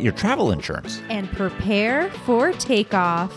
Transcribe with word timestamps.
your 0.00 0.12
travel 0.12 0.50
insurance. 0.50 1.00
and 1.10 1.30
prepare 1.32 2.10
for 2.24 2.52
takeoff. 2.52 3.32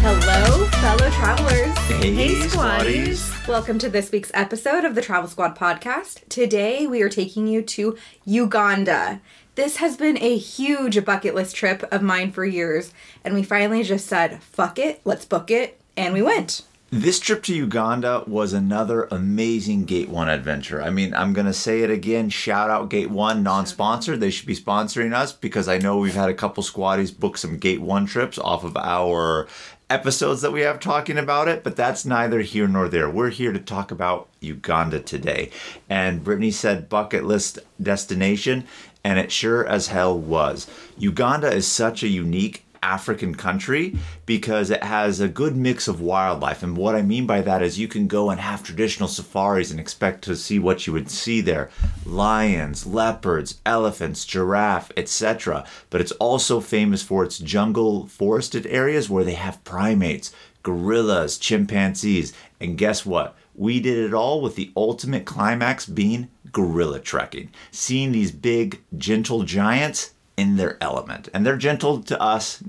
Hello, 0.00 0.64
fellow 0.66 1.10
travelers. 1.10 1.76
Hey, 2.02 2.34
squaddies. 2.48 3.48
Welcome 3.48 3.78
to 3.80 3.88
this 3.88 4.10
week's 4.10 4.30
episode 4.32 4.84
of 4.84 4.94
the 4.94 5.02
Travel 5.02 5.28
Squad 5.28 5.56
podcast. 5.56 6.26
Today 6.28 6.86
we 6.86 7.02
are 7.02 7.08
taking 7.08 7.46
you 7.46 7.62
to 7.62 7.96
Uganda. 8.24 9.20
This 9.58 9.78
has 9.78 9.96
been 9.96 10.22
a 10.22 10.38
huge 10.38 11.04
bucket 11.04 11.34
list 11.34 11.56
trip 11.56 11.82
of 11.90 12.00
mine 12.00 12.30
for 12.30 12.44
years, 12.44 12.92
and 13.24 13.34
we 13.34 13.42
finally 13.42 13.82
just 13.82 14.06
said, 14.06 14.40
fuck 14.40 14.78
it, 14.78 15.00
let's 15.04 15.24
book 15.24 15.50
it, 15.50 15.80
and 15.96 16.14
we 16.14 16.22
went. 16.22 16.62
This 16.90 17.18
trip 17.18 17.42
to 17.42 17.54
Uganda 17.56 18.22
was 18.28 18.52
another 18.52 19.08
amazing 19.10 19.84
Gate 19.84 20.10
One 20.10 20.28
adventure. 20.28 20.80
I 20.80 20.90
mean, 20.90 21.12
I'm 21.12 21.32
gonna 21.32 21.52
say 21.52 21.82
it 21.82 21.90
again. 21.90 22.30
Shout 22.30 22.70
out 22.70 22.88
Gate 22.88 23.10
One, 23.10 23.42
non-sponsored. 23.42 24.20
They 24.20 24.30
should 24.30 24.46
be 24.46 24.54
sponsoring 24.54 25.12
us 25.12 25.32
because 25.32 25.66
I 25.66 25.78
know 25.78 25.98
we've 25.98 26.14
had 26.14 26.30
a 26.30 26.34
couple 26.34 26.62
squaddies 26.62 27.18
book 27.18 27.36
some 27.36 27.58
Gate 27.58 27.80
One 27.80 28.06
trips 28.06 28.38
off 28.38 28.62
of 28.62 28.76
our 28.76 29.48
episodes 29.90 30.42
that 30.42 30.52
we 30.52 30.60
have 30.60 30.78
talking 30.78 31.16
about 31.16 31.48
it. 31.48 31.64
But 31.64 31.74
that's 31.74 32.04
neither 32.04 32.40
here 32.40 32.68
nor 32.68 32.88
there. 32.88 33.08
We're 33.10 33.30
here 33.30 33.52
to 33.52 33.58
talk 33.58 33.90
about 33.90 34.28
Uganda 34.40 35.00
today. 35.00 35.50
And 35.88 36.22
Brittany 36.22 36.50
said 36.50 36.88
bucket 36.88 37.24
list 37.24 37.58
destination, 37.82 38.64
and 39.04 39.18
it 39.18 39.32
sure 39.32 39.66
as 39.66 39.88
hell 39.88 40.18
was. 40.18 40.66
Uganda 40.96 41.52
is 41.52 41.66
such 41.66 42.02
a 42.02 42.08
unique 42.08 42.64
African 42.82 43.34
country 43.34 43.96
because 44.26 44.70
it 44.70 44.82
has 44.82 45.20
a 45.20 45.28
good 45.28 45.56
mix 45.56 45.88
of 45.88 46.00
wildlife. 46.00 46.62
And 46.62 46.76
what 46.76 46.94
I 46.94 47.02
mean 47.02 47.26
by 47.26 47.40
that 47.42 47.62
is 47.62 47.78
you 47.78 47.88
can 47.88 48.06
go 48.06 48.30
and 48.30 48.40
have 48.40 48.62
traditional 48.62 49.08
safaris 49.08 49.70
and 49.70 49.80
expect 49.80 50.22
to 50.24 50.36
see 50.36 50.58
what 50.58 50.86
you 50.86 50.92
would 50.92 51.10
see 51.10 51.40
there 51.40 51.70
lions, 52.04 52.86
leopards, 52.86 53.60
elephants, 53.66 54.24
giraffe, 54.24 54.92
etc. 54.96 55.66
But 55.90 56.00
it's 56.00 56.12
also 56.12 56.60
famous 56.60 57.02
for 57.02 57.24
its 57.24 57.38
jungle 57.38 58.06
forested 58.06 58.66
areas 58.66 59.10
where 59.10 59.24
they 59.24 59.34
have 59.34 59.64
primates, 59.64 60.32
gorillas, 60.62 61.38
chimpanzees. 61.38 62.32
And 62.60 62.78
guess 62.78 63.04
what? 63.04 63.36
We 63.54 63.80
did 63.80 63.98
it 63.98 64.14
all 64.14 64.40
with 64.40 64.54
the 64.54 64.70
ultimate 64.76 65.24
climax 65.24 65.84
being 65.84 66.28
gorilla 66.52 67.00
trekking. 67.00 67.50
Seeing 67.70 68.12
these 68.12 68.32
big, 68.32 68.80
gentle 68.96 69.42
giants 69.42 70.12
in 70.36 70.56
their 70.56 70.76
element. 70.82 71.28
And 71.34 71.44
they're 71.44 71.56
gentle 71.56 72.02
to 72.02 72.20
us. 72.20 72.62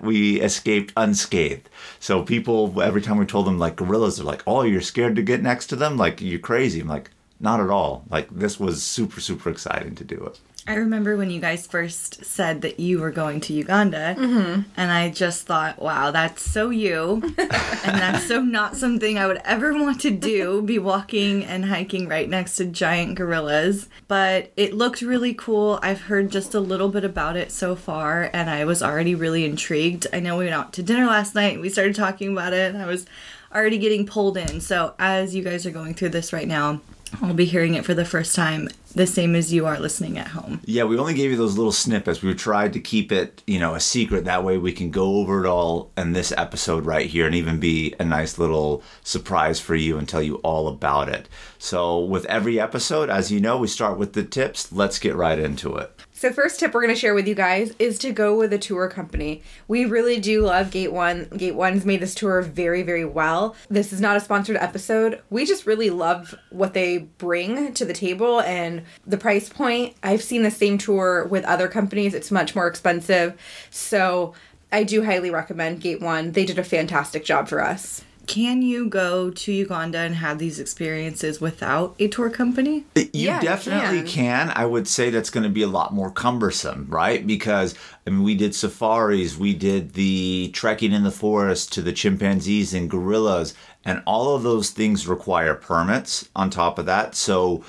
We 0.00 0.40
escaped 0.40 0.92
unscathed. 0.96 1.68
So 2.00 2.22
people, 2.22 2.80
every 2.82 3.02
time 3.02 3.18
we 3.18 3.26
told 3.26 3.46
them 3.46 3.58
like 3.58 3.76
gorillas, 3.76 4.16
they're 4.16 4.26
like, 4.26 4.42
"Oh, 4.46 4.62
you're 4.62 4.80
scared 4.80 5.16
to 5.16 5.22
get 5.22 5.42
next 5.42 5.66
to 5.68 5.76
them? 5.76 5.96
Like 5.96 6.20
you're 6.20 6.40
crazy." 6.40 6.80
I'm 6.80 6.88
like, 6.88 7.10
"Not 7.38 7.60
at 7.60 7.70
all. 7.70 8.04
Like 8.10 8.28
this 8.30 8.58
was 8.58 8.82
super, 8.82 9.20
super 9.20 9.50
exciting 9.50 9.94
to 9.96 10.04
do 10.04 10.16
it." 10.24 10.40
I 10.64 10.74
remember 10.74 11.16
when 11.16 11.30
you 11.30 11.40
guys 11.40 11.66
first 11.66 12.24
said 12.24 12.62
that 12.62 12.78
you 12.78 13.00
were 13.00 13.10
going 13.10 13.40
to 13.40 13.52
Uganda, 13.52 14.14
mm-hmm. 14.16 14.62
and 14.76 14.92
I 14.92 15.10
just 15.10 15.44
thought, 15.44 15.82
wow, 15.82 16.12
that's 16.12 16.48
so 16.48 16.70
you. 16.70 17.20
and 17.38 17.98
that's 17.98 18.28
so 18.28 18.40
not 18.40 18.76
something 18.76 19.18
I 19.18 19.26
would 19.26 19.40
ever 19.44 19.72
want 19.72 20.00
to 20.02 20.10
do 20.10 20.62
be 20.62 20.78
walking 20.78 21.44
and 21.44 21.64
hiking 21.64 22.06
right 22.08 22.28
next 22.28 22.56
to 22.56 22.64
giant 22.64 23.16
gorillas. 23.16 23.88
But 24.06 24.52
it 24.56 24.72
looked 24.72 25.02
really 25.02 25.34
cool. 25.34 25.80
I've 25.82 26.02
heard 26.02 26.30
just 26.30 26.54
a 26.54 26.60
little 26.60 26.88
bit 26.88 27.04
about 27.04 27.36
it 27.36 27.50
so 27.50 27.74
far, 27.74 28.30
and 28.32 28.48
I 28.48 28.64
was 28.64 28.84
already 28.84 29.16
really 29.16 29.44
intrigued. 29.44 30.06
I 30.12 30.20
know 30.20 30.36
we 30.36 30.44
went 30.44 30.54
out 30.54 30.72
to 30.74 30.82
dinner 30.84 31.06
last 31.06 31.34
night, 31.34 31.60
we 31.60 31.70
started 31.70 31.96
talking 31.96 32.30
about 32.30 32.52
it, 32.52 32.72
and 32.72 32.80
I 32.80 32.86
was 32.86 33.04
already 33.52 33.78
getting 33.78 34.06
pulled 34.06 34.36
in. 34.36 34.60
So 34.60 34.94
as 35.00 35.34
you 35.34 35.42
guys 35.42 35.66
are 35.66 35.72
going 35.72 35.94
through 35.94 36.10
this 36.10 36.32
right 36.32 36.46
now, 36.46 36.80
I'll 37.20 37.34
be 37.34 37.44
hearing 37.44 37.74
it 37.74 37.84
for 37.84 37.94
the 37.94 38.04
first 38.04 38.34
time, 38.34 38.68
the 38.94 39.06
same 39.06 39.34
as 39.34 39.52
you 39.52 39.66
are 39.66 39.78
listening 39.78 40.18
at 40.18 40.28
home. 40.28 40.60
Yeah, 40.64 40.84
we 40.84 40.98
only 40.98 41.14
gave 41.14 41.30
you 41.30 41.36
those 41.36 41.56
little 41.56 41.72
snippets. 41.72 42.22
We 42.22 42.34
tried 42.34 42.72
to 42.72 42.80
keep 42.80 43.12
it, 43.12 43.42
you 43.46 43.58
know, 43.58 43.74
a 43.74 43.80
secret. 43.80 44.24
That 44.24 44.44
way 44.44 44.58
we 44.58 44.72
can 44.72 44.90
go 44.90 45.16
over 45.16 45.44
it 45.44 45.48
all 45.48 45.90
in 45.96 46.12
this 46.12 46.32
episode 46.36 46.86
right 46.86 47.06
here 47.06 47.26
and 47.26 47.34
even 47.34 47.60
be 47.60 47.94
a 47.98 48.04
nice 48.04 48.38
little 48.38 48.82
surprise 49.02 49.60
for 49.60 49.74
you 49.74 49.98
and 49.98 50.08
tell 50.08 50.22
you 50.22 50.36
all 50.36 50.68
about 50.68 51.08
it. 51.08 51.28
So, 51.58 52.00
with 52.00 52.24
every 52.26 52.58
episode, 52.58 53.10
as 53.10 53.30
you 53.30 53.40
know, 53.40 53.58
we 53.58 53.68
start 53.68 53.98
with 53.98 54.14
the 54.14 54.24
tips. 54.24 54.72
Let's 54.72 54.98
get 54.98 55.14
right 55.14 55.38
into 55.38 55.76
it. 55.76 55.92
So, 56.22 56.32
first 56.32 56.60
tip 56.60 56.72
we're 56.72 56.82
going 56.82 56.94
to 56.94 57.00
share 57.00 57.14
with 57.14 57.26
you 57.26 57.34
guys 57.34 57.74
is 57.80 57.98
to 57.98 58.12
go 58.12 58.38
with 58.38 58.52
a 58.52 58.58
tour 58.58 58.88
company. 58.88 59.42
We 59.66 59.86
really 59.86 60.20
do 60.20 60.42
love 60.42 60.70
Gate 60.70 60.92
One. 60.92 61.24
Gate 61.36 61.56
One's 61.56 61.84
made 61.84 61.98
this 61.98 62.14
tour 62.14 62.42
very, 62.42 62.84
very 62.84 63.04
well. 63.04 63.56
This 63.68 63.92
is 63.92 64.00
not 64.00 64.16
a 64.16 64.20
sponsored 64.20 64.54
episode. 64.54 65.20
We 65.30 65.44
just 65.44 65.66
really 65.66 65.90
love 65.90 66.36
what 66.50 66.74
they 66.74 66.98
bring 67.18 67.74
to 67.74 67.84
the 67.84 67.92
table 67.92 68.40
and 68.42 68.84
the 69.04 69.18
price 69.18 69.48
point. 69.48 69.96
I've 70.04 70.22
seen 70.22 70.44
the 70.44 70.52
same 70.52 70.78
tour 70.78 71.26
with 71.26 71.44
other 71.44 71.66
companies, 71.66 72.14
it's 72.14 72.30
much 72.30 72.54
more 72.54 72.68
expensive. 72.68 73.36
So, 73.70 74.32
I 74.70 74.84
do 74.84 75.02
highly 75.02 75.32
recommend 75.32 75.80
Gate 75.80 76.00
One. 76.00 76.30
They 76.30 76.44
did 76.44 76.56
a 76.56 76.62
fantastic 76.62 77.24
job 77.24 77.48
for 77.48 77.60
us. 77.60 78.04
Can 78.26 78.62
you 78.62 78.88
go 78.88 79.30
to 79.30 79.52
Uganda 79.52 79.98
and 79.98 80.14
have 80.14 80.38
these 80.38 80.60
experiences 80.60 81.40
without 81.40 81.94
a 81.98 82.08
tour 82.08 82.30
company? 82.30 82.84
Uh, 82.96 83.00
you 83.00 83.08
Yeah, 83.12 83.36
you 83.40 83.48
definitely 83.48 84.02
can. 84.02 84.48
can. 84.48 84.52
I 84.54 84.64
would 84.64 84.86
say 84.88 85.10
that's 85.10 85.30
going 85.30 85.44
to 85.44 85.50
be 85.50 85.62
a 85.62 85.68
lot 85.68 85.92
more 85.92 86.10
cumbersome, 86.10 86.86
right? 86.88 87.26
Because 87.26 87.74
I 88.06 88.10
mean, 88.10 88.22
we 88.22 88.34
did 88.34 88.54
safaris, 88.54 89.36
we 89.36 89.54
did 89.54 89.94
the 89.94 90.50
trekking 90.54 90.92
in 90.92 91.02
the 91.04 91.10
forest 91.10 91.72
to 91.74 91.82
the 91.82 91.92
chimpanzees 91.92 92.72
and 92.74 92.88
gorillas, 92.88 93.54
and 93.84 94.02
all 94.06 94.34
of 94.36 94.42
those 94.42 94.70
things 94.70 95.06
require 95.08 95.54
permits 95.54 96.28
on 96.36 96.50
top 96.50 96.78
of 96.78 96.86
that. 96.86 97.14
So, 97.14 97.64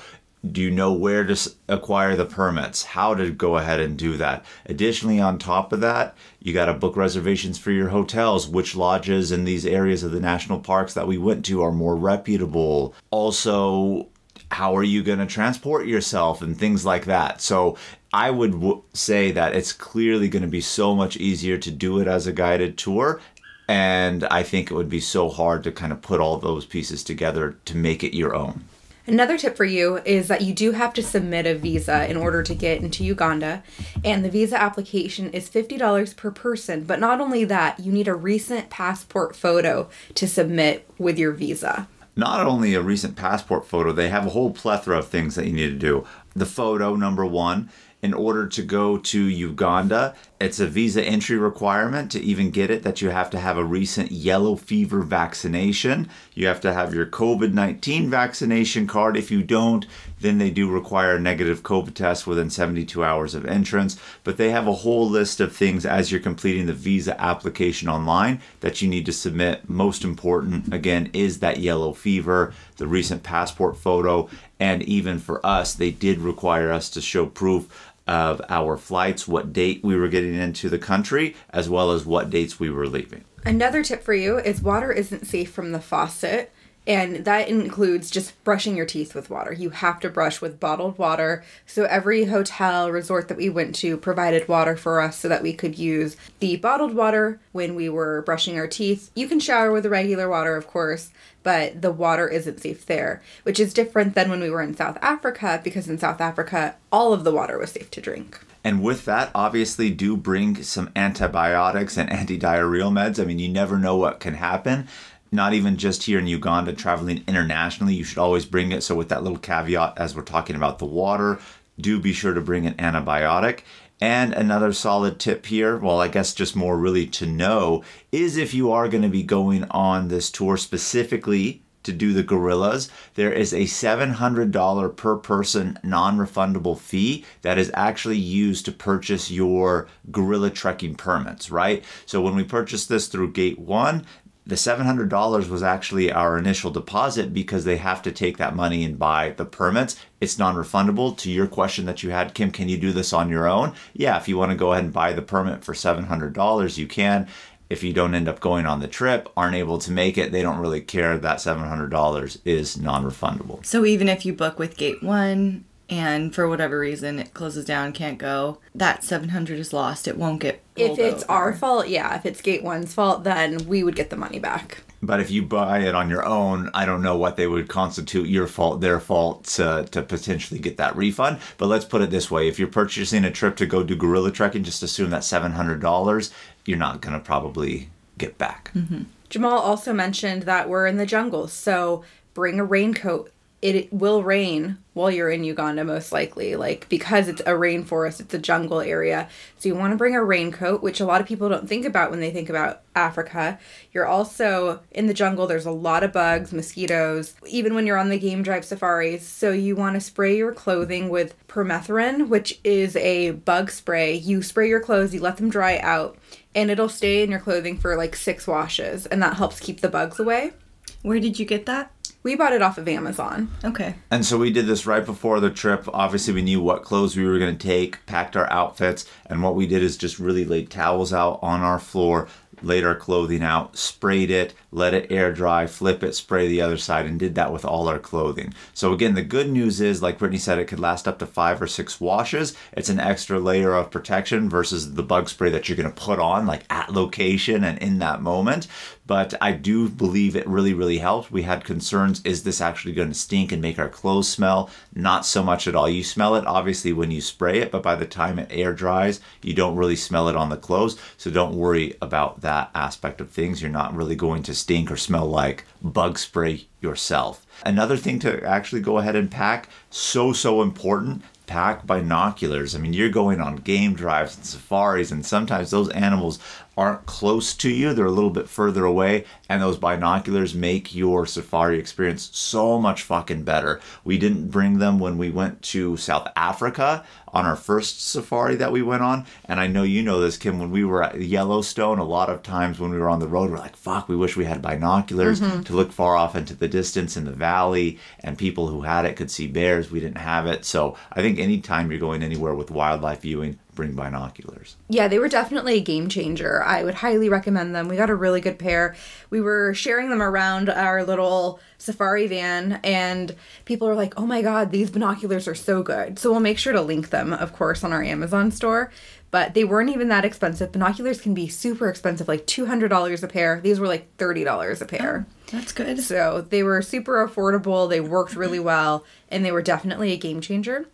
do 0.52 0.60
you 0.60 0.70
know 0.70 0.92
where 0.92 1.24
to 1.24 1.52
acquire 1.68 2.16
the 2.16 2.26
permits? 2.26 2.84
How 2.84 3.14
to 3.14 3.30
go 3.30 3.56
ahead 3.56 3.80
and 3.80 3.96
do 3.96 4.16
that? 4.16 4.44
Additionally, 4.66 5.20
on 5.20 5.38
top 5.38 5.72
of 5.72 5.80
that, 5.80 6.16
you 6.40 6.52
got 6.52 6.66
to 6.66 6.74
book 6.74 6.96
reservations 6.96 7.58
for 7.58 7.70
your 7.70 7.88
hotels. 7.88 8.46
Which 8.48 8.76
lodges 8.76 9.32
in 9.32 9.44
these 9.44 9.64
areas 9.64 10.02
of 10.02 10.12
the 10.12 10.20
national 10.20 10.60
parks 10.60 10.94
that 10.94 11.06
we 11.06 11.18
went 11.18 11.44
to 11.46 11.62
are 11.62 11.72
more 11.72 11.96
reputable? 11.96 12.94
Also, 13.10 14.08
how 14.50 14.76
are 14.76 14.84
you 14.84 15.02
going 15.02 15.18
to 15.18 15.26
transport 15.26 15.86
yourself 15.86 16.40
and 16.40 16.56
things 16.56 16.84
like 16.84 17.06
that. 17.06 17.40
So 17.40 17.76
I 18.12 18.30
would 18.30 18.52
w- 18.52 18.82
say 18.92 19.32
that 19.32 19.54
it's 19.54 19.72
clearly 19.72 20.28
going 20.28 20.42
to 20.42 20.48
be 20.48 20.60
so 20.60 20.94
much 20.94 21.16
easier 21.16 21.58
to 21.58 21.70
do 21.70 21.98
it 21.98 22.06
as 22.06 22.26
a 22.26 22.32
guided 22.32 22.78
tour. 22.78 23.20
And 23.66 24.24
I 24.24 24.42
think 24.42 24.70
it 24.70 24.74
would 24.74 24.88
be 24.88 25.00
so 25.00 25.28
hard 25.28 25.64
to 25.64 25.72
kind 25.72 25.92
of 25.92 26.02
put 26.02 26.20
all 26.20 26.36
those 26.36 26.66
pieces 26.66 27.02
together 27.02 27.56
to 27.64 27.76
make 27.76 28.04
it 28.04 28.16
your 28.16 28.34
own. 28.34 28.64
Another 29.06 29.36
tip 29.36 29.54
for 29.54 29.66
you 29.66 29.98
is 30.06 30.28
that 30.28 30.40
you 30.40 30.54
do 30.54 30.72
have 30.72 30.94
to 30.94 31.02
submit 31.02 31.46
a 31.46 31.54
visa 31.54 32.08
in 32.10 32.16
order 32.16 32.42
to 32.42 32.54
get 32.54 32.80
into 32.80 33.04
Uganda, 33.04 33.62
and 34.02 34.24
the 34.24 34.30
visa 34.30 34.58
application 34.60 35.28
is 35.30 35.50
$50 35.50 36.16
per 36.16 36.30
person. 36.30 36.84
But 36.84 37.00
not 37.00 37.20
only 37.20 37.44
that, 37.44 37.78
you 37.80 37.92
need 37.92 38.08
a 38.08 38.14
recent 38.14 38.70
passport 38.70 39.36
photo 39.36 39.90
to 40.14 40.26
submit 40.26 40.88
with 40.98 41.18
your 41.18 41.32
visa. 41.32 41.86
not 42.16 42.46
only 42.46 42.74
a 42.74 42.80
recent 42.80 43.16
passport 43.16 43.66
photo, 43.66 43.92
they 43.92 44.08
have 44.08 44.26
a 44.26 44.30
whole 44.30 44.52
plethora 44.52 44.98
of 44.98 45.08
things 45.08 45.34
that 45.34 45.46
you 45.46 45.52
need 45.52 45.68
to 45.70 45.78
do. 45.78 46.06
The 46.34 46.46
photo, 46.46 46.94
number 46.94 47.26
one, 47.26 47.70
in 48.04 48.12
order 48.12 48.46
to 48.46 48.60
go 48.60 48.98
to 48.98 49.18
Uganda, 49.18 50.14
it's 50.38 50.60
a 50.60 50.66
visa 50.66 51.02
entry 51.02 51.38
requirement 51.38 52.12
to 52.12 52.20
even 52.20 52.50
get 52.50 52.70
it 52.70 52.82
that 52.82 53.00
you 53.00 53.08
have 53.08 53.30
to 53.30 53.40
have 53.40 53.56
a 53.56 53.64
recent 53.64 54.12
yellow 54.12 54.56
fever 54.56 55.00
vaccination. 55.00 56.10
You 56.34 56.46
have 56.48 56.60
to 56.60 56.74
have 56.74 56.92
your 56.92 57.06
COVID 57.06 57.54
19 57.54 58.10
vaccination 58.10 58.86
card. 58.86 59.16
If 59.16 59.30
you 59.30 59.42
don't, 59.42 59.86
then 60.20 60.36
they 60.36 60.50
do 60.50 60.70
require 60.70 61.16
a 61.16 61.20
negative 61.20 61.62
COVID 61.62 61.94
test 61.94 62.26
within 62.26 62.50
72 62.50 63.02
hours 63.02 63.34
of 63.34 63.46
entrance. 63.46 63.98
But 64.22 64.36
they 64.36 64.50
have 64.50 64.66
a 64.66 64.72
whole 64.72 65.08
list 65.08 65.40
of 65.40 65.56
things 65.56 65.86
as 65.86 66.12
you're 66.12 66.20
completing 66.20 66.66
the 66.66 66.74
visa 66.74 67.18
application 67.18 67.88
online 67.88 68.42
that 68.60 68.82
you 68.82 68.88
need 68.88 69.06
to 69.06 69.12
submit. 69.12 69.66
Most 69.66 70.04
important, 70.04 70.74
again, 70.74 71.08
is 71.14 71.38
that 71.38 71.60
yellow 71.60 71.94
fever, 71.94 72.52
the 72.76 72.86
recent 72.86 73.22
passport 73.22 73.78
photo, 73.78 74.28
and 74.60 74.82
even 74.82 75.18
for 75.18 75.44
us, 75.44 75.74
they 75.74 75.90
did 75.90 76.18
require 76.18 76.72
us 76.72 76.88
to 76.90 77.00
show 77.00 77.26
proof 77.26 77.92
of 78.06 78.40
our 78.48 78.76
flights, 78.76 79.26
what 79.26 79.52
date 79.52 79.82
we 79.82 79.96
were 79.96 80.08
getting 80.08 80.34
into 80.34 80.68
the 80.68 80.78
country, 80.78 81.34
as 81.50 81.68
well 81.68 81.90
as 81.90 82.04
what 82.04 82.30
dates 82.30 82.60
we 82.60 82.70
were 82.70 82.86
leaving. 82.86 83.24
Another 83.44 83.82
tip 83.82 84.02
for 84.02 84.14
you 84.14 84.38
is 84.38 84.62
water 84.62 84.92
isn't 84.92 85.26
safe 85.26 85.50
from 85.50 85.72
the 85.72 85.80
faucet. 85.80 86.50
And 86.86 87.24
that 87.24 87.48
includes 87.48 88.10
just 88.10 88.42
brushing 88.44 88.76
your 88.76 88.84
teeth 88.84 89.14
with 89.14 89.30
water. 89.30 89.54
You 89.54 89.70
have 89.70 90.00
to 90.00 90.10
brush 90.10 90.42
with 90.42 90.60
bottled 90.60 90.98
water. 90.98 91.42
So 91.64 91.84
every 91.84 92.24
hotel, 92.24 92.90
resort 92.90 93.28
that 93.28 93.38
we 93.38 93.48
went 93.48 93.74
to 93.76 93.96
provided 93.96 94.48
water 94.48 94.76
for 94.76 95.00
us 95.00 95.18
so 95.18 95.28
that 95.28 95.42
we 95.42 95.54
could 95.54 95.78
use 95.78 96.16
the 96.40 96.56
bottled 96.56 96.94
water 96.94 97.40
when 97.52 97.74
we 97.74 97.88
were 97.88 98.20
brushing 98.22 98.58
our 98.58 98.66
teeth. 98.66 99.10
You 99.14 99.28
can 99.28 99.40
shower 99.40 99.72
with 99.72 99.84
the 99.84 99.90
regular 99.90 100.28
water, 100.28 100.56
of 100.56 100.66
course, 100.66 101.10
but 101.44 101.80
the 101.80 101.92
water 101.92 102.26
isn't 102.26 102.60
safe 102.60 102.84
there, 102.86 103.22
which 103.44 103.60
is 103.60 103.72
different 103.72 104.16
than 104.16 104.28
when 104.28 104.40
we 104.40 104.50
were 104.50 104.62
in 104.62 104.76
South 104.76 104.98
Africa 105.00 105.60
because 105.62 105.88
in 105.88 105.98
South 105.98 106.20
Africa, 106.20 106.74
all 106.90 107.12
of 107.12 107.22
the 107.22 107.32
water 107.32 107.56
was 107.56 107.70
safe 107.70 107.90
to 107.92 108.00
drink. 108.00 108.40
And 108.64 108.82
with 108.82 109.04
that, 109.04 109.30
obviously, 109.34 109.90
do 109.90 110.16
bring 110.16 110.62
some 110.62 110.90
antibiotics 110.96 111.96
and 111.98 112.10
anti-diarrheal 112.10 112.90
meds. 112.90 113.20
I 113.20 113.26
mean, 113.26 113.38
you 113.38 113.48
never 113.48 113.78
know 113.78 113.96
what 113.96 114.20
can 114.20 114.34
happen. 114.34 114.88
Not 115.30 115.52
even 115.52 115.76
just 115.76 116.04
here 116.04 116.18
in 116.18 116.26
Uganda, 116.26 116.72
traveling 116.72 117.22
internationally, 117.28 117.94
you 117.94 118.04
should 118.04 118.18
always 118.18 118.46
bring 118.46 118.72
it. 118.72 118.82
So, 118.82 118.94
with 118.94 119.10
that 119.10 119.22
little 119.22 119.38
caveat, 119.38 119.98
as 119.98 120.16
we're 120.16 120.22
talking 120.22 120.56
about 120.56 120.78
the 120.78 120.86
water, 120.86 121.40
do 121.78 121.98
be 121.98 122.12
sure 122.12 122.32
to 122.32 122.40
bring 122.40 122.66
an 122.66 122.74
antibiotic. 122.74 123.60
And 124.00 124.34
another 124.34 124.72
solid 124.72 125.18
tip 125.18 125.46
here, 125.46 125.78
well, 125.78 126.00
I 126.00 126.08
guess 126.08 126.34
just 126.34 126.56
more 126.56 126.76
really 126.76 127.06
to 127.08 127.26
know, 127.26 127.84
is 128.12 128.36
if 128.36 128.52
you 128.52 128.70
are 128.72 128.88
going 128.88 129.02
to 129.02 129.08
be 129.08 129.22
going 129.22 129.64
on 129.70 130.08
this 130.08 130.30
tour 130.30 130.56
specifically 130.56 131.62
to 131.84 131.92
do 131.92 132.12
the 132.12 132.22
gorillas, 132.22 132.90
there 133.14 133.32
is 133.32 133.52
a 133.52 133.60
$700 133.60 134.96
per 134.96 135.16
person 135.16 135.78
non 135.84 136.16
refundable 136.16 136.78
fee 136.78 137.24
that 137.42 137.58
is 137.58 137.70
actually 137.74 138.18
used 138.18 138.64
to 138.64 138.72
purchase 138.72 139.30
your 139.30 139.86
gorilla 140.10 140.50
trekking 140.50 140.96
permits, 140.96 141.50
right? 141.50 141.84
So 142.06 142.20
when 142.20 142.34
we 142.34 142.44
purchase 142.44 142.86
this 142.86 143.06
through 143.06 143.32
Gate 143.32 143.58
1, 143.58 144.04
the 144.46 144.56
$700 144.56 145.48
was 145.48 145.62
actually 145.62 146.12
our 146.12 146.36
initial 146.36 146.70
deposit 146.70 147.32
because 147.32 147.64
they 147.64 147.78
have 147.78 148.02
to 148.02 148.12
take 148.12 148.36
that 148.36 148.54
money 148.54 148.84
and 148.84 148.98
buy 148.98 149.30
the 149.30 149.46
permits. 149.46 149.96
It's 150.20 150.38
non 150.38 150.54
refundable. 150.54 151.16
To 151.18 151.30
your 151.30 151.46
question 151.46 151.86
that 151.86 152.02
you 152.02 152.10
had, 152.10 152.34
Kim, 152.34 152.50
can 152.50 152.68
you 152.68 152.76
do 152.76 152.92
this 152.92 153.12
on 153.12 153.30
your 153.30 153.48
own? 153.48 153.72
Yeah, 153.94 154.18
if 154.18 154.28
you 154.28 154.36
want 154.36 154.50
to 154.50 154.56
go 154.56 154.72
ahead 154.72 154.84
and 154.84 154.92
buy 154.92 155.12
the 155.14 155.22
permit 155.22 155.64
for 155.64 155.72
$700, 155.72 156.78
you 156.78 156.86
can. 156.86 157.26
If 157.70 157.82
you 157.82 157.94
don't 157.94 158.14
end 158.14 158.28
up 158.28 158.40
going 158.40 158.66
on 158.66 158.80
the 158.80 158.88
trip, 158.88 159.30
aren't 159.34 159.56
able 159.56 159.78
to 159.78 159.90
make 159.90 160.18
it, 160.18 160.30
they 160.30 160.42
don't 160.42 160.58
really 160.58 160.82
care. 160.82 161.16
That 161.16 161.38
$700 161.38 162.38
is 162.44 162.78
non 162.78 163.04
refundable. 163.04 163.64
So 163.64 163.86
even 163.86 164.08
if 164.08 164.26
you 164.26 164.34
book 164.34 164.58
with 164.58 164.76
Gate 164.76 165.02
1 165.02 165.64
and 165.88 166.34
for 166.34 166.48
whatever 166.48 166.78
reason 166.78 167.18
it 167.18 167.34
closes 167.34 167.64
down, 167.64 167.92
can't 167.92 168.18
go, 168.18 168.58
that 168.74 169.04
700 169.04 169.58
is 169.58 169.72
lost. 169.72 170.08
It 170.08 170.16
won't 170.16 170.40
get 170.40 170.62
If 170.76 170.98
it's 170.98 171.22
over. 171.24 171.32
our 171.32 171.52
fault, 171.54 171.88
yeah, 171.88 172.16
if 172.16 172.24
it's 172.24 172.40
Gate 172.40 172.62
One's 172.62 172.94
fault, 172.94 173.24
then 173.24 173.66
we 173.66 173.82
would 173.84 173.94
get 173.94 174.10
the 174.10 174.16
money 174.16 174.38
back. 174.38 174.78
But 175.02 175.20
if 175.20 175.30
you 175.30 175.42
buy 175.42 175.80
it 175.80 175.94
on 175.94 176.08
your 176.08 176.24
own, 176.24 176.70
I 176.72 176.86
don't 176.86 177.02
know 177.02 177.18
what 177.18 177.36
they 177.36 177.46
would 177.46 177.68
constitute 177.68 178.26
your 178.26 178.46
fault, 178.46 178.80
their 178.80 178.98
fault 178.98 179.44
to, 179.44 179.86
to 179.90 180.02
potentially 180.02 180.58
get 180.58 180.78
that 180.78 180.96
refund. 180.96 181.40
But 181.58 181.66
let's 181.66 181.84
put 181.84 182.00
it 182.00 182.10
this 182.10 182.30
way 182.30 182.48
if 182.48 182.58
you're 182.58 182.68
purchasing 182.68 183.24
a 183.24 183.30
trip 183.30 183.56
to 183.56 183.66
go 183.66 183.82
do 183.82 183.94
gorilla 183.94 184.30
trekking, 184.30 184.64
just 184.64 184.82
assume 184.82 185.10
that 185.10 185.20
$700, 185.22 186.32
you're 186.64 186.78
not 186.78 187.02
going 187.02 187.12
to 187.12 187.20
probably 187.20 187.90
get 188.16 188.38
back. 188.38 188.70
Mm-hmm. 188.74 189.02
Jamal 189.28 189.58
also 189.58 189.92
mentioned 189.92 190.44
that 190.44 190.68
we're 190.68 190.86
in 190.86 190.96
the 190.96 191.04
jungle, 191.06 191.48
so 191.48 192.04
bring 192.32 192.58
a 192.58 192.64
raincoat. 192.64 193.30
It 193.64 193.90
will 193.90 194.22
rain 194.22 194.76
while 194.92 195.10
you're 195.10 195.30
in 195.30 195.42
Uganda, 195.42 195.86
most 195.86 196.12
likely, 196.12 196.54
like 196.54 196.86
because 196.90 197.28
it's 197.28 197.40
a 197.40 197.54
rainforest, 197.54 198.20
it's 198.20 198.34
a 198.34 198.38
jungle 198.38 198.80
area. 198.80 199.26
So 199.56 199.70
you 199.70 199.74
want 199.74 199.92
to 199.92 199.96
bring 199.96 200.14
a 200.14 200.22
raincoat, 200.22 200.82
which 200.82 201.00
a 201.00 201.06
lot 201.06 201.22
of 201.22 201.26
people 201.26 201.48
don't 201.48 201.66
think 201.66 201.86
about 201.86 202.10
when 202.10 202.20
they 202.20 202.30
think 202.30 202.50
about 202.50 202.82
Africa. 202.94 203.58
You're 203.90 204.04
also 204.04 204.82
in 204.90 205.06
the 205.06 205.14
jungle, 205.14 205.46
there's 205.46 205.64
a 205.64 205.70
lot 205.70 206.04
of 206.04 206.12
bugs, 206.12 206.52
mosquitoes, 206.52 207.36
even 207.46 207.74
when 207.74 207.86
you're 207.86 207.96
on 207.96 208.10
the 208.10 208.18
game 208.18 208.42
drive 208.42 208.66
safaris. 208.66 209.26
So 209.26 209.50
you 209.50 209.76
want 209.76 209.94
to 209.94 210.00
spray 210.02 210.36
your 210.36 210.52
clothing 210.52 211.08
with 211.08 211.34
permethrin, 211.48 212.28
which 212.28 212.60
is 212.64 212.96
a 212.96 213.30
bug 213.30 213.70
spray. 213.70 214.12
You 214.12 214.42
spray 214.42 214.68
your 214.68 214.80
clothes, 214.80 215.14
you 215.14 215.22
let 215.22 215.38
them 215.38 215.48
dry 215.48 215.78
out, 215.78 216.18
and 216.54 216.70
it'll 216.70 216.90
stay 216.90 217.22
in 217.22 217.30
your 217.30 217.40
clothing 217.40 217.78
for 217.78 217.96
like 217.96 218.14
six 218.14 218.46
washes, 218.46 219.06
and 219.06 219.22
that 219.22 219.38
helps 219.38 219.58
keep 219.58 219.80
the 219.80 219.88
bugs 219.88 220.20
away. 220.20 220.52
Where 221.00 221.18
did 221.18 221.38
you 221.38 221.46
get 221.46 221.64
that? 221.64 221.90
We 222.24 222.36
bought 222.36 222.54
it 222.54 222.62
off 222.62 222.78
of 222.78 222.88
Amazon. 222.88 223.50
Okay. 223.62 223.96
And 224.10 224.24
so 224.24 224.38
we 224.38 224.50
did 224.50 224.66
this 224.66 224.86
right 224.86 225.04
before 225.04 225.40
the 225.40 225.50
trip. 225.50 225.86
Obviously, 225.92 226.32
we 226.32 226.40
knew 226.40 226.60
what 226.62 226.82
clothes 226.82 227.16
we 227.16 227.26
were 227.26 227.38
going 227.38 227.56
to 227.56 227.66
take, 227.66 228.04
packed 228.06 228.34
our 228.34 228.50
outfits, 228.50 229.04
and 229.26 229.42
what 229.42 229.54
we 229.54 229.66
did 229.66 229.82
is 229.82 229.98
just 229.98 230.18
really 230.18 230.46
laid 230.46 230.70
towels 230.70 231.12
out 231.12 231.38
on 231.42 231.60
our 231.60 231.78
floor, 231.78 232.26
laid 232.64 232.84
our 232.84 232.94
clothing 232.94 233.42
out, 233.42 233.76
sprayed 233.76 234.30
it, 234.30 234.54
let 234.72 234.94
it 234.94 235.10
air 235.10 235.32
dry, 235.32 235.66
flip 235.66 236.02
it, 236.02 236.14
spray 236.14 236.48
the 236.48 236.60
other 236.60 236.76
side, 236.76 237.06
and 237.06 237.18
did 237.18 237.34
that 237.36 237.52
with 237.52 237.64
all 237.64 237.88
our 237.88 237.98
clothing. 237.98 238.52
So, 238.72 238.92
again, 238.92 239.14
the 239.14 239.22
good 239.22 239.48
news 239.48 239.80
is, 239.80 240.02
like 240.02 240.18
Brittany 240.18 240.38
said, 240.38 240.58
it 240.58 240.66
could 240.66 240.80
last 240.80 241.06
up 241.06 241.18
to 241.20 241.26
five 241.26 241.62
or 241.62 241.66
six 241.66 242.00
washes. 242.00 242.56
It's 242.72 242.88
an 242.88 243.00
extra 243.00 243.38
layer 243.38 243.74
of 243.74 243.90
protection 243.90 244.50
versus 244.50 244.94
the 244.94 245.02
bug 245.02 245.28
spray 245.28 245.50
that 245.50 245.68
you're 245.68 245.76
going 245.76 245.92
to 245.92 245.94
put 245.94 246.18
on, 246.18 246.46
like 246.46 246.64
at 246.70 246.92
location 246.92 247.62
and 247.62 247.78
in 247.78 247.98
that 248.00 248.22
moment. 248.22 248.66
But 249.06 249.34
I 249.40 249.52
do 249.52 249.88
believe 249.88 250.34
it 250.34 250.48
really, 250.48 250.72
really 250.72 250.98
helped. 250.98 251.30
We 251.30 251.42
had 251.42 251.62
concerns 251.62 252.22
is 252.24 252.42
this 252.42 252.60
actually 252.60 252.94
going 252.94 253.10
to 253.10 253.14
stink 253.14 253.52
and 253.52 253.60
make 253.60 253.78
our 253.78 253.88
clothes 253.88 254.28
smell? 254.28 254.70
Not 254.94 255.26
so 255.26 255.42
much 255.42 255.68
at 255.68 255.74
all. 255.74 255.88
You 255.88 256.02
smell 256.02 256.36
it 256.36 256.46
obviously 256.46 256.92
when 256.92 257.10
you 257.10 257.20
spray 257.20 257.58
it, 257.58 257.70
but 257.70 257.82
by 257.82 257.96
the 257.96 258.06
time 258.06 258.38
it 258.38 258.48
air 258.50 258.72
dries, 258.72 259.20
you 259.42 259.52
don't 259.52 259.76
really 259.76 259.96
smell 259.96 260.28
it 260.28 260.36
on 260.36 260.48
the 260.48 260.56
clothes. 260.56 260.98
So 261.18 261.30
don't 261.30 261.54
worry 261.54 261.94
about 262.00 262.40
that 262.40 262.53
aspect 262.74 263.20
of 263.20 263.30
things. 263.30 263.60
You're 263.60 263.70
not 263.70 263.94
really 263.94 264.16
going 264.16 264.42
to 264.44 264.54
stink 264.54 264.90
or 264.90 264.96
smell 264.96 265.26
like 265.26 265.64
bug 265.82 266.18
spray 266.18 266.66
yourself. 266.80 267.46
Another 267.64 267.96
thing 267.96 268.18
to 268.20 268.42
actually 268.44 268.80
go 268.80 268.98
ahead 268.98 269.16
and 269.16 269.30
pack, 269.30 269.68
so, 269.90 270.32
so 270.32 270.62
important 270.62 271.22
pack 271.46 271.86
binoculars. 271.86 272.74
I 272.74 272.78
mean, 272.78 272.92
you're 272.92 273.10
going 273.10 273.40
on 273.40 273.56
game 273.56 273.94
drives 273.94 274.36
and 274.36 274.44
safaris, 274.46 275.10
and 275.10 275.24
sometimes 275.24 275.70
those 275.70 275.90
animals 275.90 276.38
aren't 276.76 277.06
close 277.06 277.54
to 277.54 277.70
you, 277.70 277.94
they're 277.94 278.04
a 278.06 278.10
little 278.10 278.30
bit 278.30 278.48
further 278.48 278.84
away, 278.84 279.24
and 279.48 279.62
those 279.62 279.78
binoculars 279.78 280.54
make 280.54 280.94
your 280.94 281.26
safari 281.26 281.78
experience 281.78 282.30
so 282.32 282.80
much 282.80 283.02
fucking 283.02 283.42
better. 283.44 283.80
We 284.04 284.18
didn't 284.18 284.50
bring 284.50 284.78
them 284.78 284.98
when 284.98 285.18
we 285.18 285.30
went 285.30 285.62
to 285.62 285.96
South 285.96 286.28
Africa 286.36 287.04
on 287.28 287.44
our 287.44 287.56
first 287.56 288.00
safari 288.00 288.56
that 288.56 288.72
we 288.72 288.82
went 288.82 289.02
on, 289.02 289.26
and 289.44 289.58
I 289.60 289.66
know 289.66 289.82
you 289.82 290.02
know 290.02 290.20
this, 290.20 290.36
Kim, 290.36 290.58
when 290.58 290.70
we 290.70 290.84
were 290.84 291.02
at 291.02 291.20
Yellowstone, 291.20 291.98
a 291.98 292.04
lot 292.04 292.28
of 292.28 292.42
times 292.42 292.78
when 292.78 292.90
we 292.90 292.98
were 292.98 293.08
on 293.08 293.20
the 293.20 293.28
road, 293.28 293.50
we're 293.50 293.58
like, 293.58 293.76
fuck, 293.76 294.08
we 294.08 294.16
wish 294.16 294.36
we 294.36 294.44
had 294.44 294.62
binoculars 294.62 295.40
mm-hmm. 295.40 295.62
to 295.62 295.72
look 295.72 295.92
far 295.92 296.16
off 296.16 296.36
into 296.36 296.54
the 296.54 296.68
distance 296.68 297.16
in 297.16 297.24
the 297.24 297.32
valley, 297.32 297.98
and 298.20 298.38
people 298.38 298.68
who 298.68 298.82
had 298.82 299.04
it 299.04 299.16
could 299.16 299.30
see 299.30 299.46
bears. 299.46 299.90
We 299.90 300.00
didn't 300.00 300.18
have 300.18 300.46
it. 300.46 300.64
So 300.64 300.96
I 301.12 301.22
think 301.22 301.38
anytime 301.38 301.90
you're 301.90 302.00
going 302.00 302.22
anywhere 302.22 302.54
with 302.54 302.70
wildlife 302.70 303.22
viewing, 303.22 303.58
bring 303.74 303.94
binoculars. 303.94 304.76
Yeah, 304.88 305.08
they 305.08 305.18
were 305.18 305.28
definitely 305.28 305.78
a 305.78 305.80
game 305.80 306.08
changer. 306.08 306.62
I 306.62 306.84
would 306.84 306.94
highly 306.94 307.28
recommend 307.28 307.74
them. 307.74 307.88
We 307.88 307.96
got 307.96 308.10
a 308.10 308.14
really 308.14 308.40
good 308.40 308.58
pair. 308.58 308.94
We 309.30 309.40
were 309.40 309.74
sharing 309.74 310.10
them 310.10 310.22
around 310.22 310.68
our 310.68 311.04
little 311.04 311.60
safari 311.78 312.26
van, 312.26 312.80
and 312.84 313.34
people 313.64 313.88
are 313.88 313.94
like, 313.94 314.14
oh 314.16 314.26
my 314.26 314.42
god, 314.42 314.70
these 314.70 314.90
binoculars 314.90 315.46
are 315.48 315.54
so 315.54 315.82
good. 315.82 316.18
So 316.18 316.30
we'll 316.30 316.40
make 316.40 316.58
sure 316.58 316.72
to 316.72 316.82
link 316.82 317.10
them, 317.10 317.32
of 317.32 317.52
course, 317.52 317.84
on 317.84 317.92
our 317.92 318.02
Amazon 318.02 318.50
store. 318.50 318.90
But 319.30 319.54
they 319.54 319.64
weren't 319.64 319.90
even 319.90 320.06
that 320.10 320.24
expensive. 320.24 320.70
Binoculars 320.70 321.20
can 321.20 321.34
be 321.34 321.48
super 321.48 321.88
expensive, 321.88 322.28
like 322.28 322.46
$200 322.46 323.22
a 323.22 323.26
pair. 323.26 323.60
These 323.60 323.80
were 323.80 323.88
like 323.88 324.16
$30 324.16 324.80
a 324.80 324.84
pair. 324.84 325.26
Oh, 325.28 325.34
that's 325.50 325.72
good. 325.72 325.98
So 326.00 326.46
they 326.48 326.62
were 326.62 326.80
super 326.82 327.26
affordable, 327.26 327.90
they 327.90 328.00
worked 328.00 328.36
really 328.36 328.60
well, 328.60 329.04
and 329.28 329.44
they 329.44 329.50
were 329.50 329.60
definitely 329.60 330.12
a 330.12 330.16
game 330.16 330.40
changer. 330.40 330.86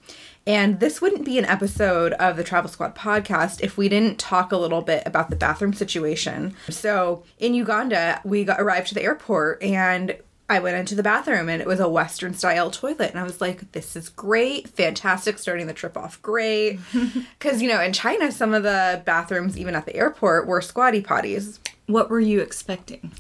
And 0.46 0.80
this 0.80 1.00
wouldn't 1.00 1.24
be 1.24 1.38
an 1.38 1.44
episode 1.44 2.12
of 2.14 2.36
the 2.36 2.44
Travel 2.44 2.70
Squad 2.70 2.94
podcast 2.94 3.60
if 3.60 3.76
we 3.76 3.88
didn't 3.88 4.18
talk 4.18 4.52
a 4.52 4.56
little 4.56 4.80
bit 4.82 5.02
about 5.06 5.30
the 5.30 5.36
bathroom 5.36 5.72
situation. 5.72 6.54
So 6.68 7.24
in 7.38 7.54
Uganda, 7.54 8.20
we 8.24 8.44
got 8.44 8.60
arrived 8.60 8.88
to 8.88 8.94
the 8.94 9.02
airport 9.02 9.62
and 9.62 10.16
I 10.48 10.58
went 10.58 10.76
into 10.76 10.96
the 10.96 11.04
bathroom 11.04 11.48
and 11.48 11.62
it 11.62 11.68
was 11.68 11.78
a 11.78 11.88
Western 11.88 12.34
style 12.34 12.72
toilet. 12.72 13.10
And 13.10 13.20
I 13.20 13.22
was 13.22 13.40
like, 13.40 13.70
this 13.70 13.94
is 13.94 14.08
great, 14.08 14.68
fantastic, 14.68 15.38
starting 15.38 15.68
the 15.68 15.72
trip 15.72 15.96
off 15.96 16.20
great. 16.22 16.80
Because, 17.38 17.62
you 17.62 17.68
know, 17.68 17.80
in 17.80 17.92
China, 17.92 18.32
some 18.32 18.52
of 18.52 18.62
the 18.64 19.02
bathrooms, 19.06 19.56
even 19.56 19.74
at 19.74 19.86
the 19.86 19.96
airport, 19.96 20.46
were 20.46 20.60
squatty 20.60 21.02
potties. 21.02 21.58
What 21.86 22.10
were 22.10 22.20
you 22.20 22.40
expecting? 22.40 23.12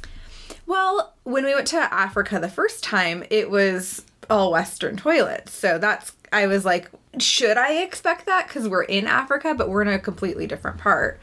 Well, 0.66 1.14
when 1.24 1.44
we 1.44 1.54
went 1.54 1.68
to 1.68 1.78
Africa 1.78 2.38
the 2.38 2.48
first 2.48 2.84
time, 2.84 3.24
it 3.30 3.50
was 3.50 4.04
all 4.28 4.52
Western 4.52 4.96
toilets. 4.96 5.52
So 5.52 5.78
that's, 5.78 6.12
I 6.32 6.46
was 6.46 6.64
like, 6.64 6.90
should 7.18 7.56
I 7.56 7.82
expect 7.82 8.26
that? 8.26 8.48
Because 8.48 8.68
we're 8.68 8.84
in 8.84 9.06
Africa, 9.06 9.54
but 9.54 9.68
we're 9.68 9.82
in 9.82 9.88
a 9.88 9.98
completely 9.98 10.46
different 10.46 10.78
part. 10.78 11.20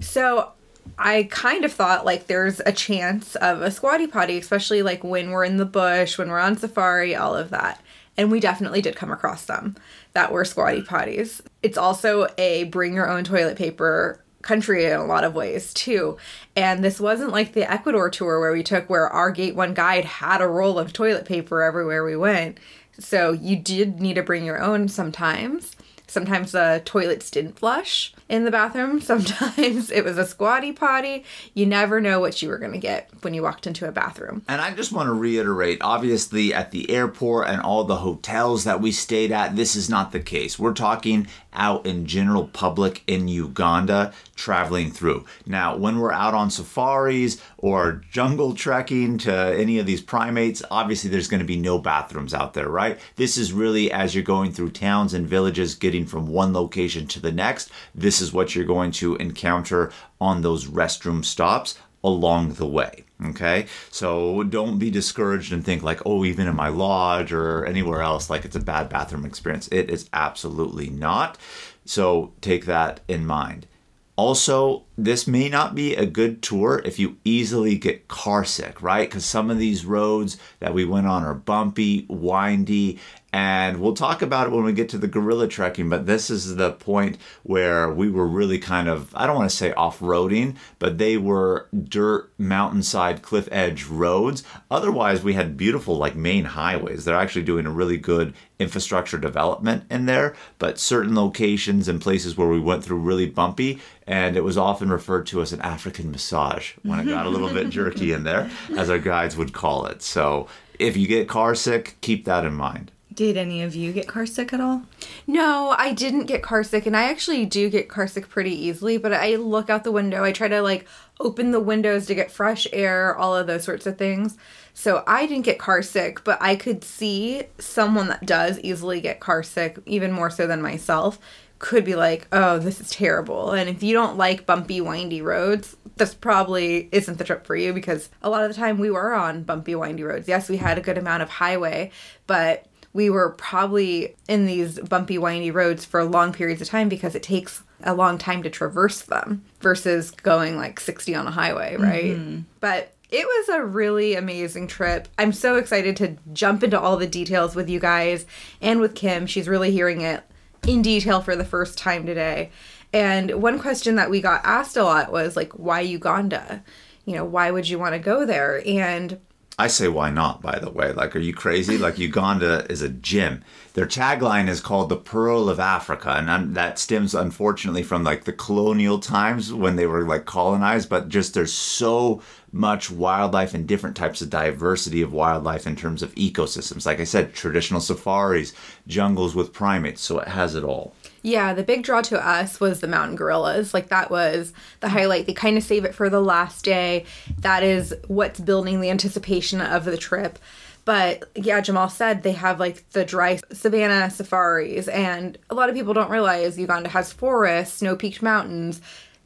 So 0.00 0.52
I 0.98 1.28
kind 1.30 1.64
of 1.64 1.72
thought 1.72 2.04
like 2.04 2.26
there's 2.26 2.60
a 2.60 2.72
chance 2.72 3.36
of 3.36 3.62
a 3.62 3.70
squatty 3.70 4.06
potty, 4.06 4.38
especially 4.38 4.82
like 4.82 5.04
when 5.04 5.30
we're 5.30 5.44
in 5.44 5.56
the 5.56 5.64
bush, 5.64 6.18
when 6.18 6.28
we're 6.28 6.40
on 6.40 6.56
safari, 6.56 7.14
all 7.14 7.36
of 7.36 7.50
that. 7.50 7.80
And 8.16 8.30
we 8.30 8.40
definitely 8.40 8.82
did 8.82 8.96
come 8.96 9.10
across 9.10 9.44
some 9.44 9.76
that 10.12 10.32
were 10.32 10.44
squatty 10.44 10.82
potties. 10.82 11.40
It's 11.62 11.78
also 11.78 12.26
a 12.36 12.64
bring 12.64 12.94
your 12.94 13.08
own 13.08 13.24
toilet 13.24 13.56
paper 13.56 14.22
country 14.42 14.84
in 14.84 14.92
a 14.92 15.04
lot 15.04 15.24
of 15.24 15.34
ways 15.34 15.72
too. 15.72 16.18
And 16.54 16.84
this 16.84 17.00
wasn't 17.00 17.32
like 17.32 17.52
the 17.52 17.70
Ecuador 17.70 18.10
tour 18.10 18.40
where 18.40 18.52
we 18.52 18.62
took 18.62 18.90
where 18.90 19.08
our 19.08 19.30
gate 19.30 19.54
one 19.54 19.72
guide 19.72 20.04
had 20.04 20.42
a 20.42 20.48
roll 20.48 20.78
of 20.78 20.92
toilet 20.92 21.24
paper 21.24 21.62
everywhere 21.62 22.04
we 22.04 22.16
went. 22.16 22.58
So 22.98 23.32
you 23.32 23.56
did 23.56 24.00
need 24.00 24.14
to 24.14 24.22
bring 24.22 24.44
your 24.44 24.60
own 24.60 24.88
sometimes. 24.88 25.76
Sometimes 26.12 26.52
the 26.52 26.82
toilets 26.84 27.30
didn't 27.30 27.58
flush 27.58 28.12
in 28.28 28.44
the 28.44 28.50
bathroom. 28.50 29.00
Sometimes 29.00 29.90
it 29.90 30.04
was 30.04 30.18
a 30.18 30.26
squatty 30.26 30.70
potty. 30.70 31.24
You 31.54 31.64
never 31.64 32.02
know 32.02 32.20
what 32.20 32.42
you 32.42 32.50
were 32.50 32.58
going 32.58 32.72
to 32.72 32.78
get 32.78 33.08
when 33.22 33.32
you 33.32 33.42
walked 33.42 33.66
into 33.66 33.88
a 33.88 33.92
bathroom. 33.92 34.42
And 34.46 34.60
I 34.60 34.74
just 34.74 34.92
want 34.92 35.06
to 35.06 35.14
reiterate 35.14 35.78
obviously, 35.80 36.52
at 36.52 36.70
the 36.70 36.90
airport 36.90 37.48
and 37.48 37.62
all 37.62 37.84
the 37.84 37.96
hotels 37.96 38.64
that 38.64 38.82
we 38.82 38.92
stayed 38.92 39.32
at, 39.32 39.56
this 39.56 39.74
is 39.74 39.88
not 39.88 40.12
the 40.12 40.20
case. 40.20 40.58
We're 40.58 40.74
talking 40.74 41.28
out 41.54 41.86
in 41.86 42.04
general 42.04 42.46
public 42.48 43.02
in 43.06 43.28
Uganda 43.28 44.12
traveling 44.36 44.90
through. 44.90 45.24
Now, 45.46 45.76
when 45.76 45.98
we're 45.98 46.12
out 46.12 46.34
on 46.34 46.50
safaris 46.50 47.40
or 47.62 48.02
jungle 48.10 48.54
trekking 48.54 49.16
to 49.16 49.32
any 49.32 49.78
of 49.78 49.86
these 49.86 50.02
primates, 50.02 50.62
obviously 50.70 51.08
there's 51.08 51.28
going 51.28 51.40
to 51.40 51.46
be 51.46 51.58
no 51.58 51.78
bathrooms 51.78 52.34
out 52.34 52.52
there, 52.54 52.68
right? 52.68 52.98
This 53.16 53.38
is 53.38 53.52
really 53.52 53.90
as 53.90 54.14
you're 54.14 54.24
going 54.24 54.52
through 54.52 54.70
towns 54.70 55.14
and 55.14 55.26
villages, 55.26 55.76
getting 55.76 56.04
from 56.04 56.26
one 56.26 56.52
location 56.52 57.06
to 57.06 57.20
the 57.20 57.32
next. 57.32 57.70
This 57.94 58.20
is 58.20 58.32
what 58.32 58.54
you're 58.54 58.64
going 58.64 58.90
to 58.92 59.14
encounter 59.16 59.92
on 60.20 60.42
those 60.42 60.66
restroom 60.66 61.24
stops 61.24 61.78
along 62.04 62.54
the 62.54 62.66
way. 62.66 63.04
Okay, 63.24 63.66
so 63.88 64.42
don't 64.42 64.80
be 64.80 64.90
discouraged 64.90 65.52
and 65.52 65.64
think 65.64 65.84
like, 65.84 66.00
oh, 66.04 66.24
even 66.24 66.48
in 66.48 66.56
my 66.56 66.66
lodge 66.66 67.32
or 67.32 67.64
anywhere 67.64 68.02
else, 68.02 68.28
like 68.28 68.44
it's 68.44 68.56
a 68.56 68.60
bad 68.60 68.88
bathroom 68.88 69.24
experience. 69.24 69.68
It 69.70 69.88
is 69.88 70.10
absolutely 70.12 70.90
not. 70.90 71.38
So 71.84 72.32
take 72.40 72.66
that 72.66 72.98
in 73.06 73.24
mind. 73.24 73.68
Also, 74.16 74.84
this 74.96 75.26
may 75.26 75.48
not 75.48 75.74
be 75.74 75.94
a 75.94 76.06
good 76.06 76.42
tour 76.42 76.82
if 76.84 76.98
you 76.98 77.16
easily 77.24 77.78
get 77.78 78.08
car 78.08 78.44
sick, 78.44 78.82
right? 78.82 79.08
Because 79.08 79.24
some 79.24 79.50
of 79.50 79.58
these 79.58 79.84
roads 79.84 80.36
that 80.60 80.74
we 80.74 80.84
went 80.84 81.06
on 81.06 81.24
are 81.24 81.34
bumpy, 81.34 82.06
windy, 82.08 82.98
and 83.34 83.80
we'll 83.80 83.94
talk 83.94 84.20
about 84.20 84.46
it 84.46 84.50
when 84.50 84.64
we 84.64 84.74
get 84.74 84.90
to 84.90 84.98
the 84.98 85.08
gorilla 85.08 85.48
trekking. 85.48 85.88
But 85.88 86.04
this 86.04 86.28
is 86.28 86.56
the 86.56 86.72
point 86.72 87.16
where 87.42 87.90
we 87.90 88.10
were 88.10 88.26
really 88.26 88.58
kind 88.58 88.88
of, 88.88 89.10
I 89.14 89.26
don't 89.26 89.36
want 89.36 89.50
to 89.50 89.56
say 89.56 89.72
off 89.72 90.00
roading, 90.00 90.56
but 90.78 90.98
they 90.98 91.16
were 91.16 91.68
dirt, 91.72 92.30
mountainside, 92.36 93.22
cliff 93.22 93.48
edge 93.50 93.84
roads. 93.86 94.44
Otherwise, 94.70 95.22
we 95.22 95.32
had 95.32 95.56
beautiful, 95.56 95.96
like 95.96 96.14
main 96.14 96.44
highways. 96.44 97.06
They're 97.06 97.16
actually 97.16 97.44
doing 97.44 97.64
a 97.64 97.70
really 97.70 97.96
good 97.96 98.34
infrastructure 98.58 99.18
development 99.18 99.84
in 99.90 100.04
there, 100.04 100.36
but 100.58 100.78
certain 100.78 101.14
locations 101.14 101.88
and 101.88 102.02
places 102.02 102.36
where 102.36 102.48
we 102.48 102.60
went 102.60 102.84
through 102.84 102.98
really 102.98 103.26
bumpy, 103.26 103.80
and 104.06 104.36
it 104.36 104.44
was 104.44 104.58
often 104.58 104.81
referred 104.90 105.26
to 105.28 105.40
as 105.42 105.52
an 105.52 105.60
African 105.60 106.10
massage 106.10 106.72
when 106.82 107.00
it 107.00 107.06
got 107.06 107.26
a 107.26 107.28
little 107.30 107.48
bit 107.48 107.70
jerky 107.70 108.12
in 108.12 108.24
there, 108.24 108.50
as 108.76 108.90
our 108.90 108.98
guides 108.98 109.36
would 109.36 109.52
call 109.52 109.86
it. 109.86 110.02
So 110.02 110.48
if 110.78 110.96
you 110.96 111.06
get 111.06 111.28
car 111.28 111.54
sick, 111.54 111.96
keep 112.00 112.24
that 112.24 112.44
in 112.44 112.54
mind. 112.54 112.92
Did 113.14 113.36
any 113.36 113.62
of 113.62 113.74
you 113.74 113.92
get 113.92 114.08
car 114.08 114.24
sick 114.24 114.52
at 114.52 114.60
all? 114.60 114.84
No, 115.26 115.74
I 115.76 115.92
didn't 115.92 116.24
get 116.24 116.42
car 116.42 116.64
sick, 116.64 116.86
and 116.86 116.96
I 116.96 117.10
actually 117.10 117.44
do 117.44 117.68
get 117.68 117.88
car 117.88 118.06
sick 118.06 118.28
pretty 118.28 118.54
easily. 118.54 118.96
But 118.96 119.12
I 119.12 119.36
look 119.36 119.68
out 119.68 119.84
the 119.84 119.92
window. 119.92 120.24
I 120.24 120.32
try 120.32 120.48
to 120.48 120.62
like 120.62 120.86
open 121.20 121.50
the 121.50 121.60
windows 121.60 122.06
to 122.06 122.14
get 122.14 122.30
fresh 122.30 122.66
air, 122.72 123.14
all 123.16 123.36
of 123.36 123.46
those 123.46 123.64
sorts 123.64 123.86
of 123.86 123.98
things. 123.98 124.38
So 124.74 125.04
I 125.06 125.26
didn't 125.26 125.44
get 125.44 125.58
car 125.58 125.82
sick, 125.82 126.24
but 126.24 126.38
I 126.40 126.56
could 126.56 126.82
see 126.82 127.42
someone 127.58 128.08
that 128.08 128.24
does 128.24 128.58
easily 128.60 129.00
get 129.00 129.20
car 129.20 129.42
sick, 129.42 129.78
even 129.84 130.12
more 130.12 130.30
so 130.30 130.46
than 130.46 130.62
myself, 130.62 131.18
could 131.62 131.84
be 131.84 131.94
like, 131.94 132.26
oh, 132.32 132.58
this 132.58 132.80
is 132.80 132.90
terrible. 132.90 133.52
And 133.52 133.70
if 133.70 133.84
you 133.84 133.94
don't 133.94 134.18
like 134.18 134.44
bumpy, 134.44 134.80
windy 134.80 135.22
roads, 135.22 135.76
this 135.96 136.12
probably 136.12 136.88
isn't 136.90 137.18
the 137.18 137.24
trip 137.24 137.46
for 137.46 137.54
you 137.54 137.72
because 137.72 138.10
a 138.20 138.28
lot 138.28 138.42
of 138.42 138.50
the 138.50 138.56
time 138.56 138.78
we 138.78 138.90
were 138.90 139.14
on 139.14 139.44
bumpy, 139.44 139.76
windy 139.76 140.02
roads. 140.02 140.26
Yes, 140.26 140.48
we 140.48 140.56
had 140.56 140.76
a 140.76 140.82
good 140.82 140.98
amount 140.98 141.22
of 141.22 141.30
highway, 141.30 141.92
but 142.26 142.66
we 142.92 143.08
were 143.08 143.30
probably 143.30 144.16
in 144.28 144.44
these 144.44 144.80
bumpy, 144.80 145.18
windy 145.18 145.52
roads 145.52 145.84
for 145.84 146.02
long 146.04 146.32
periods 146.32 146.60
of 146.60 146.68
time 146.68 146.88
because 146.88 147.14
it 147.14 147.22
takes 147.22 147.62
a 147.84 147.94
long 147.94 148.18
time 148.18 148.42
to 148.42 148.50
traverse 148.50 149.02
them 149.02 149.44
versus 149.60 150.10
going 150.10 150.56
like 150.56 150.80
60 150.80 151.14
on 151.14 151.28
a 151.28 151.30
highway, 151.30 151.76
right? 151.76 152.16
Mm-hmm. 152.16 152.40
But 152.58 152.92
it 153.08 153.24
was 153.24 153.48
a 153.50 153.64
really 153.64 154.16
amazing 154.16 154.66
trip. 154.66 155.06
I'm 155.16 155.32
so 155.32 155.54
excited 155.56 155.96
to 155.98 156.16
jump 156.32 156.64
into 156.64 156.80
all 156.80 156.96
the 156.96 157.06
details 157.06 157.54
with 157.54 157.70
you 157.70 157.78
guys 157.78 158.26
and 158.60 158.80
with 158.80 158.96
Kim. 158.96 159.26
She's 159.26 159.46
really 159.46 159.70
hearing 159.70 160.00
it 160.00 160.24
in 160.66 160.82
detail 160.82 161.20
for 161.20 161.36
the 161.36 161.44
first 161.44 161.78
time 161.78 162.06
today. 162.06 162.50
And 162.92 163.42
one 163.42 163.58
question 163.58 163.96
that 163.96 164.10
we 164.10 164.20
got 164.20 164.44
asked 164.44 164.76
a 164.76 164.84
lot 164.84 165.12
was 165.12 165.36
like, 165.36 165.52
why 165.52 165.80
Uganda? 165.80 166.62
You 167.04 167.16
know, 167.16 167.24
why 167.24 167.50
would 167.50 167.68
you 167.68 167.78
want 167.78 167.94
to 167.94 167.98
go 167.98 168.24
there? 168.26 168.62
And 168.66 169.18
I 169.58 169.66
say, 169.66 169.88
why 169.88 170.10
not, 170.10 170.40
by 170.40 170.58
the 170.58 170.70
way? 170.70 170.92
Like, 170.92 171.14
are 171.14 171.20
you 171.20 171.34
crazy? 171.34 171.78
Like, 171.78 171.98
Uganda 171.98 172.66
is 172.70 172.80
a 172.80 172.88
gym. 172.88 173.44
Their 173.74 173.86
tagline 173.86 174.48
is 174.48 174.60
called 174.60 174.88
the 174.88 174.96
Pearl 174.96 175.48
of 175.48 175.60
Africa. 175.60 176.10
And 176.10 176.30
um, 176.30 176.54
that 176.54 176.78
stems, 176.78 177.14
unfortunately, 177.14 177.82
from 177.82 178.04
like 178.04 178.24
the 178.24 178.32
colonial 178.32 178.98
times 178.98 179.52
when 179.52 179.76
they 179.76 179.86
were 179.86 180.06
like 180.06 180.24
colonized. 180.24 180.88
But 180.88 181.08
just 181.08 181.34
there's 181.34 181.52
so 181.52 182.22
much 182.52 182.90
wildlife 182.90 183.54
and 183.54 183.66
different 183.66 183.96
types 183.96 184.20
of 184.20 184.28
diversity 184.28 185.00
of 185.00 185.12
wildlife 185.12 185.66
in 185.66 185.74
terms 185.74 186.02
of 186.02 186.14
ecosystems. 186.14 186.84
Like 186.84 187.00
I 187.00 187.04
said, 187.04 187.32
traditional 187.32 187.80
safaris, 187.80 188.52
jungles 188.86 189.34
with 189.34 189.52
primates. 189.52 190.02
So 190.02 190.18
it 190.18 190.28
has 190.28 190.54
it 190.54 190.62
all. 190.62 190.94
Yeah, 191.22 191.54
the 191.54 191.62
big 191.62 191.82
draw 191.82 192.02
to 192.02 192.24
us 192.24 192.60
was 192.60 192.80
the 192.80 192.88
mountain 192.88 193.16
gorillas. 193.16 193.72
Like 193.72 193.88
that 193.88 194.10
was 194.10 194.52
the 194.80 194.88
highlight. 194.88 195.26
They 195.26 195.32
kind 195.32 195.56
of 195.56 195.62
save 195.62 195.84
it 195.84 195.94
for 195.94 196.10
the 196.10 196.20
last 196.20 196.64
day. 196.64 197.06
That 197.38 197.62
is 197.62 197.94
what's 198.08 198.40
building 198.40 198.80
the 198.80 198.90
anticipation 198.90 199.60
of 199.60 199.84
the 199.84 199.96
trip. 199.96 200.38
But 200.84 201.30
yeah, 201.36 201.60
Jamal 201.60 201.88
said 201.88 202.22
they 202.22 202.32
have 202.32 202.58
like 202.58 202.88
the 202.90 203.04
dry 203.04 203.38
savanna 203.52 204.10
safaris, 204.10 204.88
and 204.88 205.38
a 205.48 205.54
lot 205.54 205.68
of 205.68 205.76
people 205.76 205.94
don't 205.94 206.10
realize 206.10 206.58
Uganda 206.58 206.88
has 206.88 207.12
forests, 207.12 207.78
snow 207.78 207.94
peaked 207.94 208.20
mountains, 208.20 208.80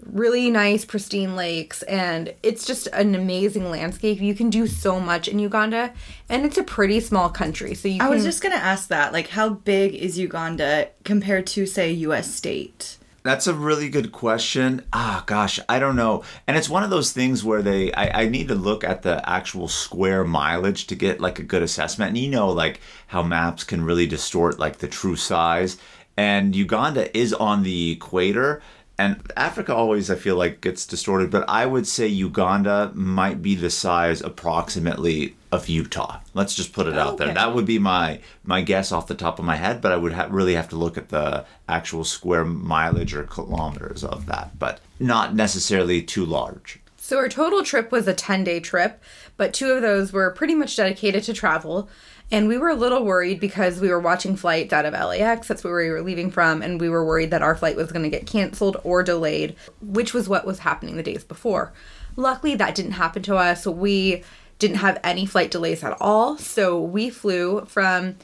really 0.05 0.51
nice, 0.51 0.85
pristine 0.85 1.37
lakes, 1.37 1.83
and 1.83 2.35
it's 2.43 2.67
just 2.67 2.87
an 2.89 3.15
amazing 3.15 3.71
landscape. 3.71 4.21
You 4.21 4.35
can 4.35 4.51
do 4.51 4.67
so 4.67 5.01
much 5.01 5.29
in 5.29 5.39
Uganda, 5.39 5.93
and 6.29 6.45
it's 6.45 6.59
a 6.59 6.63
pretty 6.63 7.01
small 7.01 7.29
country. 7.31 7.75
So 7.75 7.89
you 7.89 7.97
I 7.97 8.07
can, 8.07 8.11
was 8.11 8.25
just 8.25 8.43
gonna 8.43 8.57
ask 8.57 8.89
that. 8.89 9.13
Like, 9.13 9.29
how 9.29 9.51
big 9.51 9.95
is 9.95 10.19
Uganda 10.19 10.89
compared 11.05 11.47
to, 11.49 11.67
say, 11.67 11.91
U.S. 11.93 12.33
state? 12.33 12.99
That's 13.27 13.49
a 13.49 13.55
really 13.55 13.89
good 13.89 14.13
question. 14.13 14.85
Ah, 14.93 15.25
gosh, 15.27 15.59
I 15.69 15.81
don't 15.81 15.97
know. 15.97 16.23
And 16.47 16.57
it's 16.57 16.69
one 16.69 16.85
of 16.85 16.91
those 16.91 17.11
things 17.11 17.43
where 17.43 17.61
they, 17.61 17.93
I, 17.93 18.23
I 18.23 18.29
need 18.29 18.47
to 18.49 18.55
look 18.55 18.85
at 18.85 19.03
the 19.03 19.29
actual 19.29 19.67
square 19.67 20.23
mileage 20.23 20.87
to 20.87 20.95
get 20.95 21.21
like 21.21 21.41
a 21.41 21.43
good 21.43 21.61
assessment. 21.61 22.11
And 22.11 22.19
you 22.19 22.31
know, 22.31 22.51
like 22.51 22.81
how 23.09 23.25
maps 23.25 23.65
can 23.65 23.85
really 23.85 24.07
distort 24.07 24.61
like 24.61 24.79
the 24.79 24.87
true 24.87 25.17
size. 25.17 25.77
And 26.17 26.55
Uganda 26.55 27.15
is 27.19 27.35
on 27.35 27.65
the 27.65 27.91
equator. 27.91 28.63
And 28.99 29.21
Africa 29.37 29.75
always, 29.75 30.11
I 30.11 30.15
feel 30.15 30.37
like, 30.37 30.63
gets 30.63 30.87
distorted, 30.87 31.31
but 31.31 31.45
I 31.49 31.67
would 31.67 31.87
say 31.87 32.07
Uganda 32.07 32.93
might 32.95 33.43
be 33.43 33.55
the 33.55 33.69
size 33.69 34.23
approximately 34.23 35.37
of 35.53 35.69
Utah. 35.69 36.21
Let's 36.33 36.55
just 36.55 36.73
put 36.73 36.87
it 36.87 36.97
out 36.97 37.19
there. 37.19 37.29
Okay. 37.29 37.35
That 37.35 37.55
would 37.55 37.67
be 37.67 37.79
my 37.79 38.21
my 38.45 38.63
guess 38.63 38.93
off 38.93 39.07
the 39.07 39.15
top 39.15 39.39
of 39.39 39.45
my 39.45 39.57
head, 39.57 39.83
but 39.83 39.93
I 39.93 39.97
would 39.97 40.13
ha- 40.13 40.29
really 40.31 40.55
have 40.55 40.69
to 40.71 40.77
look 40.77 40.97
at 40.97 41.11
the 41.11 41.45
actual 41.69 42.05
square 42.05 42.45
mileage 42.45 43.15
or 43.15 43.25
kilometers 43.25 44.03
of 44.03 44.27
that, 44.27 44.59
but 44.59 44.81
not 44.99 45.35
necessarily 45.35 46.01
too 46.03 46.25
large. 46.25 46.81
So 46.97 47.19
our 47.19 47.29
total 47.29 47.63
trip 47.63 47.93
was 47.93 48.09
a 48.09 48.15
10 48.15 48.45
day 48.45 48.61
trip, 48.61 49.03
but 49.37 49.55
two 49.55 49.71
of 49.73 49.83
those 49.83 50.13
were 50.13 50.31
pretty 50.31 50.55
much 50.55 50.75
dedicated 50.75 51.23
to 51.25 51.35
travel. 51.35 51.89
And 52.33 52.49
we 52.49 52.59
were 52.59 52.71
a 52.71 52.75
little 52.75 53.05
worried 53.05 53.39
because 53.39 53.79
we 53.81 53.89
were 53.89 54.01
watching 54.01 54.37
flights 54.37 54.73
out 54.73 54.85
of 54.85 54.95
LAX, 54.95 55.47
that's 55.47 55.63
where 55.63 55.77
we 55.77 55.91
were 55.91 56.03
leaving 56.03 56.31
from, 56.31 56.61
and 56.61 56.81
we 56.81 56.89
were 56.89 57.05
worried 57.05 57.31
that 57.31 57.43
our 57.43 57.55
flight 57.55 57.77
was 57.77 57.93
going 57.93 58.03
to 58.03 58.09
get 58.11 58.27
canceled 58.27 58.79
or 58.83 59.03
delayed, 59.05 59.55
which 59.81 60.13
was 60.13 60.29
what 60.29 60.45
was 60.45 60.61
happening 60.61 60.97
the 60.97 61.03
days 61.05 61.23
before. 61.23 61.73
Luckily, 62.17 62.57
that 62.57 62.75
didn't 62.75 62.93
happen 62.93 63.23
to 63.23 63.37
us. 63.37 63.65
We 63.67 64.25
didn't 64.59 64.79
have 64.79 64.99
any 65.05 65.25
flight 65.27 65.51
delays 65.51 65.85
at 65.85 65.97
all. 66.01 66.37
So 66.39 66.81
we 66.81 67.11
flew 67.11 67.65
from 67.67 68.17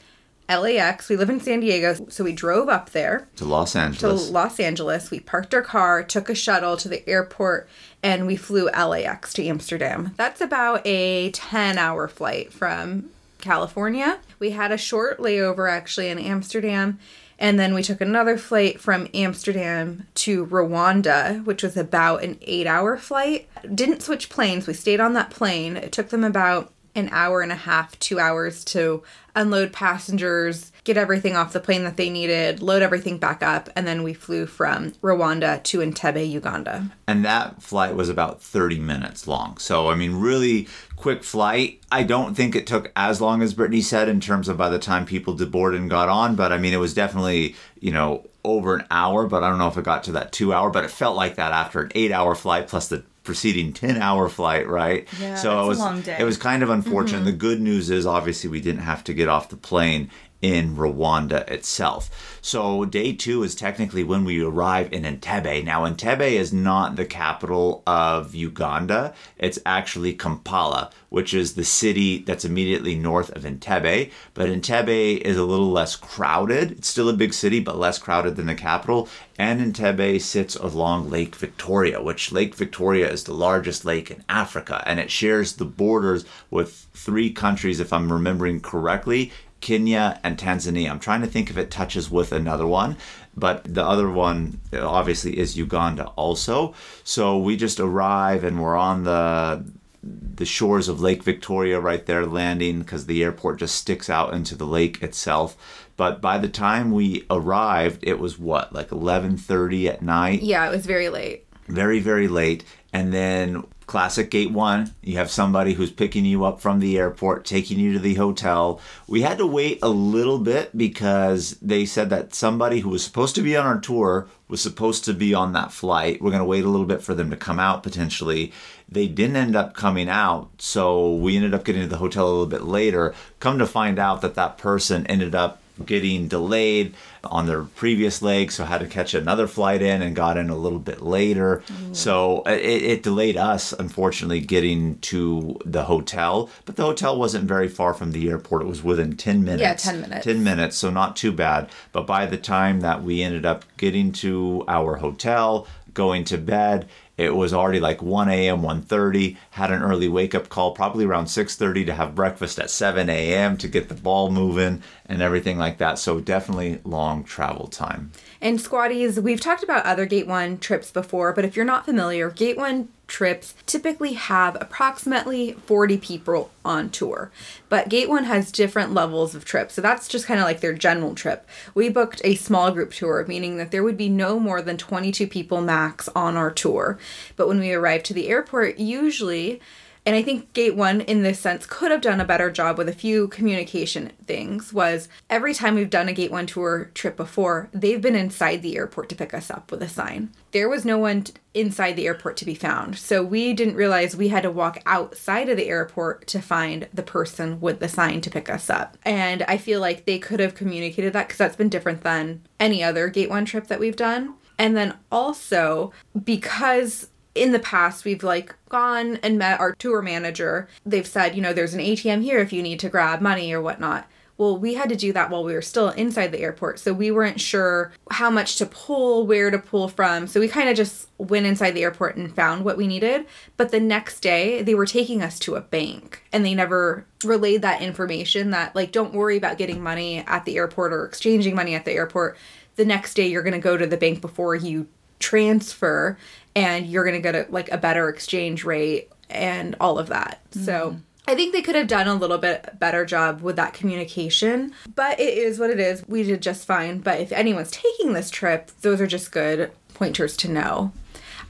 LAX. 0.49 1.09
We 1.09 1.17
live 1.17 1.31
in 1.31 1.41
San 1.41 1.61
Diego, 1.61 2.07
so 2.09 2.25
we 2.25 2.33
drove 2.33 2.69
up 2.69 2.91
there 2.91 3.29
To 3.37 3.45
Los 3.45 3.77
Angeles. 3.77 4.27
to 4.27 4.33
Los 4.33 4.59
Angeles. 4.59 5.11
We 5.11 5.21
parked 5.21 5.55
our 5.55 5.63
car, 5.63 6.03
took 6.03 6.29
a 6.29 6.35
shuttle 6.35 6.77
to 6.79 6.89
the 6.89 7.09
airport, 7.09 7.69
and 8.03 8.27
we 8.27 8.35
flew 8.37 8.69
LAX 8.71 9.33
to 9.35 9.47
Amsterdam. 9.47 10.13
That's 10.17 10.41
about 10.41 10.85
a 10.87 11.31
10 11.31 11.79
hour 11.79 12.09
flight 12.09 12.53
from 12.53 13.11
California. 13.43 14.19
We 14.39 14.53
had 14.53 14.73
a 14.73 14.79
short 14.79 15.19
layover 15.19 15.71
actually 15.71 16.09
in 16.09 16.19
Amsterdam. 16.19 16.99
And 17.39 17.59
then 17.59 17.75
we 17.75 17.83
took 17.83 18.01
another 18.01 18.39
flight 18.39 18.81
from 18.81 19.09
Amsterdam 19.13 20.07
to 20.15 20.47
Rwanda, 20.47 21.45
which 21.45 21.65
was 21.65 21.77
about 21.77 22.23
an 22.23 22.39
eight 22.43 22.69
hour 22.69 22.97
flight. 22.97 23.49
Didn't 23.75 24.03
switch 24.03 24.31
planes. 24.31 24.67
We 24.67 24.75
stayed 24.75 25.01
on 25.01 25.13
that 25.15 25.31
plane. 25.31 25.77
It 25.77 25.91
took 25.93 26.11
them 26.11 26.23
about 26.23 26.72
an 26.95 27.09
hour 27.11 27.41
and 27.41 27.53
a 27.53 27.57
half, 27.57 27.99
two 27.99 28.19
hours 28.21 28.65
to 28.65 29.03
unload 29.35 29.73
passengers, 29.73 30.73
get 30.85 30.99
everything 30.99 31.35
off 31.37 31.55
the 31.55 31.61
plane 31.61 31.85
that 31.85 31.97
they 31.97 32.11
needed, 32.11 32.61
load 32.61 32.83
everything 32.83 33.17
back 33.17 33.43
up, 33.43 33.71
and 33.75 33.87
then 33.87 34.03
we 34.03 34.13
flew 34.13 34.45
from 34.45 34.91
Rwanda 35.03 35.63
to 35.63 35.79
Entebbe, 35.79 36.29
Uganda. 36.31 36.91
and 37.07 37.25
that 37.25 37.63
flight 37.63 37.95
was 37.95 38.09
about 38.11 38.43
30 38.43 38.79
minutes 38.79 39.27
long. 39.27 39.57
So, 39.57 39.89
I 39.89 39.95
mean, 39.95 40.17
really 40.17 40.69
quick 40.97 41.25
flight. 41.25 41.81
I 41.91 42.03
don't 42.03 42.35
think 42.35 42.55
it 42.55 42.67
took 42.67 42.93
as 42.95 43.21
long 43.21 43.43
as 43.43 43.55
Brittany 43.55 43.81
said 43.81 44.09
in 44.09 44.21
terms 44.21 44.49
of 44.49 44.59
by 44.59 44.69
the 44.69 44.79
time 44.79 45.07
people 45.07 45.35
deboarded 45.37 45.77
and 45.77 45.91
got 45.91 46.09
on, 46.11 46.37
but 46.37 46.53
I 46.53 46.59
mean, 46.59 46.75
it 46.75 46.79
was 46.79 46.93
definitely, 46.93 47.57
you 47.81 47.91
know, 47.91 48.27
over 48.45 48.75
an 48.77 48.85
hour, 48.91 49.27
but 49.27 49.43
I 49.43 49.49
don't 49.49 49.59
know 49.59 49.69
if 49.69 49.77
it 49.79 49.85
got 49.85 50.05
to 50.05 50.13
that 50.13 50.33
two 50.33 50.53
hour, 50.53 50.69
but 50.69 50.85
it 50.85 50.91
felt 50.91 51.17
like 51.17 51.37
that 51.37 51.53
after 51.53 51.81
an 51.81 51.93
eight 51.95 52.13
hour 52.13 52.35
flight 52.35 52.69
plus 52.69 52.89
the 52.89 53.05
preceding 53.23 53.73
10 53.73 53.97
hour 53.97 54.29
flight, 54.29 54.69
right? 54.69 55.09
Yeah, 55.21 55.35
so 55.37 55.61
it 55.61 55.65
a 55.65 55.67
was, 55.67 55.79
long 55.79 56.01
day. 56.01 56.17
it 56.19 56.25
was 56.25 56.37
kind 56.37 56.63
of 56.63 56.71
unfortunate. 56.71 57.25
The 57.25 57.31
mm-hmm. 57.31 57.39
good 57.39 57.61
news 57.61 57.91
is 57.91 58.07
obviously 58.07 58.51
we 58.51 58.61
didn't 58.61 58.83
have 58.83 59.05
to 59.05 59.15
get 59.15 59.29
off 59.29 59.49
the 59.49 59.57
plane 59.57 60.11
in 60.43 60.77
Rwanda 60.77 61.49
itself. 61.49 62.39
So 62.43 62.85
day 62.85 63.13
two 63.13 63.45
is 63.45 63.55
technically 63.55 64.03
when 64.03 64.25
we 64.25 64.43
arrive 64.43 64.93
in 64.93 65.05
Entebbe. 65.05 65.65
Now 65.65 65.87
Entebbe 65.87 66.33
is 66.33 66.53
not 66.53 66.97
the 66.97 67.05
capital 67.05 67.85
of 67.87 68.35
Uganda. 68.35 69.15
It's 69.39 69.61
actually 69.65 70.15
Kampala, 70.15 70.91
which 71.09 71.33
is 71.33 71.55
the 71.55 71.65
city 71.65 72.19
that's 72.19 72.45
immediately 72.45 72.97
north 72.97 73.31
of 73.31 73.45
Entebbe. 73.45 74.11
But 74.35 74.49
Entebbe 74.49 75.19
is 75.19 75.37
a 75.37 75.45
little 75.45 75.71
less 75.71 75.95
crowded. 75.95 76.73
It's 76.73 76.89
still 76.89 77.09
a 77.09 77.15
big 77.15 77.33
city, 77.33 77.61
but 77.61 77.79
less 77.79 77.99
crowded 77.99 78.35
than 78.35 78.47
the 78.47 78.57
capital. 78.57 79.09
And 79.39 79.61
Entebbe 79.61 80.21
sits 80.21 80.57
along 80.57 81.09
Lake 81.09 81.37
Victoria, 81.37 82.03
which 82.03 82.33
Lake 82.33 82.55
Victoria 82.57 83.09
is 83.09 83.25
the 83.25 83.35
largest 83.35 83.85
lake 83.85 84.11
in 84.11 84.25
Africa, 84.29 84.83
and 84.87 84.99
it 84.99 85.11
shares 85.11 85.55
the 85.55 85.65
borders 85.65 86.25
with 86.51 86.87
three 86.93 87.31
countries, 87.31 87.79
if 87.79 87.93
I'm 87.93 88.13
remembering 88.13 88.61
correctly. 88.61 89.31
Kenya 89.63 90.21
and 90.23 90.37
Tanzania. 90.37 90.91
I'm 90.91 90.99
trying 91.01 91.23
to 91.23 91.27
think 91.27 91.49
if 91.49 91.57
it 91.57 91.71
touches 91.71 92.11
with 92.11 92.33
another 92.33 92.67
one, 92.67 92.97
but 93.35 93.65
the 93.65 93.85
other 93.85 94.11
one 94.11 94.61
uh, 94.73 94.87
obviously 94.87 95.39
is 95.39 95.57
Uganda 95.57 96.07
also. 96.17 96.75
So 97.05 97.39
we 97.39 97.57
just 97.57 97.81
arrive 97.81 98.45
and 98.45 98.61
we're 98.61 98.77
on 98.77 99.05
the 99.05 99.65
the 100.05 100.45
shores 100.45 100.89
of 100.89 101.01
Lake 101.01 101.23
Victoria 101.23 101.79
right 101.79 102.05
there 102.07 102.27
landing 102.27 102.81
because 102.81 103.07
the 103.07 103.23
airport 103.23 103.61
just 103.61 103.77
sticks 103.77 104.11
out 104.11 104.35
into 104.35 104.57
the 104.57 104.67
lake 104.67 105.01
itself. 105.01 105.57
But 105.97 106.21
by 106.21 106.39
the 106.39 106.49
time 106.49 106.91
we 106.91 107.25
arrived, 107.31 108.01
it 108.03 108.19
was 108.19 108.37
what 108.39 108.73
like 108.73 108.89
11:30 108.91 109.89
at 109.89 110.03
night 110.03 110.43
Yeah, 110.43 110.67
it 110.69 110.73
was 110.73 110.85
very 110.87 111.09
late. 111.09 111.47
very 111.69 112.01
very 112.01 112.27
late 112.29 112.65
and 112.93 113.13
then 113.15 113.65
classic 113.93 114.31
gate 114.31 114.51
one. 114.51 114.95
You 115.03 115.19
have 115.19 115.31
somebody 115.31 115.75
who's 115.75 115.93
picking 115.93 116.25
you 116.25 116.47
up 116.47 116.63
from 116.63 116.81
the 116.81 116.97
airport 116.97 117.45
taking 117.45 117.79
you 117.79 117.93
to 117.93 117.99
the 117.99 118.15
hotel. 118.15 118.81
We 119.07 119.21
had 119.21 119.37
to 119.37 119.47
wait 119.47 119.81
a 119.83 119.91
little 119.91 120.39
bit 120.39 120.75
because 120.75 121.59
they 121.61 121.85
said 121.85 122.09
that 122.09 122.35
somebody 122.35 122.81
who 122.81 122.89
was 122.89 123.05
supposed 123.05 123.35
to 123.35 123.43
be 123.43 123.55
on 123.55 123.67
our 123.67 123.79
tour 123.79 124.29
was 124.49 124.63
supposed 124.63 125.05
to 125.05 125.13
be 125.13 125.35
on 125.35 125.53
that 125.53 125.73
flight. 125.73 126.23
We're 126.23 126.31
going 126.31 126.41
to 126.41 126.47
wait 126.47 126.65
a 126.65 126.71
little 126.71 126.87
bit 126.87 127.03
for 127.03 127.13
them 127.13 127.29
to 127.29 127.37
come 127.37 127.61
out 127.61 127.83
potentially. 127.83 128.51
They 128.89 129.09
didn't 129.09 129.37
end 129.37 129.57
up 129.57 129.75
coming 129.75 130.09
out 130.09 130.49
so 130.57 131.15
we 131.15 131.37
ended 131.37 131.53
up 131.53 131.63
getting 131.63 131.83
to 131.83 131.89
the 131.89 131.99
hotel 131.99 132.25
a 132.25 132.31
little 132.31 132.47
bit 132.47 132.63
later. 132.63 133.15
Come 133.41 133.59
to 133.59 133.67
find 133.67 133.99
out 133.99 134.23
that 134.23 134.37
that 134.37 134.57
person 134.57 135.07
ended 135.07 135.35
up 135.35 135.62
getting 135.85 136.29
delayed 136.29 136.95
on 137.25 137.47
their 137.47 137.63
previous 137.63 138.21
leg, 138.23 138.51
so 138.51 138.65
had 138.65 138.81
to 138.81 138.87
catch 138.87 139.15
another 139.15 139.47
flight 139.47 139.81
in 139.81 140.03
and 140.03 140.17
got 140.17 140.37
in 140.37 140.51
a 140.51 140.57
little 140.57 140.79
bit 140.79 141.03
later. 141.03 141.63
Mm-hmm. 141.67 141.95
So 141.95 142.43
uh, 142.47 142.51
it, 142.51 142.83
it 142.83 143.03
delayed 143.03 143.37
us, 143.37 143.73
unfortunately, 143.73 144.41
getting 144.41 144.99
to 144.99 145.59
the 145.65 145.85
hotel. 145.85 146.51
But 146.65 146.77
the 146.77 146.85
hotel 146.85 147.19
wasn't 147.19 147.45
very 147.45 147.69
far 147.69 147.95
from 147.95 148.13
the 148.13 148.29
airport. 148.29 148.63
It 148.63 148.69
was 148.69 148.83
within 148.83 149.17
10 149.17 149.45
minutes. 149.45 149.63
Yeah, 149.87 149.93
10 149.93 150.01
minutes. 150.01 150.25
10 150.25 150.45
minutes, 150.45 150.77
so 150.77 150.91
not 150.91 151.17
too 151.17 151.33
bad. 151.33 151.71
But 151.93 152.07
by 152.07 152.27
the 152.27 152.39
time 152.39 152.81
that 152.81 153.03
we 153.03 153.23
ended 153.23 153.47
up 153.47 153.65
getting 153.77 154.13
to 154.13 154.65
our 154.69 154.97
hotel, 154.97 155.67
going 155.95 156.25
to 156.25 156.39
bed, 156.39 156.89
it 157.25 157.35
was 157.35 157.53
already 157.53 157.81
like 157.81 158.03
1 158.03 158.29
a.m 158.29 158.63
1.30 158.63 159.37
had 159.51 159.71
an 159.71 159.83
early 159.83 160.09
wake 160.09 160.35
up 160.35 160.49
call 160.49 160.73
probably 160.73 161.05
around 161.05 161.27
6.30 161.27 161.87
to 161.87 161.95
have 161.95 162.15
breakfast 162.15 162.59
at 162.59 162.71
7 162.71 163.09
a.m 163.09 163.57
to 163.57 163.69
get 163.69 163.89
the 163.89 163.95
ball 163.95 164.31
moving 164.31 164.83
and 165.07 165.23
everything 165.23 165.59
like 165.59 165.79
that. 165.79 165.99
So 165.99 166.21
definitely 166.21 166.81
long 166.85 167.25
travel 167.25 167.69
time 167.69 168.13
And 168.43 168.59
squatties, 168.59 169.23
we've 169.23 169.41
talked 169.41 169.63
about 169.63 169.87
other 169.87 170.05
Gate 170.05 170.27
1 170.27 170.59
trips 170.59 170.91
before, 170.91 171.33
but 171.33 171.45
if 171.45 171.55
you're 171.55 171.65
not 171.65 171.85
familiar, 171.85 172.29
Gate 172.29 172.57
1 172.57 172.89
trips 173.07 173.55
typically 173.67 174.15
have 174.15 174.57
approximately 174.61 175.53
40 175.53 175.97
people 175.99 176.51
on 176.65 176.91
tour. 176.91 177.31
But 177.69 177.89
Gate 177.89 178.09
1 178.09 178.25
has 178.25 178.51
different 178.51 178.93
levels 178.93 179.37
of 179.37 179.45
trips. 179.45 179.75
So 179.75 179.81
that's 179.81 180.09
just 180.09 180.27
kind 180.27 180.41
of 180.41 180.45
like 180.45 180.59
their 180.59 180.73
general 180.73 181.15
trip. 181.15 181.49
We 181.73 181.89
booked 181.89 182.21
a 182.25 182.35
small 182.35 182.73
group 182.73 182.93
tour, 182.93 183.25
meaning 183.29 183.59
that 183.59 183.71
there 183.71 183.85
would 183.85 183.97
be 183.97 184.09
no 184.09 184.41
more 184.41 184.61
than 184.61 184.77
22 184.77 185.29
people 185.29 185.61
max 185.61 186.09
on 186.17 186.37
our 186.37 186.51
tour. 186.51 186.99
But 187.37 187.47
when 187.47 187.61
we 187.61 187.73
arrived 187.73 188.07
to 188.07 188.15
the 188.15 188.29
airport, 188.29 188.81
usually 188.81 189.61
and 190.05 190.17
I 190.17 190.23
think 190.23 190.53
Gate 190.53 190.75
One, 190.75 191.01
in 191.03 191.23
this 191.23 191.39
sense, 191.39 191.65
could 191.65 191.93
have 191.93 192.01
done 192.01 192.21
a 192.21 192.25
better 192.25 192.51
job 192.51 192.77
with 192.77 192.89
a 192.89 192.93
few 192.93 193.29
communication 193.29 194.13
things. 194.27 194.73
Was 194.73 195.09
every 195.31 195.55
time 195.55 195.77
we've 195.77 195.91
done 195.91 196.09
a 196.09 196.13
Gate 196.13 196.33
One 196.33 196.47
tour 196.47 196.91
trip 196.95 197.17
before, 197.17 197.69
they've 197.73 198.01
been 198.01 198.17
inside 198.17 198.63
the 198.63 198.77
airport 198.77 199.09
to 199.11 199.15
pick 199.15 199.33
us 199.33 199.51
up 199.51 199.71
with 199.71 199.81
a 199.83 199.89
sign. 199.89 200.31
There 200.51 200.69
was 200.69 200.85
no 200.85 200.99
one 200.99 201.23
t- 201.23 201.35
inside 201.55 201.93
the 201.93 202.07
airport 202.07 202.37
to 202.39 202.45
be 202.45 202.55
found. 202.55 202.99
So 202.99 203.23
we 203.23 203.53
didn't 203.53 203.77
realize 203.77 204.17
we 204.17 204.29
had 204.29 204.43
to 204.43 204.51
walk 204.51 204.83
outside 204.87 205.49
of 205.49 205.57
the 205.57 205.69
airport 205.69 206.27
to 206.29 206.43
find 206.43 206.89
the 206.93 207.03
person 207.03 207.61
with 207.61 207.79
the 207.79 207.89
sign 207.89 208.21
to 208.23 208.31
pick 208.31 208.51
us 208.51 208.69
up. 208.69 208.97
And 209.05 209.43
I 209.45 209.57
feel 209.57 209.81
like 209.81 210.05
they 210.05 210.19
could 210.19 210.41
have 210.41 210.55
communicated 210.55 211.13
that 211.13 211.29
because 211.29 211.39
that's 211.39 211.57
been 211.57 211.69
different 211.69 212.03
than 212.03 212.43
any 212.59 212.83
other 212.83 213.09
Gate 213.09 213.31
One 213.31 213.45
trip 213.45 213.69
that 213.69 213.81
we've 213.81 213.97
done. 213.97 214.35
And 214.59 214.77
then 214.77 214.97
also, 215.11 215.93
because 216.25 217.09
in 217.35 217.53
the 217.53 217.59
past 217.59 218.05
we've 218.05 218.23
like 218.23 218.55
gone 218.69 219.17
and 219.23 219.39
met 219.39 219.61
our 219.61 219.75
tour 219.75 220.03
manager. 220.03 220.69
They've 220.85 221.07
said 221.07 221.35
you 221.35 221.43
know 221.43 221.53
there's 221.53 221.75
an 221.75 221.81
atm 221.81 222.23
here 222.23 222.39
if 222.39 222.53
you 222.53 222.63
need 222.63 222.81
to 222.81 222.89
grab 222.89 223.21
money 223.21 223.53
or 223.53 223.61
whatnot. 223.61 224.09
Well 224.39 224.59
we 224.59 224.75
had 224.75 224.89
to 224.89 224.97
do 224.97 225.13
that 225.13 225.31
while 225.31 225.45
we 225.45 225.55
were 225.55 225.63
still 225.63 225.91
inside 225.91 226.33
the 226.33 226.41
airport 226.41 226.79
so 226.79 226.93
we 226.93 227.11
weren't 227.11 227.41
sure 227.41 227.93
how 228.11 228.31
much 228.31 228.57
to 228.57 228.67
pull 228.67 229.27
where 229.27 229.51
to 229.51 229.59
pull 229.59 229.89
from 229.89 230.27
so 230.27 230.41
we 230.41 230.49
kind 230.49 230.69
of 230.69 230.77
just 230.77 231.09
went 231.19 231.47
inside 231.47 231.73
the 231.73 231.83
airport 231.83 232.17
and 232.17 232.35
found 232.35 232.65
what 232.65 232.77
we 232.77 232.87
needed. 232.87 233.27
But 233.57 233.71
the 233.71 233.81
next 233.81 234.21
day 234.21 234.63
they 234.63 234.75
were 234.75 234.87
taking 234.87 235.23
us 235.23 235.39
to 235.41 235.55
a 235.55 235.61
bank 235.61 236.23
and 236.33 236.45
they 236.45 236.55
never 236.55 237.07
relayed 237.25 237.63
that 237.63 237.83
information 237.83 238.51
that 238.51 238.75
like 238.75 238.93
don't 238.93 239.15
worry 239.15 239.37
about 239.37 239.59
getting 239.59 239.83
money 239.83 240.19
at 240.19 240.45
the 240.45 240.57
airport 240.57 240.93
or 240.93 241.05
exchanging 241.05 241.55
money 241.55 241.75
at 241.75 241.85
the 241.85 241.93
airport. 241.93 242.37
The 242.77 242.85
next 242.85 243.15
day 243.15 243.27
you're 243.27 243.43
going 243.43 243.53
to 243.53 243.59
go 243.59 243.77
to 243.77 243.87
the 243.87 243.99
bank 243.99 244.21
before 244.21 244.55
you 244.55 244.89
transfer 245.23 246.19
and 246.55 246.87
you're 246.87 247.05
going 247.05 247.17
to 247.17 247.23
get 247.23 247.35
a, 247.35 247.47
like 247.51 247.71
a 247.71 247.79
better 247.79 248.09
exchange 248.09 248.65
rate 248.65 249.11
and 249.31 249.75
all 249.81 249.99
of 249.99 250.09
that. 250.09 250.41
So 250.51 250.91
mm-hmm. 250.91 250.99
I 251.27 251.35
think 251.35 251.53
they 251.53 251.63
could 251.63 251.77
have 251.77 251.87
done 251.87 252.09
a 252.09 252.15
little 252.15 252.39
bit 252.39 252.79
better 252.79 253.07
job 253.07 253.41
with 253.41 253.57
that 253.57 253.73
communication, 253.73 254.75
but 254.95 255.19
it 255.19 255.39
is 255.39 255.59
what 255.59 255.71
it 255.71 255.81
is. 255.81 256.07
We 256.09 256.25
did 256.25 256.43
just 256.43 256.67
fine. 256.67 256.99
But 256.99 257.21
if 257.21 257.33
anyone's 257.33 257.71
taking 257.71 258.13
this 258.13 258.31
trip, 258.31 258.71
those 258.83 259.01
are 259.01 259.07
just 259.07 259.33
good 259.33 259.71
pointers 259.95 260.37
to 260.39 260.51
know. 260.51 260.93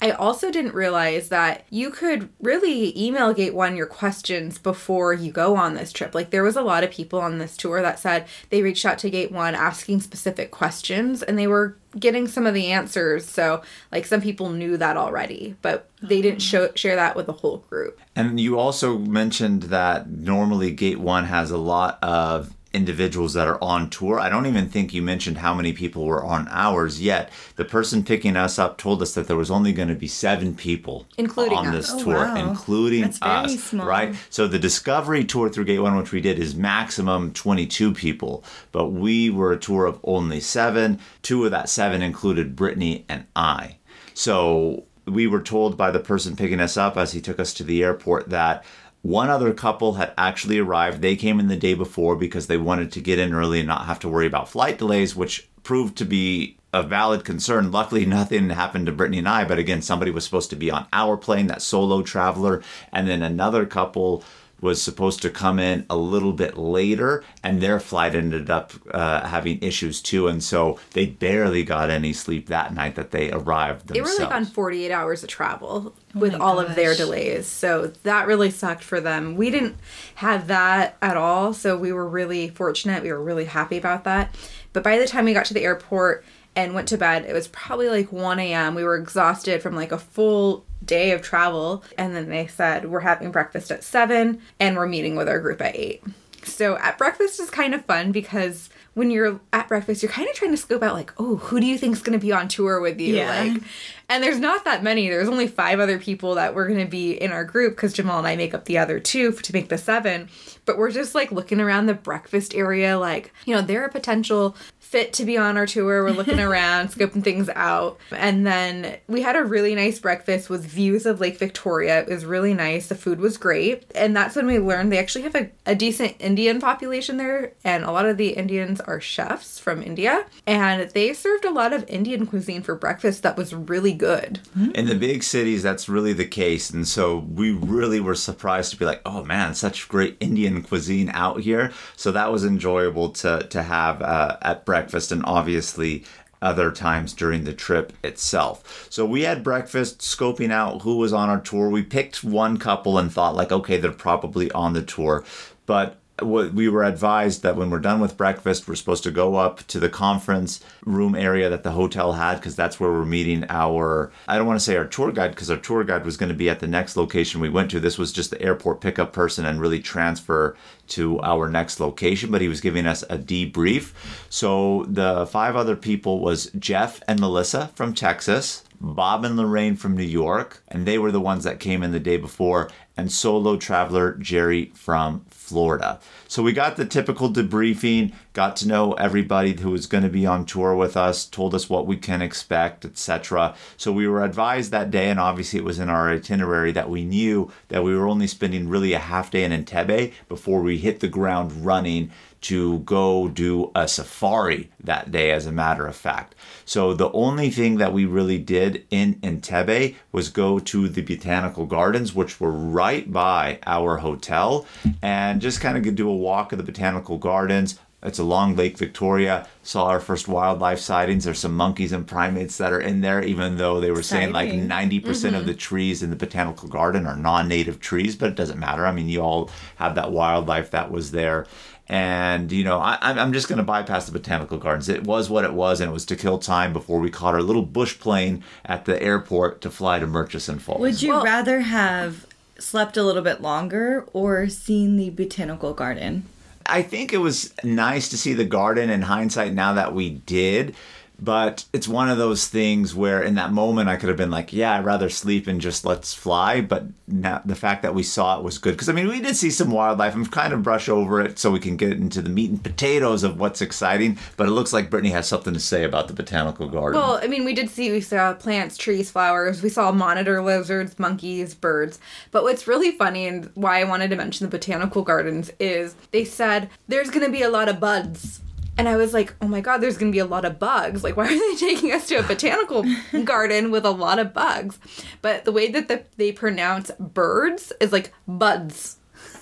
I 0.02 0.10
also 0.10 0.50
didn't 0.50 0.74
realize 0.74 1.28
that 1.28 1.64
you 1.70 1.90
could 1.90 2.28
really 2.40 2.92
email 3.00 3.32
Gate 3.32 3.54
One 3.54 3.76
your 3.76 3.86
questions 3.86 4.58
before 4.58 5.14
you 5.14 5.30
go 5.30 5.54
on 5.54 5.74
this 5.74 5.92
trip. 5.92 6.12
Like, 6.12 6.30
there 6.30 6.42
was 6.42 6.56
a 6.56 6.62
lot 6.62 6.82
of 6.82 6.90
people 6.90 7.20
on 7.20 7.38
this 7.38 7.56
tour 7.56 7.80
that 7.82 8.00
said 8.00 8.26
they 8.50 8.62
reached 8.62 8.84
out 8.84 8.98
to 8.98 9.10
Gate 9.10 9.30
One 9.30 9.54
asking 9.54 10.00
specific 10.00 10.50
questions 10.50 11.22
and 11.22 11.38
they 11.38 11.46
were 11.46 11.76
getting 11.96 12.26
some 12.26 12.46
of 12.46 12.54
the 12.54 12.72
answers. 12.72 13.26
So, 13.26 13.62
like, 13.92 14.04
some 14.04 14.20
people 14.20 14.50
knew 14.50 14.76
that 14.76 14.96
already, 14.96 15.54
but 15.62 15.88
they 16.02 16.20
didn't 16.20 16.40
mm-hmm. 16.40 16.66
show, 16.66 16.72
share 16.74 16.96
that 16.96 17.14
with 17.14 17.26
the 17.26 17.34
whole 17.34 17.58
group. 17.58 18.00
And 18.16 18.40
you 18.40 18.58
also 18.58 18.98
mentioned 18.98 19.64
that 19.64 20.10
normally 20.10 20.72
Gate 20.72 20.98
One 20.98 21.26
has 21.26 21.52
a 21.52 21.58
lot 21.58 22.02
of 22.02 22.52
individuals 22.74 23.34
that 23.34 23.46
are 23.48 23.62
on 23.62 23.90
tour. 23.90 24.18
I 24.18 24.28
don't 24.28 24.46
even 24.46 24.68
think 24.68 24.94
you 24.94 25.02
mentioned 25.02 25.38
how 25.38 25.54
many 25.54 25.72
people 25.72 26.04
were 26.04 26.24
on 26.24 26.48
ours 26.50 27.00
yet. 27.02 27.30
The 27.56 27.64
person 27.64 28.02
picking 28.04 28.36
us 28.36 28.58
up 28.58 28.78
told 28.78 29.02
us 29.02 29.14
that 29.14 29.26
there 29.28 29.36
was 29.36 29.50
only 29.50 29.72
going 29.72 29.88
to 29.88 29.94
be 29.94 30.08
seven 30.08 30.54
people 30.54 31.06
Including 31.18 31.58
on 31.58 31.66
us. 31.68 31.74
this 31.74 31.90
Oh, 32.00 32.04
tour, 32.04 32.14
wow. 32.24 32.36
including 32.50 33.02
That's 33.02 33.20
us. 33.22 33.62
small. 33.62 33.86
Right? 33.86 34.14
So 34.30 34.46
the 34.48 34.58
Discovery 34.58 35.24
tour 35.24 35.48
through 35.48 35.64
Gate 35.66 35.80
One, 35.80 35.96
which 35.96 36.12
we 36.12 36.20
did, 36.20 36.38
is 36.38 36.54
maximum 36.54 37.32
22 37.32 37.92
people, 37.92 38.44
but 38.72 38.88
we 38.88 39.28
were 39.30 39.52
a 39.52 39.58
tour 39.58 39.84
of 39.86 40.00
only 40.04 40.40
seven. 40.40 40.98
Two 41.22 41.44
of 41.44 41.50
that 41.50 41.68
seven 41.68 42.00
included 42.02 42.56
Brittany 42.56 43.04
and 43.08 43.26
I. 43.36 43.76
So 44.14 44.84
we 45.06 45.26
were 45.26 45.40
told 45.42 45.76
by 45.76 45.90
the 45.90 45.98
person 45.98 46.36
picking 46.36 46.60
us 46.60 46.76
up 46.76 46.96
as 46.96 47.12
he 47.12 47.20
took 47.20 47.40
us 47.40 47.52
to 47.54 47.64
the 47.64 47.82
airport 47.82 48.30
that 48.30 48.64
one 49.02 49.28
other 49.28 49.52
couple 49.52 49.94
had 49.94 50.12
actually 50.16 50.58
arrived. 50.58 51.02
They 51.02 51.16
came 51.16 51.40
in 51.40 51.48
the 51.48 51.56
day 51.56 51.74
before 51.74 52.16
because 52.16 52.46
they 52.46 52.56
wanted 52.56 52.92
to 52.92 53.00
get 53.00 53.18
in 53.18 53.34
early 53.34 53.58
and 53.58 53.68
not 53.68 53.86
have 53.86 53.98
to 54.00 54.08
worry 54.08 54.26
about 54.26 54.48
flight 54.48 54.78
delays, 54.78 55.14
which 55.16 55.48
proved 55.64 55.96
to 55.98 56.04
be 56.04 56.56
a 56.72 56.82
valid 56.82 57.24
concern. 57.24 57.72
Luckily, 57.72 58.06
nothing 58.06 58.50
happened 58.50 58.86
to 58.86 58.92
Brittany 58.92 59.18
and 59.18 59.28
I, 59.28 59.44
but 59.44 59.58
again, 59.58 59.82
somebody 59.82 60.10
was 60.10 60.24
supposed 60.24 60.50
to 60.50 60.56
be 60.56 60.70
on 60.70 60.86
our 60.92 61.16
plane, 61.16 61.48
that 61.48 61.62
solo 61.62 62.02
traveler, 62.02 62.62
and 62.92 63.08
then 63.08 63.22
another 63.22 63.66
couple 63.66 64.22
was 64.62 64.80
supposed 64.80 65.20
to 65.20 65.28
come 65.28 65.58
in 65.58 65.84
a 65.90 65.96
little 65.96 66.32
bit 66.32 66.56
later, 66.56 67.22
and 67.42 67.60
their 67.60 67.78
flight 67.78 68.14
ended 68.14 68.48
up 68.48 68.72
uh, 68.92 69.26
having 69.26 69.60
issues 69.60 70.00
too, 70.00 70.28
and 70.28 70.42
so 70.42 70.78
they 70.92 71.04
barely 71.04 71.64
got 71.64 71.90
any 71.90 72.12
sleep 72.12 72.46
that 72.46 72.72
night 72.72 72.94
that 72.94 73.10
they 73.10 73.30
arrived 73.30 73.88
They 73.88 74.00
were 74.00 74.08
like 74.18 74.32
on 74.32 74.46
48 74.46 74.90
hours 74.90 75.22
of 75.22 75.28
travel 75.28 75.92
with 76.14 76.32
my 76.32 76.38
all 76.38 76.60
of 76.60 76.76
their 76.76 76.94
delays. 76.94 77.46
So 77.46 77.88
that 78.04 78.26
really 78.26 78.50
sucked 78.50 78.84
for 78.84 79.00
them. 79.00 79.36
We 79.36 79.50
didn't 79.50 79.76
have 80.16 80.46
that 80.46 80.96
at 81.02 81.16
all. 81.16 81.52
So 81.52 81.76
we 81.76 81.92
were 81.92 82.08
really 82.08 82.48
fortunate. 82.48 83.02
We 83.02 83.12
were 83.12 83.22
really 83.22 83.46
happy 83.46 83.76
about 83.76 84.04
that. 84.04 84.34
But 84.72 84.84
by 84.84 84.98
the 84.98 85.06
time 85.06 85.24
we 85.24 85.34
got 85.34 85.44
to 85.46 85.54
the 85.54 85.64
airport 85.64 86.24
and 86.54 86.74
went 86.74 86.88
to 86.88 86.98
bed, 86.98 87.24
it 87.24 87.32
was 87.32 87.48
probably 87.48 87.88
like 87.88 88.12
1 88.12 88.38
a.m. 88.38 88.74
We 88.74 88.84
were 88.84 88.96
exhausted 88.96 89.62
from 89.62 89.74
like 89.74 89.92
a 89.92 89.98
full 89.98 90.64
day 90.84 91.12
of 91.12 91.22
travel. 91.22 91.84
And 91.96 92.14
then 92.14 92.28
they 92.28 92.46
said, 92.46 92.90
We're 92.90 93.00
having 93.00 93.30
breakfast 93.30 93.70
at 93.70 93.84
7 93.84 94.40
and 94.60 94.76
we're 94.76 94.86
meeting 94.86 95.16
with 95.16 95.28
our 95.28 95.40
group 95.40 95.60
at 95.62 95.76
8. 95.76 96.02
So 96.44 96.76
at 96.78 96.98
breakfast 96.98 97.40
is 97.40 97.50
kind 97.50 97.74
of 97.74 97.84
fun 97.84 98.12
because 98.12 98.68
when 98.94 99.10
you're 99.10 99.40
at 99.52 99.68
breakfast, 99.68 100.02
you're 100.02 100.12
kind 100.12 100.28
of 100.28 100.34
trying 100.34 100.50
to 100.50 100.56
scope 100.56 100.82
out 100.82 100.94
like, 100.94 101.12
oh, 101.18 101.36
who 101.36 101.60
do 101.60 101.66
you 101.66 101.78
think's 101.78 102.02
going 102.02 102.18
to 102.18 102.24
be 102.24 102.32
on 102.32 102.48
tour 102.48 102.80
with 102.80 103.00
you? 103.00 103.16
Yeah. 103.16 103.28
Like, 103.28 103.62
and 104.08 104.22
there's 104.22 104.38
not 104.38 104.64
that 104.64 104.82
many. 104.82 105.08
There's 105.08 105.28
only 105.28 105.46
five 105.46 105.80
other 105.80 105.98
people 105.98 106.34
that 106.34 106.54
we're 106.54 106.66
going 106.66 106.84
to 106.84 106.90
be 106.90 107.12
in 107.12 107.32
our 107.32 107.44
group 107.44 107.76
because 107.76 107.92
Jamal 107.94 108.18
and 108.18 108.26
I 108.26 108.36
make 108.36 108.52
up 108.52 108.66
the 108.66 108.78
other 108.78 109.00
two 109.00 109.32
to 109.32 109.52
make 109.52 109.68
the 109.68 109.78
seven. 109.78 110.28
But 110.66 110.76
we're 110.76 110.90
just 110.90 111.14
like 111.14 111.32
looking 111.32 111.60
around 111.60 111.86
the 111.86 111.94
breakfast 111.94 112.54
area, 112.54 112.98
like, 112.98 113.32
you 113.46 113.54
know, 113.54 113.62
they're 113.62 113.86
a 113.86 113.90
potential 113.90 114.56
fit 114.92 115.14
to 115.14 115.24
be 115.24 115.38
on 115.38 115.56
our 115.56 115.66
tour. 115.66 116.04
We're 116.04 116.10
looking 116.10 116.38
around, 116.50 116.88
scoping 116.88 117.24
things 117.24 117.48
out. 117.48 117.98
And 118.10 118.46
then 118.46 118.98
we 119.08 119.22
had 119.22 119.36
a 119.36 119.42
really 119.42 119.74
nice 119.74 119.98
breakfast 119.98 120.50
with 120.50 120.66
views 120.66 121.06
of 121.06 121.18
Lake 121.18 121.38
Victoria. 121.38 122.02
It 122.02 122.08
was 122.08 122.26
really 122.26 122.52
nice. 122.52 122.88
The 122.88 122.94
food 122.94 123.18
was 123.18 123.38
great. 123.38 123.90
And 123.94 124.14
that's 124.14 124.36
when 124.36 124.46
we 124.46 124.58
learned 124.58 124.92
they 124.92 124.98
actually 124.98 125.22
have 125.22 125.34
a, 125.34 125.50
a 125.64 125.74
decent 125.74 126.16
Indian 126.20 126.60
population 126.60 127.16
there. 127.16 127.52
And 127.64 127.84
a 127.84 127.90
lot 127.90 128.04
of 128.04 128.18
the 128.18 128.34
Indians 128.34 128.82
are 128.82 129.00
chefs 129.00 129.58
from 129.58 129.82
India. 129.82 130.26
And 130.46 130.90
they 130.90 131.14
served 131.14 131.46
a 131.46 131.50
lot 131.50 131.72
of 131.72 131.88
Indian 131.88 132.26
cuisine 132.26 132.62
for 132.62 132.74
breakfast 132.74 133.22
that 133.22 133.38
was 133.38 133.54
really 133.54 133.94
good. 133.94 134.40
in 134.74 134.86
the 134.86 134.94
big 134.94 135.22
cities 135.22 135.62
that's 135.62 135.88
really 135.88 136.12
the 136.12 136.26
case 136.26 136.68
and 136.70 136.86
so 136.86 137.18
we 137.18 137.50
really 137.52 138.00
were 138.00 138.14
surprised 138.14 138.70
to 138.70 138.76
be 138.76 138.84
like 138.84 139.00
oh 139.06 139.22
man 139.24 139.54
such 139.54 139.88
great 139.88 140.16
indian 140.20 140.62
cuisine 140.62 141.10
out 141.14 141.40
here 141.40 141.72
so 141.96 142.10
that 142.12 142.30
was 142.30 142.44
enjoyable 142.44 143.08
to 143.10 143.42
to 143.48 143.62
have 143.62 144.02
uh, 144.02 144.36
at 144.42 144.64
breakfast 144.64 144.81
and 145.12 145.24
obviously 145.24 146.04
other 146.42 146.72
times 146.72 147.12
during 147.12 147.44
the 147.44 147.52
trip 147.52 147.92
itself. 148.02 148.86
So 148.90 149.06
we 149.06 149.22
had 149.22 149.44
breakfast 149.44 150.00
scoping 150.00 150.50
out 150.50 150.82
who 150.82 150.96
was 150.96 151.12
on 151.12 151.30
our 151.30 151.40
tour. 151.40 151.70
We 151.70 151.82
picked 151.82 152.24
one 152.24 152.56
couple 152.58 152.98
and 152.98 153.10
thought 153.12 153.36
like 153.36 153.52
okay 153.52 153.78
they're 153.78 153.92
probably 153.92 154.50
on 154.52 154.72
the 154.72 154.82
tour. 154.82 155.24
But 155.64 155.98
we 156.20 156.68
were 156.68 156.84
advised 156.84 157.42
that 157.42 157.56
when 157.56 157.70
we're 157.70 157.80
done 157.80 158.00
with 158.00 158.16
breakfast, 158.16 158.68
we're 158.68 158.74
supposed 158.74 159.02
to 159.04 159.10
go 159.10 159.36
up 159.36 159.66
to 159.68 159.80
the 159.80 159.88
conference 159.88 160.60
room 160.84 161.14
area 161.14 161.48
that 161.48 161.62
the 161.62 161.72
hotel 161.72 162.12
had 162.12 162.36
because 162.36 162.54
that's 162.54 162.78
where 162.78 162.90
we're 162.90 163.04
meeting 163.04 163.44
our. 163.48 164.12
I 164.28 164.36
don't 164.36 164.46
want 164.46 164.58
to 164.58 164.64
say 164.64 164.76
our 164.76 164.84
tour 164.84 165.10
guide 165.12 165.30
because 165.30 165.50
our 165.50 165.56
tour 165.56 165.84
guide 165.84 166.04
was 166.04 166.16
going 166.16 166.28
to 166.28 166.34
be 166.34 166.50
at 166.50 166.60
the 166.60 166.66
next 166.66 166.96
location 166.96 167.40
we 167.40 167.48
went 167.48 167.70
to. 167.70 167.80
This 167.80 167.98
was 167.98 168.12
just 168.12 168.30
the 168.30 168.40
airport 168.42 168.80
pickup 168.80 169.12
person 169.12 169.46
and 169.46 169.60
really 169.60 169.80
transfer 169.80 170.56
to 170.92 171.20
our 171.20 171.48
next 171.48 171.80
location, 171.80 172.30
but 172.30 172.40
he 172.40 172.48
was 172.48 172.60
giving 172.60 172.86
us 172.86 173.02
a 173.04 173.18
debrief. 173.18 173.92
So 174.28 174.84
the 174.88 175.26
five 175.26 175.56
other 175.56 175.76
people 175.76 176.20
was 176.20 176.50
Jeff 176.58 177.02
and 177.08 177.20
Melissa 177.20 177.70
from 177.74 177.94
Texas. 177.94 178.64
Bob 178.82 179.24
and 179.24 179.36
Lorraine 179.36 179.76
from 179.76 179.96
New 179.96 180.02
York, 180.02 180.60
and 180.66 180.84
they 180.84 180.98
were 180.98 181.12
the 181.12 181.20
ones 181.20 181.44
that 181.44 181.60
came 181.60 181.84
in 181.84 181.92
the 181.92 182.00
day 182.00 182.16
before, 182.16 182.68
and 182.96 183.12
solo 183.12 183.56
traveler 183.56 184.14
Jerry 184.14 184.72
from 184.74 185.24
Florida. 185.30 186.00
So 186.26 186.42
we 186.42 186.52
got 186.52 186.76
the 186.76 186.84
typical 186.84 187.32
debriefing, 187.32 188.12
got 188.32 188.56
to 188.56 188.68
know 188.68 188.94
everybody 188.94 189.52
who 189.52 189.70
was 189.70 189.86
going 189.86 190.02
to 190.02 190.10
be 190.10 190.26
on 190.26 190.44
tour 190.44 190.74
with 190.74 190.96
us, 190.96 191.24
told 191.24 191.54
us 191.54 191.70
what 191.70 191.86
we 191.86 191.96
can 191.96 192.22
expect, 192.22 192.84
etc. 192.84 193.54
So 193.76 193.92
we 193.92 194.08
were 194.08 194.24
advised 194.24 194.72
that 194.72 194.90
day, 194.90 195.10
and 195.10 195.20
obviously 195.20 195.60
it 195.60 195.64
was 195.64 195.78
in 195.78 195.88
our 195.88 196.10
itinerary 196.10 196.72
that 196.72 196.90
we 196.90 197.04
knew 197.04 197.52
that 197.68 197.84
we 197.84 197.96
were 197.96 198.08
only 198.08 198.26
spending 198.26 198.68
really 198.68 198.94
a 198.94 198.98
half 198.98 199.30
day 199.30 199.44
in 199.44 199.52
Entebbe 199.52 200.12
before 200.28 200.60
we 200.60 200.78
hit 200.78 200.98
the 200.98 201.08
ground 201.08 201.64
running 201.64 202.10
to 202.42 202.80
go 202.80 203.28
do 203.28 203.70
a 203.74 203.88
safari 203.88 204.70
that 204.82 205.10
day, 205.10 205.30
as 205.30 205.46
a 205.46 205.52
matter 205.52 205.86
of 205.86 205.96
fact. 205.96 206.34
So 206.64 206.94
the 206.94 207.10
only 207.12 207.50
thing 207.50 207.78
that 207.78 207.92
we 207.92 208.04
really 208.04 208.38
did 208.38 208.86
in 208.90 209.14
Entebbe 209.16 209.94
was 210.10 210.28
go 210.28 210.58
to 210.58 210.88
the 210.88 211.02
botanical 211.02 211.66
gardens, 211.66 212.14
which 212.14 212.40
were 212.40 212.52
right 212.52 213.10
by 213.10 213.58
our 213.66 213.98
hotel, 213.98 214.66
and 215.00 215.40
just 215.40 215.60
kind 215.60 215.76
of 215.76 215.94
do 215.94 216.08
a 216.08 216.16
walk 216.16 216.52
of 216.52 216.58
the 216.58 216.64
botanical 216.64 217.18
gardens. 217.18 217.78
It's 218.04 218.18
along 218.18 218.56
Lake 218.56 218.78
Victoria. 218.78 219.46
Saw 219.62 219.86
our 219.86 220.00
first 220.00 220.26
wildlife 220.26 220.80
sightings. 220.80 221.24
There's 221.24 221.38
some 221.38 221.54
monkeys 221.56 221.92
and 221.92 222.04
primates 222.04 222.58
that 222.58 222.72
are 222.72 222.80
in 222.80 223.00
there, 223.00 223.22
even 223.22 223.58
though 223.58 223.80
they 223.80 223.92
were 223.92 224.02
saying 224.02 224.32
like 224.32 224.50
90% 224.50 225.06
of 225.06 225.12
mm-hmm. 225.12 225.46
the 225.46 225.54
trees 225.54 226.02
in 226.02 226.10
the 226.10 226.16
botanical 226.16 226.68
garden 226.68 227.06
are 227.06 227.16
non-native 227.16 227.78
trees, 227.78 228.16
but 228.16 228.30
it 228.30 228.34
doesn't 228.34 228.58
matter. 228.58 228.86
I 228.86 228.92
mean, 228.92 229.08
you 229.08 229.20
all 229.20 229.50
have 229.76 229.94
that 229.94 230.10
wildlife 230.10 230.72
that 230.72 230.90
was 230.90 231.12
there. 231.12 231.46
And, 231.88 232.50
you 232.52 232.64
know, 232.64 232.78
I, 232.78 232.96
I'm 233.02 233.18
I'm 233.18 233.32
just 233.32 233.48
going 233.48 233.58
to 233.58 233.64
bypass 233.64 234.06
the 234.06 234.12
botanical 234.12 234.56
gardens. 234.56 234.88
It 234.88 235.04
was 235.04 235.28
what 235.28 235.44
it 235.44 235.52
was, 235.52 235.80
and 235.80 235.90
it 235.90 235.92
was 235.92 236.06
to 236.06 236.16
kill 236.16 236.38
time 236.38 236.72
before 236.72 237.00
we 237.00 237.10
caught 237.10 237.34
our 237.34 237.42
little 237.42 237.62
bush 237.66 237.98
plane 237.98 238.42
at 238.64 238.84
the 238.84 239.02
airport 239.02 239.60
to 239.62 239.70
fly 239.70 239.98
to 239.98 240.06
Murchison 240.06 240.58
Falls. 240.58 240.80
Would 240.80 241.02
you 241.02 241.10
Well- 241.12 241.24
rather 241.24 241.60
have 241.60 242.26
slept 242.58 242.96
a 242.96 243.02
little 243.02 243.22
bit 243.22 243.42
longer 243.42 244.06
or 244.12 244.48
seen 244.48 244.96
the 244.96 245.10
botanical 245.10 245.74
garden? 245.74 246.24
I 246.64 246.82
think 246.82 247.12
it 247.12 247.18
was 247.18 247.52
nice 247.64 248.08
to 248.10 248.16
see 248.16 248.34
the 248.34 248.44
garden 248.44 248.88
in 248.88 249.02
hindsight 249.02 249.52
now 249.52 249.72
that 249.74 249.92
we 249.92 250.10
did. 250.10 250.76
But 251.22 251.66
it's 251.72 251.86
one 251.86 252.08
of 252.08 252.18
those 252.18 252.48
things 252.48 252.96
where 252.96 253.22
in 253.22 253.36
that 253.36 253.52
moment 253.52 253.88
I 253.88 253.94
could 253.94 254.08
have 254.08 254.18
been 254.18 254.32
like, 254.32 254.52
yeah, 254.52 254.74
I'd 254.74 254.84
rather 254.84 255.08
sleep 255.08 255.46
and 255.46 255.60
just 255.60 255.84
let's 255.84 256.12
fly. 256.12 256.60
But 256.60 256.86
now 257.06 257.40
the 257.44 257.54
fact 257.54 257.82
that 257.82 257.94
we 257.94 258.02
saw 258.02 258.36
it 258.36 258.42
was 258.42 258.58
good. 258.58 258.72
Because 258.72 258.88
I 258.88 258.92
mean, 258.92 259.06
we 259.06 259.20
did 259.20 259.36
see 259.36 259.50
some 259.50 259.70
wildlife 259.70 260.16
and 260.16 260.28
kind 260.28 260.52
of 260.52 260.64
brush 260.64 260.88
over 260.88 261.20
it 261.20 261.38
so 261.38 261.52
we 261.52 261.60
can 261.60 261.76
get 261.76 261.92
into 261.92 262.22
the 262.22 262.28
meat 262.28 262.50
and 262.50 262.64
potatoes 262.64 263.22
of 263.22 263.38
what's 263.38 263.62
exciting. 263.62 264.18
But 264.36 264.48
it 264.48 264.50
looks 264.50 264.72
like 264.72 264.90
Brittany 264.90 265.10
has 265.10 265.28
something 265.28 265.54
to 265.54 265.60
say 265.60 265.84
about 265.84 266.08
the 266.08 266.14
botanical 266.14 266.68
garden. 266.68 267.00
Well, 267.00 267.20
I 267.22 267.28
mean, 267.28 267.44
we 267.44 267.54
did 267.54 267.70
see, 267.70 267.92
we 267.92 268.00
saw 268.00 268.34
plants, 268.34 268.76
trees, 268.76 269.08
flowers. 269.08 269.62
We 269.62 269.68
saw 269.68 269.92
monitor 269.92 270.42
lizards, 270.42 270.98
monkeys, 270.98 271.54
birds. 271.54 272.00
But 272.32 272.42
what's 272.42 272.66
really 272.66 272.90
funny 272.90 273.28
and 273.28 273.48
why 273.54 273.80
I 273.80 273.84
wanted 273.84 274.10
to 274.10 274.16
mention 274.16 274.44
the 274.44 274.50
botanical 274.50 275.02
gardens 275.02 275.52
is 275.60 275.94
they 276.10 276.24
said 276.24 276.68
there's 276.88 277.10
going 277.10 277.24
to 277.24 277.30
be 277.30 277.42
a 277.42 277.48
lot 277.48 277.68
of 277.68 277.78
buds. 277.78 278.40
And 278.78 278.88
I 278.88 278.96
was 278.96 279.12
like, 279.12 279.34
oh 279.42 279.48
my 279.48 279.60
God, 279.60 279.78
there's 279.78 279.98
going 279.98 280.10
to 280.10 280.16
be 280.16 280.20
a 280.20 280.24
lot 280.24 280.44
of 280.44 280.58
bugs. 280.58 281.04
Like, 281.04 281.16
why 281.16 281.26
are 281.26 281.28
they 281.28 281.56
taking 281.58 281.92
us 281.92 282.08
to 282.08 282.16
a 282.16 282.22
botanical 282.22 282.84
garden 283.24 283.70
with 283.70 283.84
a 283.84 283.90
lot 283.90 284.18
of 284.18 284.32
bugs? 284.32 284.78
But 285.20 285.44
the 285.44 285.52
way 285.52 285.70
that 285.70 285.88
the, 285.88 286.04
they 286.16 286.32
pronounce 286.32 286.90
birds 286.98 287.72
is 287.80 287.92
like 287.92 288.12
buds. 288.26 288.96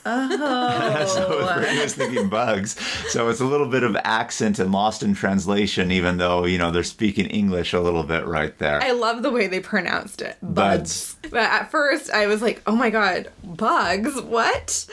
Oh. 0.06 1.04
so 1.06 1.54
Brittany 1.54 1.82
was 1.82 1.94
thinking 1.94 2.28
bugs. 2.28 2.78
So 3.10 3.28
it's 3.28 3.40
a 3.40 3.44
little 3.44 3.68
bit 3.68 3.82
of 3.82 3.96
accent 4.02 4.58
and 4.58 4.72
lost 4.72 5.02
in 5.02 5.14
translation, 5.14 5.90
even 5.92 6.16
though, 6.16 6.46
you 6.46 6.58
know, 6.58 6.70
they're 6.70 6.82
speaking 6.82 7.26
English 7.26 7.72
a 7.72 7.80
little 7.80 8.02
bit 8.02 8.26
right 8.26 8.56
there. 8.58 8.82
I 8.82 8.92
love 8.92 9.22
the 9.22 9.30
way 9.30 9.46
they 9.46 9.60
pronounced 9.60 10.22
it. 10.22 10.38
Buds. 10.42 11.16
But 11.22 11.34
at 11.34 11.70
first, 11.70 12.10
I 12.10 12.26
was 12.26 12.40
like, 12.40 12.62
oh 12.66 12.74
my 12.74 12.90
god, 12.90 13.30
bugs? 13.44 14.20
What? 14.22 14.86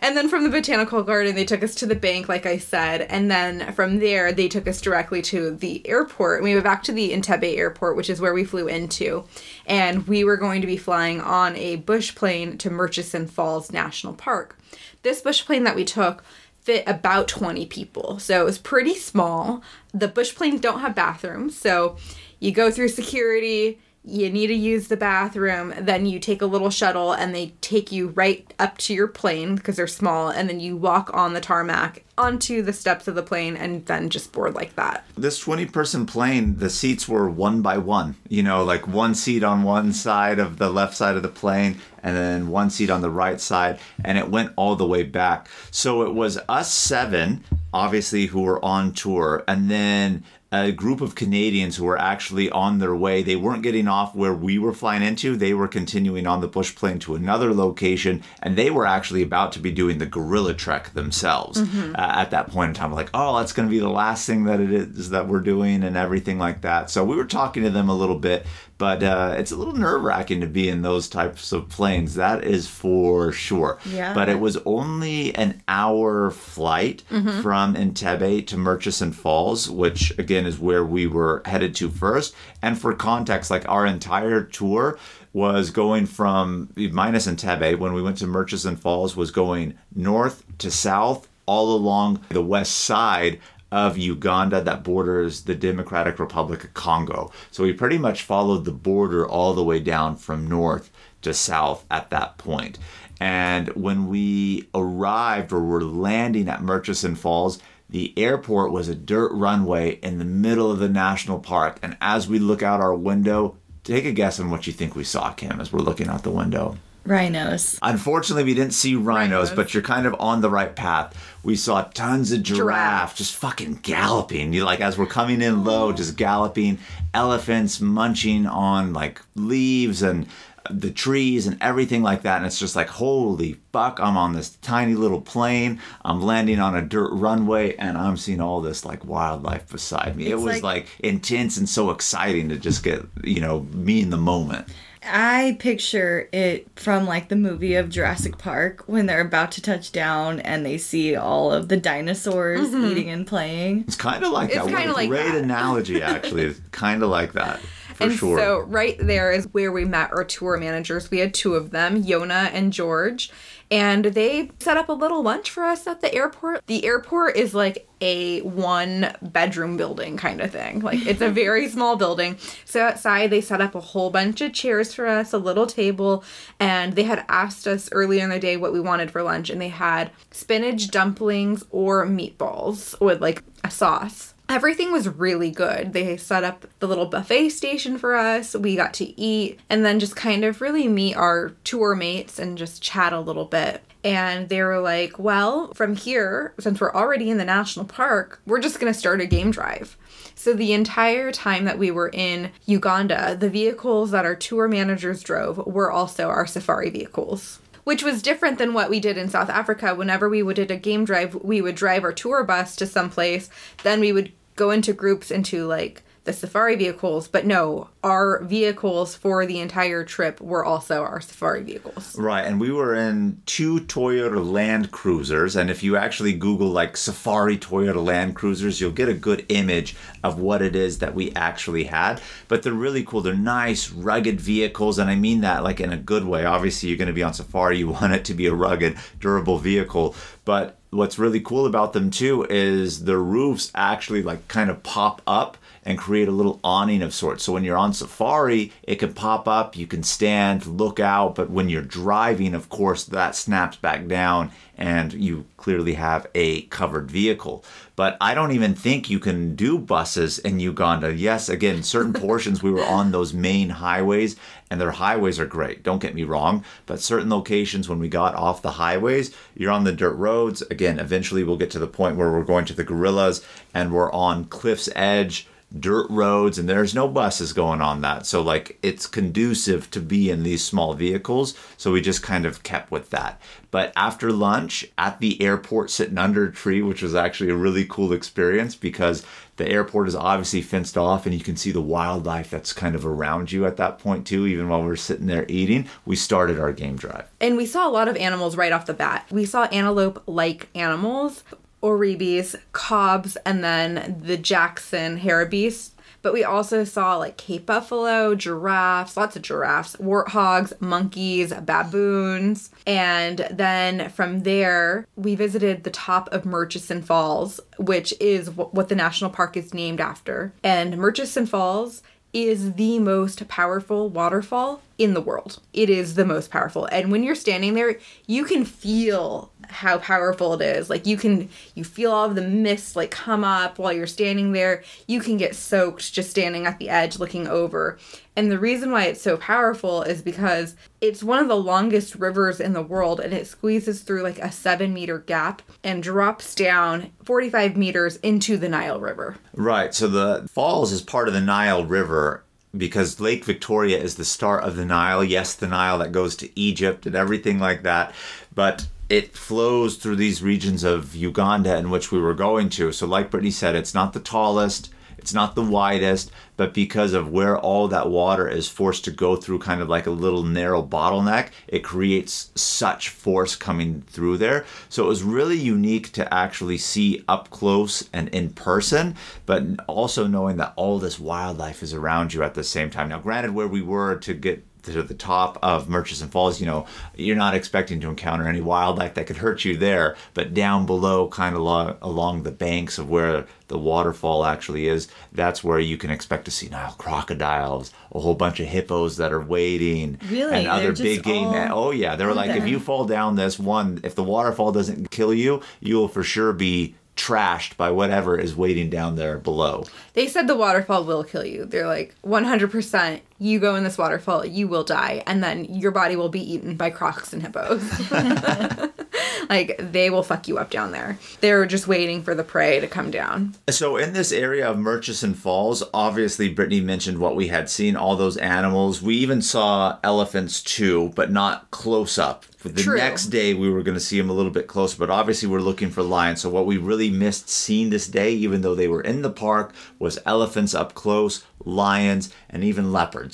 And 0.00 0.16
then 0.16 0.28
from 0.28 0.44
the 0.44 0.50
botanical 0.50 1.02
garden, 1.02 1.34
they 1.34 1.44
took 1.44 1.62
us 1.62 1.74
to 1.76 1.86
the 1.86 1.94
bank, 1.94 2.28
like 2.28 2.46
I 2.46 2.56
said. 2.56 3.02
And 3.02 3.30
then 3.30 3.72
from 3.74 3.98
there, 3.98 4.32
they 4.32 4.48
took 4.48 4.66
us 4.66 4.80
directly 4.80 5.20
to 5.22 5.52
the 5.52 5.86
airport. 5.86 6.42
We 6.42 6.54
went 6.54 6.64
back 6.64 6.82
to 6.84 6.92
the 6.92 7.12
Entebbe 7.12 7.56
airport, 7.56 7.96
which 7.96 8.10
is 8.10 8.20
where 8.20 8.32
we 8.32 8.44
flew 8.44 8.66
into. 8.66 9.24
And 9.66 10.08
we 10.08 10.24
were 10.24 10.38
going 10.38 10.62
to 10.62 10.66
be 10.66 10.78
flying 10.78 11.20
on 11.20 11.54
a 11.56 11.76
bush 11.76 12.14
plane 12.14 12.56
to 12.58 12.70
Murchison 12.70 13.26
Falls 13.26 13.70
National 13.70 14.14
Park. 14.14 14.58
This 15.02 15.20
bush 15.20 15.44
plane 15.44 15.64
that 15.64 15.76
we 15.76 15.84
took 15.84 16.24
fit 16.60 16.84
about 16.86 17.28
20 17.28 17.66
people. 17.66 18.18
So 18.18 18.40
it 18.40 18.44
was 18.44 18.58
pretty 18.58 18.94
small. 18.94 19.62
The 19.92 20.08
bush 20.08 20.34
planes 20.34 20.60
don't 20.60 20.80
have 20.80 20.94
bathrooms. 20.94 21.56
So 21.56 21.96
you 22.38 22.52
go 22.52 22.70
through 22.70 22.88
security, 22.88 23.78
you 24.02 24.30
need 24.30 24.46
to 24.46 24.54
use 24.54 24.88
the 24.88 24.96
bathroom, 24.96 25.74
then 25.78 26.06
you 26.06 26.18
take 26.18 26.40
a 26.40 26.46
little 26.46 26.70
shuttle 26.70 27.12
and 27.12 27.34
they 27.34 27.52
take 27.60 27.92
you 27.92 28.08
right 28.08 28.50
up 28.58 28.78
to 28.78 28.94
your 28.94 29.06
plane 29.06 29.56
because 29.56 29.76
they're 29.76 29.86
small, 29.86 30.30
and 30.30 30.48
then 30.48 30.58
you 30.58 30.76
walk 30.76 31.10
on 31.12 31.34
the 31.34 31.40
tarmac 31.40 32.02
onto 32.16 32.62
the 32.62 32.72
steps 32.72 33.08
of 33.08 33.14
the 33.14 33.22
plane 33.22 33.56
and 33.56 33.86
then 33.86 34.08
just 34.08 34.32
board 34.32 34.54
like 34.54 34.74
that. 34.76 35.04
This 35.16 35.38
20 35.38 35.66
person 35.66 36.06
plane, 36.06 36.56
the 36.56 36.70
seats 36.70 37.08
were 37.08 37.28
one 37.28 37.60
by 37.60 37.76
one, 37.78 38.16
you 38.28 38.42
know, 38.42 38.64
like 38.64 38.86
one 38.88 39.14
seat 39.14 39.44
on 39.44 39.62
one 39.62 39.92
side 39.92 40.38
of 40.38 40.56
the 40.56 40.70
left 40.70 40.96
side 40.96 41.16
of 41.16 41.22
the 41.22 41.28
plane 41.28 41.78
and 42.02 42.16
then 42.16 42.48
one 42.48 42.70
seat 42.70 42.88
on 42.88 43.02
the 43.02 43.10
right 43.10 43.40
side, 43.40 43.78
and 44.02 44.16
it 44.16 44.30
went 44.30 44.52
all 44.56 44.76
the 44.76 44.86
way 44.86 45.02
back. 45.02 45.48
So 45.70 46.02
it 46.02 46.14
was 46.14 46.38
us 46.48 46.72
seven, 46.72 47.44
obviously, 47.74 48.26
who 48.26 48.42
were 48.42 48.64
on 48.64 48.92
tour, 48.92 49.44
and 49.46 49.70
then 49.70 50.24
a 50.52 50.72
group 50.72 51.00
of 51.00 51.14
Canadians 51.14 51.76
who 51.76 51.84
were 51.84 51.98
actually 51.98 52.50
on 52.50 52.78
their 52.78 52.94
way. 52.94 53.22
They 53.22 53.36
weren't 53.36 53.62
getting 53.62 53.86
off 53.86 54.16
where 54.16 54.34
we 54.34 54.58
were 54.58 54.72
flying 54.72 55.02
into. 55.02 55.36
They 55.36 55.54
were 55.54 55.68
continuing 55.68 56.26
on 56.26 56.40
the 56.40 56.48
bush 56.48 56.74
plane 56.74 56.98
to 57.00 57.14
another 57.14 57.54
location, 57.54 58.22
and 58.42 58.56
they 58.56 58.68
were 58.68 58.86
actually 58.86 59.22
about 59.22 59.52
to 59.52 59.60
be 59.60 59.70
doing 59.70 59.98
the 59.98 60.06
gorilla 60.06 60.54
trek 60.54 60.92
themselves 60.92 61.60
uh, 61.60 61.94
at 61.96 62.32
that 62.32 62.50
point 62.50 62.70
in 62.70 62.74
time. 62.74 62.92
Like, 62.92 63.10
oh, 63.14 63.38
that's 63.38 63.52
going 63.52 63.68
to 63.68 63.70
be 63.70 63.78
the 63.78 63.88
last 63.88 64.26
thing 64.26 64.44
that 64.44 64.58
it 64.60 64.72
is 64.72 65.10
that 65.10 65.28
we're 65.28 65.40
doing, 65.40 65.84
and 65.84 65.96
everything 65.96 66.38
like 66.38 66.62
that. 66.62 66.90
So 66.90 67.04
we 67.04 67.14
were 67.14 67.26
talking 67.26 67.62
to 67.62 67.70
them 67.70 67.88
a 67.88 67.94
little 67.94 68.18
bit, 68.18 68.44
but 68.80 69.02
uh, 69.02 69.34
it's 69.36 69.50
a 69.50 69.56
little 69.56 69.76
nerve 69.76 70.02
wracking 70.02 70.40
to 70.40 70.46
be 70.46 70.70
in 70.70 70.80
those 70.80 71.06
types 71.06 71.52
of 71.52 71.68
planes. 71.68 72.14
That 72.14 72.44
is 72.44 72.66
for 72.66 73.30
sure. 73.30 73.78
Yeah. 73.84 74.14
But 74.14 74.30
it 74.30 74.40
was 74.40 74.56
only 74.64 75.34
an 75.34 75.62
hour 75.68 76.30
flight 76.30 77.02
from 77.42 77.74
Entebbe 77.74 78.46
to 78.46 78.56
Murchison 78.56 79.12
Falls, 79.12 79.68
which 79.68 80.18
again 80.18 80.46
is 80.46 80.58
where 80.58 80.82
we 80.82 81.06
were 81.06 81.42
headed 81.44 81.74
to 81.74 81.90
first. 81.90 82.34
And 82.62 82.80
for 82.80 82.94
context, 82.94 83.50
like 83.50 83.68
our 83.68 83.84
entire 83.84 84.44
tour 84.44 84.98
was 85.34 85.70
going 85.70 86.06
from 86.06 86.72
minus 86.74 87.26
Entebbe 87.26 87.78
when 87.78 87.92
we 87.92 88.00
went 88.00 88.16
to 88.18 88.26
Murchison 88.26 88.76
Falls 88.76 89.14
was 89.14 89.30
going 89.30 89.74
north 89.94 90.42
to 90.56 90.70
south 90.70 91.28
all 91.44 91.76
along 91.76 92.24
the 92.30 92.42
west 92.42 92.78
side 92.78 93.40
of 93.70 93.96
Uganda 93.96 94.60
that 94.60 94.82
borders 94.82 95.42
the 95.42 95.54
Democratic 95.54 96.18
Republic 96.18 96.64
of 96.64 96.74
Congo. 96.74 97.30
So 97.50 97.62
we 97.62 97.72
pretty 97.72 97.98
much 97.98 98.22
followed 98.22 98.64
the 98.64 98.72
border 98.72 99.26
all 99.26 99.54
the 99.54 99.64
way 99.64 99.80
down 99.80 100.16
from 100.16 100.48
north 100.48 100.90
to 101.22 101.34
south 101.34 101.84
at 101.90 102.10
that 102.10 102.38
point. 102.38 102.78
And 103.20 103.68
when 103.70 104.08
we 104.08 104.68
arrived 104.74 105.52
or 105.52 105.60
were 105.60 105.84
landing 105.84 106.48
at 106.48 106.62
Murchison 106.62 107.14
Falls, 107.14 107.60
the 107.88 108.14
airport 108.16 108.72
was 108.72 108.88
a 108.88 108.94
dirt 108.94 109.32
runway 109.32 109.98
in 110.02 110.18
the 110.18 110.24
middle 110.24 110.70
of 110.70 110.78
the 110.78 110.88
national 110.88 111.40
park. 111.40 111.78
And 111.82 111.96
as 112.00 112.28
we 112.28 112.38
look 112.38 112.62
out 112.62 112.80
our 112.80 112.94
window, 112.94 113.56
take 113.84 114.04
a 114.04 114.12
guess 114.12 114.40
on 114.40 114.50
what 114.50 114.66
you 114.66 114.72
think 114.72 114.94
we 114.94 115.04
saw, 115.04 115.32
Kim, 115.32 115.60
as 115.60 115.72
we're 115.72 115.80
looking 115.80 116.08
out 116.08 116.22
the 116.22 116.30
window. 116.30 116.76
Rhinos. 117.04 117.78
Unfortunately, 117.82 118.44
we 118.44 118.54
didn't 118.54 118.74
see 118.74 118.94
rhinos, 118.94 119.50
Rhinos. 119.50 119.50
but 119.50 119.74
you're 119.74 119.82
kind 119.82 120.06
of 120.06 120.14
on 120.18 120.40
the 120.40 120.50
right 120.50 120.74
path. 120.74 121.16
We 121.42 121.56
saw 121.56 121.82
tons 121.82 122.32
of 122.32 122.42
giraffe 122.42 122.58
Giraffe. 122.58 123.16
just 123.16 123.34
fucking 123.36 123.80
galloping. 123.82 124.52
You 124.52 124.64
like 124.64 124.80
as 124.80 124.98
we're 124.98 125.06
coming 125.06 125.40
in 125.40 125.64
low, 125.64 125.88
oh. 125.88 125.92
just 125.92 126.16
galloping. 126.16 126.78
Elephants 127.14 127.80
munching 127.80 128.46
on 128.46 128.92
like 128.92 129.20
leaves 129.34 130.02
and 130.02 130.26
the 130.68 130.90
trees 130.90 131.46
and 131.46 131.56
everything 131.60 132.02
like 132.02 132.22
that. 132.22 132.36
And 132.36 132.46
it's 132.46 132.58
just 132.58 132.76
like, 132.76 132.88
holy 132.88 133.56
fuck, 133.72 133.98
I'm 134.00 134.16
on 134.16 134.34
this 134.34 134.50
tiny 134.56 134.94
little 134.94 135.20
plane. 135.20 135.80
I'm 136.04 136.22
landing 136.22 136.60
on 136.60 136.76
a 136.76 136.82
dirt 136.82 137.10
runway 137.12 137.74
and 137.76 137.96
I'm 137.96 138.16
seeing 138.16 138.40
all 138.40 138.60
this 138.60 138.84
like 138.84 139.04
wildlife 139.04 139.68
beside 139.70 140.16
me. 140.16 140.26
it 140.26 140.36
was 140.36 140.62
like- 140.62 140.62
like 140.62 140.86
intense 141.00 141.56
and 141.56 141.68
so 141.68 141.90
exciting 141.90 142.50
to 142.50 142.56
just 142.56 142.84
get, 142.84 143.02
you 143.24 143.40
know, 143.40 143.60
me 143.72 144.02
in 144.02 144.10
the 144.10 144.16
moment. 144.18 144.68
I 145.02 145.56
picture 145.58 146.28
it 146.32 146.68
from 146.76 147.06
like 147.06 147.28
the 147.28 147.36
movie 147.36 147.74
of 147.74 147.88
Jurassic 147.88 148.36
Park 148.36 148.84
when 148.86 149.06
they're 149.06 149.22
about 149.22 149.52
to 149.52 149.62
touch 149.62 149.92
down 149.92 150.40
and 150.40 150.64
they 150.64 150.76
see 150.76 151.16
all 151.16 151.52
of 151.52 151.68
the 151.68 151.76
dinosaurs 151.76 152.68
mm-hmm. 152.68 152.84
eating 152.84 153.08
and 153.08 153.26
playing. 153.26 153.84
It's 153.86 153.96
kind 153.96 154.22
of 154.22 154.32
like 154.32 154.50
It's 154.50 154.56
that. 154.56 154.66
What 154.66 154.76
kinda 154.76 154.92
like 154.92 155.08
great 155.08 155.32
that. 155.32 155.42
analogy, 155.42 156.02
actually. 156.02 156.44
It's 156.44 156.60
kind 156.70 157.02
of 157.02 157.08
like 157.08 157.32
that, 157.32 157.60
for 157.94 158.04
and 158.04 158.12
sure. 158.12 158.38
so 158.38 158.58
right 158.60 158.96
there 158.98 159.32
is 159.32 159.46
where 159.52 159.72
we 159.72 159.86
met 159.86 160.12
our 160.12 160.24
tour 160.24 160.58
managers. 160.58 161.10
We 161.10 161.18
had 161.18 161.32
two 161.32 161.54
of 161.54 161.70
them, 161.70 162.02
Yona 162.02 162.50
and 162.52 162.72
George, 162.72 163.30
and 163.70 164.04
they 164.04 164.50
set 164.60 164.76
up 164.76 164.88
a 164.90 164.94
little 164.94 165.22
lunch 165.22 165.50
for 165.50 165.64
us 165.64 165.86
at 165.86 166.02
the 166.02 166.14
airport. 166.14 166.66
The 166.66 166.84
airport 166.84 167.36
is 167.36 167.54
like 167.54 167.88
a 168.00 168.40
one 168.40 169.14
bedroom 169.20 169.76
building 169.76 170.16
kind 170.16 170.40
of 170.40 170.50
thing. 170.50 170.80
Like 170.80 171.06
it's 171.06 171.20
a 171.20 171.30
very 171.30 171.68
small 171.70 171.96
building. 171.96 172.38
So 172.64 172.82
outside 172.82 173.30
they 173.30 173.40
set 173.40 173.60
up 173.60 173.74
a 173.74 173.80
whole 173.80 174.10
bunch 174.10 174.40
of 174.40 174.52
chairs 174.52 174.94
for 174.94 175.06
us, 175.06 175.32
a 175.32 175.38
little 175.38 175.66
table, 175.66 176.24
and 176.58 176.94
they 176.94 177.04
had 177.04 177.24
asked 177.28 177.66
us 177.66 177.88
earlier 177.92 178.24
in 178.24 178.30
the 178.30 178.38
day 178.38 178.56
what 178.56 178.72
we 178.72 178.80
wanted 178.80 179.10
for 179.10 179.22
lunch 179.22 179.50
and 179.50 179.60
they 179.60 179.68
had 179.68 180.10
spinach 180.30 180.90
dumplings 180.90 181.64
or 181.70 182.06
meatballs 182.06 182.98
with 183.00 183.20
like 183.20 183.42
a 183.64 183.70
sauce. 183.70 184.34
Everything 184.48 184.90
was 184.90 185.08
really 185.08 185.52
good. 185.52 185.92
They 185.92 186.16
set 186.16 186.42
up 186.42 186.66
the 186.80 186.88
little 186.88 187.06
buffet 187.06 187.50
station 187.50 187.98
for 187.98 188.16
us. 188.16 188.56
We 188.56 188.74
got 188.74 188.92
to 188.94 189.20
eat 189.20 189.60
and 189.70 189.84
then 189.84 190.00
just 190.00 190.16
kind 190.16 190.44
of 190.44 190.60
really 190.60 190.88
meet 190.88 191.14
our 191.14 191.50
tour 191.62 191.94
mates 191.94 192.40
and 192.40 192.58
just 192.58 192.82
chat 192.82 193.12
a 193.12 193.20
little 193.20 193.44
bit. 193.44 193.80
And 194.02 194.48
they 194.48 194.62
were 194.62 194.80
like, 194.80 195.18
well, 195.18 195.72
from 195.74 195.94
here, 195.94 196.54
since 196.58 196.80
we're 196.80 196.94
already 196.94 197.30
in 197.30 197.38
the 197.38 197.44
national 197.44 197.84
park, 197.84 198.40
we're 198.46 198.60
just 198.60 198.80
going 198.80 198.92
to 198.92 198.98
start 198.98 199.20
a 199.20 199.26
game 199.26 199.50
drive. 199.50 199.96
So 200.34 200.54
the 200.54 200.72
entire 200.72 201.30
time 201.32 201.66
that 201.66 201.78
we 201.78 201.90
were 201.90 202.08
in 202.08 202.50
Uganda, 202.64 203.36
the 203.38 203.50
vehicles 203.50 204.10
that 204.12 204.24
our 204.24 204.34
tour 204.34 204.68
managers 204.68 205.22
drove 205.22 205.58
were 205.66 205.90
also 205.90 206.28
our 206.28 206.46
safari 206.46 206.90
vehicles 206.90 207.60
which 207.82 208.02
was 208.02 208.22
different 208.22 208.58
than 208.58 208.74
what 208.74 208.90
we 208.90 209.00
did 209.00 209.16
in 209.16 209.28
South 209.28 209.48
Africa. 209.48 209.94
Whenever 209.94 210.28
we 210.28 210.42
would 210.42 210.56
did 210.56 210.70
a 210.70 210.76
game 210.76 211.04
drive, 211.04 211.34
we 211.34 211.60
would 211.60 211.74
drive 211.74 212.04
our 212.04 212.12
tour 212.12 212.44
bus 212.44 212.76
to 212.76 212.86
some 212.86 213.10
place, 213.10 213.48
then 213.82 213.98
we 213.98 214.12
would 214.12 214.30
go 214.54 214.70
into 214.70 214.92
groups 214.92 215.30
into 215.30 215.66
like 215.66 216.02
the 216.24 216.32
safari 216.32 216.76
vehicles. 216.76 217.28
But 217.28 217.46
no, 217.46 217.88
our 218.02 218.42
vehicles 218.42 219.14
for 219.14 219.46
the 219.46 219.60
entire 219.60 220.04
trip 220.04 220.40
were 220.40 220.64
also 220.64 221.02
our 221.02 221.20
safari 221.20 221.62
vehicles. 221.62 222.16
Right, 222.18 222.44
and 222.44 222.60
we 222.60 222.70
were 222.70 222.94
in 222.94 223.40
two 223.46 223.80
Toyota 223.80 224.44
Land 224.44 224.90
Cruisers, 224.90 225.56
and 225.56 225.70
if 225.70 225.82
you 225.82 225.96
actually 225.96 226.32
Google 226.32 226.68
like 226.68 226.96
Safari 226.96 227.58
Toyota 227.58 228.04
Land 228.04 228.36
Cruisers, 228.36 228.80
you'll 228.80 228.90
get 228.90 229.08
a 229.08 229.14
good 229.14 229.44
image 229.48 229.96
of 230.22 230.38
what 230.38 230.62
it 230.62 230.76
is 230.76 230.98
that 230.98 231.14
we 231.14 231.32
actually 231.32 231.84
had. 231.84 232.20
But 232.48 232.62
they're 232.62 232.72
really 232.72 233.04
cool. 233.04 233.20
They're 233.20 233.34
nice, 233.34 233.90
rugged 233.90 234.40
vehicles, 234.40 234.98
and 234.98 235.10
I 235.10 235.14
mean 235.14 235.40
that 235.40 235.64
like 235.64 235.80
in 235.80 235.92
a 235.92 235.96
good 235.96 236.24
way. 236.24 236.44
Obviously, 236.44 236.88
you're 236.88 236.98
going 236.98 237.08
to 237.08 237.14
be 237.14 237.22
on 237.22 237.34
safari, 237.34 237.78
you 237.78 237.88
want 237.90 238.12
it 238.12 238.24
to 238.26 238.34
be 238.34 238.46
a 238.46 238.54
rugged, 238.54 238.96
durable 239.18 239.58
vehicle, 239.58 240.14
but 240.44 240.76
what's 240.90 241.18
really 241.18 241.40
cool 241.40 241.66
about 241.66 241.92
them 241.92 242.10
too 242.10 242.44
is 242.50 243.04
the 243.04 243.16
roofs 243.16 243.70
actually 243.74 244.22
like 244.22 244.46
kind 244.48 244.70
of 244.70 244.82
pop 244.82 245.22
up 245.26 245.56
and 245.84 245.98
create 245.98 246.28
a 246.28 246.32
little 246.32 246.60
awning 246.62 247.02
of 247.02 247.14
sorts. 247.14 247.44
So 247.44 247.52
when 247.52 247.64
you're 247.64 247.76
on 247.76 247.92
safari, 247.92 248.72
it 248.82 248.96
can 248.96 249.14
pop 249.14 249.48
up, 249.48 249.76
you 249.76 249.86
can 249.86 250.02
stand, 250.02 250.66
look 250.66 251.00
out, 251.00 251.34
but 251.34 251.50
when 251.50 251.68
you're 251.68 251.82
driving, 251.82 252.54
of 252.54 252.68
course, 252.68 253.04
that 253.04 253.34
snaps 253.34 253.76
back 253.76 254.06
down 254.06 254.50
and 254.76 255.12
you 255.12 255.46
clearly 255.56 255.94
have 255.94 256.26
a 256.34 256.62
covered 256.62 257.10
vehicle. 257.10 257.64
But 257.96 258.16
I 258.20 258.34
don't 258.34 258.52
even 258.52 258.74
think 258.74 259.10
you 259.10 259.18
can 259.18 259.54
do 259.54 259.78
buses 259.78 260.38
in 260.38 260.58
Uganda. 260.58 261.14
Yes, 261.14 261.48
again, 261.48 261.82
certain 261.82 262.12
portions 262.14 262.62
we 262.62 262.70
were 262.70 262.84
on 262.84 263.12
those 263.12 263.32
main 263.32 263.70
highways 263.70 264.36
and 264.70 264.80
their 264.80 264.92
highways 264.92 265.38
are 265.38 265.46
great. 265.46 265.82
Don't 265.82 266.00
get 266.00 266.14
me 266.14 266.24
wrong, 266.24 266.64
but 266.86 267.00
certain 267.00 267.28
locations 267.28 267.88
when 267.88 267.98
we 267.98 268.08
got 268.08 268.34
off 268.34 268.62
the 268.62 268.72
highways, 268.72 269.34
you're 269.54 269.72
on 269.72 269.84
the 269.84 269.92
dirt 269.92 270.14
roads. 270.14 270.62
Again, 270.62 270.98
eventually 270.98 271.42
we'll 271.42 271.56
get 271.56 271.70
to 271.72 271.78
the 271.78 271.86
point 271.86 272.16
where 272.16 272.30
we're 272.30 272.44
going 272.44 272.64
to 272.66 272.74
the 272.74 272.84
gorillas 272.84 273.44
and 273.74 273.92
we're 273.92 274.12
on 274.12 274.44
cliff's 274.44 274.88
edge 274.94 275.46
dirt 275.78 276.08
roads 276.10 276.58
and 276.58 276.68
there's 276.68 276.94
no 276.94 277.06
buses 277.06 277.52
going 277.52 277.80
on 277.80 278.00
that. 278.00 278.26
So 278.26 278.42
like 278.42 278.78
it's 278.82 279.06
conducive 279.06 279.90
to 279.92 280.00
be 280.00 280.30
in 280.30 280.42
these 280.42 280.64
small 280.64 280.94
vehicles. 280.94 281.54
So 281.76 281.92
we 281.92 282.00
just 282.00 282.22
kind 282.22 282.44
of 282.44 282.62
kept 282.62 282.90
with 282.90 283.10
that. 283.10 283.40
But 283.70 283.92
after 283.94 284.32
lunch 284.32 284.86
at 284.98 285.20
the 285.20 285.40
airport 285.40 285.90
sitting 285.90 286.18
under 286.18 286.46
a 286.46 286.52
tree 286.52 286.82
which 286.82 287.02
was 287.02 287.14
actually 287.14 287.50
a 287.50 287.56
really 287.56 287.84
cool 287.84 288.12
experience 288.12 288.74
because 288.74 289.24
the 289.56 289.68
airport 289.68 290.08
is 290.08 290.16
obviously 290.16 290.62
fenced 290.62 290.96
off 290.96 291.26
and 291.26 291.34
you 291.34 291.42
can 291.42 291.56
see 291.56 291.70
the 291.70 291.80
wildlife 291.80 292.50
that's 292.50 292.72
kind 292.72 292.94
of 292.94 293.06
around 293.06 293.52
you 293.52 293.66
at 293.66 293.76
that 293.76 293.98
point 293.98 294.26
too 294.26 294.46
even 294.46 294.68
while 294.68 294.82
we're 294.82 294.96
sitting 294.96 295.26
there 295.26 295.44
eating. 295.48 295.86
We 296.04 296.16
started 296.16 296.58
our 296.58 296.72
game 296.72 296.96
drive. 296.96 297.30
And 297.40 297.56
we 297.56 297.66
saw 297.66 297.86
a 297.86 297.92
lot 297.92 298.08
of 298.08 298.16
animals 298.16 298.56
right 298.56 298.72
off 298.72 298.86
the 298.86 298.94
bat. 298.94 299.26
We 299.30 299.44
saw 299.44 299.64
antelope 299.66 300.22
like 300.26 300.68
animals, 300.74 301.44
oribis, 301.82 302.56
kobs, 302.72 303.36
and 303.44 303.62
then 303.64 304.20
the 304.22 304.36
Jackson 304.36 305.20
hartebeest. 305.20 305.90
But 306.22 306.34
we 306.34 306.44
also 306.44 306.84
saw 306.84 307.16
like 307.16 307.38
Cape 307.38 307.64
buffalo, 307.64 308.34
giraffes, 308.34 309.16
lots 309.16 309.36
of 309.36 309.42
giraffes, 309.42 309.96
warthogs, 309.96 310.78
monkeys, 310.80 311.52
baboons. 311.52 312.70
And 312.86 313.46
then 313.50 314.10
from 314.10 314.40
there, 314.42 315.06
we 315.16 315.34
visited 315.34 315.84
the 315.84 315.90
top 315.90 316.28
of 316.30 316.44
Murchison 316.44 317.00
Falls, 317.00 317.58
which 317.78 318.12
is 318.20 318.48
wh- 318.48 318.74
what 318.74 318.88
the 318.90 318.94
national 318.94 319.30
park 319.30 319.56
is 319.56 319.72
named 319.72 320.00
after. 320.00 320.52
And 320.62 320.98
Murchison 320.98 321.46
Falls 321.46 322.02
is 322.32 322.74
the 322.74 322.98
most 322.98 323.48
powerful 323.48 324.08
waterfall 324.08 324.80
in 324.98 325.14
the 325.14 325.20
world. 325.20 325.58
It 325.72 325.90
is 325.90 326.14
the 326.14 326.24
most 326.24 326.50
powerful. 326.50 326.84
And 326.92 327.10
when 327.10 327.22
you're 327.22 327.34
standing 327.34 327.74
there, 327.74 327.98
you 328.26 328.44
can 328.44 328.64
feel 328.64 329.50
how 329.70 329.98
powerful 329.98 330.54
it 330.54 330.62
is. 330.62 330.90
Like 330.90 331.06
you 331.06 331.16
can 331.16 331.48
you 331.74 331.84
feel 331.84 332.12
all 332.12 332.26
of 332.26 332.34
the 332.34 332.42
mist 332.42 332.96
like 332.96 333.10
come 333.10 333.44
up 333.44 333.78
while 333.78 333.92
you're 333.92 334.06
standing 334.06 334.52
there. 334.52 334.82
You 335.06 335.20
can 335.20 335.36
get 335.36 335.56
soaked 335.56 336.12
just 336.12 336.30
standing 336.30 336.66
at 336.66 336.78
the 336.78 336.88
edge 336.88 337.18
looking 337.18 337.46
over. 337.46 337.98
And 338.36 338.50
the 338.50 338.58
reason 338.58 338.90
why 338.92 339.04
it's 339.04 339.20
so 339.20 339.36
powerful 339.36 340.02
is 340.02 340.22
because 340.22 340.76
it's 341.00 341.22
one 341.22 341.40
of 341.40 341.48
the 341.48 341.56
longest 341.56 342.14
rivers 342.14 342.60
in 342.60 342.72
the 342.72 342.82
world 342.82 343.20
and 343.20 343.34
it 343.34 343.46
squeezes 343.46 344.02
through 344.02 344.22
like 344.22 344.38
a 344.38 344.52
seven 344.52 344.94
meter 344.94 345.18
gap 345.18 345.62
and 345.82 346.02
drops 346.02 346.54
down 346.54 347.10
45 347.24 347.76
meters 347.76 348.16
into 348.16 348.56
the 348.56 348.68
Nile 348.68 349.00
River. 349.00 349.36
Right. 349.54 349.94
So 349.94 350.08
the 350.08 350.48
falls 350.50 350.92
is 350.92 351.02
part 351.02 351.28
of 351.28 351.34
the 351.34 351.40
Nile 351.40 351.84
River 351.84 352.44
because 352.76 353.20
Lake 353.20 353.44
Victoria 353.44 353.98
is 353.98 354.14
the 354.14 354.24
start 354.24 354.64
of 354.64 354.76
the 354.76 354.84
Nile. 354.84 355.24
Yes, 355.24 355.54
the 355.54 355.66
Nile 355.66 355.98
that 355.98 356.12
goes 356.12 356.36
to 356.36 356.58
Egypt 356.58 357.06
and 357.06 357.16
everything 357.16 357.58
like 357.58 357.82
that. 357.82 358.14
But 358.54 358.86
it 359.10 359.36
flows 359.36 359.96
through 359.96 360.16
these 360.16 360.40
regions 360.40 360.84
of 360.84 361.16
Uganda 361.16 361.76
in 361.76 361.90
which 361.90 362.12
we 362.12 362.20
were 362.20 362.32
going 362.32 362.68
to. 362.70 362.92
So, 362.92 363.06
like 363.06 363.30
Brittany 363.30 363.50
said, 363.50 363.74
it's 363.74 363.92
not 363.92 364.12
the 364.12 364.20
tallest, 364.20 364.90
it's 365.18 365.34
not 365.34 365.56
the 365.56 365.64
widest, 365.64 366.30
but 366.56 366.72
because 366.72 367.12
of 367.12 367.28
where 367.28 367.58
all 367.58 367.88
that 367.88 368.08
water 368.08 368.48
is 368.48 368.68
forced 368.68 369.04
to 369.04 369.10
go 369.10 369.34
through 369.34 369.58
kind 369.58 369.82
of 369.82 369.88
like 369.88 370.06
a 370.06 370.10
little 370.10 370.44
narrow 370.44 370.80
bottleneck, 370.80 371.48
it 371.66 371.80
creates 371.80 372.52
such 372.54 373.08
force 373.08 373.56
coming 373.56 374.02
through 374.02 374.38
there. 374.38 374.64
So 374.88 375.04
it 375.04 375.08
was 375.08 375.24
really 375.24 375.58
unique 375.58 376.12
to 376.12 376.32
actually 376.32 376.78
see 376.78 377.24
up 377.28 377.50
close 377.50 378.08
and 378.12 378.28
in 378.28 378.50
person, 378.50 379.16
but 379.44 379.64
also 379.88 380.28
knowing 380.28 380.56
that 380.58 380.72
all 380.76 381.00
this 381.00 381.18
wildlife 381.18 381.82
is 381.82 381.92
around 381.92 382.32
you 382.32 382.44
at 382.44 382.54
the 382.54 382.64
same 382.64 382.90
time. 382.90 383.08
Now, 383.08 383.18
granted, 383.18 383.54
where 383.54 383.68
we 383.68 383.82
were 383.82 384.16
to 384.16 384.34
get 384.34 384.64
to 384.82 385.02
the 385.02 385.14
top 385.14 385.58
of 385.62 385.88
Murchison 385.88 386.28
Falls, 386.28 386.60
you 386.60 386.66
know, 386.66 386.86
you're 387.14 387.36
not 387.36 387.54
expecting 387.54 388.00
to 388.00 388.08
encounter 388.08 388.48
any 388.48 388.60
wildlife 388.60 389.14
that 389.14 389.26
could 389.26 389.36
hurt 389.38 389.64
you 389.64 389.76
there, 389.76 390.16
but 390.34 390.54
down 390.54 390.86
below, 390.86 391.28
kind 391.28 391.54
of 391.54 391.60
along, 391.60 391.96
along 392.02 392.42
the 392.42 392.50
banks 392.50 392.98
of 392.98 393.08
where 393.10 393.46
the 393.68 393.78
waterfall 393.78 394.44
actually 394.44 394.88
is, 394.88 395.08
that's 395.32 395.62
where 395.62 395.78
you 395.78 395.96
can 395.96 396.10
expect 396.10 396.44
to 396.46 396.50
see 396.50 396.68
Nile 396.68 396.94
crocodiles, 396.98 397.92
a 398.12 398.18
whole 398.20 398.34
bunch 398.34 398.58
of 398.60 398.66
hippos 398.66 399.16
that 399.18 399.32
are 399.32 399.40
waiting, 399.40 400.18
Really? 400.28 400.54
and 400.58 400.66
other 400.68 400.92
big 400.92 401.22
game. 401.22 401.48
oh 401.72 401.90
yeah, 401.90 402.16
they're 402.16 402.34
like, 402.34 402.50
if 402.56 402.66
you 402.66 402.80
fall 402.80 403.04
down 403.04 403.36
this 403.36 403.58
one, 403.58 404.00
if 404.02 404.14
the 404.14 404.24
waterfall 404.24 404.72
doesn't 404.72 405.10
kill 405.10 405.32
you, 405.34 405.62
you 405.80 405.96
will 405.96 406.08
for 406.08 406.22
sure 406.22 406.52
be 406.52 406.94
trashed 407.16 407.76
by 407.76 407.90
whatever 407.90 408.38
is 408.38 408.56
waiting 408.56 408.88
down 408.88 409.14
there 409.16 409.36
below. 409.38 409.84
They 410.14 410.26
said 410.26 410.46
the 410.46 410.56
waterfall 410.56 411.04
will 411.04 411.22
kill 411.22 411.44
you. 411.44 411.66
They're 411.66 411.86
like 411.86 412.14
100% 412.24 413.20
you 413.40 413.58
go 413.58 413.74
in 413.74 413.82
this 413.84 413.96
waterfall, 413.96 414.44
you 414.44 414.68
will 414.68 414.84
die 414.84 415.22
and 415.26 415.42
then 415.42 415.64
your 415.64 415.90
body 415.90 416.14
will 416.14 416.28
be 416.28 416.52
eaten 416.52 416.76
by 416.76 416.90
crocs 416.90 417.32
and 417.32 417.42
hippos. 417.42 417.82
like 419.48 419.76
they 419.78 420.10
will 420.10 420.22
fuck 420.22 420.46
you 420.46 420.58
up 420.58 420.70
down 420.70 420.92
there. 420.92 421.18
They're 421.40 421.64
just 421.64 421.88
waiting 421.88 422.22
for 422.22 422.34
the 422.34 422.44
prey 422.44 422.80
to 422.80 422.86
come 422.86 423.10
down. 423.10 423.54
So 423.70 423.96
in 423.96 424.12
this 424.12 424.30
area 424.30 424.70
of 424.70 424.78
Murchison 424.78 425.32
Falls, 425.32 425.82
obviously 425.94 426.50
Brittany 426.50 426.82
mentioned 426.82 427.18
what 427.18 427.34
we 427.34 427.48
had 427.48 427.70
seen, 427.70 427.96
all 427.96 428.14
those 428.14 428.36
animals. 428.36 429.00
We 429.00 429.16
even 429.16 429.40
saw 429.40 429.98
elephants 430.04 430.62
too, 430.62 431.12
but 431.16 431.32
not 431.32 431.70
close 431.70 432.18
up. 432.18 432.44
For 432.60 432.68
the 432.68 432.82
True. 432.82 432.98
next 432.98 433.26
day 433.26 433.54
we 433.54 433.70
were 433.70 433.82
going 433.82 433.94
to 433.94 434.00
see 434.00 434.18
them 434.18 434.28
a 434.28 434.34
little 434.34 434.52
bit 434.52 434.66
closer, 434.66 434.98
but 434.98 435.08
obviously 435.08 435.48
we're 435.48 435.60
looking 435.60 435.88
for 435.88 436.02
lions. 436.02 436.42
So 436.42 436.50
what 436.50 436.66
we 436.66 436.76
really 436.76 437.08
missed 437.08 437.48
seeing 437.48 437.88
this 437.88 438.06
day, 438.06 438.34
even 438.34 438.60
though 438.60 438.74
they 438.74 438.86
were 438.86 439.00
in 439.00 439.22
the 439.22 439.30
park, 439.30 439.72
was 439.98 440.18
elephants 440.26 440.74
up 440.74 440.92
close, 440.92 441.42
lions, 441.64 442.30
and 442.50 442.62
even 442.62 442.92
leopards. 442.92 443.29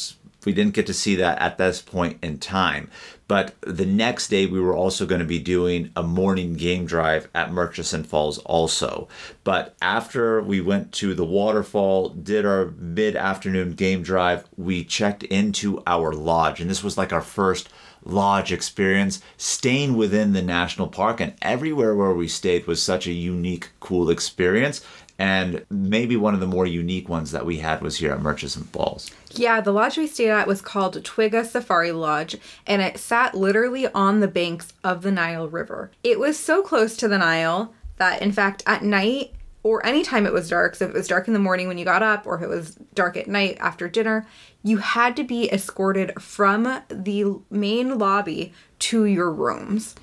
We 0.47 0.55
didn't 0.55 0.75
get 0.75 0.87
to 0.87 0.95
see 0.95 1.17
that 1.17 1.39
at 1.41 1.59
this 1.59 1.83
point 1.83 2.19
in 2.23 2.39
time. 2.39 2.89
But 3.29 3.55
the 3.61 3.85
next 3.85 4.29
day, 4.29 4.47
we 4.47 4.61
were 4.61 4.77
also 4.77 5.05
going 5.05 5.19
to 5.19 5.27
be 5.27 5.41
doing 5.41 5.91
a 5.97 6.03
morning 6.05 6.55
game 6.55 6.87
drive 6.87 7.29
at 7.35 7.53
Murchison 7.53 8.05
Falls, 8.05 8.39
also. 8.39 9.09
But 9.43 9.75
after 9.83 10.41
we 10.41 10.61
went 10.61 10.93
to 10.93 11.13
the 11.15 11.25
waterfall, 11.25 12.11
did 12.11 12.47
our 12.47 12.67
mid 12.79 13.17
afternoon 13.17 13.73
game 13.73 14.03
drive, 14.03 14.45
we 14.57 14.85
checked 14.85 15.25
into 15.25 15.83
our 15.87 16.13
lodge. 16.13 16.61
And 16.61 16.71
this 16.71 16.85
was 16.85 16.97
like 16.97 17.13
our 17.13 17.21
first 17.21 17.69
lodge 18.05 18.53
experience, 18.53 19.21
staying 19.37 19.97
within 19.97 20.33
the 20.33 20.43
national 20.43 20.87
park. 20.87 21.21
And 21.21 21.35
everywhere 21.43 21.97
where 21.97 22.15
we 22.15 22.29
stayed 22.29 22.69
was 22.69 22.81
such 22.81 23.09
a 23.09 23.13
unique, 23.13 23.71
cool 23.81 24.09
experience. 24.09 24.81
And 25.19 25.65
maybe 25.71 26.17
one 26.17 26.35
of 26.35 26.41
the 26.41 26.47
more 26.47 26.67
unique 26.67 27.09
ones 27.09 27.31
that 27.31 27.47
we 27.47 27.59
had 27.59 27.81
was 27.81 27.97
here 27.97 28.13
at 28.13 28.21
Murchison 28.21 28.65
Falls. 28.65 29.11
Yeah, 29.31 29.61
the 29.61 29.73
lodge 29.73 29.97
we 29.97 30.07
stayed 30.07 30.31
at 30.31 30.47
was 30.47 30.61
called 30.61 31.03
Twiga 31.03 31.45
Safari 31.45 31.93
Lodge, 31.93 32.37
and 32.67 32.83
it 32.83 32.99
sat 32.99 33.35
literally 33.35 33.89
on 33.89 34.21
the 34.21 34.29
banks 34.29 34.73
of 34.85 35.03
the 35.03 35.13
Nile 35.13 35.49
River. 35.49 35.91
It 36.05 36.19
was 36.19 36.39
so 36.39 36.63
close 36.63 36.97
to 36.99 37.09
the 37.09 37.19
Nile 37.19 37.75
that, 37.97 38.21
in 38.21 38.33
fact, 38.33 38.63
at 38.67 38.83
night 38.83 39.33
or 39.67 39.85
anytime 39.85 40.27
it 40.27 40.33
was 40.33 40.49
dark, 40.49 40.77
so 40.77 40.85
if 40.85 40.93
it 40.93 40.97
was 40.97 41.09
dark 41.09 41.27
in 41.27 41.35
the 41.35 41.41
morning 41.41 41.67
when 41.67 41.77
you 41.77 41.85
got 41.85 42.01
up, 42.01 42.25
or 42.25 42.37
if 42.37 42.43
it 42.43 42.49
was 42.49 42.77
dark 42.95 43.17
at 43.17 43.27
night 43.27 43.57
after 43.59 43.89
dinner, 43.89 44.25
you 44.63 44.77
had 44.77 45.17
to 45.17 45.25
be 45.25 45.53
escorted 45.53 46.23
from 46.23 46.83
the 46.89 47.25
main 47.51 47.99
lobby 47.99 48.53
to 48.79 49.05
your 49.05 49.31
rooms. 49.31 49.95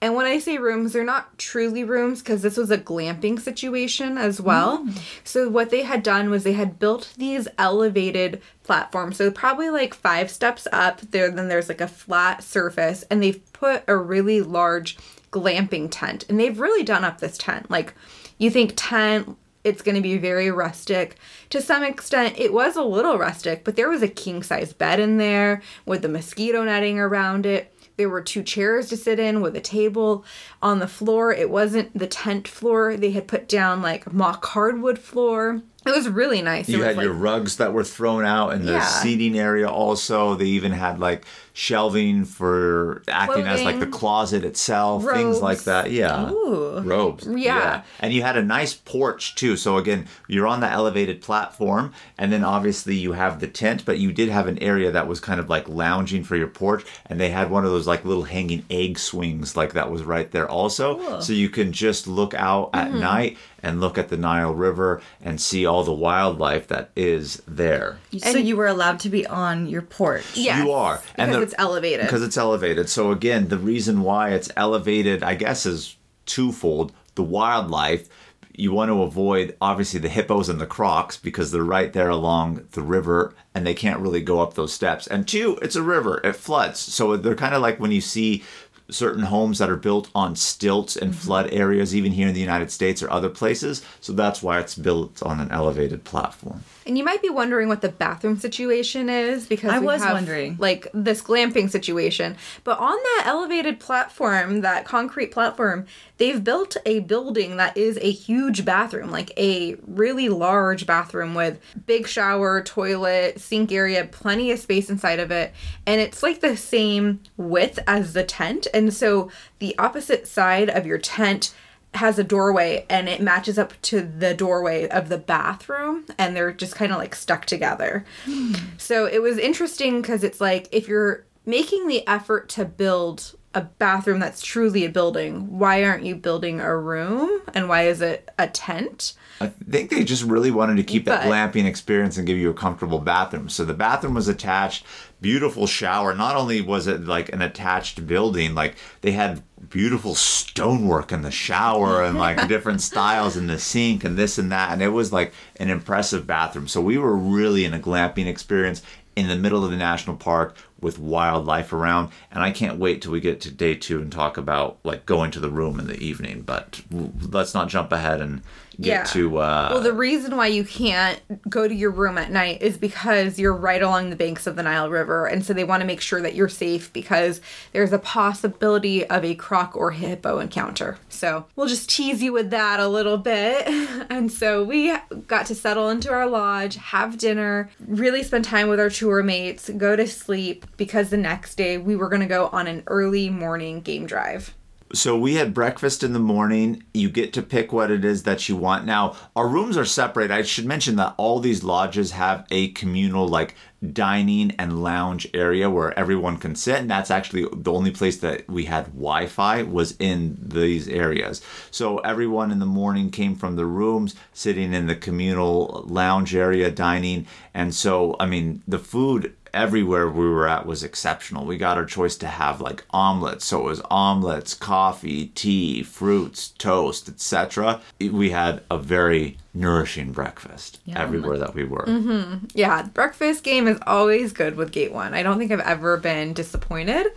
And 0.00 0.16
when 0.16 0.26
I 0.26 0.40
say 0.40 0.58
rooms, 0.58 0.92
they're 0.92 1.04
not 1.04 1.38
truly 1.38 1.84
rooms 1.84 2.20
because 2.20 2.42
this 2.42 2.56
was 2.56 2.72
a 2.72 2.78
glamping 2.78 3.38
situation 3.38 4.18
as 4.18 4.40
well. 4.40 4.84
Mm. 4.84 4.98
So, 5.22 5.48
what 5.48 5.70
they 5.70 5.82
had 5.82 6.02
done 6.02 6.28
was 6.28 6.42
they 6.42 6.54
had 6.54 6.80
built 6.80 7.14
these 7.16 7.46
elevated 7.56 8.42
platforms. 8.64 9.16
So, 9.16 9.30
probably 9.30 9.70
like 9.70 9.94
five 9.94 10.28
steps 10.28 10.66
up 10.72 11.00
there, 11.02 11.30
then 11.30 11.48
there's 11.48 11.68
like 11.68 11.80
a 11.80 11.86
flat 11.86 12.42
surface, 12.42 13.04
and 13.10 13.22
they've 13.22 13.40
put 13.52 13.84
a 13.86 13.96
really 13.96 14.40
large 14.40 14.98
glamping 15.30 15.88
tent. 15.88 16.24
And 16.28 16.38
they've 16.38 16.58
really 16.58 16.82
done 16.82 17.04
up 17.04 17.20
this 17.20 17.38
tent. 17.38 17.70
Like, 17.70 17.94
you 18.38 18.50
think 18.50 18.72
tent, 18.74 19.36
it's 19.64 19.82
going 19.82 19.94
to 19.94 20.00
be 20.00 20.18
very 20.18 20.50
rustic. 20.50 21.16
To 21.50 21.60
some 21.60 21.84
extent, 21.84 22.34
it 22.38 22.52
was 22.52 22.76
a 22.76 22.82
little 22.82 23.18
rustic, 23.18 23.62
but 23.62 23.76
there 23.76 23.88
was 23.88 24.02
a 24.02 24.08
king 24.08 24.42
size 24.42 24.72
bed 24.72 24.98
in 24.98 25.18
there 25.18 25.62
with 25.86 26.02
the 26.02 26.08
mosquito 26.08 26.64
netting 26.64 26.98
around 26.98 27.46
it. 27.46 27.71
There 27.96 28.08
were 28.08 28.22
two 28.22 28.42
chairs 28.42 28.88
to 28.88 28.96
sit 28.96 29.18
in 29.18 29.40
with 29.42 29.54
a 29.56 29.60
table 29.60 30.24
on 30.62 30.78
the 30.78 30.88
floor. 30.88 31.32
It 31.32 31.50
wasn't 31.50 31.96
the 31.96 32.06
tent 32.06 32.48
floor. 32.48 32.96
They 32.96 33.10
had 33.10 33.28
put 33.28 33.48
down 33.48 33.82
like 33.82 34.12
mock 34.12 34.44
hardwood 34.46 34.98
floor. 34.98 35.62
It 35.86 35.90
was 35.94 36.08
really 36.08 36.42
nice. 36.42 36.68
It 36.68 36.72
You 36.72 36.82
had 36.82 36.96
like, 36.96 37.04
your 37.04 37.12
rugs 37.12 37.56
that 37.56 37.72
were 37.72 37.84
thrown 37.84 38.24
out 38.24 38.52
in 38.54 38.64
the 38.64 38.72
Yeah. 38.72 38.84
seating 38.86 39.38
area 39.38 39.68
also. 39.68 40.34
They 40.34 40.46
even 40.46 40.72
had 40.72 41.00
like 41.00 41.24
shelving 41.54 42.24
for 42.24 43.02
acting 43.08 43.46
as 43.46 43.62
like 43.62 43.78
the 43.78 43.86
closet 43.86 44.44
itself, 44.44 45.04
things 45.04 45.40
like 45.40 45.60
that. 45.64 45.90
Yeah. 45.90 46.30
Ooh. 46.30 46.80
Robes. 46.80 47.26
Yeah. 47.26 47.82
And 48.00 48.12
you 48.12 48.22
had 48.22 48.36
a 48.36 48.42
nice 48.42 48.74
porch 48.74 49.34
too. 49.34 49.56
So 49.56 49.76
again, 49.76 50.06
you're 50.28 50.46
on 50.46 50.60
the 50.60 50.68
elevated 50.70 51.20
platform 51.20 51.92
and 52.18 52.32
then 52.32 52.44
obviously 52.44 52.94
you 52.96 53.12
have 53.12 53.40
the 53.40 53.46
tent, 53.48 53.84
but 53.84 53.98
you 53.98 54.12
did 54.12 54.28
have 54.28 54.46
an 54.48 54.58
area 54.62 54.90
that 54.90 55.06
was 55.06 55.20
kind 55.20 55.40
of 55.40 55.48
like 55.50 55.68
lounging 55.68 56.24
for 56.24 56.36
your 56.36 56.46
porch 56.48 56.84
and 57.06 57.20
they 57.20 57.30
had 57.30 57.50
one 57.50 57.64
of 57.64 57.70
those 57.70 57.86
like 57.86 58.04
little 58.04 58.24
hanging 58.24 58.64
egg 58.70 58.98
swings 58.98 59.56
like 59.56 59.74
that 59.74 59.90
was 59.90 60.02
right 60.02 60.30
there 60.30 60.48
also. 60.48 61.20
So 61.20 61.32
you 61.32 61.48
can 61.50 61.72
just 61.72 62.06
look 62.06 62.34
out 62.34 62.70
at 62.74 62.82
Mm-hmm. 62.92 63.00
night 63.00 63.38
and 63.62 63.80
look 63.80 63.96
at 63.96 64.08
the 64.08 64.16
Nile 64.16 64.52
River 64.52 65.00
and 65.22 65.40
see 65.40 65.64
all 65.64 65.84
the 65.84 65.92
wildlife 65.92 66.66
that 66.68 66.90
is 66.96 67.40
there. 67.46 67.96
So 68.18 68.36
you 68.36 68.56
were 68.56 68.66
allowed 68.66 68.98
to 69.00 69.08
be 69.08 69.24
on 69.26 69.68
your 69.68 69.82
porch. 69.82 70.24
Yes, 70.34 70.64
You 70.64 70.72
are. 70.72 71.00
because 71.16 71.36
the- 71.36 71.41
it's 71.42 71.54
elevated. 71.58 72.06
Because 72.06 72.22
it's 72.22 72.36
elevated. 72.36 72.88
So 72.88 73.10
again, 73.10 73.48
the 73.48 73.58
reason 73.58 74.02
why 74.02 74.30
it's 74.30 74.50
elevated, 74.56 75.22
I 75.22 75.34
guess, 75.34 75.66
is 75.66 75.96
twofold. 76.26 76.92
The 77.14 77.22
wildlife, 77.22 78.08
you 78.54 78.72
want 78.72 78.90
to 78.90 79.02
avoid 79.02 79.56
obviously 79.60 80.00
the 80.00 80.08
hippos 80.08 80.48
and 80.48 80.60
the 80.60 80.66
crocs 80.66 81.16
because 81.16 81.50
they're 81.50 81.62
right 81.62 81.92
there 81.92 82.10
along 82.10 82.66
the 82.72 82.82
river 82.82 83.34
and 83.54 83.66
they 83.66 83.74
can't 83.74 84.00
really 84.00 84.22
go 84.22 84.40
up 84.40 84.54
those 84.54 84.72
steps. 84.72 85.06
And 85.06 85.26
two, 85.26 85.58
it's 85.62 85.76
a 85.76 85.82
river, 85.82 86.20
it 86.24 86.36
floods. 86.36 86.78
So 86.78 87.16
they're 87.16 87.34
kind 87.34 87.54
of 87.54 87.62
like 87.62 87.80
when 87.80 87.92
you 87.92 88.00
see 88.00 88.42
certain 88.90 89.24
homes 89.24 89.58
that 89.58 89.70
are 89.70 89.76
built 89.76 90.10
on 90.14 90.36
stilts 90.36 90.96
in 90.96 91.10
mm-hmm. 91.10 91.18
flood 91.18 91.52
areas, 91.52 91.94
even 91.94 92.12
here 92.12 92.28
in 92.28 92.34
the 92.34 92.40
United 92.40 92.70
States 92.70 93.02
or 93.02 93.10
other 93.10 93.28
places. 93.28 93.82
So 94.00 94.12
that's 94.12 94.42
why 94.42 94.60
it's 94.60 94.74
built 94.74 95.22
on 95.22 95.40
an 95.40 95.50
elevated 95.50 96.04
platform. 96.04 96.64
And 96.86 96.98
you 96.98 97.04
might 97.04 97.22
be 97.22 97.30
wondering 97.30 97.68
what 97.68 97.80
the 97.80 97.88
bathroom 97.88 98.38
situation 98.38 99.08
is 99.08 99.46
because 99.46 99.70
I 99.70 99.78
we 99.78 99.86
was 99.86 100.02
have, 100.02 100.14
wondering. 100.14 100.56
like 100.58 100.88
this 100.92 101.22
glamping 101.22 101.70
situation. 101.70 102.36
But 102.64 102.78
on 102.78 102.96
that 102.96 103.24
elevated 103.26 103.80
platform, 103.80 104.60
that 104.62 104.84
concrete 104.84 105.32
platform, 105.32 105.86
they've 106.18 106.42
built 106.42 106.76
a 106.86 107.00
building 107.00 107.56
that 107.56 107.76
is 107.76 107.98
a 108.00 108.10
huge 108.10 108.64
bathroom, 108.64 109.10
like 109.10 109.32
a 109.36 109.76
really 109.86 110.28
large 110.28 110.86
bathroom 110.86 111.34
with 111.34 111.60
big 111.86 112.06
shower, 112.06 112.62
toilet, 112.62 113.40
sink 113.40 113.72
area, 113.72 114.04
plenty 114.04 114.50
of 114.50 114.58
space 114.58 114.90
inside 114.90 115.18
of 115.18 115.30
it, 115.30 115.52
and 115.86 116.00
it's 116.00 116.22
like 116.22 116.40
the 116.40 116.56
same 116.56 117.20
width 117.36 117.78
as 117.86 118.12
the 118.12 118.24
tent. 118.24 118.66
And 118.72 118.92
so 118.92 119.30
the 119.58 119.76
opposite 119.78 120.26
side 120.26 120.70
of 120.70 120.86
your 120.86 120.98
tent 120.98 121.54
has 121.94 122.18
a 122.18 122.24
doorway 122.24 122.86
and 122.88 123.08
it 123.08 123.20
matches 123.20 123.58
up 123.58 123.74
to 123.82 124.00
the 124.00 124.34
doorway 124.34 124.88
of 124.88 125.08
the 125.08 125.18
bathroom 125.18 126.04
and 126.18 126.34
they're 126.34 126.52
just 126.52 126.74
kind 126.74 126.90
of 126.92 126.98
like 126.98 127.14
stuck 127.14 127.44
together. 127.44 128.04
Hmm. 128.24 128.54
So 128.78 129.06
it 129.06 129.20
was 129.20 129.38
interesting 129.38 130.00
because 130.00 130.24
it's 130.24 130.40
like 130.40 130.68
if 130.72 130.88
you're 130.88 131.24
making 131.44 131.88
the 131.88 132.06
effort 132.08 132.48
to 132.50 132.64
build 132.64 133.34
a 133.54 133.60
bathroom 133.60 134.18
that's 134.18 134.40
truly 134.40 134.86
a 134.86 134.88
building, 134.88 135.58
why 135.58 135.84
aren't 135.84 136.04
you 136.04 136.14
building 136.14 136.60
a 136.60 136.74
room 136.74 137.42
and 137.52 137.68
why 137.68 137.82
is 137.82 138.00
it 138.00 138.30
a 138.38 138.48
tent? 138.48 139.12
I 139.42 139.48
think 139.48 139.90
they 139.90 140.04
just 140.04 140.22
really 140.22 140.50
wanted 140.50 140.76
to 140.78 140.84
keep 140.84 141.04
that 141.04 141.24
But- 141.24 141.30
glamping 141.30 141.66
experience 141.66 142.16
and 142.16 142.26
give 142.26 142.38
you 142.38 142.48
a 142.48 142.54
comfortable 142.54 143.00
bathroom. 143.00 143.50
So 143.50 143.66
the 143.66 143.74
bathroom 143.74 144.14
was 144.14 144.28
attached, 144.28 144.86
beautiful 145.20 145.66
shower. 145.66 146.14
Not 146.14 146.36
only 146.36 146.62
was 146.62 146.86
it 146.86 147.04
like 147.04 147.30
an 147.30 147.42
attached 147.42 148.06
building, 148.06 148.54
like 148.54 148.76
they 149.02 149.12
had 149.12 149.42
beautiful 149.72 150.14
stonework 150.14 151.10
in 151.10 151.22
the 151.22 151.30
shower 151.30 152.04
and 152.04 152.18
like 152.18 152.46
different 152.48 152.80
styles 152.80 153.36
in 153.36 153.46
the 153.46 153.58
sink 153.58 154.04
and 154.04 154.16
this 154.16 154.38
and 154.38 154.52
that. 154.52 154.70
And 154.70 154.82
it 154.82 154.88
was 154.88 155.12
like 155.12 155.32
an 155.56 155.70
impressive 155.70 156.26
bathroom. 156.26 156.68
So 156.68 156.80
we 156.80 156.98
were 156.98 157.16
really 157.16 157.64
in 157.64 157.74
a 157.74 157.80
glamping 157.80 158.26
experience 158.26 158.82
in 159.16 159.28
the 159.28 159.36
middle 159.36 159.64
of 159.64 159.70
the 159.70 159.76
national 159.76 160.16
park 160.16 160.56
with 160.80 160.98
wildlife 160.98 161.72
around 161.72 162.10
and 162.30 162.42
i 162.42 162.50
can't 162.50 162.78
wait 162.78 163.02
till 163.02 163.12
we 163.12 163.20
get 163.20 163.40
to 163.40 163.50
day 163.50 163.74
two 163.74 164.00
and 164.00 164.10
talk 164.10 164.36
about 164.36 164.78
like 164.84 165.06
going 165.06 165.30
to 165.30 165.38
the 165.38 165.50
room 165.50 165.78
in 165.78 165.86
the 165.86 165.98
evening 165.98 166.40
but 166.40 166.80
let's 166.90 167.54
not 167.54 167.68
jump 167.68 167.92
ahead 167.92 168.20
and 168.20 168.42
get 168.80 168.86
Yeah. 168.86 169.02
to 169.04 169.38
uh 169.38 169.68
Well, 169.72 169.80
the 169.82 169.92
reason 169.92 170.36
why 170.36 170.46
you 170.48 170.64
can't 170.64 171.20
go 171.50 171.66
to 171.68 171.74
your 171.74 171.90
room 171.90 172.18
at 172.18 172.30
night 172.30 172.62
is 172.62 172.76
because 172.78 173.38
you're 173.38 173.54
right 173.54 173.82
along 173.82 174.10
the 174.10 174.16
banks 174.16 174.46
of 174.46 174.56
the 174.56 174.62
Nile 174.62 174.90
River. 174.90 175.26
And 175.26 175.44
so 175.44 175.52
they 175.52 175.64
want 175.64 175.80
to 175.80 175.86
make 175.86 176.00
sure 176.00 176.20
that 176.22 176.34
you're 176.34 176.48
safe 176.48 176.92
because 176.92 177.40
there's 177.72 177.92
a 177.92 177.98
possibility 177.98 179.06
of 179.08 179.24
a 179.24 179.34
croc 179.34 179.76
or 179.76 179.90
hippo 179.92 180.38
encounter. 180.38 180.98
So 181.08 181.46
we'll 181.56 181.68
just 181.68 181.88
tease 181.90 182.22
you 182.22 182.32
with 182.32 182.50
that 182.50 182.80
a 182.80 182.88
little 182.88 183.18
bit. 183.18 183.66
And 184.10 184.30
so 184.32 184.62
we 184.64 184.94
got 185.26 185.46
to 185.46 185.54
settle 185.54 185.88
into 185.88 186.10
our 186.12 186.26
lodge, 186.26 186.76
have 186.76 187.18
dinner, 187.18 187.70
really 187.86 188.22
spend 188.22 188.44
time 188.44 188.68
with 188.68 188.78
our 188.80 188.90
tour 188.90 189.22
mates, 189.22 189.70
go 189.70 189.96
to 189.96 190.06
sleep 190.06 190.66
because 190.76 191.10
the 191.10 191.16
next 191.16 191.54
day 191.54 191.78
we 191.78 191.96
were 191.96 192.08
going 192.08 192.20
to 192.20 192.26
go 192.26 192.48
on 192.48 192.66
an 192.66 192.82
early 192.88 193.30
morning 193.30 193.80
game 193.80 194.06
drive. 194.06 194.54
So 194.94 195.18
we 195.18 195.36
had 195.36 195.54
breakfast 195.54 196.02
in 196.02 196.12
the 196.12 196.18
morning. 196.18 196.82
You 196.92 197.08
get 197.08 197.32
to 197.32 197.42
pick 197.42 197.72
what 197.72 197.90
it 197.90 198.04
is 198.04 198.24
that 198.24 198.48
you 198.48 198.56
want. 198.56 198.84
Now, 198.84 199.16
our 199.34 199.48
rooms 199.48 199.78
are 199.78 199.86
separate. 199.86 200.30
I 200.30 200.42
should 200.42 200.66
mention 200.66 200.96
that 200.96 201.14
all 201.16 201.40
these 201.40 201.64
lodges 201.64 202.10
have 202.10 202.46
a 202.50 202.68
communal 202.72 203.26
like 203.26 203.54
dining 203.92 204.52
and 204.52 204.82
lounge 204.82 205.26
area 205.34 205.68
where 205.68 205.98
everyone 205.98 206.36
can 206.36 206.54
sit 206.54 206.78
and 206.78 206.90
that's 206.90 207.10
actually 207.10 207.46
the 207.52 207.72
only 207.72 207.90
place 207.90 208.18
that 208.18 208.48
we 208.48 208.66
had 208.66 208.86
Wi-Fi 208.86 209.62
was 209.62 209.96
in 209.98 210.38
these 210.40 210.88
areas. 210.88 211.42
So 211.70 211.98
everyone 211.98 212.52
in 212.52 212.60
the 212.60 212.66
morning 212.66 213.10
came 213.10 213.34
from 213.34 213.56
the 213.56 213.66
rooms 213.66 214.14
sitting 214.32 214.72
in 214.72 214.86
the 214.86 214.94
communal 214.94 215.84
lounge 215.86 216.34
area 216.34 216.70
dining 216.70 217.26
and 217.54 217.74
so 217.74 218.16
I 218.20 218.26
mean 218.26 218.62
the 218.68 218.78
food 218.78 219.34
everywhere 219.54 220.08
we 220.08 220.28
were 220.28 220.48
at 220.48 220.66
was 220.66 220.82
exceptional. 220.82 221.44
We 221.44 221.58
got 221.58 221.76
our 221.76 221.84
choice 221.84 222.16
to 222.18 222.26
have 222.26 222.60
like 222.60 222.84
omelets, 222.90 223.44
so 223.44 223.60
it 223.60 223.64
was 223.64 223.82
omelets, 223.90 224.54
coffee, 224.54 225.26
tea, 225.26 225.82
fruits, 225.82 226.48
toast, 226.50 227.08
etc. 227.08 227.80
We 228.00 228.30
had 228.30 228.62
a 228.70 228.78
very 228.78 229.38
nourishing 229.54 230.12
breakfast 230.12 230.80
everywhere 230.94 231.38
that 231.38 231.54
we 231.54 231.64
were. 231.64 231.84
Mm-hmm. 231.84 232.46
Yeah, 232.54 232.82
the 232.82 232.90
breakfast 232.90 233.44
game 233.44 233.68
is 233.68 233.78
always 233.86 234.32
good 234.32 234.56
with 234.56 234.72
Gate 234.72 234.92
One. 234.92 235.14
I 235.14 235.22
don't 235.22 235.38
think 235.38 235.52
I've 235.52 235.60
ever 235.60 235.96
been 235.96 236.32
disappointed. 236.32 237.08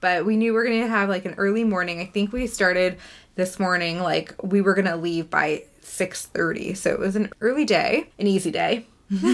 But 0.00 0.24
we 0.24 0.36
knew 0.36 0.52
we 0.52 0.58
were 0.58 0.64
gonna 0.64 0.86
have 0.86 1.08
like 1.08 1.24
an 1.24 1.34
early 1.34 1.64
morning. 1.64 2.00
I 2.00 2.06
think 2.06 2.32
we 2.32 2.46
started 2.46 2.98
this 3.34 3.58
morning 3.58 4.00
like 4.00 4.34
we 4.42 4.60
were 4.60 4.74
gonna 4.74 4.96
leave 4.96 5.30
by 5.30 5.64
six 5.80 6.26
thirty, 6.26 6.74
so 6.74 6.90
it 6.90 6.98
was 6.98 7.16
an 7.16 7.32
early 7.40 7.64
day, 7.64 8.10
an 8.18 8.26
easy 8.26 8.50
day. 8.50 8.86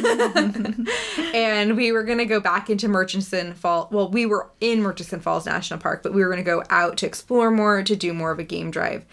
and 1.35 1.77
we 1.77 1.91
were 1.91 2.05
gonna 2.05 2.25
go 2.25 2.41
back 2.41 2.71
into 2.71 2.89
Murchison 2.89 3.55
Falls. 3.55 3.91
Well, 3.91 4.09
we 4.09 4.25
were 4.25 4.49
in 4.61 4.81
Murchison 4.81 5.21
Falls 5.21 5.47
National 5.47 5.81
Park, 5.81 6.03
but 6.03 6.15
we 6.15 6.23
were 6.25 6.31
gonna 6.31 6.43
go 6.43 6.63
out 6.71 6.97
to 6.99 7.07
explore 7.07 7.51
more, 7.51 7.83
to 7.83 7.97
do 7.97 8.15
more 8.15 8.31
of 8.31 8.39
a 8.39 8.45
game 8.45 8.71
drive. 8.71 9.05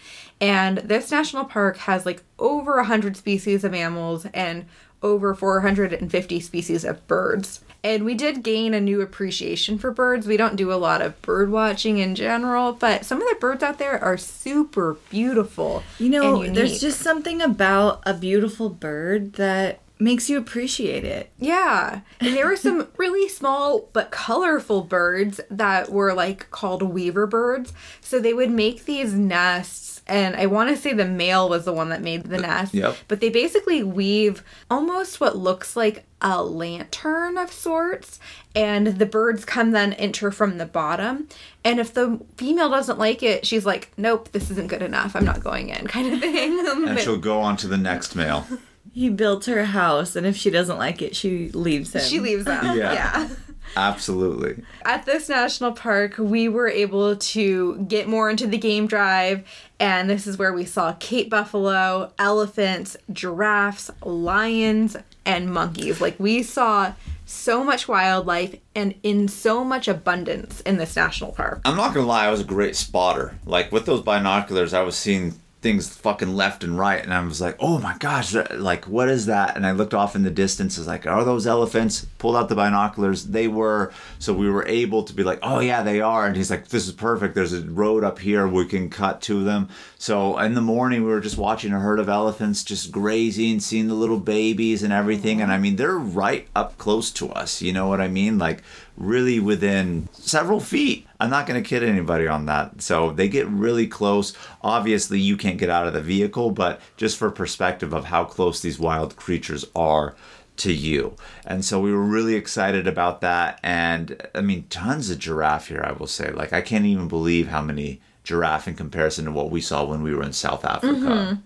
And 0.42 0.78
this 0.78 1.12
national 1.12 1.44
park 1.44 1.76
has 1.78 2.04
like 2.04 2.22
over 2.36 2.78
a 2.78 2.84
hundred 2.84 3.16
species 3.16 3.62
of 3.62 3.70
mammals 3.70 4.26
and 4.34 4.66
over 5.00 5.34
450 5.34 6.40
species 6.40 6.84
of 6.84 7.06
birds. 7.06 7.60
And 7.84 8.04
we 8.04 8.14
did 8.14 8.42
gain 8.42 8.74
a 8.74 8.80
new 8.80 9.00
appreciation 9.00 9.78
for 9.78 9.92
birds. 9.92 10.26
We 10.26 10.36
don't 10.36 10.56
do 10.56 10.72
a 10.72 10.74
lot 10.74 11.00
of 11.00 11.20
bird 11.22 11.50
watching 11.50 11.98
in 11.98 12.16
general, 12.16 12.72
but 12.72 13.04
some 13.04 13.22
of 13.22 13.28
the 13.28 13.36
birds 13.40 13.62
out 13.62 13.78
there 13.78 14.02
are 14.02 14.16
super 14.16 14.96
beautiful. 15.10 15.84
You 15.98 16.10
know, 16.10 16.46
there's 16.46 16.80
just 16.80 17.00
something 17.00 17.40
about 17.40 18.02
a 18.04 18.14
beautiful 18.14 18.68
bird 18.68 19.34
that 19.34 19.80
makes 20.02 20.28
you 20.28 20.36
appreciate 20.36 21.04
it. 21.04 21.30
Yeah. 21.38 22.00
And 22.20 22.34
there 22.36 22.46
were 22.46 22.56
some 22.56 22.88
really 22.96 23.28
small 23.28 23.88
but 23.92 24.10
colorful 24.10 24.82
birds 24.82 25.40
that 25.50 25.90
were 25.90 26.12
like 26.12 26.50
called 26.50 26.82
weaver 26.82 27.26
birds. 27.26 27.72
So 28.00 28.18
they 28.18 28.34
would 28.34 28.50
make 28.50 28.84
these 28.84 29.14
nests. 29.14 29.91
And 30.06 30.34
I 30.34 30.46
want 30.46 30.68
to 30.70 30.76
say 30.76 30.92
the 30.92 31.04
male 31.04 31.48
was 31.48 31.64
the 31.64 31.72
one 31.72 31.90
that 31.90 32.02
made 32.02 32.24
the 32.24 32.38
nest. 32.38 32.74
yep. 32.74 32.96
But 33.08 33.20
they 33.20 33.28
basically 33.30 33.82
weave 33.84 34.42
almost 34.70 35.20
what 35.20 35.36
looks 35.36 35.76
like 35.76 36.04
a 36.20 36.42
lantern 36.42 37.38
of 37.38 37.52
sorts. 37.52 38.18
And 38.54 38.86
the 38.98 39.06
birds 39.06 39.44
come 39.44 39.70
then 39.70 39.92
enter 39.94 40.30
from 40.32 40.58
the 40.58 40.66
bottom. 40.66 41.28
And 41.64 41.78
if 41.78 41.94
the 41.94 42.20
female 42.36 42.68
doesn't 42.68 42.98
like 42.98 43.22
it, 43.22 43.46
she's 43.46 43.64
like, 43.64 43.92
nope, 43.96 44.30
this 44.32 44.50
isn't 44.50 44.66
good 44.68 44.82
enough. 44.82 45.14
I'm 45.14 45.24
not 45.24 45.42
going 45.42 45.68
in, 45.68 45.86
kind 45.88 46.12
of 46.12 46.20
thing. 46.20 46.58
And 46.66 46.84
But- 46.86 47.00
she'll 47.00 47.16
go 47.18 47.40
on 47.40 47.56
to 47.58 47.68
the 47.68 47.78
next 47.78 48.16
male. 48.16 48.46
He 48.92 49.08
built 49.08 49.46
her 49.46 49.64
house, 49.64 50.16
and 50.16 50.26
if 50.26 50.36
she 50.36 50.50
doesn't 50.50 50.76
like 50.76 51.00
it, 51.00 51.16
she 51.16 51.48
leaves 51.50 51.94
him. 51.94 52.02
she 52.02 52.20
leaves 52.20 52.44
them. 52.44 52.62
Yeah. 52.76 52.92
yeah. 52.92 53.28
Absolutely. 53.76 54.62
At 54.84 55.06
this 55.06 55.28
national 55.28 55.72
park, 55.72 56.14
we 56.18 56.48
were 56.48 56.68
able 56.68 57.16
to 57.16 57.78
get 57.88 58.08
more 58.08 58.30
into 58.30 58.46
the 58.46 58.58
game 58.58 58.86
drive, 58.86 59.46
and 59.80 60.10
this 60.10 60.26
is 60.26 60.38
where 60.38 60.52
we 60.52 60.64
saw 60.64 60.92
Cape 60.94 61.30
buffalo, 61.30 62.12
elephants, 62.18 62.96
giraffes, 63.12 63.90
lions, 64.02 64.96
and 65.24 65.52
monkeys. 65.52 66.00
Like, 66.00 66.18
we 66.18 66.42
saw 66.42 66.92
so 67.24 67.64
much 67.64 67.88
wildlife 67.88 68.54
and 68.74 68.94
in 69.02 69.26
so 69.26 69.64
much 69.64 69.88
abundance 69.88 70.60
in 70.62 70.76
this 70.76 70.94
national 70.94 71.32
park. 71.32 71.62
I'm 71.64 71.76
not 71.76 71.94
gonna 71.94 72.06
lie, 72.06 72.26
I 72.26 72.30
was 72.30 72.40
a 72.40 72.44
great 72.44 72.76
spotter. 72.76 73.38
Like 73.46 73.72
with 73.72 73.86
those 73.86 74.02
binoculars, 74.02 74.74
I 74.74 74.82
was 74.82 74.96
seeing 74.96 75.34
things 75.62 75.88
fucking 75.88 76.34
left 76.34 76.64
and 76.64 76.76
right, 76.76 77.02
and 77.02 77.14
I 77.14 77.24
was 77.24 77.40
like, 77.40 77.56
"Oh 77.60 77.78
my 77.78 77.96
gosh, 77.98 78.34
like 78.54 78.86
what 78.86 79.08
is 79.08 79.26
that?" 79.26 79.56
And 79.56 79.64
I 79.64 79.70
looked 79.70 79.94
off 79.94 80.16
in 80.16 80.24
the 80.24 80.30
distance. 80.30 80.76
I 80.76 80.80
was 80.80 80.88
like, 80.88 81.06
"Are 81.06 81.24
those 81.24 81.46
elephants?" 81.46 82.06
Pulled 82.18 82.36
out 82.36 82.48
the 82.48 82.56
binoculars. 82.56 83.26
They 83.26 83.48
were. 83.48 83.92
So 84.18 84.34
we 84.34 84.50
were 84.50 84.66
able 84.66 85.04
to 85.04 85.14
be 85.14 85.22
like, 85.22 85.38
"Oh 85.42 85.60
yeah, 85.60 85.82
they 85.82 86.00
are." 86.00 86.26
And 86.26 86.36
he's 86.36 86.50
like, 86.50 86.68
"This 86.68 86.86
is 86.86 86.92
perfect. 86.92 87.34
There's 87.34 87.52
a 87.52 87.62
road 87.62 88.04
up 88.04 88.18
here. 88.18 88.46
We 88.46 88.66
can 88.66 88.90
cut 88.90 89.22
to 89.22 89.44
them." 89.44 89.68
So 89.98 90.36
in 90.38 90.54
the 90.54 90.60
morning, 90.60 91.04
we 91.04 91.10
were 91.10 91.20
just 91.20 91.38
watching 91.38 91.72
a 91.72 91.78
herd 91.78 92.00
of 92.00 92.08
elephants 92.08 92.64
just 92.64 92.90
grazing, 92.90 93.60
seeing 93.60 93.86
the 93.86 93.94
little 93.94 94.18
babies 94.18 94.82
and 94.82 94.92
everything. 94.92 95.40
And 95.40 95.52
I 95.52 95.58
mean, 95.58 95.76
they're 95.76 95.96
right 95.96 96.48
up 96.56 96.76
close 96.76 97.10
to 97.12 97.30
us. 97.30 97.62
You 97.62 97.72
know 97.72 97.86
what 97.86 98.00
I 98.00 98.08
mean? 98.08 98.36
Like 98.36 98.62
really 98.96 99.40
within 99.40 100.08
several 100.12 100.60
feet. 100.60 101.06
I'm 101.18 101.30
not 101.30 101.46
going 101.46 101.62
to 101.62 101.68
kid 101.68 101.82
anybody 101.82 102.26
on 102.26 102.46
that. 102.46 102.82
So 102.82 103.12
they 103.12 103.28
get 103.28 103.46
really 103.48 103.86
close. 103.86 104.36
Obviously, 104.62 105.18
you 105.20 105.36
can't 105.36 105.58
get 105.58 105.70
out 105.70 105.86
of 105.86 105.92
the 105.92 106.02
vehicle, 106.02 106.50
but 106.50 106.80
just 106.96 107.16
for 107.16 107.30
perspective 107.30 107.92
of 107.92 108.06
how 108.06 108.24
close 108.24 108.60
these 108.60 108.78
wild 108.78 109.16
creatures 109.16 109.64
are 109.74 110.14
to 110.58 110.72
you. 110.72 111.16
And 111.46 111.64
so 111.64 111.80
we 111.80 111.92
were 111.92 112.02
really 112.02 112.34
excited 112.34 112.86
about 112.86 113.22
that. 113.22 113.58
And 113.62 114.20
I 114.34 114.42
mean, 114.42 114.66
tons 114.68 115.10
of 115.10 115.18
giraffe 115.18 115.68
here, 115.68 115.82
I 115.84 115.92
will 115.92 116.06
say. 116.06 116.30
Like, 116.30 116.52
I 116.52 116.60
can't 116.60 116.84
even 116.84 117.08
believe 117.08 117.48
how 117.48 117.62
many 117.62 118.00
giraffe 118.24 118.68
in 118.68 118.74
comparison 118.74 119.24
to 119.24 119.32
what 119.32 119.50
we 119.50 119.60
saw 119.60 119.84
when 119.84 120.02
we 120.02 120.14
were 120.14 120.22
in 120.22 120.32
South 120.32 120.64
Africa. 120.64 121.10
And 121.10 121.42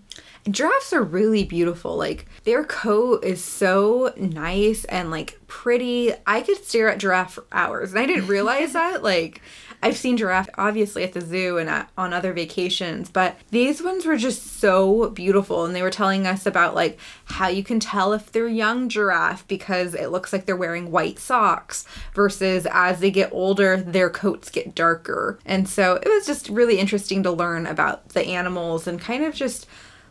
giraffes 0.49 0.93
are 0.93 1.03
really 1.03 1.43
beautiful. 1.43 1.97
Like 1.97 2.25
their 2.43 2.63
coat 2.63 3.23
is 3.23 3.43
so 3.43 4.13
nice 4.17 4.85
and 4.85 5.11
like 5.11 5.39
pretty. 5.47 6.13
I 6.25 6.41
could 6.41 6.63
stare 6.63 6.89
at 6.89 6.99
giraffe 6.99 7.33
for 7.33 7.45
hours, 7.51 7.91
and 7.91 7.99
I 7.99 8.05
didn't 8.05 8.27
realize 8.27 8.73
that. 8.73 9.03
Like 9.03 9.41
I've 9.81 9.97
seen 9.97 10.17
giraffe 10.17 10.49
obviously 10.57 11.03
at 11.03 11.13
the 11.13 11.21
zoo 11.21 11.57
and 11.57 11.69
at, 11.69 11.89
on 11.97 12.11
other 12.11 12.33
vacations, 12.33 13.09
but 13.09 13.37
these 13.51 13.81
ones 13.81 14.05
were 14.05 14.17
just 14.17 14.59
so 14.59 15.09
beautiful. 15.11 15.65
And 15.65 15.75
they 15.75 15.83
were 15.83 15.91
telling 15.91 16.25
us 16.25 16.45
about 16.45 16.73
like 16.73 16.99
how 17.25 17.47
you 17.47 17.63
can 17.63 17.79
tell 17.79 18.13
if 18.13 18.31
they're 18.31 18.47
young 18.47 18.89
giraffe 18.89 19.47
because 19.47 19.93
it 19.93 20.09
looks 20.09 20.33
like 20.33 20.45
they're 20.45 20.55
wearing 20.55 20.91
white 20.91 21.19
socks 21.19 21.85
versus 22.15 22.65
as 22.71 22.99
they 22.99 23.11
get 23.11 23.31
older, 23.31 23.77
their 23.77 24.09
coats 24.09 24.49
get 24.49 24.73
darker. 24.73 25.37
And 25.45 25.69
so 25.69 25.95
it 25.95 26.07
was 26.07 26.25
just 26.25 26.49
really 26.49 26.79
interesting 26.79 27.21
to 27.23 27.31
learn 27.31 27.67
about 27.67 28.09
the 28.09 28.25
animals 28.25 28.87
and 28.87 28.99
kind 28.99 29.23
of 29.23 29.35
just 29.35 29.67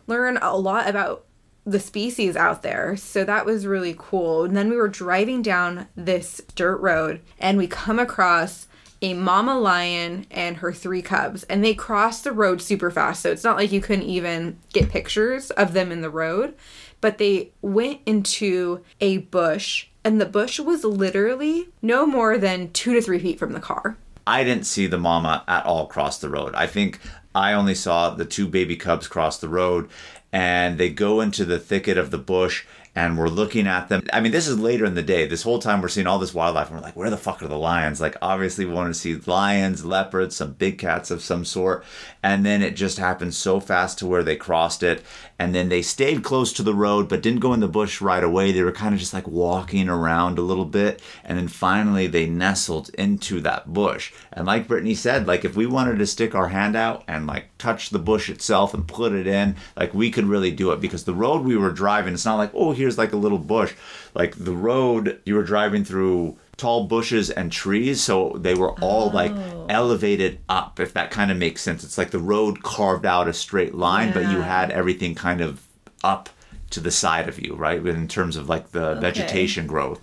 learn 0.07 0.37
a 0.37 0.57
lot 0.57 0.89
about 0.89 1.25
the 1.65 1.79
species 1.79 2.35
out 2.35 2.63
there. 2.63 2.95
So 2.95 3.25
that 3.25 3.45
was 3.45 3.67
really 3.67 3.93
cool. 3.97 4.45
And 4.45 4.55
then 4.55 4.69
we 4.69 4.77
were 4.77 4.87
driving 4.87 5.41
down 5.41 5.87
this 5.95 6.41
dirt 6.55 6.77
road 6.77 7.21
and 7.39 7.57
we 7.57 7.67
come 7.67 7.99
across 7.99 8.67
a 9.01 9.13
mama 9.13 9.59
lion 9.59 10.25
and 10.31 10.57
her 10.57 10.73
three 10.73 11.01
cubs, 11.01 11.43
and 11.43 11.63
they 11.63 11.73
crossed 11.73 12.23
the 12.23 12.31
road 12.31 12.61
super 12.61 12.89
fast. 12.89 13.21
So 13.21 13.31
it's 13.31 13.43
not 13.43 13.57
like 13.57 13.71
you 13.71 13.81
couldn't 13.81 14.05
even 14.05 14.59
get 14.73 14.89
pictures 14.89 15.51
of 15.51 15.73
them 15.73 15.91
in 15.91 16.01
the 16.01 16.09
road, 16.09 16.55
but 16.99 17.17
they 17.17 17.51
went 17.61 18.01
into 18.05 18.83
a 18.99 19.19
bush, 19.19 19.87
and 20.03 20.19
the 20.19 20.25
bush 20.25 20.59
was 20.59 20.83
literally 20.83 21.69
no 21.81 22.05
more 22.05 22.37
than 22.37 22.71
two 22.71 22.93
to 22.93 23.01
three 23.01 23.19
feet 23.19 23.37
from 23.37 23.53
the 23.53 23.59
car. 23.59 23.97
I 24.25 24.43
didn't 24.43 24.65
see 24.65 24.87
the 24.87 24.97
mama 24.97 25.43
at 25.47 25.65
all 25.65 25.85
cross 25.85 26.17
the 26.17 26.29
road. 26.29 26.55
I 26.55 26.67
think 26.67 26.99
I 27.37 27.53
only 27.53 27.75
saw 27.75 28.09
the 28.09 28.25
two 28.25 28.47
baby 28.47 28.75
cubs 28.75 29.07
cross 29.07 29.37
the 29.37 29.47
road 29.47 29.89
and 30.33 30.79
they 30.79 30.89
go 30.89 31.21
into 31.21 31.45
the 31.45 31.59
thicket 31.59 31.95
of 31.95 32.09
the 32.09 32.17
bush 32.17 32.65
and 32.95 33.15
we're 33.15 33.29
looking 33.29 33.67
at 33.67 33.89
them. 33.89 34.01
I 34.11 34.21
mean, 34.21 34.31
this 34.31 34.47
is 34.47 34.57
later 34.57 34.83
in 34.83 34.95
the 34.95 35.03
day. 35.03 35.27
This 35.27 35.43
whole 35.43 35.59
time 35.59 35.83
we're 35.83 35.87
seeing 35.87 36.07
all 36.07 36.17
this 36.17 36.33
wildlife, 36.33 36.69
and 36.69 36.77
we're 36.77 36.83
like, 36.83 36.95
where 36.95 37.11
the 37.11 37.15
fuck 37.15 37.43
are 37.43 37.47
the 37.47 37.55
lions? 37.55 38.01
Like, 38.01 38.17
obviously, 38.23 38.65
we 38.65 38.73
want 38.73 38.91
to 38.91 38.99
see 38.99 39.17
lions, 39.27 39.85
leopards, 39.85 40.35
some 40.35 40.53
big 40.53 40.79
cats 40.79 41.11
of 41.11 41.21
some 41.21 41.45
sort. 41.45 41.85
And 42.23 42.45
then 42.45 42.61
it 42.61 42.75
just 42.75 42.97
happened 42.97 43.33
so 43.33 43.59
fast 43.59 43.99
to 43.99 44.07
where 44.07 44.23
they 44.23 44.35
crossed 44.35 44.83
it. 44.83 45.03
And 45.39 45.53
then 45.53 45.69
they 45.69 45.81
stayed 45.81 46.23
close 46.23 46.51
to 46.53 46.63
the 46.63 46.73
road, 46.73 47.07
but 47.07 47.21
didn't 47.21 47.41
go 47.41 47.53
in 47.53 47.59
the 47.59 47.67
bush 47.67 48.01
right 48.01 48.23
away. 48.23 48.51
They 48.51 48.63
were 48.63 48.71
kind 48.71 48.93
of 48.93 48.99
just 48.99 49.13
like 49.13 49.27
walking 49.27 49.87
around 49.87 50.37
a 50.37 50.41
little 50.43 50.65
bit. 50.65 51.01
And 51.23 51.37
then 51.37 51.47
finally, 51.47 52.07
they 52.07 52.25
nestled 52.25 52.89
into 52.95 53.39
that 53.41 53.71
bush. 53.73 54.11
And 54.33 54.45
like 54.47 54.67
Brittany 54.67 54.95
said, 54.95 55.27
like, 55.27 55.45
if 55.45 55.55
we 55.55 55.65
wanted 55.65 55.99
to 55.99 56.07
stick 56.07 56.33
our 56.33 56.49
hand 56.49 56.75
out 56.75 57.03
and 57.07 57.27
like 57.27 57.45
touch 57.57 57.91
the 57.91 57.99
bush 57.99 58.29
itself 58.29 58.73
and 58.73 58.87
put 58.87 59.13
it 59.13 59.27
in, 59.27 59.55
like, 59.75 59.93
we 59.93 60.11
could 60.11 60.25
really 60.25 60.51
do 60.51 60.71
it 60.71 60.81
because 60.81 61.03
the 61.03 61.13
road 61.13 61.43
we 61.43 61.55
were 61.55 61.71
driving, 61.71 62.13
it's 62.13 62.25
not 62.25 62.37
like, 62.37 62.51
oh, 62.53 62.71
here's 62.71 62.97
like 62.97 63.13
a 63.13 63.17
little 63.17 63.37
bush. 63.37 63.73
Like 64.13 64.35
the 64.35 64.55
road 64.55 65.21
you 65.25 65.35
were 65.35 65.43
driving 65.43 65.83
through 65.83 66.37
tall 66.57 66.85
bushes 66.85 67.29
and 67.29 67.51
trees, 67.51 68.01
so 68.01 68.35
they 68.35 68.55
were 68.55 68.71
all 68.81 69.09
like 69.11 69.31
oh. 69.31 69.67
elevated 69.69 70.39
up, 70.49 70.79
if 70.79 70.93
that 70.93 71.11
kind 71.11 71.31
of 71.31 71.37
makes 71.37 71.61
sense. 71.61 71.83
It's 71.83 71.97
like 71.97 72.11
the 72.11 72.19
road 72.19 72.63
carved 72.63 73.05
out 73.05 73.27
a 73.27 73.33
straight 73.33 73.75
line, 73.75 74.11
but 74.11 74.31
you 74.31 74.41
had 74.41 74.71
everything 74.71 75.15
kind 75.15 75.41
of 75.41 75.65
up 76.03 76.29
to 76.71 76.79
the 76.79 76.91
side 76.91 77.29
of 77.29 77.39
you, 77.39 77.55
right? 77.55 77.85
In 77.85 78.07
terms 78.07 78.35
of 78.35 78.49
like 78.49 78.71
the 78.71 78.95
vegetation 78.95 79.67
growth. 79.67 80.01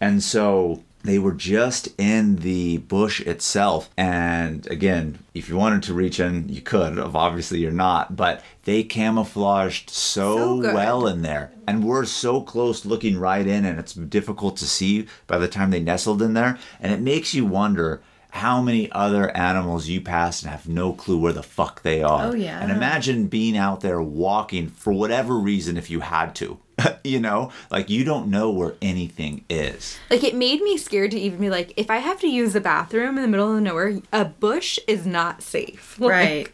And 0.00 0.22
so 0.22 0.82
they 1.02 1.18
were 1.18 1.32
just 1.32 1.88
in 1.98 2.36
the 2.36 2.78
bush 2.78 3.20
itself. 3.20 3.90
And 3.96 4.66
again, 4.66 5.18
if 5.34 5.48
you 5.48 5.56
wanted 5.56 5.82
to 5.84 5.94
reach 5.94 6.20
in, 6.20 6.48
you 6.48 6.60
could. 6.60 6.98
Obviously, 6.98 7.60
you're 7.60 7.72
not. 7.72 8.16
But 8.16 8.42
they 8.64 8.82
camouflaged 8.82 9.90
so, 9.90 10.60
So 10.62 10.74
well 10.74 11.06
in 11.06 11.22
there. 11.22 11.52
And 11.66 11.84
we're 11.84 12.04
so 12.04 12.42
close 12.42 12.84
looking 12.84 13.18
right 13.18 13.46
in, 13.46 13.64
and 13.64 13.78
it's 13.78 13.94
difficult 13.94 14.56
to 14.58 14.66
see 14.66 15.06
by 15.26 15.38
the 15.38 15.48
time 15.48 15.70
they 15.70 15.80
nestled 15.80 16.22
in 16.22 16.34
there. 16.34 16.58
And 16.80 16.92
it 16.92 17.00
makes 17.00 17.34
you 17.34 17.46
wonder 17.46 18.02
how 18.32 18.62
many 18.62 18.90
other 18.92 19.34
animals 19.36 19.88
you 19.88 20.00
pass 20.00 20.42
and 20.42 20.50
have 20.50 20.68
no 20.68 20.92
clue 20.92 21.18
where 21.18 21.32
the 21.32 21.42
fuck 21.42 21.82
they 21.82 22.02
are. 22.02 22.28
Oh, 22.28 22.34
yeah. 22.34 22.60
And 22.60 22.70
imagine 22.70 23.26
being 23.26 23.56
out 23.56 23.80
there 23.80 24.00
walking 24.00 24.68
for 24.68 24.92
whatever 24.92 25.34
reason 25.34 25.76
if 25.76 25.90
you 25.90 26.00
had 26.00 26.34
to. 26.36 26.58
you 27.04 27.20
know, 27.20 27.52
like 27.70 27.90
you 27.90 28.04
don't 28.04 28.28
know 28.28 28.50
where 28.50 28.74
anything 28.82 29.44
is. 29.48 29.98
Like 30.10 30.24
it 30.24 30.34
made 30.34 30.62
me 30.62 30.76
scared 30.76 31.10
to 31.12 31.18
even 31.18 31.40
be 31.40 31.50
like, 31.50 31.72
if 31.76 31.90
I 31.90 31.98
have 31.98 32.20
to 32.20 32.28
use 32.28 32.52
the 32.52 32.60
bathroom 32.60 33.16
in 33.16 33.22
the 33.22 33.28
middle 33.28 33.54
of 33.56 33.62
nowhere, 33.62 34.00
a 34.12 34.24
bush 34.24 34.78
is 34.86 35.06
not 35.06 35.42
safe. 35.42 35.98
Like, 36.00 36.10
Right. 36.10 36.48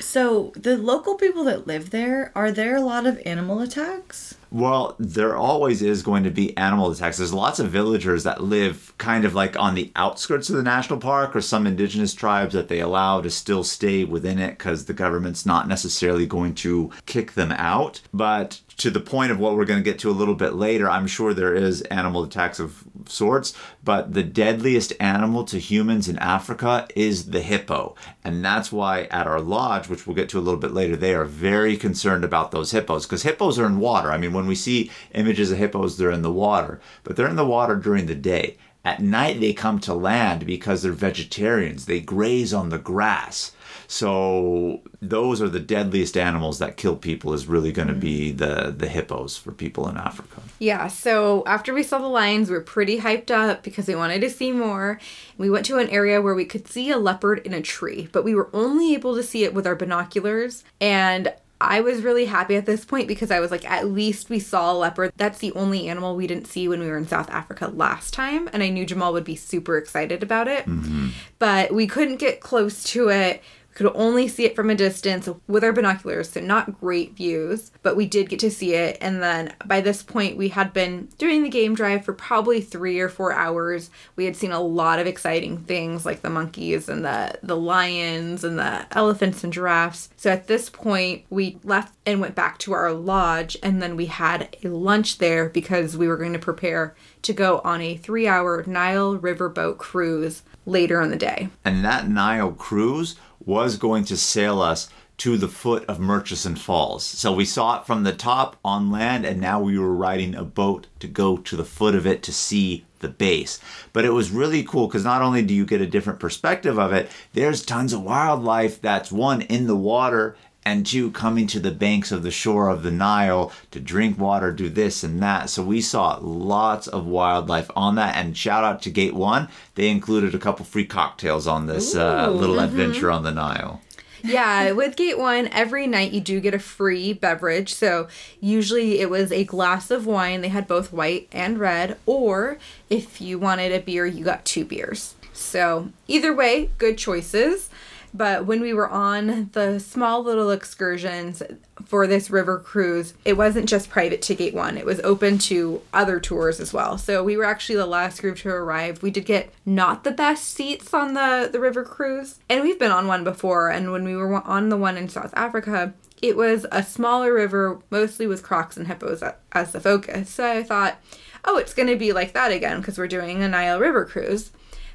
So 0.00 0.52
the 0.56 0.76
local 0.76 1.14
people 1.14 1.44
that 1.44 1.66
live 1.66 1.90
there, 1.90 2.32
are 2.34 2.50
there 2.50 2.76
a 2.76 2.80
lot 2.80 3.06
of 3.06 3.20
animal 3.24 3.60
attacks? 3.60 4.34
Well, 4.50 4.96
there 4.98 5.36
always 5.36 5.80
is 5.80 6.02
going 6.02 6.24
to 6.24 6.30
be 6.30 6.56
animal 6.56 6.90
attacks. 6.90 7.18
There's 7.18 7.32
lots 7.32 7.60
of 7.60 7.70
villagers 7.70 8.24
that 8.24 8.42
live 8.42 8.92
kind 8.98 9.24
of 9.24 9.34
like 9.34 9.56
on 9.56 9.74
the 9.76 9.92
outskirts 9.94 10.50
of 10.50 10.56
the 10.56 10.62
national 10.62 10.98
park 10.98 11.36
or 11.36 11.40
some 11.40 11.66
indigenous 11.66 12.14
tribes 12.14 12.54
that 12.54 12.66
they 12.66 12.80
allow 12.80 13.20
to 13.20 13.30
still 13.30 13.62
stay 13.62 14.04
within 14.04 14.40
it 14.40 14.58
because 14.58 14.86
the 14.86 14.92
government's 14.92 15.46
not 15.46 15.68
necessarily 15.68 16.26
going 16.26 16.54
to 16.56 16.90
kick 17.06 17.32
them 17.32 17.52
out. 17.52 18.00
But 18.12 18.60
to 18.78 18.90
the 18.90 19.00
point 19.00 19.30
of 19.30 19.38
what 19.38 19.54
we're 19.54 19.66
going 19.66 19.78
to 19.78 19.88
get 19.88 20.00
to 20.00 20.10
a 20.10 20.12
little 20.12 20.34
bit 20.34 20.54
later, 20.54 20.90
I'm 20.90 21.06
sure 21.06 21.32
there 21.32 21.54
is 21.54 21.82
animal 21.82 22.24
attacks 22.24 22.58
of 22.58 22.82
sorts, 23.06 23.54
but 23.82 24.14
the 24.14 24.22
deadliest 24.22 24.92
animal 25.00 25.44
to 25.44 25.58
humans 25.58 26.08
in 26.08 26.18
Africa 26.18 26.86
is 26.94 27.30
the 27.30 27.40
hippo. 27.40 27.94
And 28.24 28.44
that's 28.44 28.72
why 28.72 29.04
at 29.04 29.26
our 29.26 29.40
lodge, 29.40 29.88
which 29.88 30.06
we'll 30.06 30.16
get 30.16 30.28
to 30.30 30.38
a 30.38 30.40
little 30.40 30.60
bit 30.60 30.72
later, 30.72 30.96
they 30.96 31.14
are 31.14 31.24
very 31.24 31.76
concerned 31.76 32.24
about 32.24 32.50
those 32.50 32.70
hippos 32.70 33.06
because 33.06 33.22
hippos 33.22 33.58
are 33.58 33.66
in 33.66 33.78
water. 33.78 34.10
I 34.10 34.18
mean, 34.18 34.32
when 34.32 34.46
we 34.46 34.54
see 34.54 34.90
images 35.14 35.50
of 35.50 35.58
hippos, 35.58 35.96
they're 35.96 36.10
in 36.10 36.22
the 36.22 36.32
water, 36.32 36.80
but 37.04 37.16
they're 37.16 37.28
in 37.28 37.36
the 37.36 37.46
water 37.46 37.76
during 37.76 38.06
the 38.06 38.14
day. 38.14 38.56
At 38.84 39.02
night, 39.02 39.40
they 39.40 39.52
come 39.52 39.78
to 39.80 39.92
land 39.92 40.46
because 40.46 40.82
they're 40.82 40.92
vegetarians. 40.92 41.84
They 41.84 42.00
graze 42.00 42.54
on 42.54 42.70
the 42.70 42.78
grass. 42.78 43.52
So 43.90 44.82
those 45.02 45.42
are 45.42 45.48
the 45.48 45.58
deadliest 45.58 46.16
animals 46.16 46.60
that 46.60 46.76
kill 46.76 46.94
people. 46.94 47.34
Is 47.34 47.48
really 47.48 47.72
going 47.72 47.88
to 47.88 47.94
be 47.94 48.28
mm-hmm. 48.28 48.36
the 48.36 48.70
the 48.70 48.88
hippos 48.88 49.36
for 49.36 49.50
people 49.50 49.88
in 49.88 49.96
Africa. 49.96 50.42
Yeah, 50.60 50.86
so 50.86 51.42
after 51.44 51.74
we 51.74 51.82
saw 51.82 51.98
the 51.98 52.06
lions, 52.06 52.48
we 52.48 52.54
were 52.54 52.62
pretty 52.62 53.00
hyped 53.00 53.32
up 53.32 53.64
because 53.64 53.88
we 53.88 53.96
wanted 53.96 54.20
to 54.20 54.30
see 54.30 54.52
more. 54.52 55.00
We 55.38 55.50
went 55.50 55.66
to 55.66 55.78
an 55.78 55.88
area 55.88 56.22
where 56.22 56.36
we 56.36 56.44
could 56.44 56.68
see 56.68 56.92
a 56.92 56.98
leopard 56.98 57.44
in 57.44 57.52
a 57.52 57.60
tree, 57.60 58.08
but 58.12 58.22
we 58.22 58.32
were 58.32 58.48
only 58.52 58.94
able 58.94 59.16
to 59.16 59.24
see 59.24 59.42
it 59.42 59.54
with 59.54 59.66
our 59.66 59.74
binoculars. 59.74 60.62
And 60.80 61.34
I 61.60 61.80
was 61.80 62.02
really 62.02 62.24
happy 62.24 62.56
at 62.56 62.66
this 62.66 62.84
point 62.84 63.08
because 63.08 63.30
I 63.30 63.40
was 63.40 63.50
like, 63.50 63.68
at 63.68 63.86
least 63.86 64.30
we 64.30 64.38
saw 64.38 64.72
a 64.72 64.74
leopard. 64.74 65.12
That's 65.16 65.40
the 65.40 65.52
only 65.52 65.88
animal 65.88 66.14
we 66.14 66.26
didn't 66.26 66.46
see 66.46 66.68
when 66.68 66.80
we 66.80 66.86
were 66.86 66.96
in 66.96 67.08
South 67.08 67.28
Africa 67.28 67.68
last 67.68 68.14
time. 68.14 68.48
And 68.52 68.62
I 68.62 68.70
knew 68.70 68.86
Jamal 68.86 69.12
would 69.12 69.24
be 69.24 69.36
super 69.36 69.76
excited 69.76 70.22
about 70.22 70.48
it. 70.48 70.64
Mm-hmm. 70.64 71.08
But 71.38 71.74
we 71.74 71.86
couldn't 71.86 72.16
get 72.16 72.40
close 72.40 72.82
to 72.84 73.10
it. 73.10 73.42
Could 73.80 73.92
only 73.94 74.28
see 74.28 74.44
it 74.44 74.54
from 74.54 74.68
a 74.68 74.74
distance 74.74 75.26
with 75.48 75.64
our 75.64 75.72
binoculars, 75.72 76.28
so 76.28 76.40
not 76.42 76.78
great 76.78 77.16
views, 77.16 77.72
but 77.82 77.96
we 77.96 78.04
did 78.04 78.28
get 78.28 78.38
to 78.40 78.50
see 78.50 78.74
it. 78.74 78.98
And 79.00 79.22
then 79.22 79.54
by 79.64 79.80
this 79.80 80.02
point, 80.02 80.36
we 80.36 80.50
had 80.50 80.74
been 80.74 81.08
doing 81.16 81.42
the 81.42 81.48
game 81.48 81.74
drive 81.74 82.04
for 82.04 82.12
probably 82.12 82.60
three 82.60 83.00
or 83.00 83.08
four 83.08 83.32
hours. 83.32 83.88
We 84.16 84.26
had 84.26 84.36
seen 84.36 84.52
a 84.52 84.60
lot 84.60 84.98
of 84.98 85.06
exciting 85.06 85.60
things 85.60 86.04
like 86.04 86.20
the 86.20 86.28
monkeys 86.28 86.90
and 86.90 87.02
the, 87.02 87.38
the 87.42 87.56
lions 87.56 88.44
and 88.44 88.58
the 88.58 88.84
elephants 88.94 89.42
and 89.44 89.50
giraffes. 89.50 90.10
So 90.14 90.30
at 90.30 90.46
this 90.46 90.68
point, 90.68 91.24
we 91.30 91.58
left 91.64 91.94
and 92.04 92.20
went 92.20 92.34
back 92.34 92.58
to 92.58 92.74
our 92.74 92.92
lodge, 92.92 93.56
and 93.62 93.80
then 93.80 93.96
we 93.96 94.06
had 94.06 94.54
a 94.62 94.68
lunch 94.68 95.16
there 95.16 95.48
because 95.48 95.96
we 95.96 96.06
were 96.06 96.18
going 96.18 96.34
to 96.34 96.38
prepare 96.38 96.94
to 97.22 97.32
go 97.32 97.62
on 97.64 97.80
a 97.80 97.96
three 97.96 98.28
hour 98.28 98.62
Nile 98.66 99.18
riverboat 99.18 99.78
cruise 99.78 100.42
later 100.66 101.00
in 101.00 101.10
the 101.10 101.16
day. 101.16 101.48
And 101.64 101.82
that 101.82 102.08
Nile 102.08 102.52
cruise 102.52 103.16
was 103.44 103.76
going 103.76 104.04
to 104.04 104.16
sail 104.16 104.60
us 104.60 104.88
to 105.18 105.36
the 105.36 105.48
foot 105.48 105.84
of 105.84 106.00
Murchison 106.00 106.56
Falls. 106.56 107.04
So 107.04 107.32
we 107.32 107.44
saw 107.44 107.78
it 107.78 107.86
from 107.86 108.04
the 108.04 108.12
top 108.12 108.56
on 108.64 108.90
land, 108.90 109.26
and 109.26 109.38
now 109.38 109.60
we 109.60 109.78
were 109.78 109.94
riding 109.94 110.34
a 110.34 110.44
boat 110.44 110.86
to 111.00 111.06
go 111.06 111.36
to 111.36 111.56
the 111.56 111.64
foot 111.64 111.94
of 111.94 112.06
it 112.06 112.22
to 112.22 112.32
see 112.32 112.86
the 113.00 113.08
base. 113.08 113.60
But 113.92 114.06
it 114.06 114.14
was 114.14 114.30
really 114.30 114.62
cool 114.62 114.86
because 114.86 115.04
not 115.04 115.20
only 115.20 115.42
do 115.42 115.52
you 115.52 115.66
get 115.66 115.82
a 115.82 115.86
different 115.86 116.20
perspective 116.20 116.78
of 116.78 116.92
it, 116.92 117.10
there's 117.34 117.64
tons 117.64 117.92
of 117.92 118.02
wildlife 118.02 118.80
that's 118.80 119.12
one 119.12 119.42
in 119.42 119.66
the 119.66 119.76
water 119.76 120.36
and 120.64 120.84
two 120.86 121.10
coming 121.12 121.46
to 121.48 121.58
the 121.58 121.70
banks 121.70 122.12
of 122.12 122.22
the 122.22 122.30
shore 122.30 122.68
of 122.68 122.82
the 122.82 122.90
Nile 122.90 123.50
to 123.70 123.80
drink 123.80 124.18
water, 124.18 124.52
do 124.52 124.68
this 124.68 125.02
and 125.02 125.22
that. 125.22 125.48
So 125.48 125.62
we 125.62 125.80
saw 125.80 126.18
lots 126.20 126.86
of 126.86 127.06
wildlife 127.06 127.70
on 127.74 127.94
that. 127.94 128.16
And 128.16 128.36
shout 128.36 128.62
out 128.62 128.82
to 128.82 128.90
Gate 128.90 129.14
One, 129.14 129.48
they 129.74 129.88
included 129.88 130.34
a 130.34 130.38
couple 130.38 130.64
free 130.66 130.84
cocktails 130.84 131.46
on 131.46 131.66
this 131.66 131.94
uh, 131.96 132.26
Ooh, 132.28 132.32
little 132.32 132.60
adventure 132.60 133.10
on 133.10 133.22
the 133.22 133.30
Nile. 133.30 133.80
yeah, 134.22 134.72
with 134.72 134.96
Gate 134.96 135.18
One, 135.18 135.48
every 135.48 135.86
night 135.86 136.12
you 136.12 136.20
do 136.20 136.40
get 136.40 136.52
a 136.52 136.58
free 136.58 137.14
beverage. 137.14 137.72
So 137.72 138.06
usually 138.38 139.00
it 139.00 139.08
was 139.08 139.32
a 139.32 139.44
glass 139.44 139.90
of 139.90 140.04
wine. 140.06 140.42
They 140.42 140.48
had 140.48 140.68
both 140.68 140.92
white 140.92 141.26
and 141.32 141.58
red. 141.58 141.96
Or 142.04 142.58
if 142.90 143.18
you 143.18 143.38
wanted 143.38 143.72
a 143.72 143.80
beer, 143.80 144.04
you 144.04 144.22
got 144.22 144.44
two 144.44 144.66
beers. 144.66 145.14
So 145.32 145.88
either 146.06 146.34
way, 146.34 146.68
good 146.76 146.98
choices. 146.98 147.69
But 148.12 148.44
when 148.44 148.60
we 148.60 148.74
were 148.74 148.88
on 148.88 149.50
the 149.52 149.78
small 149.78 150.22
little 150.22 150.50
excursions 150.50 151.42
for 151.84 152.06
this 152.06 152.30
river 152.30 152.58
cruise, 152.58 153.14
it 153.24 153.36
wasn't 153.36 153.68
just 153.68 153.90
private 153.90 154.20
to 154.22 154.34
Gate 154.34 154.54
One. 154.54 154.76
It 154.76 154.84
was 154.84 155.00
open 155.00 155.38
to 155.38 155.80
other 155.92 156.18
tours 156.18 156.60
as 156.60 156.72
well. 156.72 156.98
So 156.98 157.22
we 157.22 157.36
were 157.36 157.44
actually 157.44 157.76
the 157.76 157.86
last 157.86 158.20
group 158.20 158.38
to 158.38 158.48
arrive. 158.48 159.02
We 159.02 159.10
did 159.10 159.26
get 159.26 159.52
not 159.64 160.04
the 160.04 160.10
best 160.10 160.44
seats 160.44 160.92
on 160.92 161.14
the, 161.14 161.48
the 161.50 161.60
river 161.60 161.84
cruise. 161.84 162.40
And 162.48 162.62
we've 162.62 162.78
been 162.78 162.90
on 162.90 163.06
one 163.06 163.24
before. 163.24 163.70
And 163.70 163.92
when 163.92 164.04
we 164.04 164.16
were 164.16 164.42
on 164.46 164.68
the 164.68 164.76
one 164.76 164.96
in 164.96 165.08
South 165.08 165.32
Africa, 165.36 165.94
it 166.20 166.36
was 166.36 166.66
a 166.70 166.82
smaller 166.82 167.32
river, 167.32 167.80
mostly 167.90 168.26
with 168.26 168.42
crocs 168.42 168.76
and 168.76 168.86
hippos 168.86 169.22
as 169.52 169.72
the 169.72 169.80
focus. 169.80 170.30
So 170.30 170.50
I 170.50 170.62
thought, 170.62 170.98
oh, 171.44 171.56
it's 171.56 171.74
going 171.74 171.88
to 171.88 171.96
be 171.96 172.12
like 172.12 172.32
that 172.34 172.52
again 172.52 172.80
because 172.80 172.98
we're 172.98 173.08
doing 173.08 173.42
a 173.42 173.48
Nile 173.48 173.80
River 173.80 174.04
cruise. 174.04 174.50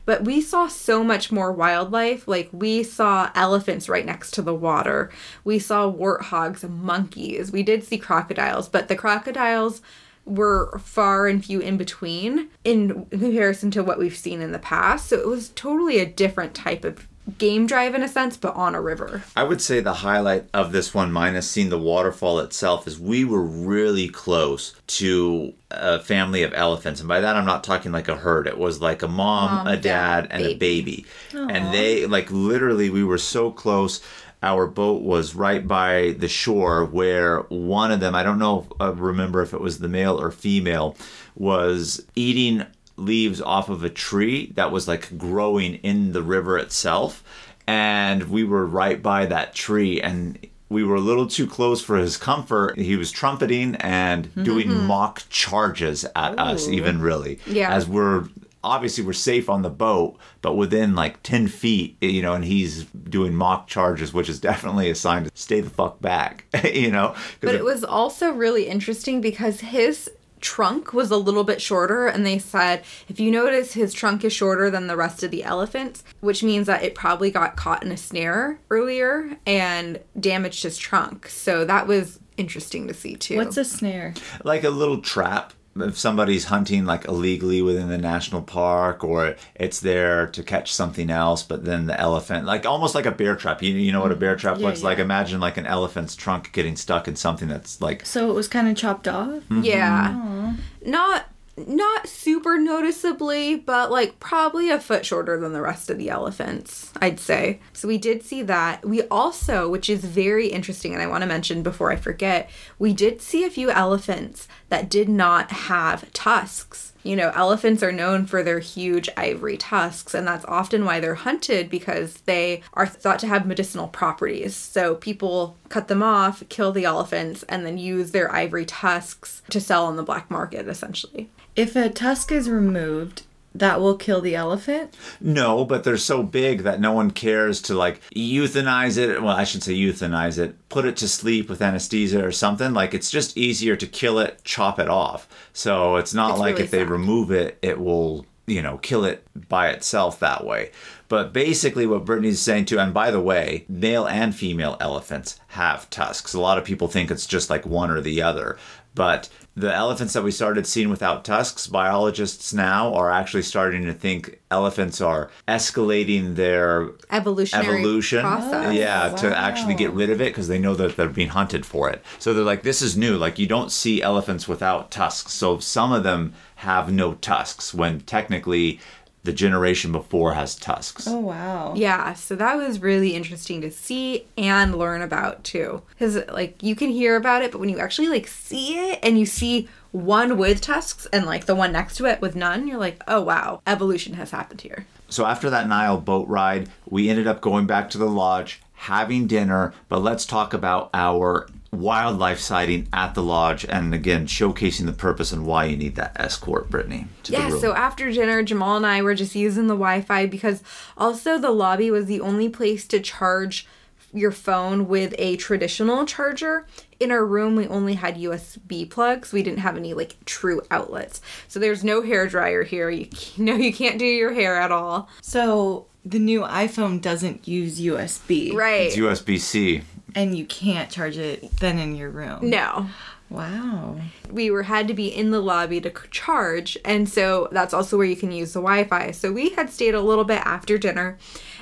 But 0.06 0.24
we 0.24 0.39
saw 0.41 0.68
so 0.68 1.03
much 1.03 1.32
more 1.32 1.51
wildlife. 1.51 2.28
Like, 2.28 2.49
we 2.51 2.84
saw 2.84 3.32
elephants 3.36 3.89
right 3.89 4.06
next 4.06 4.32
to 4.36 4.41
the 4.41 4.53
water. 4.53 5.12
We 5.43 5.60
saw 5.60 5.91
warthogs, 5.91 6.68
monkeys. 6.70 7.51
We 7.51 7.64
did 7.64 7.84
see 7.84 7.97
crocodiles, 7.97 8.70
but 8.70 8.88
the 8.88 8.95
crocodiles 8.95 9.82
were 10.26 10.78
far 10.80 11.28
and 11.28 11.43
few 11.43 11.60
in 11.60 11.78
between 11.78 12.49
in 12.64 13.06
comparison 13.06 13.72
to 13.72 13.84
what 13.84 13.99
we've 13.99 14.16
seen 14.16 14.41
in 14.41 14.51
the 14.51 14.60
past. 14.60 15.08
So 15.08 15.18
it 15.18 15.28
was 15.28 15.49
totally 15.49 15.99
a 15.99 16.06
different 16.06 16.56
type 16.56 16.84
of 16.84 17.08
game 17.38 17.65
drive 17.65 17.95
in 17.95 18.03
a 18.03 18.07
sense, 18.07 18.38
but 18.38 18.55
on 18.55 18.76
a 18.76 18.82
river. 18.82 19.23
I 19.36 19.43
would 19.43 19.61
say 19.61 19.80
the 19.80 19.93
highlight 19.93 20.45
of 20.53 20.71
this 20.71 20.93
one, 20.93 21.11
minus 21.11 21.49
seeing 21.49 21.69
the 21.69 21.80
waterfall 21.80 22.39
itself, 22.39 22.88
is 22.88 22.99
we 22.99 23.26
were 23.26 23.41
really 23.41 24.07
close 24.07 24.73
to 24.88 25.53
a 25.71 25.99
family 25.99 26.43
of 26.43 26.53
elephants. 26.53 26.99
And 26.99 27.09
by 27.09 27.21
that, 27.21 27.36
I'm 27.36 27.45
not 27.45 27.63
talking 27.63 27.91
like 27.91 28.07
a 28.07 28.15
herd. 28.15 28.47
It 28.47 28.57
was 28.57 28.82
like 28.82 29.01
a 29.01 29.07
mom, 29.07 29.51
Mom, 29.51 29.67
a 29.67 29.76
dad, 29.76 29.82
dad, 29.82 30.28
and 30.32 30.43
a 30.43 30.55
baby. 30.55 31.05
baby. 31.32 31.53
And 31.53 31.73
they, 31.73 32.05
like, 32.05 32.30
literally, 32.32 32.89
we 32.89 33.03
were 33.03 33.17
so 33.17 33.51
close. 33.51 34.01
Our 34.43 34.67
boat 34.67 35.01
was 35.01 35.34
right 35.34 35.67
by 35.67 36.15
the 36.19 36.28
shore 36.28 36.86
where 36.86 37.39
one 37.49 37.91
of 37.91 37.99
them, 37.99 38.13
I 38.13 38.21
don't 38.21 38.38
know, 38.38 38.67
uh, 38.80 38.93
remember 38.93 39.41
if 39.41 39.53
it 39.53 39.61
was 39.61 39.80
the 39.80 39.88
male 39.88 40.21
or 40.21 40.30
female, 40.30 40.95
was 41.36 42.05
eating 42.15 42.65
leaves 42.97 43.41
off 43.41 43.69
of 43.69 43.83
a 43.83 43.89
tree 43.89 44.51
that 44.55 44.71
was 44.71 44.87
like 44.87 45.17
growing 45.17 45.75
in 45.75 46.13
the 46.13 46.23
river 46.23 46.57
itself. 46.57 47.23
And 47.67 48.29
we 48.29 48.43
were 48.43 48.65
right 48.65 49.01
by 49.01 49.25
that 49.25 49.55
tree 49.55 50.01
and 50.01 50.37
we 50.69 50.83
were 50.83 50.95
a 50.95 51.01
little 51.01 51.27
too 51.27 51.47
close 51.47 51.81
for 51.81 51.97
his 51.97 52.17
comfort. 52.17 52.77
He 52.77 52.95
was 52.95 53.11
trumpeting 53.11 53.75
and 53.75 54.33
doing 54.43 54.67
mm-hmm. 54.67 54.87
mock 54.87 55.23
charges 55.29 56.05
at 56.15 56.37
us, 56.39 56.67
even 56.67 57.01
really. 57.01 57.39
Yeah. 57.45 57.73
As 57.73 57.87
we're 57.87 58.27
obviously 58.65 59.03
we're 59.03 59.13
safe 59.13 59.49
on 59.49 59.61
the 59.61 59.69
boat, 59.69 60.17
but 60.41 60.55
within 60.55 60.95
like 60.95 61.21
10 61.23 61.47
feet, 61.47 61.95
eh, 62.01 62.07
you 62.07 62.21
know, 62.21 62.33
and 62.33 62.43
he's 62.43 62.85
doing 62.85 63.35
mock 63.35 63.67
charges, 63.67 64.11
which 64.13 64.27
is 64.27 64.39
definitely 64.39 64.89
a 64.89 64.95
sign 64.95 65.23
to 65.23 65.31
stay 65.35 65.61
the 65.61 65.69
fuck 65.69 66.01
back, 66.01 66.45
you 66.73 66.91
know? 66.91 67.15
But 67.41 67.55
it 67.55 67.63
was 67.63 67.83
also 67.83 68.31
really 68.31 68.67
interesting 68.67 69.21
because 69.21 69.61
his 69.61 70.09
trunk 70.45 70.93
was 70.93 71.09
a 71.09 71.17
little 71.17 71.43
bit 71.43 71.59
shorter 71.59 72.05
and 72.05 72.23
they 72.23 72.37
said 72.37 72.83
if 73.09 73.19
you 73.19 73.31
notice 73.31 73.73
his 73.73 73.91
trunk 73.91 74.23
is 74.23 74.31
shorter 74.31 74.69
than 74.69 74.85
the 74.85 74.95
rest 74.95 75.23
of 75.23 75.31
the 75.31 75.43
elephants 75.43 76.03
which 76.21 76.43
means 76.43 76.67
that 76.67 76.83
it 76.83 76.93
probably 76.93 77.31
got 77.31 77.55
caught 77.55 77.83
in 77.83 77.91
a 77.91 77.97
snare 77.97 78.59
earlier 78.69 79.37
and 79.47 79.99
damaged 80.19 80.61
his 80.61 80.77
trunk. 80.77 81.27
So 81.27 81.65
that 81.65 81.87
was 81.87 82.19
interesting 82.37 82.87
to 82.87 82.93
see 82.93 83.15
too. 83.15 83.37
What's 83.37 83.57
a 83.57 83.65
snare? 83.65 84.13
like 84.43 84.63
a 84.63 84.69
little 84.69 84.99
trap 85.01 85.51
if 85.78 85.97
somebody's 85.97 86.45
hunting 86.45 86.86
like 86.86 87.05
illegally 87.05 87.61
within 87.61 87.89
the 87.89 87.97
national 87.97 88.41
park 88.41 89.03
or 89.03 89.36
it's 89.55 89.82
there 89.82 90.28
to 90.28 90.41
catch 90.41 90.73
something 90.73 91.09
else 91.09 91.43
but 91.43 91.65
then 91.65 91.86
the 91.86 91.99
elephant 91.99 92.45
like 92.45 92.65
almost 92.65 92.95
like 92.95 93.05
a 93.05 93.11
bear 93.11 93.36
trap. 93.36 93.61
You, 93.61 93.73
you 93.73 93.91
know 93.91 94.01
what 94.01 94.11
a 94.11 94.15
bear 94.15 94.34
mm-hmm. 94.34 94.41
trap 94.41 94.59
Yeah, 94.59 94.67
looks 94.67 94.84
like? 94.84 94.99
imagine 94.99 95.39
like 95.39 95.57
an 95.57 95.65
elephant's 95.65 96.15
trunk 96.15 96.51
getting 96.53 96.76
stuck 96.76 97.07
in 97.07 97.15
something 97.15 97.47
that's 97.47 97.82
like 97.82 98.05
So 98.05 98.30
it 98.30 98.34
was 98.34 98.47
kind 98.47 98.67
of 98.67 98.76
chopped 98.76 99.07
off? 99.07 99.28
Mm-hmm. 99.30 99.63
yeah. 99.63 100.15
Oh. 100.15 100.57
Not 100.86 101.26
not 101.57 102.05
super 102.07 102.57
noticeably 102.57 103.55
but 103.55 103.89
like 103.89 104.19
probably 104.19 104.69
a 104.69 104.80
foot 104.80 105.05
shorter 105.05 105.39
than 105.39 105.53
the 105.53 105.61
rest 105.61 105.89
of 105.89 105.97
the 105.97 106.09
elephants 106.09 106.91
i'd 107.01 107.19
say. 107.19 107.59
So 107.73 107.88
we 107.88 107.97
did 107.97 108.23
see 108.23 108.41
that. 108.43 108.86
We 108.86 109.03
also 109.03 109.69
which 109.69 109.89
is 109.89 110.03
very 110.03 110.47
interesting 110.47 110.93
and 110.93 111.01
i 111.01 111.07
want 111.07 111.21
to 111.21 111.28
mention 111.28 111.63
before 111.63 111.91
i 111.91 111.95
forget 111.95 112.49
we 112.80 112.93
did 112.93 113.21
see 113.21 113.43
a 113.43 113.49
few 113.49 113.69
elephants 113.71 114.47
that 114.70 114.89
did 114.89 115.09
not 115.09 115.51
have 115.51 116.11
tusks. 116.13 116.93
You 117.03 117.16
know 117.16 117.32
elephants 117.36 117.84
are 117.84 117.91
known 117.91 118.26
for 118.26 118.41
their 118.41 118.59
huge 118.59 119.09
ivory 119.16 119.57
tusks 119.57 120.16
and 120.16 120.28
that's 120.28 120.45
often 120.45 120.86
why 120.86 120.99
they're 120.99 121.16
hunted 121.16 121.70
because 121.70 122.16
they 122.22 122.63
are 122.74 122.88
thought 122.88 123.20
to 123.20 123.28
have 123.28 123.45
medicinal 123.45 123.88
properties. 123.88 124.55
So 124.55 124.95
people 124.95 125.55
cut 125.70 125.88
them 125.88 126.01
off 126.01 126.43
kill 126.49 126.72
the 126.72 126.86
elephants 126.86 127.43
and 127.43 127.66
then 127.66 127.78
use 127.78 128.11
their 128.11 128.34
ivory 128.34 128.66
tusks 128.66 129.43
to 129.51 129.61
sell 129.61 129.86
on 129.86 129.97
the 129.97 130.03
black 130.03 130.32
market 130.32 130.68
essentially. 130.68 131.30
If 131.55 131.76
a 131.76 131.89
tusk 131.89 132.32
is 132.32 132.49
removed, 132.49 133.24
that 133.60 133.80
will 133.80 133.95
kill 133.95 134.22
the 134.22 134.36
elephant? 134.36 134.95
no 135.20 135.66
but 135.66 135.84
they're 135.84 135.97
so 135.97 136.22
big 136.24 136.64
that 136.64 136.80
no 136.80 136.91
one 136.91 137.12
cares 137.12 137.62
to 137.62 137.74
like 137.74 138.01
euthanize 138.16 138.97
it. 138.97 139.22
Well 139.22 139.36
i 139.36 139.43
should 139.43 139.64
say 139.64 139.74
euthanize 139.74 140.38
it. 140.38 140.56
Put 140.70 140.86
it 140.86 140.97
to 140.97 141.08
sleep 141.08 141.49
with 141.49 141.62
anesthesia 141.62 142.24
or 142.26 142.32
something. 142.32 142.74
Like 142.74 142.93
it's 142.93 143.10
just 143.12 143.38
easier 143.38 143.76
to 143.76 143.88
kill 143.88 144.20
it 144.20 144.41
chop 144.43 144.80
it 144.80 144.89
off. 144.89 145.28
So 145.53 145.95
it's 145.95 146.14
not 146.14 146.32
It's 146.32 146.39
like 146.39 146.53
really 146.56 146.64
if 146.66 146.72
they 146.72 146.84
remove 146.84 147.32
it 147.32 147.58
it 147.62 147.80
will 147.80 148.26
you 148.47 148.62
know 148.62 148.78
kill 148.78 149.06
it 149.06 149.26
by 149.49 149.70
itself 149.70 150.20
that 150.20 150.45
way. 150.45 150.72
But 151.08 151.34
basically 151.34 151.86
what 151.86 152.06
brittany's 152.06 152.41
saying 152.41 152.66
too 152.66 152.80
and 152.80 152.93
by 152.93 153.12
the 153.12 153.22
way 153.22 153.66
male 153.70 154.08
and 154.08 154.36
female 154.36 154.78
elephants 154.80 155.39
have 155.49 155.89
tusks. 155.89 156.34
A 156.34 156.39
lot 156.39 156.58
of 156.58 156.66
people 156.66 156.88
think 156.88 157.10
it's 157.12 157.26
just 157.28 157.49
like 157.49 157.66
one 157.66 157.89
or 157.91 158.01
the 158.01 158.22
other. 158.22 158.58
But 158.93 159.30
the 159.58 159.74
elephants 159.74 160.14
that 160.14 160.24
we 160.24 160.32
started 160.32 160.68
seeing 160.68 160.89
without 160.89 161.24
tusks, 161.24 161.66
biologists 161.66 162.53
now 162.53 162.93
are 162.93 163.10
actually 163.10 163.43
starting 163.43 163.86
to 163.86 163.93
think 163.93 164.41
elephants 164.51 164.99
are 164.99 165.32
escalating 165.47 166.36
their 166.36 166.89
evolutionary 167.10 167.80
evolution. 167.80 168.20
process. 168.22 168.74
yeah 168.76 169.10
to 169.10 169.36
actually 169.36 169.74
get 169.74 169.91
rid 169.91 170.10
of 170.10 170.20
it 170.20 170.26
because 170.26 170.49
they 170.49 170.60
know 170.60 170.76
that 170.76 170.97
they're 170.97 171.08
being 171.08 171.30
hunted 171.30 171.66
for 171.66 171.89
it. 171.89 172.03
So 172.20 172.34
they're 172.34 172.43
like 172.43 172.64
this 172.64 172.82
is 172.82 172.97
new. 172.97 173.16
Like 173.18 173.39
you 173.39 173.47
don't 173.47 173.72
see 173.72 174.01
elephants 174.01 174.45
without 174.47 174.91
tusks. 174.91 175.32
So 175.32 175.60
some 175.60 175.93
of 175.93 176.03
them 176.03 176.34
have 176.56 176.91
no 176.91 177.14
tusks 177.16 177.74
when 177.74 178.01
technically 178.01 178.80
the 179.26 179.34
generation 179.34 179.91
before 179.91 180.34
has 180.34 180.55
tusks 180.55 181.07
Oh, 181.07 181.19
wow. 181.19 181.73
Yeah, 181.76 182.13
so 182.13 182.36
that 182.36 182.55
was 182.55 182.80
really 182.80 183.15
interesting 183.15 183.61
to 183.61 183.71
see 183.71 184.26
and 184.38 184.76
learn 184.76 185.01
about 185.01 185.43
too. 185.43 185.82
Because, 185.89 186.17
like, 186.30 186.61
you 186.63 186.76
can 186.76 186.89
hear 186.89 187.15
about 187.15 187.41
it, 187.41 187.51
but 187.51 187.59
when 187.59 187.69
you 187.69 187.80
actually, 187.80 188.07
like, 188.07 188.28
see 188.28 188.78
it 188.91 188.99
and 189.03 189.19
you 189.19 189.26
see 189.26 189.67
one 189.91 190.38
with 190.38 190.61
tusks 190.61 191.05
and, 191.07 191.26
like, 191.26 191.45
the 191.45 191.55
one 191.55 191.71
next 191.71 191.97
to 191.97 192.05
it 192.05 192.21
with 192.21 192.36
none, 192.36 192.67
you're 192.67 192.78
like, 192.78 193.01
oh, 193.07 193.21
wow, 193.21 193.61
evolution 193.67 194.13
has 194.13 194.32
happened 194.32 194.61
here. 194.61 194.86
So 195.09 195.26
after 195.26 195.49
that 195.49 195.67
Nile 195.67 195.99
boat 195.99 196.28
ride, 196.28 196.69
we 196.89 197.09
ended 197.09 197.28
up 197.28 197.41
going 197.41 197.67
back 197.67 197.89
to 197.91 197.97
the 197.97 198.05
lodge, 198.09 198.61
having 198.76 199.28
dinner, 199.28 199.73
but 199.89 199.99
let's 199.99 200.26
talk 200.26 200.53
about 200.53 200.89
our 200.93 201.47
wildlife 201.71 202.39
sighting 202.39 202.88
at 202.93 203.13
the 203.15 203.23
lodge 203.23 203.65
and 203.65 203.93
again 203.93 204.26
showcasing 204.26 204.86
the 204.86 204.93
purpose 204.93 205.32
and 205.32 205.45
why 205.45 205.65
you 205.65 205.78
need 205.78 205.95
that 205.95 206.13
escort, 206.15 206.69
Brittany. 206.69 207.07
To 207.23 207.34
Yeah, 207.34 207.49
so 207.49 207.73
after 207.73 208.11
dinner, 208.11 208.43
Jamal 208.43 208.78
and 208.78 208.86
I 208.86 209.01
were 209.01 209.15
just 209.15 209.36
using 209.36 209.67
the 209.67 209.73
Wi 209.76 210.01
Fi 210.01 210.26
because 210.26 210.63
also 210.97 211.38
the 211.38 211.51
lobby 211.51 211.91
was 211.91 212.05
the 212.05 212.21
only 212.21 212.49
place 212.49 212.88
to 212.88 212.99
charge 212.99 213.67
your 214.13 214.32
phone 214.32 214.88
with 214.88 215.13
a 215.17 215.36
traditional 215.36 216.05
charger. 216.05 216.65
In 216.99 217.11
our 217.11 217.26
room, 217.26 217.55
we 217.55 217.67
only 217.67 217.95
had 217.95 218.15
USB 218.15 218.89
plugs. 218.89 219.34
We 219.34 219.43
didn't 219.43 219.59
have 219.59 219.76
any 219.76 219.93
like 219.93 220.15
true 220.26 220.61
outlets. 220.71 221.21
So 221.49 221.59
there's 221.59 221.84
no 221.84 222.01
hair 222.01 222.28
dryer 222.28 222.63
here. 222.63 222.89
You 222.89 223.09
know 223.38 223.55
you 223.55 223.73
can't 223.73 223.99
do 223.99 224.05
your 224.05 224.34
hair 224.34 224.55
at 224.55 224.71
all. 224.71 225.09
So 225.21 225.88
the 226.06 226.20
new 226.20 226.41
iPhone 226.41 227.01
doesn't 227.01 227.47
use 227.47 227.80
USB. 227.82 228.53
Right. 228.53 228.82
it's 228.88 228.95
USB 228.95 229.39
C. 229.39 229.82
And 230.14 230.38
you 230.38 230.45
can't 230.45 230.89
charge 230.89 231.18
it 231.18 231.58
then 231.60 231.78
in 231.80 231.95
your 231.95 232.10
room. 232.10 232.49
no. 232.49 232.88
Wow. 233.28 233.99
we 234.30 234.51
were 234.51 234.62
had 234.64 234.88
to 234.88 234.93
be 234.93 235.08
in 235.08 235.32
the 235.32 235.39
lobby 235.41 235.82
to 235.82 235.91
charge 236.12 236.78
and 236.86 237.10
so 237.10 237.49
that's 237.51 237.74
also 237.74 237.97
where 237.97 238.06
you 238.06 238.16
can 238.16 238.32
use 238.32 238.53
the 238.53 238.62
wi-fi 238.62 239.10
so 239.10 239.34
we 239.34 239.49
had 239.49 239.72
stayed 239.72 239.95
a 239.95 239.99
little 239.99 240.24
bit 240.24 240.45
after 240.45 240.78
dinner 240.78 241.18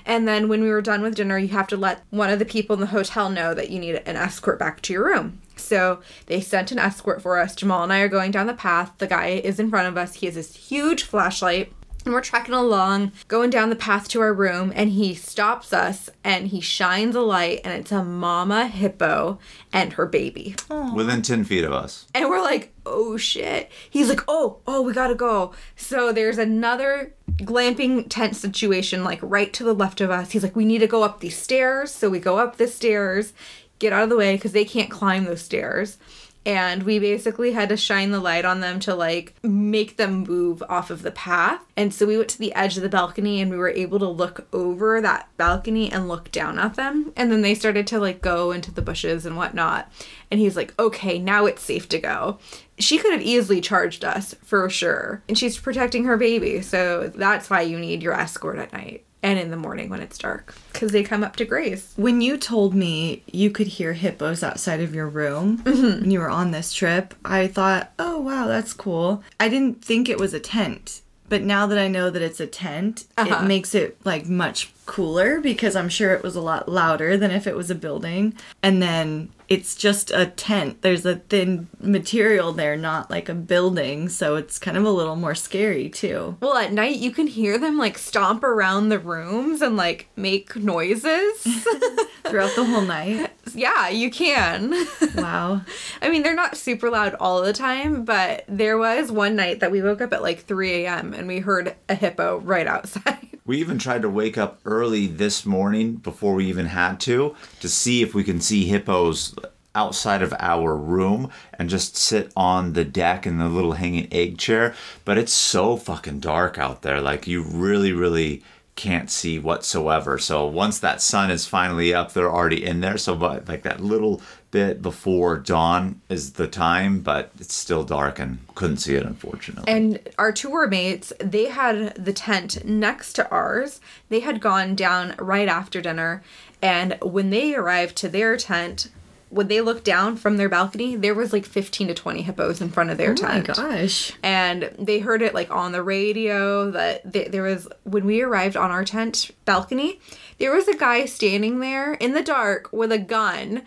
and 0.05 0.27
then 0.27 0.49
when 0.49 0.61
we 0.61 0.69
were 0.69 0.81
done 0.81 1.01
with 1.01 1.15
dinner 1.15 1.37
you 1.37 1.47
have 1.47 1.67
to 1.67 1.77
let 1.77 2.03
one 2.09 2.29
of 2.29 2.37
the 2.37 2.43
people 2.45 2.73
in 2.73 2.81
the 2.81 2.87
hotel 2.87 3.29
know 3.29 3.53
that 3.53 3.69
you 3.69 3.79
need 3.79 3.95
an 3.95 4.17
escort 4.17 4.59
back 4.59 4.81
to 4.81 4.91
your 4.91 5.05
room 5.05 5.39
so 5.55 6.01
they 6.25 6.41
sent 6.41 6.73
an 6.73 6.79
escort 6.79 7.21
for 7.21 7.39
us 7.39 7.55
jamal 7.55 7.81
and 7.81 7.93
i 7.93 8.01
are 8.01 8.09
going 8.09 8.29
down 8.29 8.45
the 8.45 8.53
path 8.53 8.91
the 8.97 9.07
guy 9.07 9.27
is 9.27 9.57
in 9.57 9.69
front 9.69 9.87
of 9.87 9.97
us 9.97 10.15
he 10.15 10.25
has 10.25 10.35
this 10.35 10.53
huge 10.57 11.03
flashlight 11.03 11.71
and 12.05 12.13
we're 12.13 12.21
trekking 12.21 12.53
along, 12.53 13.11
going 13.27 13.49
down 13.49 13.69
the 13.69 13.75
path 13.75 14.07
to 14.09 14.21
our 14.21 14.33
room, 14.33 14.71
and 14.75 14.91
he 14.91 15.15
stops 15.15 15.73
us 15.73 16.09
and 16.23 16.47
he 16.47 16.59
shines 16.59 17.15
a 17.15 17.21
light, 17.21 17.61
and 17.63 17.73
it's 17.73 17.91
a 17.91 18.03
mama 18.03 18.67
hippo 18.67 19.39
and 19.71 19.93
her 19.93 20.05
baby. 20.05 20.55
Within 20.93 21.21
10 21.21 21.43
feet 21.43 21.63
of 21.63 21.71
us. 21.71 22.07
And 22.13 22.29
we're 22.29 22.41
like, 22.41 22.73
oh 22.85 23.17
shit. 23.17 23.71
He's 23.89 24.09
like, 24.09 24.21
oh, 24.27 24.59
oh, 24.67 24.81
we 24.81 24.93
gotta 24.93 25.15
go. 25.15 25.53
So 25.75 26.11
there's 26.11 26.37
another 26.37 27.13
glamping 27.39 28.07
tent 28.09 28.35
situation, 28.35 29.03
like 29.03 29.19
right 29.21 29.53
to 29.53 29.63
the 29.63 29.73
left 29.73 30.01
of 30.01 30.11
us. 30.11 30.31
He's 30.31 30.43
like, 30.43 30.55
we 30.55 30.65
need 30.65 30.79
to 30.79 30.87
go 30.87 31.03
up 31.03 31.19
these 31.19 31.37
stairs. 31.37 31.91
So 31.91 32.09
we 32.09 32.19
go 32.19 32.37
up 32.37 32.57
the 32.57 32.67
stairs, 32.67 33.33
get 33.79 33.93
out 33.93 34.03
of 34.03 34.09
the 34.09 34.17
way 34.17 34.35
because 34.35 34.51
they 34.51 34.65
can't 34.65 34.91
climb 34.91 35.25
those 35.25 35.41
stairs. 35.41 35.97
And 36.45 36.83
we 36.83 36.99
basically 36.99 37.53
had 37.53 37.69
to 37.69 37.77
shine 37.77 38.11
the 38.11 38.19
light 38.19 38.43
on 38.43 38.59
them 38.59 38.79
to 38.81 38.93
like 38.93 39.33
make 39.43 39.95
them 39.95 40.23
move 40.23 40.61
off 40.67 40.89
of 40.89 41.01
the 41.01 41.11
path. 41.11 41.61
And 41.77 41.93
so 41.93 42.05
we 42.05 42.17
went 42.17 42.29
to 42.29 42.39
the 42.39 42.53
edge 42.53 42.75
of 42.75 42.83
the 42.83 42.89
balcony 42.89 43.39
and 43.39 43.49
we 43.49 43.57
were 43.57 43.69
able 43.69 43.99
to 43.99 44.07
look 44.07 44.47
over 44.51 44.99
that 44.99 45.29
balcony 45.37 45.91
and 45.91 46.09
look 46.09 46.31
down 46.31 46.59
at 46.59 46.75
them. 46.75 47.13
And 47.15 47.31
then 47.31 47.41
they 47.41 47.55
started 47.55 47.87
to 47.87 47.99
like 47.99 48.21
go 48.21 48.51
into 48.51 48.71
the 48.71 48.81
bushes 48.81 49.25
and 49.25 49.37
whatnot. 49.37 49.89
And 50.29 50.39
he's 50.39 50.57
like, 50.57 50.77
okay, 50.77 51.17
now 51.17 51.45
it's 51.45 51.63
safe 51.63 51.87
to 51.89 51.99
go. 51.99 52.39
She 52.77 52.97
could 52.97 53.13
have 53.13 53.21
easily 53.21 53.61
charged 53.61 54.03
us 54.03 54.35
for 54.43 54.69
sure. 54.69 55.23
And 55.29 55.37
she's 55.37 55.57
protecting 55.57 56.05
her 56.05 56.17
baby. 56.17 56.61
So 56.61 57.07
that's 57.07 57.49
why 57.49 57.61
you 57.61 57.79
need 57.79 58.03
your 58.03 58.13
escort 58.13 58.57
at 58.57 58.73
night. 58.73 59.02
And 59.23 59.39
in 59.39 59.49
the 59.49 59.57
morning 59.57 59.89
when 59.89 60.01
it's 60.01 60.17
dark 60.17 60.53
because 60.71 60.91
they 60.91 61.01
come 61.01 61.23
up 61.23 61.37
to 61.37 61.45
graze. 61.45 61.93
When 61.95 62.21
you 62.21 62.37
told 62.37 62.75
me 62.75 63.23
you 63.25 63.49
could 63.49 63.67
hear 63.67 63.93
hippos 63.93 64.43
outside 64.43 64.81
of 64.81 64.93
your 64.93 65.07
room 65.07 65.59
mm-hmm. 65.59 66.01
when 66.01 66.11
you 66.11 66.19
were 66.19 66.29
on 66.29 66.51
this 66.51 66.73
trip, 66.73 67.15
I 67.23 67.47
thought, 67.47 67.93
oh, 67.97 68.19
wow, 68.19 68.47
that's 68.47 68.73
cool. 68.73 69.23
I 69.39 69.47
didn't 69.47 69.83
think 69.83 70.09
it 70.09 70.19
was 70.19 70.33
a 70.33 70.39
tent. 70.39 71.01
But 71.29 71.41
now 71.41 71.65
that 71.65 71.79
I 71.79 71.87
know 71.87 72.09
that 72.09 72.21
it's 72.21 72.41
a 72.41 72.45
tent, 72.45 73.05
it 73.17 73.31
uh-huh. 73.31 73.45
makes 73.45 73.73
it 73.73 73.97
like 74.03 74.27
much 74.27 74.71
cooler 74.85 75.39
because 75.39 75.75
I'm 75.75 75.89
sure 75.89 76.13
it 76.13 76.23
was 76.23 76.35
a 76.35 76.41
lot 76.41 76.69
louder 76.69 77.17
than 77.17 77.31
if 77.31 77.47
it 77.47 77.55
was 77.55 77.69
a 77.71 77.75
building. 77.75 78.33
And 78.61 78.81
then 78.81 79.29
it's 79.49 79.75
just 79.75 80.11
a 80.11 80.27
tent. 80.27 80.81
There's 80.81 81.05
a 81.05 81.17
thin 81.17 81.67
material 81.79 82.53
there, 82.53 82.75
not 82.75 83.09
like 83.11 83.29
a 83.29 83.33
building. 83.35 84.09
So 84.09 84.35
it's 84.35 84.57
kind 84.57 84.77
of 84.77 84.83
a 84.85 84.89
little 84.89 85.15
more 85.15 85.35
scary 85.35 85.89
too. 85.89 86.37
Well, 86.39 86.57
at 86.57 86.73
night 86.73 86.97
you 86.97 87.11
can 87.11 87.27
hear 87.27 87.57
them 87.57 87.77
like 87.77 87.97
stomp 87.97 88.43
around 88.43 88.89
the 88.89 88.99
rooms 88.99 89.61
and 89.61 89.77
like 89.77 90.09
make 90.15 90.55
noises. 90.55 91.41
Throughout 92.25 92.55
the 92.55 92.65
whole 92.65 92.81
night. 92.81 93.31
yeah, 93.53 93.89
you 93.89 94.09
can. 94.09 94.71
Wow. 95.15 95.61
I 96.01 96.09
mean, 96.09 96.23
they're 96.23 96.33
not 96.33 96.57
super 96.57 96.89
loud 96.89 97.15
all 97.19 97.41
the 97.41 97.53
time, 97.53 98.05
but 98.05 98.45
there 98.47 98.77
was 98.77 99.11
one 99.11 99.35
night 99.35 99.59
that 99.59 99.71
we 99.71 99.81
woke 99.81 100.01
up 100.01 100.13
at 100.13 100.23
like 100.23 100.45
3 100.45 100.85
a.m. 100.85 101.13
and 101.13 101.27
we 101.27 101.39
heard 101.39 101.75
a 101.89 101.95
hippo 101.95 102.39
right 102.39 102.65
outside. 102.65 103.27
We 103.45 103.59
even 103.59 103.77
tried 103.77 104.03
to 104.03 104.09
wake 104.09 104.37
up 104.37 104.59
early 104.63 105.05
this 105.07 105.45
morning 105.45 105.95
before 105.95 106.33
we 106.33 106.45
even 106.45 106.67
had 106.67 107.01
to 107.01 107.35
to 107.59 107.67
see 107.67 108.01
if 108.01 108.13
we 108.13 108.23
can 108.23 108.39
see 108.39 108.65
hippos 108.65 109.35
outside 109.75 110.21
of 110.21 110.33
our 110.39 110.77
room 110.77 111.29
and 111.59 111.69
just 111.69 111.97
sit 111.97 112.31
on 112.37 112.71
the 112.73 112.85
deck 112.85 113.27
in 113.27 113.39
the 113.39 113.49
little 113.49 113.73
hanging 113.73 114.07
egg 114.13 114.37
chair. 114.37 114.73
But 115.03 115.17
it's 115.17 115.33
so 115.33 115.75
fucking 115.75 116.21
dark 116.21 116.57
out 116.57 116.83
there. 116.83 117.01
Like 117.01 117.27
you 117.27 117.43
really, 117.43 117.91
really 117.91 118.43
can't 118.75 119.11
see 119.11 119.39
whatsoever. 119.39 120.17
So 120.17 120.47
once 120.47 120.79
that 120.79 121.01
sun 121.01 121.29
is 121.29 121.45
finally 121.45 121.93
up, 121.93 122.13
they're 122.13 122.31
already 122.31 122.63
in 122.63 122.79
there. 122.79 122.97
So 122.97 123.15
but 123.15 123.47
like 123.47 123.63
that 123.63 123.81
little 123.81 124.21
bit 124.53 124.83
before 124.83 125.39
dawn 125.39 125.99
is 126.09 126.33
the 126.33 126.47
time, 126.47 126.99
but 126.99 127.31
it's 127.39 127.55
still 127.55 127.83
dark 127.83 128.19
and 128.19 128.37
couldn't 128.53 128.77
see 128.77 128.93
it 128.93 129.03
unfortunately. 129.03 129.65
And 129.67 129.99
our 130.19 130.31
tour 130.31 130.67
mates, 130.67 131.11
they 131.19 131.45
had 131.45 131.95
the 131.95 132.13
tent 132.13 132.63
next 132.63 133.13
to 133.13 133.27
ours. 133.31 133.81
They 134.09 134.19
had 134.19 134.39
gone 134.39 134.75
down 134.75 135.15
right 135.17 135.49
after 135.49 135.81
dinner. 135.81 136.21
And 136.61 136.99
when 137.01 137.31
they 137.31 137.55
arrived 137.55 137.95
to 137.97 138.09
their 138.09 138.37
tent, 138.37 138.89
when 139.29 139.47
they 139.47 139.59
looked 139.59 139.83
down 139.83 140.17
from 140.17 140.37
their 140.37 140.49
balcony, 140.49 140.95
there 140.95 141.15
was 141.15 141.33
like 141.33 141.45
15 141.45 141.87
to 141.87 141.95
20 141.95 142.21
hippos 142.21 142.61
in 142.61 142.69
front 142.69 142.91
of 142.91 142.99
their 142.99 143.15
tent. 143.15 143.49
Oh 143.57 143.63
my 143.63 143.69
gosh. 143.79 144.13
and 144.21 144.69
they 144.77 144.99
heard 144.99 145.23
it 145.23 145.33
like 145.33 145.49
on 145.49 145.71
the 145.71 145.81
radio 145.81 146.69
that 146.69 147.11
th- 147.11 147.31
there 147.31 147.41
was 147.41 147.67
when 147.85 148.05
we 148.05 148.21
arrived 148.21 148.55
on 148.55 148.69
our 148.69 148.85
tent 148.85 149.31
balcony 149.45 149.99
there 150.37 150.51
was 150.51 150.67
a 150.67 150.75
guy 150.75 151.05
standing 151.05 151.59
there 151.59 151.93
in 151.95 152.13
the 152.13 152.21
dark 152.21 152.71
with 152.71 152.91
a 152.91 152.97
gun 152.97 153.63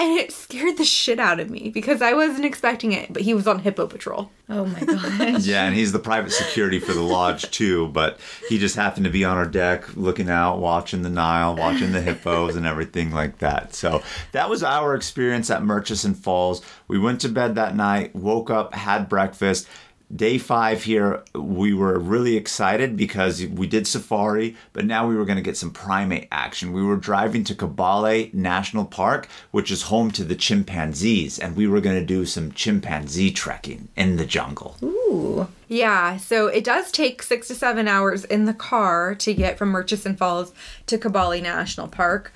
and 0.00 0.18
it 0.18 0.32
scared 0.32 0.76
the 0.76 0.84
shit 0.84 1.20
out 1.20 1.38
of 1.38 1.50
me 1.50 1.70
because 1.70 2.02
i 2.02 2.12
wasn't 2.12 2.44
expecting 2.44 2.92
it 2.92 3.12
but 3.12 3.22
he 3.22 3.34
was 3.34 3.46
on 3.46 3.60
hippo 3.60 3.86
patrol 3.86 4.30
Oh 4.52 4.64
my 4.64 4.80
gosh. 4.80 5.46
Yeah, 5.46 5.64
and 5.64 5.76
he's 5.76 5.92
the 5.92 6.00
private 6.00 6.32
security 6.32 6.80
for 6.80 6.92
the 6.92 7.00
lodge 7.00 7.48
too, 7.52 7.86
but 7.88 8.18
he 8.48 8.58
just 8.58 8.74
happened 8.74 9.04
to 9.04 9.10
be 9.10 9.24
on 9.24 9.36
our 9.36 9.46
deck 9.46 9.96
looking 9.96 10.28
out, 10.28 10.58
watching 10.58 11.02
the 11.02 11.08
Nile, 11.08 11.54
watching 11.54 11.92
the 11.92 12.00
hippos 12.00 12.56
and 12.56 12.66
everything 12.66 13.12
like 13.12 13.38
that. 13.38 13.74
So 13.76 14.02
that 14.32 14.50
was 14.50 14.64
our 14.64 14.96
experience 14.96 15.50
at 15.50 15.62
Murchison 15.62 16.14
Falls. 16.14 16.62
We 16.88 16.98
went 16.98 17.20
to 17.20 17.28
bed 17.28 17.54
that 17.54 17.76
night, 17.76 18.14
woke 18.16 18.50
up, 18.50 18.74
had 18.74 19.08
breakfast. 19.08 19.68
Day 20.14 20.38
five 20.38 20.82
here, 20.82 21.22
we 21.34 21.72
were 21.72 21.98
really 21.98 22.36
excited 22.36 22.96
because 22.96 23.46
we 23.46 23.68
did 23.68 23.86
safari, 23.86 24.56
but 24.72 24.84
now 24.84 25.06
we 25.06 25.14
were 25.14 25.24
going 25.24 25.36
to 25.36 25.42
get 25.42 25.56
some 25.56 25.70
primate 25.70 26.26
action. 26.32 26.72
We 26.72 26.82
were 26.82 26.96
driving 26.96 27.44
to 27.44 27.54
Kibale 27.54 28.34
National 28.34 28.84
Park, 28.84 29.28
which 29.52 29.70
is 29.70 29.82
home 29.82 30.10
to 30.12 30.24
the 30.24 30.34
chimpanzees, 30.34 31.38
and 31.38 31.54
we 31.54 31.68
were 31.68 31.80
going 31.80 31.98
to 31.98 32.04
do 32.04 32.26
some 32.26 32.50
chimpanzee 32.50 33.30
trekking 33.30 33.88
in 33.96 34.16
the 34.16 34.26
jungle. 34.26 34.76
Ooh. 34.82 35.48
yeah 35.68 36.16
so 36.16 36.48
it 36.48 36.64
does 36.64 36.90
take 36.90 37.22
six 37.22 37.48
to 37.48 37.54
seven 37.54 37.86
hours 37.86 38.24
in 38.24 38.44
the 38.44 38.54
car 38.54 39.14
to 39.14 39.32
get 39.32 39.56
from 39.56 39.68
murchison 39.68 40.16
falls 40.16 40.52
to 40.86 40.98
Kibale 40.98 41.42
national 41.42 41.88
park 41.88 42.32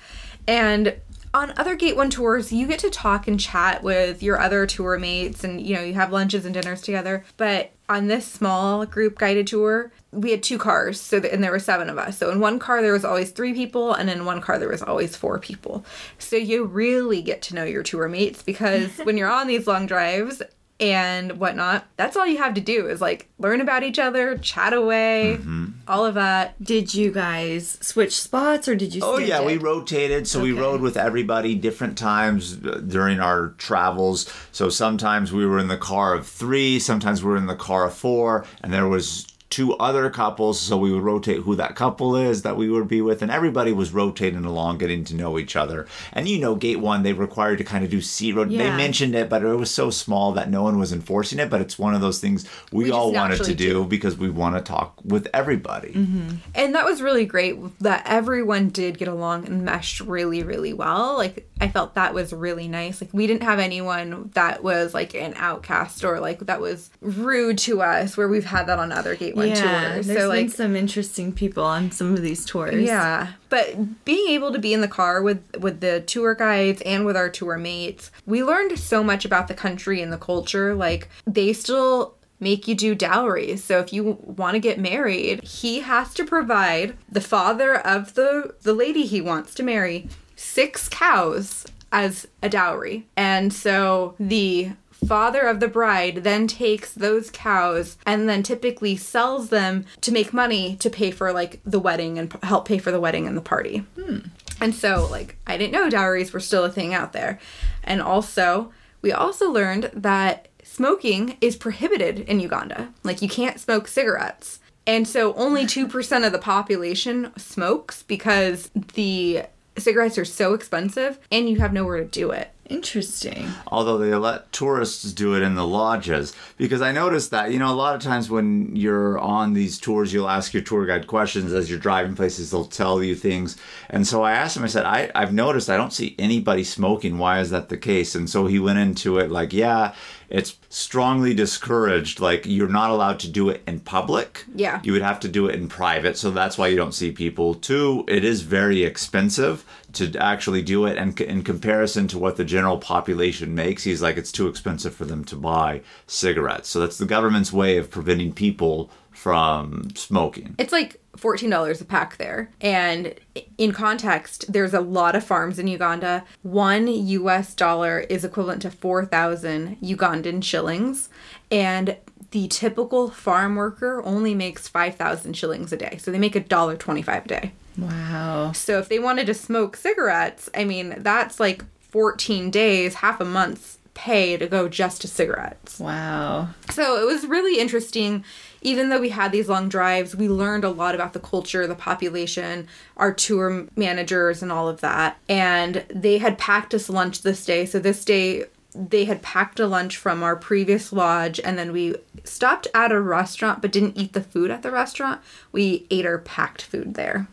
and 0.47 0.95
on 1.35 1.53
other 1.57 1.75
gate 1.75 1.97
one 1.97 2.09
tours 2.09 2.53
you 2.53 2.65
get 2.65 2.79
to 2.79 2.89
talk 2.89 3.27
and 3.27 3.37
chat 3.39 3.83
with 3.83 4.23
your 4.23 4.39
other 4.39 4.65
tour 4.65 4.97
mates 4.97 5.43
and 5.43 5.61
you 5.61 5.75
know 5.75 5.81
you 5.81 5.93
have 5.93 6.11
lunches 6.11 6.45
and 6.45 6.53
dinners 6.53 6.81
together. 6.81 7.25
But 7.35 7.71
on 7.89 8.07
this 8.07 8.25
small 8.25 8.85
group 8.85 9.17
guided 9.19 9.45
tour 9.47 9.91
we 10.11 10.31
had 10.31 10.41
two 10.41 10.57
cars 10.57 10.99
so 10.99 11.19
th- 11.19 11.31
and 11.33 11.43
there 11.43 11.51
were 11.51 11.59
seven 11.59 11.89
of 11.89 11.97
us. 11.97 12.17
So 12.17 12.31
in 12.31 12.39
one 12.39 12.57
car 12.57 12.81
there 12.81 12.93
was 12.93 13.03
always 13.03 13.31
three 13.31 13.53
people 13.53 13.93
and 13.93 14.09
in 14.09 14.23
one 14.23 14.39
car 14.39 14.57
there 14.57 14.69
was 14.69 14.81
always 14.81 15.17
four 15.17 15.37
people. 15.37 15.85
So 16.19 16.37
you 16.37 16.63
really 16.63 17.21
get 17.21 17.41
to 17.43 17.55
know 17.55 17.65
your 17.65 17.83
tour 17.83 18.07
mates 18.07 18.41
because 18.41 18.97
when 19.03 19.17
you're 19.17 19.29
on 19.31 19.47
these 19.47 19.67
long 19.67 19.87
drives 19.87 20.41
and 20.79 21.39
whatnot 21.39 21.85
that's 21.95 22.17
all 22.17 22.27
you 22.27 22.37
have 22.37 22.53
to 22.53 22.61
do 22.61 22.87
is 22.87 22.99
like 22.99 23.29
learn 23.39 23.61
about 23.61 23.81
each 23.83 23.97
other 23.97 24.37
chat 24.37 24.73
away 24.73 25.39
all 25.87 26.05
of 26.05 26.15
that 26.15 26.61
Did 26.61 26.93
you 26.93 27.11
guys 27.11 27.77
switch 27.81 28.19
spots 28.19 28.67
or 28.67 28.75
did 28.75 28.93
you 28.93 29.01
Oh 29.03 29.17
stay 29.17 29.27
yeah, 29.27 29.41
we 29.43 29.57
rotated. 29.57 30.27
So 30.27 30.41
we 30.41 30.51
rode 30.51 30.81
with 30.81 30.97
everybody 30.97 31.55
different 31.55 31.97
times 31.97 32.57
uh, 32.65 32.81
during 32.85 33.19
our 33.19 33.49
travels. 33.57 34.31
So 34.51 34.69
sometimes 34.69 35.31
we 35.31 35.45
were 35.45 35.59
in 35.59 35.67
the 35.67 35.77
car 35.77 36.13
of 36.13 36.27
three, 36.27 36.79
sometimes 36.79 37.23
we 37.23 37.29
were 37.29 37.37
in 37.37 37.45
the 37.47 37.55
car 37.55 37.85
of 37.85 37.93
four, 37.93 38.45
and 38.61 38.73
there 38.73 38.87
was 38.87 39.27
two 39.49 39.73
other 39.75 40.09
couples. 40.09 40.59
So 40.59 40.77
we 40.77 40.91
would 40.91 41.03
rotate 41.03 41.41
who 41.41 41.55
that 41.55 41.75
couple 41.75 42.15
is 42.15 42.41
that 42.41 42.57
we 42.57 42.69
would 42.69 42.87
be 42.87 43.01
with, 43.01 43.21
and 43.21 43.31
everybody 43.31 43.71
was 43.71 43.93
rotating 43.93 44.43
along, 44.45 44.79
getting 44.79 45.03
to 45.05 45.15
know 45.15 45.37
each 45.37 45.55
other. 45.55 45.87
And 46.13 46.27
you 46.27 46.39
know, 46.39 46.55
gate 46.55 46.79
one 46.79 47.03
they 47.03 47.13
required 47.13 47.57
to 47.59 47.63
kind 47.63 47.83
of 47.83 47.89
do 47.89 48.01
seat 48.01 48.33
road. 48.33 48.49
They 48.49 48.69
mentioned 48.69 49.15
it, 49.15 49.29
but 49.29 49.43
it 49.43 49.55
was 49.55 49.71
so 49.71 49.89
small 49.89 50.31
that 50.33 50.49
no 50.49 50.63
one 50.63 50.79
was 50.79 50.91
enforcing 50.91 51.39
it. 51.39 51.49
But 51.49 51.61
it's 51.61 51.77
one 51.79 51.93
of 51.93 52.01
those 52.01 52.19
things 52.19 52.47
we, 52.71 52.85
We 52.85 52.91
all 52.91 53.11
wanted 53.13 53.43
to 53.43 53.53
do 53.53 53.73
do. 53.73 53.85
because 53.85 54.17
we 54.17 54.29
want 54.29 54.55
to 54.55 54.61
talk 54.61 54.99
with 55.03 55.27
everybody. 55.33 55.93
Mm-hmm. 55.93 56.35
and 56.53 56.75
that 56.75 56.85
was 56.85 57.01
really 57.01 57.25
great 57.25 57.55
that 57.79 58.03
everyone 58.05 58.69
did 58.69 58.97
get 58.97 59.07
along 59.07 59.45
and 59.45 59.63
meshed 59.63 60.01
really 60.01 60.43
really 60.43 60.73
well 60.73 61.15
like 61.17 61.49
i 61.61 61.67
felt 61.67 61.95
that 61.95 62.13
was 62.13 62.33
really 62.33 62.67
nice 62.67 63.01
like 63.01 63.13
we 63.13 63.27
didn't 63.27 63.43
have 63.43 63.59
anyone 63.59 64.29
that 64.33 64.63
was 64.63 64.93
like 64.93 65.13
an 65.13 65.33
outcast 65.37 66.03
or 66.03 66.19
like 66.19 66.39
that 66.39 66.59
was 66.59 66.89
rude 67.01 67.57
to 67.57 67.81
us 67.81 68.17
where 68.17 68.27
we've 68.27 68.45
had 68.45 68.67
that 68.67 68.79
on 68.79 68.91
other 68.91 69.15
gate 69.15 69.35
one 69.49 69.57
yeah, 69.57 69.93
tours 69.93 70.07
there's 70.07 70.19
so 70.19 70.29
been 70.29 70.43
like 70.43 70.49
some 70.51 70.75
interesting 70.75 71.31
people 71.31 71.63
on 71.63 71.91
some 71.91 72.13
of 72.13 72.21
these 72.21 72.45
tours. 72.45 72.83
Yeah, 72.83 73.33
but 73.49 74.05
being 74.05 74.29
able 74.29 74.51
to 74.51 74.59
be 74.59 74.73
in 74.73 74.81
the 74.81 74.87
car 74.87 75.21
with 75.21 75.43
with 75.57 75.81
the 75.81 76.01
tour 76.01 76.35
guides 76.35 76.81
and 76.81 77.05
with 77.05 77.15
our 77.17 77.29
tour 77.29 77.57
mates, 77.57 78.11
we 78.25 78.43
learned 78.43 78.77
so 78.79 79.03
much 79.03 79.25
about 79.25 79.47
the 79.47 79.53
country 79.53 80.01
and 80.01 80.11
the 80.11 80.17
culture. 80.17 80.75
Like 80.75 81.09
they 81.25 81.53
still 81.53 82.15
make 82.39 82.67
you 82.67 82.75
do 82.75 82.95
dowries. 82.95 83.63
So 83.63 83.79
if 83.79 83.93
you 83.93 84.17
want 84.21 84.55
to 84.55 84.59
get 84.59 84.79
married, 84.79 85.43
he 85.43 85.79
has 85.79 86.13
to 86.15 86.25
provide 86.25 86.95
the 87.09 87.21
father 87.21 87.75
of 87.75 88.13
the 88.15 88.55
the 88.61 88.73
lady 88.73 89.05
he 89.05 89.21
wants 89.21 89.55
to 89.55 89.63
marry 89.63 90.07
six 90.35 90.89
cows 90.89 91.65
as 91.91 92.27
a 92.43 92.49
dowry. 92.49 93.07
And 93.15 93.53
so 93.53 94.15
the 94.19 94.71
father 95.05 95.41
of 95.41 95.59
the 95.59 95.67
bride 95.67 96.17
then 96.23 96.47
takes 96.47 96.91
those 96.93 97.29
cows 97.29 97.97
and 98.05 98.27
then 98.27 98.43
typically 98.43 98.95
sells 98.95 99.49
them 99.49 99.85
to 100.01 100.11
make 100.11 100.33
money 100.33 100.75
to 100.77 100.89
pay 100.89 101.11
for 101.11 101.31
like 101.31 101.59
the 101.65 101.79
wedding 101.79 102.17
and 102.17 102.29
p- 102.31 102.39
help 102.43 102.67
pay 102.67 102.77
for 102.77 102.91
the 102.91 102.99
wedding 102.99 103.27
and 103.27 103.37
the 103.37 103.41
party. 103.41 103.79
Hmm. 103.99 104.19
And 104.61 104.73
so 104.73 105.07
like 105.11 105.37
I 105.45 105.57
didn't 105.57 105.73
know 105.73 105.89
dowries 105.89 106.33
were 106.33 106.39
still 106.39 106.63
a 106.63 106.71
thing 106.71 106.93
out 106.93 107.13
there. 107.13 107.39
And 107.83 108.01
also, 108.01 108.71
we 109.01 109.11
also 109.11 109.51
learned 109.51 109.91
that 109.93 110.47
smoking 110.63 111.37
is 111.39 111.55
prohibited 111.55 112.19
in 112.19 112.39
Uganda. 112.39 112.89
Like 113.03 113.21
you 113.21 113.29
can't 113.29 113.59
smoke 113.59 113.87
cigarettes. 113.87 114.59
And 114.87 115.07
so 115.07 115.33
only 115.35 115.65
2% 115.65 116.25
of 116.25 116.31
the 116.31 116.39
population 116.39 117.31
smokes 117.37 118.03
because 118.03 118.71
the 118.93 119.43
cigarettes 119.77 120.17
are 120.17 120.25
so 120.25 120.53
expensive 120.53 121.19
and 121.31 121.49
you 121.49 121.59
have 121.59 121.73
nowhere 121.73 121.97
to 121.97 122.05
do 122.05 122.31
it. 122.31 122.51
Interesting. 122.67 123.49
although 123.67 123.97
they 123.97 124.13
let 124.15 124.51
tourists 124.51 125.11
do 125.13 125.35
it 125.35 125.41
in 125.43 125.55
the 125.55 125.65
lodges. 125.67 126.33
Because 126.57 126.81
i 126.81 126.91
noticed 126.91 127.31
that 127.31 127.51
you 127.51 127.59
know 127.59 127.71
a 127.71 127.75
lot 127.75 127.95
of 127.95 128.01
times 128.01 128.29
when 128.29 128.75
you're 128.75 129.17
on 129.19 129.53
these 129.53 129.79
tours 129.79 130.11
you'll 130.13 130.29
ask 130.29 130.53
your 130.53 130.63
tour 130.63 130.85
guide 130.85 131.07
questions 131.07 131.53
as 131.53 131.69
you're 131.69 131.79
driving 131.79 132.15
places. 132.15 132.51
They'll 132.51 132.65
tell 132.65 133.03
you 133.03 133.15
things. 133.15 133.57
And 133.89 134.07
so 134.07 134.23
i 134.23 134.31
asked 134.31 134.57
him 134.57 134.63
i 134.63 134.67
said 134.67 134.85
I, 134.85 135.11
i've 135.15 135.33
noticed 135.33 135.69
i 135.69 135.77
don't 135.77 135.93
see 135.93 136.15
anybody 136.17 136.63
smoking. 136.63 137.17
Why 137.17 137.39
is 137.39 137.49
that 137.51 137.69
the 137.69 137.77
case? 137.77 138.15
And 138.15 138.29
so 138.29 138.47
he 138.47 138.59
went 138.59 138.79
into 138.79 139.19
it 139.19 139.29
like 139.31 139.53
yeah 139.53 139.93
it's 140.29 140.57
strongly 140.69 141.33
discouraged. 141.33 142.19
Like 142.19 142.45
you're 142.45 142.67
not 142.67 142.89
allowed 142.89 143.19
to 143.19 143.29
do 143.29 143.49
it 143.49 143.61
in 143.67 143.79
public. 143.79 144.45
Yeah. 144.55 144.81
you 144.83 144.91
would 144.93 145.01
have 145.01 145.19
to 145.21 145.27
do 145.27 145.47
it 145.47 145.55
in 145.55 145.67
private. 145.67 146.17
So 146.17 146.31
that's 146.31 146.57
why 146.57 146.67
you 146.67 146.75
don't 146.75 146.93
see 146.93 147.11
people. 147.11 147.53
Two 147.55 148.03
it 148.07 148.23
is 148.23 148.41
very 148.41 148.83
expensive 148.83 149.63
to 149.95 150.15
actually 150.17 150.61
do 150.61 150.85
it 150.85 150.97
and 150.97 151.19
in 151.21 151.43
comparison 151.43 152.07
to 152.07 152.17
what 152.17 152.37
the 152.37 152.45
general 152.45 152.77
population 152.77 153.55
makes 153.55 153.83
he's 153.83 154.01
like 154.01 154.17
it's 154.17 154.31
too 154.31 154.47
expensive 154.47 154.93
for 154.93 155.05
them 155.05 155.23
to 155.23 155.35
buy 155.35 155.81
cigarettes 156.07 156.69
so 156.69 156.79
that's 156.79 156.97
the 156.97 157.05
government's 157.05 157.53
way 157.53 157.77
of 157.77 157.89
preventing 157.89 158.33
people 158.33 158.89
from 159.15 159.89
smoking. 159.95 160.55
It's 160.59 160.73
like 160.73 161.01
$14 161.17 161.81
a 161.81 161.85
pack 161.85 162.17
there. 162.17 162.51
And 162.61 163.15
in 163.57 163.71
context, 163.71 164.51
there's 164.51 164.73
a 164.73 164.81
lot 164.81 165.15
of 165.15 165.23
farms 165.23 165.57
in 165.57 165.67
Uganda. 165.67 166.25
One 166.43 166.87
US 166.87 167.55
dollar 167.55 168.01
is 168.01 168.25
equivalent 168.25 168.61
to 168.63 168.71
4,000 168.71 169.77
Ugandan 169.81 170.43
shillings. 170.43 171.09
And 171.49 171.97
the 172.31 172.47
typical 172.49 173.09
farm 173.09 173.55
worker 173.55 174.03
only 174.03 174.35
makes 174.35 174.67
5,000 174.67 175.33
shillings 175.33 175.71
a 175.71 175.77
day. 175.77 175.97
So 175.97 176.11
they 176.11 176.19
make 176.19 176.35
a 176.35 176.41
dollar 176.41 176.75
25 176.75 177.25
a 177.25 177.27
day. 177.27 177.51
Wow. 177.77 178.51
So 178.53 178.79
if 178.79 178.89
they 178.89 178.99
wanted 178.99 179.27
to 179.27 179.33
smoke 179.33 179.75
cigarettes, 179.75 180.49
I 180.55 180.63
mean, 180.63 180.95
that's 180.97 181.39
like 181.39 181.63
14 181.79 182.51
days, 182.51 182.95
half 182.95 183.21
a 183.21 183.25
month's 183.25 183.77
pay 183.93 184.37
to 184.37 184.47
go 184.47 184.67
just 184.67 185.01
to 185.01 185.07
cigarettes. 185.07 185.79
Wow. 185.79 186.49
So 186.69 187.01
it 187.01 187.05
was 187.05 187.25
really 187.25 187.59
interesting. 187.59 188.23
Even 188.61 188.89
though 188.89 188.99
we 188.99 189.09
had 189.09 189.31
these 189.31 189.47
long 189.47 189.69
drives, 189.69 190.15
we 190.15 190.27
learned 190.27 190.63
a 190.63 190.69
lot 190.69 190.95
about 190.95 191.13
the 191.13 191.19
culture, 191.19 191.65
the 191.65 191.75
population, 191.75 192.67
our 192.97 193.13
tour 193.13 193.67
managers, 193.75 194.43
and 194.43 194.51
all 194.51 194.67
of 194.67 194.81
that. 194.81 195.17
And 195.29 195.85
they 195.89 196.17
had 196.17 196.37
packed 196.37 196.73
us 196.73 196.89
lunch 196.89 197.21
this 197.21 197.45
day. 197.45 197.65
So 197.65 197.79
this 197.79 198.03
day, 198.03 198.45
they 198.73 199.05
had 199.05 199.21
packed 199.21 199.59
a 199.59 199.67
lunch 199.67 199.95
from 199.95 200.21
our 200.21 200.35
previous 200.35 200.91
lodge, 200.91 201.39
and 201.39 201.57
then 201.57 201.71
we 201.71 201.95
stopped 202.25 202.67
at 202.73 202.91
a 202.91 202.99
restaurant 202.99 203.61
but 203.61 203.71
didn't 203.71 203.97
eat 203.97 204.13
the 204.13 204.21
food 204.21 204.51
at 204.51 204.63
the 204.63 204.71
restaurant. 204.71 205.21
We 205.53 205.87
ate 205.89 206.05
our 206.05 206.17
packed 206.17 206.63
food 206.63 206.95
there. 206.95 207.27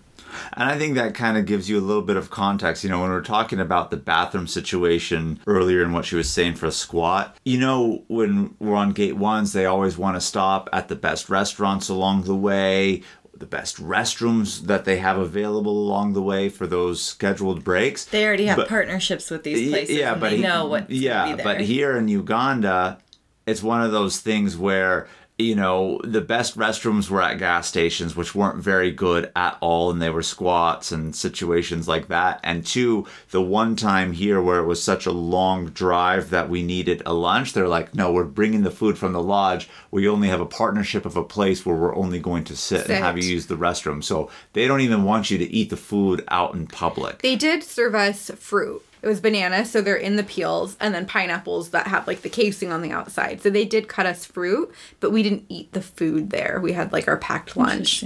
And 0.54 0.68
I 0.70 0.78
think 0.78 0.94
that 0.94 1.14
kind 1.14 1.36
of 1.36 1.46
gives 1.46 1.68
you 1.68 1.78
a 1.78 1.80
little 1.80 2.02
bit 2.02 2.16
of 2.16 2.30
context. 2.30 2.84
You 2.84 2.90
know, 2.90 3.00
when 3.00 3.10
we 3.10 3.16
are 3.16 3.22
talking 3.22 3.60
about 3.60 3.90
the 3.90 3.96
bathroom 3.96 4.46
situation 4.46 5.40
earlier 5.46 5.82
and 5.82 5.92
what 5.92 6.04
she 6.04 6.16
was 6.16 6.30
saying 6.30 6.54
for 6.54 6.66
a 6.66 6.72
squat, 6.72 7.36
you 7.44 7.58
know, 7.58 8.04
when 8.08 8.54
we're 8.58 8.74
on 8.76 8.92
gate 8.92 9.16
ones, 9.16 9.52
they 9.52 9.66
always 9.66 9.96
want 9.98 10.16
to 10.16 10.20
stop 10.20 10.68
at 10.72 10.88
the 10.88 10.96
best 10.96 11.28
restaurants 11.28 11.88
along 11.88 12.22
the 12.24 12.36
way, 12.36 13.02
the 13.36 13.46
best 13.46 13.82
restrooms 13.82 14.66
that 14.66 14.84
they 14.84 14.98
have 14.98 15.18
available 15.18 15.72
along 15.76 16.12
the 16.12 16.22
way 16.22 16.48
for 16.48 16.66
those 16.66 17.02
scheduled 17.02 17.64
breaks. 17.64 18.04
They 18.04 18.24
already 18.26 18.46
have 18.46 18.56
But- 18.56 18.68
partnerships 18.68 19.30
with 19.30 19.42
these 19.42 19.68
places. 19.70 19.96
Yeah, 19.96 20.14
but 20.14 20.30
they 20.30 20.36
he- 20.36 20.42
know 20.42 20.66
what. 20.66 20.90
Yeah, 20.90 21.36
but 21.42 21.60
here 21.60 21.96
in 21.96 22.06
Uganda, 22.08 22.98
it's 23.46 23.62
one 23.62 23.82
of 23.82 23.90
those 23.90 24.20
things 24.20 24.56
where 24.56 25.08
you 25.42 25.54
know 25.54 26.00
the 26.04 26.20
best 26.20 26.56
restrooms 26.56 27.10
were 27.10 27.22
at 27.22 27.38
gas 27.38 27.68
stations, 27.68 28.16
which 28.16 28.34
weren't 28.34 28.62
very 28.62 28.90
good 28.90 29.30
at 29.36 29.58
all, 29.60 29.90
and 29.90 30.00
they 30.00 30.10
were 30.10 30.22
squats 30.22 30.92
and 30.92 31.14
situations 31.14 31.88
like 31.88 32.08
that. 32.08 32.40
And 32.42 32.64
two, 32.64 33.06
the 33.30 33.42
one 33.42 33.76
time 33.76 34.12
here 34.12 34.40
where 34.40 34.60
it 34.60 34.66
was 34.66 34.82
such 34.82 35.06
a 35.06 35.12
long 35.12 35.66
drive 35.66 36.30
that 36.30 36.48
we 36.48 36.62
needed 36.62 37.02
a 37.04 37.12
lunch, 37.12 37.52
they're 37.52 37.68
like, 37.68 37.94
"No, 37.94 38.12
we're 38.12 38.24
bringing 38.24 38.62
the 38.62 38.70
food 38.70 38.98
from 38.98 39.12
the 39.12 39.22
lodge. 39.22 39.68
We 39.90 40.08
only 40.08 40.28
have 40.28 40.40
a 40.40 40.46
partnership 40.46 41.04
of 41.04 41.16
a 41.16 41.24
place 41.24 41.66
where 41.66 41.76
we're 41.76 41.96
only 41.96 42.18
going 42.18 42.44
to 42.44 42.56
sit, 42.56 42.88
and 42.88 43.04
have 43.04 43.18
you 43.18 43.24
use 43.24 43.46
the 43.46 43.56
restroom." 43.56 44.02
So 44.02 44.30
they 44.52 44.66
don't 44.66 44.80
even 44.80 45.04
want 45.04 45.30
you 45.30 45.38
to 45.38 45.50
eat 45.52 45.70
the 45.70 45.76
food 45.76 46.24
out 46.28 46.54
in 46.54 46.66
public. 46.66 47.22
They 47.22 47.36
did 47.36 47.62
serve 47.62 47.94
us 47.94 48.30
fruit. 48.38 48.82
It 49.02 49.08
was 49.08 49.20
bananas, 49.20 49.70
so 49.70 49.82
they're 49.82 49.96
in 49.96 50.16
the 50.16 50.22
peels, 50.22 50.76
and 50.80 50.94
then 50.94 51.06
pineapples 51.06 51.70
that 51.70 51.88
have 51.88 52.06
like 52.06 52.22
the 52.22 52.28
casing 52.28 52.72
on 52.72 52.82
the 52.82 52.92
outside. 52.92 53.42
So 53.42 53.50
they 53.50 53.64
did 53.64 53.88
cut 53.88 54.06
us 54.06 54.24
fruit, 54.24 54.72
but 55.00 55.10
we 55.10 55.22
didn't 55.22 55.46
eat 55.48 55.72
the 55.72 55.82
food 55.82 56.30
there. 56.30 56.60
We 56.62 56.72
had 56.72 56.92
like 56.92 57.08
our 57.08 57.16
packed 57.16 57.56
lunch. 57.56 58.04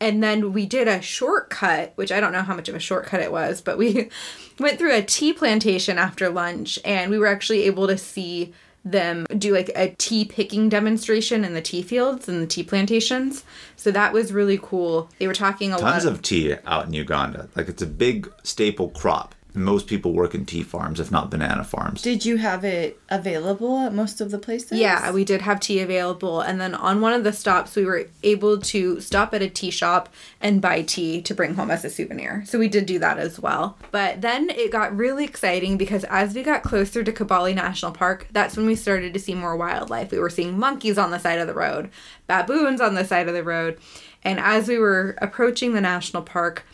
And 0.00 0.22
then 0.22 0.52
we 0.52 0.66
did 0.66 0.88
a 0.88 1.00
shortcut, 1.00 1.92
which 1.94 2.10
I 2.12 2.20
don't 2.20 2.32
know 2.32 2.42
how 2.42 2.54
much 2.54 2.68
of 2.68 2.74
a 2.74 2.80
shortcut 2.80 3.20
it 3.20 3.32
was, 3.32 3.60
but 3.60 3.78
we 3.78 4.10
went 4.58 4.78
through 4.78 4.94
a 4.94 5.02
tea 5.02 5.32
plantation 5.32 5.98
after 5.98 6.28
lunch 6.28 6.78
and 6.84 7.10
we 7.10 7.18
were 7.18 7.28
actually 7.28 7.62
able 7.62 7.86
to 7.86 7.96
see 7.96 8.52
them 8.84 9.24
do 9.38 9.54
like 9.54 9.70
a 9.74 9.94
tea 9.96 10.24
picking 10.24 10.68
demonstration 10.68 11.42
in 11.42 11.54
the 11.54 11.62
tea 11.62 11.80
fields 11.80 12.28
and 12.28 12.42
the 12.42 12.46
tea 12.46 12.62
plantations. 12.62 13.44
So 13.76 13.90
that 13.92 14.12
was 14.12 14.32
really 14.32 14.58
cool. 14.60 15.08
They 15.18 15.26
were 15.26 15.34
talking 15.34 15.72
a 15.72 15.78
tons 15.78 16.04
lot 16.04 16.12
of 16.12 16.20
tea 16.20 16.56
out 16.66 16.86
in 16.86 16.92
Uganda. 16.92 17.48
Like 17.56 17.68
it's 17.68 17.82
a 17.82 17.86
big 17.86 18.30
staple 18.42 18.90
crop. 18.90 19.34
Most 19.54 19.86
people 19.86 20.12
work 20.12 20.34
in 20.34 20.44
tea 20.44 20.64
farms, 20.64 20.98
if 20.98 21.12
not 21.12 21.30
banana 21.30 21.62
farms. 21.62 22.02
Did 22.02 22.24
you 22.24 22.38
have 22.38 22.64
it 22.64 23.00
available 23.08 23.78
at 23.78 23.94
most 23.94 24.20
of 24.20 24.32
the 24.32 24.38
places? 24.38 24.78
Yeah, 24.78 25.12
we 25.12 25.24
did 25.24 25.42
have 25.42 25.60
tea 25.60 25.80
available. 25.80 26.40
And 26.40 26.60
then 26.60 26.74
on 26.74 27.00
one 27.00 27.12
of 27.12 27.22
the 27.22 27.32
stops, 27.32 27.76
we 27.76 27.84
were 27.84 28.08
able 28.24 28.58
to 28.58 29.00
stop 29.00 29.32
at 29.32 29.42
a 29.42 29.48
tea 29.48 29.70
shop 29.70 30.08
and 30.40 30.60
buy 30.60 30.82
tea 30.82 31.22
to 31.22 31.34
bring 31.34 31.54
home 31.54 31.70
as 31.70 31.84
a 31.84 31.90
souvenir. 31.90 32.42
So 32.46 32.58
we 32.58 32.68
did 32.68 32.86
do 32.86 32.98
that 32.98 33.18
as 33.18 33.38
well. 33.38 33.78
But 33.92 34.22
then 34.22 34.50
it 34.50 34.72
got 34.72 34.96
really 34.96 35.24
exciting 35.24 35.76
because 35.76 36.02
as 36.04 36.34
we 36.34 36.42
got 36.42 36.64
closer 36.64 37.04
to 37.04 37.12
Kibale 37.12 37.54
National 37.54 37.92
Park, 37.92 38.26
that's 38.32 38.56
when 38.56 38.66
we 38.66 38.74
started 38.74 39.14
to 39.14 39.20
see 39.20 39.34
more 39.34 39.56
wildlife. 39.56 40.10
We 40.10 40.18
were 40.18 40.30
seeing 40.30 40.58
monkeys 40.58 40.98
on 40.98 41.12
the 41.12 41.18
side 41.20 41.38
of 41.38 41.46
the 41.46 41.54
road, 41.54 41.90
baboons 42.26 42.80
on 42.80 42.94
the 42.94 43.04
side 43.04 43.28
of 43.28 43.34
the 43.34 43.44
road. 43.44 43.78
And 44.24 44.40
as 44.40 44.66
we 44.66 44.78
were 44.78 45.16
approaching 45.20 45.74
the 45.74 45.80
national 45.80 46.22
park, 46.22 46.64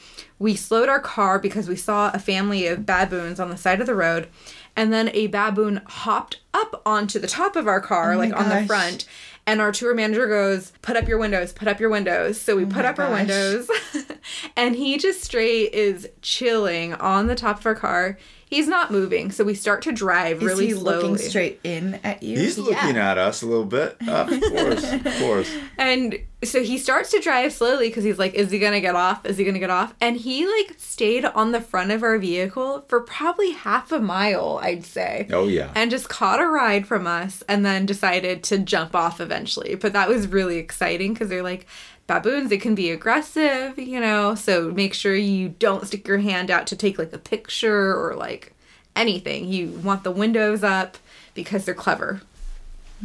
we 0.41 0.57
slowed 0.57 0.89
our 0.89 0.99
car 0.99 1.39
because 1.39 1.69
we 1.69 1.77
saw 1.77 2.11
a 2.13 2.19
family 2.19 2.67
of 2.67 2.87
baboons 2.87 3.39
on 3.39 3.51
the 3.51 3.59
side 3.59 3.81
of 3.81 3.87
the 3.87 3.95
road. 3.95 4.27
And 4.75 4.93
then 4.93 5.11
a 5.13 5.27
baboon 5.27 5.83
hopped 5.87 6.41
up 6.55 6.81
onto 6.87 7.19
the 7.19 7.27
top 7.27 7.57
of 7.57 7.69
our 7.69 7.81
car, 7.81 8.17
like 8.17 8.35
on 8.35 8.49
the 8.49 8.67
front. 8.67 9.05
And 9.47 9.61
our 9.61 9.71
tour 9.71 9.95
manager 9.95 10.27
goes, 10.27 10.73
Put 10.81 10.97
up 10.97 11.07
your 11.07 11.19
windows, 11.19 11.53
put 11.53 11.69
up 11.69 11.79
your 11.79 11.91
windows. 11.91 12.41
So 12.41 12.57
we 12.57 12.65
put 12.65 12.87
up 12.87 12.99
our 12.99 13.13
windows. 13.13 13.69
and 14.57 14.75
he 14.75 14.97
just 14.97 15.23
straight 15.23 15.75
is 15.75 16.09
chilling 16.23 16.95
on 16.95 17.27
the 17.27 17.35
top 17.35 17.61
of 17.61 17.67
our 17.67 17.75
car. 17.75 18.17
He's 18.51 18.67
not 18.67 18.91
moving. 18.91 19.31
So 19.31 19.45
we 19.45 19.55
start 19.55 19.83
to 19.83 19.93
drive 19.93 20.39
Is 20.39 20.43
really 20.43 20.67
he 20.67 20.73
slowly. 20.73 20.97
looking 20.97 21.19
straight 21.19 21.61
in 21.63 21.95
at 22.03 22.21
you? 22.23 22.37
He's 22.37 22.59
looking 22.59 22.97
at 22.97 23.17
us 23.17 23.43
a 23.43 23.47
little 23.47 23.65
bit. 23.65 23.97
Uh, 24.07 24.27
of 24.29 24.41
course, 24.51 24.93
of 24.93 25.19
course. 25.21 25.57
And 25.79 26.19
so 26.43 26.63
he 26.63 26.77
starts 26.77 27.11
to 27.13 27.21
drive 27.21 27.53
slowly 27.53 27.89
because 27.89 28.03
he's 28.03 28.19
like, 28.19 28.35
is 28.35 28.51
he 28.51 28.59
gonna 28.59 28.81
get 28.81 28.97
off? 28.97 29.25
Is 29.25 29.37
he 29.39 29.45
gonna 29.45 29.61
get 29.61 29.71
off? 29.71 29.95
And 30.01 30.17
he 30.17 30.47
like 30.47 30.75
stayed 30.79 31.25
on 31.25 31.53
the 31.53 31.61
front 31.61 31.93
of 31.93 32.03
our 32.03 32.19
vehicle 32.19 32.85
for 32.89 33.01
probably 33.01 33.53
half 33.53 33.93
a 33.93 34.01
mile, 34.01 34.59
I'd 34.61 34.85
say. 34.85 35.29
Oh 35.31 35.47
yeah. 35.47 35.71
And 35.77 35.91
just 35.91 36.09
caught 36.09 36.41
a 36.41 36.47
ride 36.47 36.89
from 36.89 37.07
us 37.07 37.45
and 37.49 37.65
then 37.65 37.87
decided 37.87 38.43
to 38.45 38.59
jump 38.59 38.97
off 38.97 39.21
eventually. 39.21 39.77
But 39.77 39.93
that 39.93 40.09
was 40.09 40.27
really 40.27 40.57
exciting 40.59 41.13
because 41.13 41.29
they're 41.29 41.43
like, 41.45 41.67
baboons, 42.11 42.51
they 42.51 42.59
can 42.59 42.75
be 42.75 42.91
aggressive, 42.91 43.79
you 43.79 44.01
know? 44.01 44.35
So 44.35 44.73
make 44.73 44.95
sure 44.95 45.15
you 45.15 45.51
don't 45.51 45.87
stick 45.87 46.09
your 46.09 46.19
hand 46.19 46.51
out 46.51 46.67
to 46.69 46.77
take 46.77 46.99
like 46.99 47.13
a 47.13 47.19
picture 47.19 47.95
or 47.97 48.17
like 48.17 48.53
anything. 48.97 49.47
You 49.47 49.69
want 49.69 50.03
the 50.03 50.11
windows 50.11 50.65
up 50.65 50.99
because 51.35 51.65
they're 51.65 51.75
clever. 51.75 52.23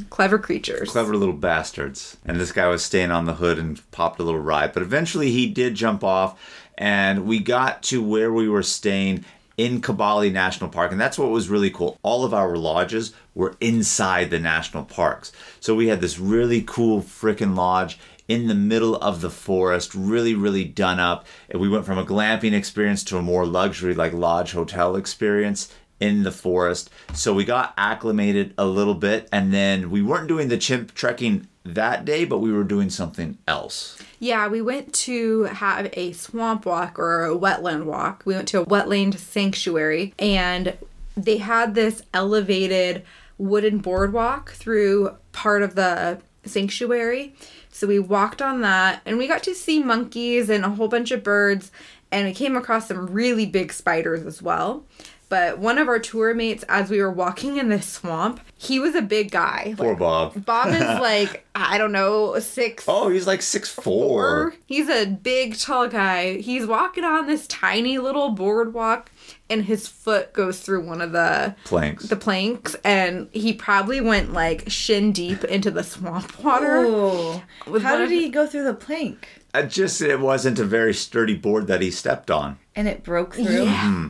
Clever 0.10 0.40
creatures. 0.40 0.90
Clever 0.90 1.16
little 1.16 1.36
bastards. 1.36 2.18
And 2.26 2.40
this 2.40 2.52
guy 2.52 2.68
was 2.68 2.84
staying 2.84 3.12
on 3.12 3.26
the 3.26 3.36
hood 3.36 3.60
and 3.60 3.80
popped 3.92 4.20
a 4.20 4.24
little 4.24 4.42
ride. 4.42 4.74
But 4.74 4.82
eventually 4.82 5.30
he 5.30 5.46
did 5.48 5.76
jump 5.76 6.04
off 6.04 6.42
and 6.76 7.28
we 7.28 7.38
got 7.38 7.84
to 7.84 8.02
where 8.02 8.34
we 8.34 8.50
were 8.50 8.64
staying 8.64 9.24
in 9.56 9.82
Kibale 9.82 10.32
National 10.32 10.70
Park. 10.70 10.92
And 10.92 11.00
that's 11.00 11.20
what 11.20 11.30
was 11.30 11.48
really 11.48 11.70
cool. 11.70 11.98
All 12.02 12.26
of 12.26 12.34
our 12.34 12.58
lodges 12.58 13.14
were 13.36 13.56
inside 13.62 14.32
the 14.32 14.40
national 14.40 14.84
parks. 14.84 15.32
So 15.60 15.76
we 15.76 15.88
had 15.88 16.02
this 16.02 16.18
really 16.18 16.64
cool 16.66 17.02
freaking 17.02 17.56
lodge 17.56 18.00
in 18.28 18.48
the 18.48 18.56
middle 18.56 18.96
of 18.96 19.22
the 19.22 19.30
forest, 19.30 19.94
really, 19.94 20.34
really 20.34 20.64
done 20.64 21.00
up. 21.00 21.26
And 21.50 21.62
we 21.62 21.70
went 21.70 21.86
from 21.86 21.98
a 21.98 22.06
glamping 22.06 22.54
experience 22.54 23.04
to 23.06 23.18
a 23.18 23.22
more 23.22 23.46
luxury, 23.46 23.94
like 23.94 24.14
lodge 24.14 24.54
hotel 24.54 24.96
experience 24.96 25.72
in 26.00 26.24
the 26.24 26.32
forest. 26.32 26.90
So 27.14 27.34
we 27.34 27.46
got 27.46 27.74
acclimated 27.78 28.54
a 28.58 28.66
little 28.66 28.96
bit, 28.96 29.30
and 29.32 29.54
then 29.54 29.90
we 29.90 30.02
weren't 30.02 30.28
doing 30.28 30.48
the 30.50 30.58
chimp 30.58 30.94
trekking 30.94 31.48
that 31.64 32.06
day, 32.06 32.26
but 32.26 32.40
we 32.40 32.52
were 32.52 32.64
doing 32.64 32.90
something 32.90 33.38
else. 33.48 33.98
Yeah, 34.20 34.48
we 34.48 34.62
went 34.62 34.94
to 34.94 35.44
have 35.44 35.90
a 35.94 36.12
swamp 36.14 36.66
walk 36.66 37.00
or 37.00 37.26
a 37.26 37.36
wetland 37.36 37.86
walk. 37.86 38.24
We 38.26 38.36
went 38.36 38.48
to 38.50 38.62
a 38.62 38.66
wetland 38.66 39.18
sanctuary 39.18 40.14
and 40.20 40.78
they 41.18 41.38
had 41.38 41.76
this 41.76 42.04
elevated 42.14 43.04
wooden 43.38 43.80
boardwalk 43.80 44.52
through 44.52 45.16
part 45.32 45.64
of 45.64 45.76
the 45.76 46.20
sanctuary. 46.46 47.36
So 47.76 47.88
we 47.88 48.00
walked 48.00 48.42
on 48.42 48.62
that 48.62 49.02
and 49.06 49.18
we 49.18 49.28
got 49.28 49.44
to 49.44 49.54
see 49.54 49.84
monkeys 49.84 50.50
and 50.50 50.64
a 50.64 50.70
whole 50.70 50.88
bunch 50.88 51.12
of 51.12 51.24
birds 51.24 51.74
and 52.10 52.26
we 52.26 52.34
came 52.34 52.56
across 52.56 52.88
some 52.88 53.08
really 53.08 53.46
big 53.46 53.74
spiders 53.74 54.26
as 54.26 54.42
well. 54.42 54.86
But 55.28 55.58
one 55.60 55.78
of 55.78 55.90
our 55.90 56.00
tour 56.00 56.34
mates, 56.34 56.64
as 56.70 56.90
we 56.90 57.02
were 57.02 57.12
walking 57.12 57.58
in 57.58 57.68
this 57.68 57.86
swamp, 57.86 58.40
he 58.58 58.80
was 58.80 58.96
a 58.96 59.02
big 59.02 59.30
guy. 59.32 59.74
Poor 59.76 59.90
Like, 59.90 60.00
Bob. 60.00 60.46
Bob 60.46 60.68
is 60.68 60.80
like, 61.02 61.46
I 61.54 61.78
don't 61.78 61.92
know, 61.92 62.40
six 62.40 62.86
Oh, 62.88 63.10
he's 63.10 63.28
like 63.28 63.42
six 63.42 63.70
four. 63.70 63.84
four. 63.84 64.56
He's 64.68 64.88
a 64.88 65.06
big, 65.06 65.58
tall 65.60 65.90
guy. 65.90 66.38
He's 66.38 66.66
walking 66.66 67.04
on 67.04 67.28
this 67.28 67.46
tiny 67.48 67.98
little 67.98 68.30
boardwalk, 68.30 69.12
and 69.50 69.66
his 69.66 69.88
foot 69.88 70.34
goes 70.34 70.60
through 70.60 70.86
one 70.86 71.02
of 71.02 71.12
the 71.12 71.56
Planks. 71.66 72.06
the 72.06 72.16
planks, 72.16 72.76
and 72.84 73.30
he 73.32 73.54
probably 73.54 74.02
went 74.02 74.34
like 74.34 74.70
shin 74.70 75.12
deep 75.12 75.44
into 75.44 75.70
the 75.72 75.84
swamp 75.84 76.44
water. 76.44 76.78
Oh. 76.86 77.44
With 77.68 77.84
How 77.84 77.98
did 77.98 78.06
of- 78.06 78.10
he 78.12 78.30
go 78.30 78.48
through 78.48 78.64
the 78.64 78.74
plank? 78.74 79.28
Uh, 79.54 79.62
just 79.64 80.02
it 80.02 80.20
wasn't 80.20 80.60
a 80.60 80.66
very 80.66 80.94
sturdy 80.94 81.36
board 81.36 81.68
that 81.68 81.82
he 81.82 81.90
stepped 81.92 82.30
on. 82.30 82.58
And 82.76 82.88
it 82.88 83.04
broke 83.04 83.36
through? 83.36 83.64
Yeah. 83.66 84.10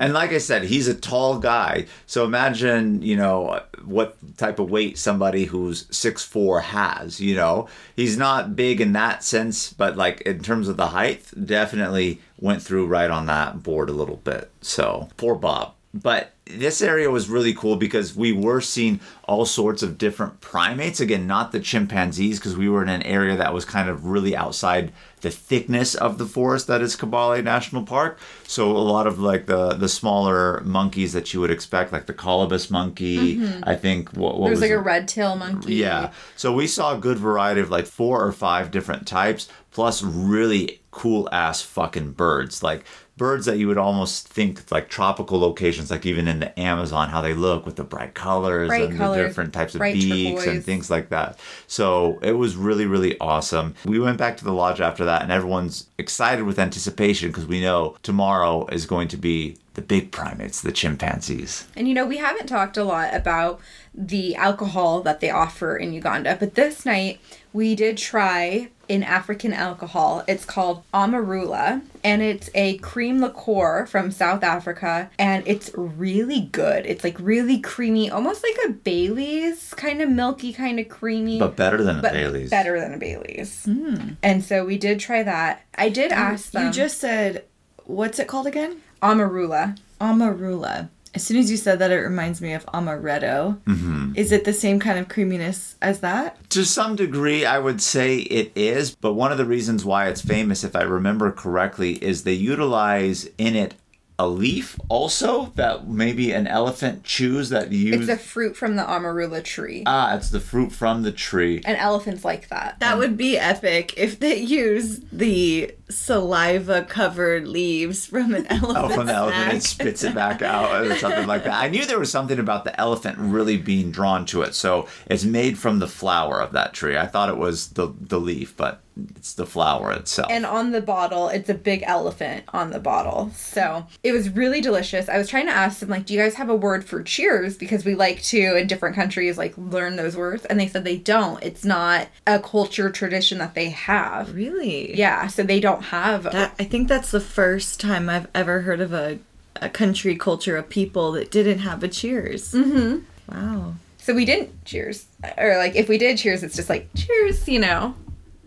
And 0.00 0.12
like 0.12 0.32
I 0.32 0.38
said, 0.38 0.64
he's 0.64 0.88
a 0.88 0.94
tall 0.94 1.38
guy. 1.38 1.86
So 2.06 2.24
imagine, 2.24 3.00
you 3.02 3.16
know, 3.16 3.60
what 3.84 4.16
type 4.36 4.58
of 4.58 4.70
weight 4.70 4.98
somebody 4.98 5.44
who's 5.44 5.86
six 5.90 6.22
four 6.24 6.60
has, 6.60 7.20
you 7.20 7.34
know. 7.34 7.68
He's 7.96 8.18
not 8.18 8.56
big 8.56 8.80
in 8.80 8.92
that 8.92 9.24
sense, 9.24 9.72
but 9.72 9.96
like 9.96 10.20
in 10.22 10.40
terms 10.40 10.68
of 10.68 10.76
the 10.76 10.88
height, 10.88 11.24
definitely 11.44 12.20
went 12.38 12.62
through 12.62 12.86
right 12.86 13.10
on 13.10 13.26
that 13.26 13.62
board 13.62 13.88
a 13.88 13.94
little 13.94 14.16
bit. 14.16 14.50
So 14.60 15.08
poor 15.16 15.34
Bob. 15.34 15.74
But 15.94 16.32
this 16.46 16.82
area 16.82 17.08
was 17.08 17.30
really 17.30 17.54
cool 17.54 17.76
because 17.76 18.16
we 18.16 18.32
were 18.32 18.60
seeing 18.60 18.98
all 19.22 19.46
sorts 19.46 19.80
of 19.82 19.96
different 19.96 20.40
primates. 20.40 20.98
Again, 20.98 21.28
not 21.28 21.52
the 21.52 21.60
chimpanzees, 21.60 22.38
because 22.38 22.56
we 22.56 22.68
were 22.68 22.82
in 22.82 22.88
an 22.88 23.02
area 23.02 23.36
that 23.36 23.54
was 23.54 23.64
kind 23.64 23.88
of 23.88 24.04
really 24.04 24.34
outside 24.34 24.92
the 25.24 25.30
thickness 25.30 25.94
of 25.94 26.18
the 26.18 26.26
forest 26.26 26.66
that 26.66 26.82
is 26.82 26.94
Kibale 26.94 27.42
National 27.42 27.82
Park. 27.82 28.18
So 28.46 28.70
a 28.70 28.78
lot 28.78 29.06
of 29.06 29.18
like 29.18 29.46
the 29.46 29.72
the 29.72 29.88
smaller 29.88 30.60
monkeys 30.60 31.14
that 31.14 31.32
you 31.32 31.40
would 31.40 31.50
expect, 31.50 31.92
like 31.92 32.04
the 32.06 32.12
colobus 32.12 32.70
monkey. 32.70 33.38
Mm-hmm. 33.38 33.64
I 33.64 33.74
think 33.74 34.12
what, 34.12 34.38
what 34.38 34.46
There's 34.48 34.56
was 34.56 34.60
like 34.60 34.70
it? 34.70 34.74
a 34.74 34.80
red 34.80 35.08
tail 35.08 35.34
monkey. 35.34 35.76
Yeah. 35.76 36.12
So 36.36 36.52
we 36.52 36.66
saw 36.66 36.94
a 36.94 36.98
good 36.98 37.18
variety 37.18 37.62
of 37.62 37.70
like 37.70 37.86
four 37.86 38.22
or 38.22 38.32
five 38.32 38.70
different 38.70 39.06
types, 39.06 39.48
plus 39.72 40.02
really 40.02 40.82
cool 40.90 41.28
ass 41.32 41.62
fucking 41.62 42.12
birds. 42.12 42.62
Like 42.62 42.84
birds 43.16 43.46
that 43.46 43.58
you 43.58 43.68
would 43.68 43.78
almost 43.78 44.26
think 44.26 44.70
like 44.72 44.88
tropical 44.88 45.38
locations, 45.38 45.90
like 45.90 46.04
even 46.04 46.26
in 46.26 46.40
the 46.40 46.58
Amazon, 46.58 47.08
how 47.08 47.20
they 47.20 47.34
look 47.34 47.64
with 47.64 47.76
the 47.76 47.84
bright 47.84 48.14
colors 48.14 48.68
Bright 48.68 48.90
and 48.90 48.98
colors, 48.98 49.16
the 49.16 49.28
different 49.28 49.52
types 49.52 49.74
of 49.74 49.80
beaks 49.80 50.46
and 50.46 50.64
things 50.64 50.90
like 50.90 51.10
that. 51.10 51.38
So 51.66 52.18
it 52.22 52.32
was 52.32 52.56
really, 52.56 52.86
really 52.86 53.18
awesome. 53.20 53.74
We 53.84 53.98
went 53.98 54.18
back 54.18 54.36
to 54.38 54.44
the 54.44 54.52
lodge 54.52 54.80
after 54.80 55.04
that, 55.04 55.22
and 55.22 55.30
everyone's 55.30 55.86
excited 55.98 56.44
with 56.44 56.58
anticipation 56.58 57.28
because 57.28 57.46
we 57.46 57.60
know 57.60 57.96
tomorrow 58.02 58.66
is 58.66 58.86
going 58.86 59.08
to 59.08 59.16
be 59.16 59.56
the 59.74 59.82
big 59.82 60.10
primates, 60.10 60.60
the 60.60 60.72
chimpanzees. 60.72 61.66
And 61.76 61.86
you 61.86 61.94
know, 61.94 62.06
we 62.06 62.18
haven't 62.18 62.46
talked 62.46 62.76
a 62.76 62.84
lot 62.84 63.14
about 63.14 63.60
the 63.92 64.34
alcohol 64.36 65.02
that 65.02 65.20
they 65.20 65.30
offer 65.30 65.76
in 65.76 65.92
Uganda, 65.92 66.36
but 66.38 66.54
this 66.54 66.86
night 66.86 67.20
we 67.52 67.74
did 67.74 67.96
try 67.96 68.68
an 68.88 69.02
African 69.02 69.52
alcohol. 69.52 70.24
It's 70.26 70.44
called 70.44 70.82
Amarula, 70.92 71.82
and 72.02 72.20
it's 72.22 72.50
a 72.54 72.78
cream 72.78 73.20
liqueur 73.20 73.86
from 73.86 74.10
South 74.10 74.42
Africa, 74.42 75.10
and 75.18 75.46
it's 75.46 75.70
really 75.74 76.40
good. 76.40 76.84
It's 76.86 77.04
like 77.04 77.16
really 77.18 77.60
creamy, 77.60 78.10
almost 78.10 78.42
like 78.42 78.56
a 78.66 78.72
Bailey's, 78.72 79.72
kind 79.74 80.02
of 80.02 80.08
milky, 80.08 80.52
kind 80.52 80.78
of 80.78 80.88
creamy. 80.88 81.38
But 81.38 81.56
better 81.56 81.82
than 81.82 82.00
a 82.00 82.02
Bailey's. 82.02 82.50
better 82.50 82.78
than 82.78 82.94
a 82.94 82.98
Bailey's. 82.98 83.64
Hmm. 83.64 84.10
And 84.22 84.44
so 84.44 84.64
we 84.64 84.76
did 84.76 85.00
try 85.00 85.22
that. 85.22 85.64
I 85.76 85.88
did 85.88 86.12
ask 86.12 86.50
them. 86.50 86.66
You 86.66 86.72
just 86.72 86.98
said, 87.00 87.44
what's 87.84 88.18
it 88.18 88.28
called 88.28 88.46
again? 88.46 88.82
Amarula. 89.04 89.76
Amarula. 90.00 90.88
As 91.14 91.22
soon 91.22 91.36
as 91.36 91.48
you 91.48 91.56
said 91.56 91.78
that, 91.78 91.92
it 91.92 92.00
reminds 92.00 92.40
me 92.40 92.54
of 92.54 92.66
amaretto. 92.66 93.60
Mm-hmm. 93.62 94.12
Is 94.16 94.32
it 94.32 94.44
the 94.44 94.52
same 94.52 94.80
kind 94.80 94.98
of 94.98 95.08
creaminess 95.08 95.76
as 95.80 96.00
that? 96.00 96.50
To 96.50 96.64
some 96.64 96.96
degree, 96.96 97.44
I 97.44 97.60
would 97.60 97.80
say 97.80 98.16
it 98.18 98.50
is, 98.56 98.96
but 98.96 99.12
one 99.14 99.30
of 99.30 99.38
the 99.38 99.44
reasons 99.44 99.84
why 99.84 100.08
it's 100.08 100.22
famous, 100.22 100.64
if 100.64 100.74
I 100.74 100.82
remember 100.82 101.30
correctly, 101.30 102.02
is 102.02 102.24
they 102.24 102.32
utilize 102.32 103.28
in 103.38 103.54
it 103.54 103.74
a 104.16 104.28
leaf 104.28 104.78
also 104.88 105.46
that 105.56 105.88
maybe 105.88 106.30
an 106.30 106.46
elephant 106.46 107.02
chews 107.02 107.48
that 107.48 107.72
you 107.72 107.94
It's 107.94 108.08
a 108.08 108.16
fruit 108.16 108.56
from 108.56 108.76
the 108.76 108.82
Amarula 108.84 109.42
tree. 109.42 109.82
ah, 109.86 110.16
it's 110.16 110.30
the 110.30 110.38
fruit 110.38 110.70
from 110.70 111.02
the 111.02 111.10
tree. 111.10 111.60
and 111.64 111.76
elephants 111.76 112.24
like 112.24 112.48
that. 112.48 112.78
That 112.78 112.96
would 112.98 113.16
be 113.16 113.36
epic 113.38 113.94
if 113.96 114.20
they 114.20 114.36
use 114.38 115.00
the 115.12 115.72
saliva 115.94 116.82
covered 116.82 117.46
leaves 117.48 118.06
from 118.06 118.34
an 118.34 118.46
elephant. 118.46 118.74
Oh, 118.84 118.88
from 118.88 119.06
the 119.06 119.12
elephant, 119.12 119.54
it 119.54 119.62
spits 119.62 120.02
it 120.02 120.14
back 120.14 120.42
out 120.54 120.84
or 120.86 120.96
something 120.96 121.26
like 121.26 121.44
that. 121.44 121.54
I 121.54 121.68
knew 121.68 121.86
there 121.86 121.98
was 121.98 122.10
something 122.10 122.38
about 122.38 122.64
the 122.64 122.78
elephant 122.78 123.18
really 123.18 123.56
being 123.56 123.90
drawn 123.90 124.26
to 124.26 124.42
it. 124.42 124.54
So 124.54 124.88
it's 125.06 125.24
made 125.24 125.58
from 125.58 125.78
the 125.78 125.88
flower 125.88 126.40
of 126.40 126.52
that 126.52 126.74
tree. 126.74 126.96
I 126.96 127.06
thought 127.06 127.28
it 127.28 127.36
was 127.36 127.68
the 127.68 127.94
the 127.98 128.18
leaf, 128.18 128.56
but 128.56 128.82
it's 129.16 129.32
the 129.34 129.46
flower 129.46 129.92
itself. 129.92 130.30
And 130.30 130.46
on 130.46 130.70
the 130.70 130.80
bottle, 130.80 131.28
it's 131.28 131.48
a 131.48 131.54
big 131.54 131.82
elephant 131.84 132.44
on 132.48 132.70
the 132.70 132.78
bottle. 132.78 133.30
So 133.34 133.86
it 134.02 134.12
was 134.12 134.30
really 134.30 134.60
delicious. 134.60 135.08
I 135.08 135.18
was 135.18 135.28
trying 135.28 135.46
to 135.46 135.52
ask 135.52 135.80
them, 135.80 135.88
like, 135.88 136.06
do 136.06 136.14
you 136.14 136.20
guys 136.20 136.34
have 136.36 136.48
a 136.48 136.54
word 136.54 136.84
for 136.84 137.02
cheers? 137.02 137.56
Because 137.56 137.84
we 137.84 137.94
like 137.94 138.22
to, 138.24 138.56
in 138.56 138.66
different 138.68 138.94
countries, 138.94 139.36
like 139.36 139.54
learn 139.56 139.96
those 139.96 140.16
words. 140.16 140.44
And 140.44 140.60
they 140.60 140.68
said 140.68 140.84
they 140.84 140.96
don't. 140.98 141.42
It's 141.42 141.64
not 141.64 142.08
a 142.26 142.38
culture 142.38 142.88
tradition 142.90 143.38
that 143.38 143.54
they 143.54 143.70
have. 143.70 144.34
Really? 144.34 144.96
Yeah, 144.96 145.26
so 145.26 145.42
they 145.42 145.58
don't 145.58 145.82
have. 145.84 146.24
That, 146.24 146.54
I 146.58 146.64
think 146.64 146.88
that's 146.88 147.10
the 147.10 147.20
first 147.20 147.80
time 147.80 148.08
I've 148.08 148.28
ever 148.34 148.62
heard 148.62 148.80
of 148.80 148.92
a, 148.92 149.18
a 149.56 149.68
country 149.68 150.16
culture 150.16 150.56
of 150.56 150.68
people 150.68 151.12
that 151.12 151.30
didn't 151.30 151.60
have 151.60 151.82
a 151.82 151.88
cheers. 151.88 152.52
Mm-hmm. 152.52 152.98
Wow. 153.32 153.74
So 153.98 154.14
we 154.14 154.24
didn't 154.24 154.64
cheers. 154.64 155.06
Or 155.38 155.56
like 155.56 155.76
if 155.76 155.88
we 155.88 155.96
did 155.96 156.18
cheers, 156.18 156.42
it's 156.42 156.56
just 156.56 156.68
like 156.68 156.88
cheers, 156.94 157.48
you 157.48 157.58
know, 157.58 157.94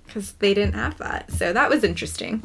because 0.05 0.33
they 0.33 0.53
didn't 0.53 0.75
have 0.75 0.97
that. 0.99 1.31
So 1.31 1.51
that 1.51 1.69
was 1.69 1.83
interesting. 1.83 2.43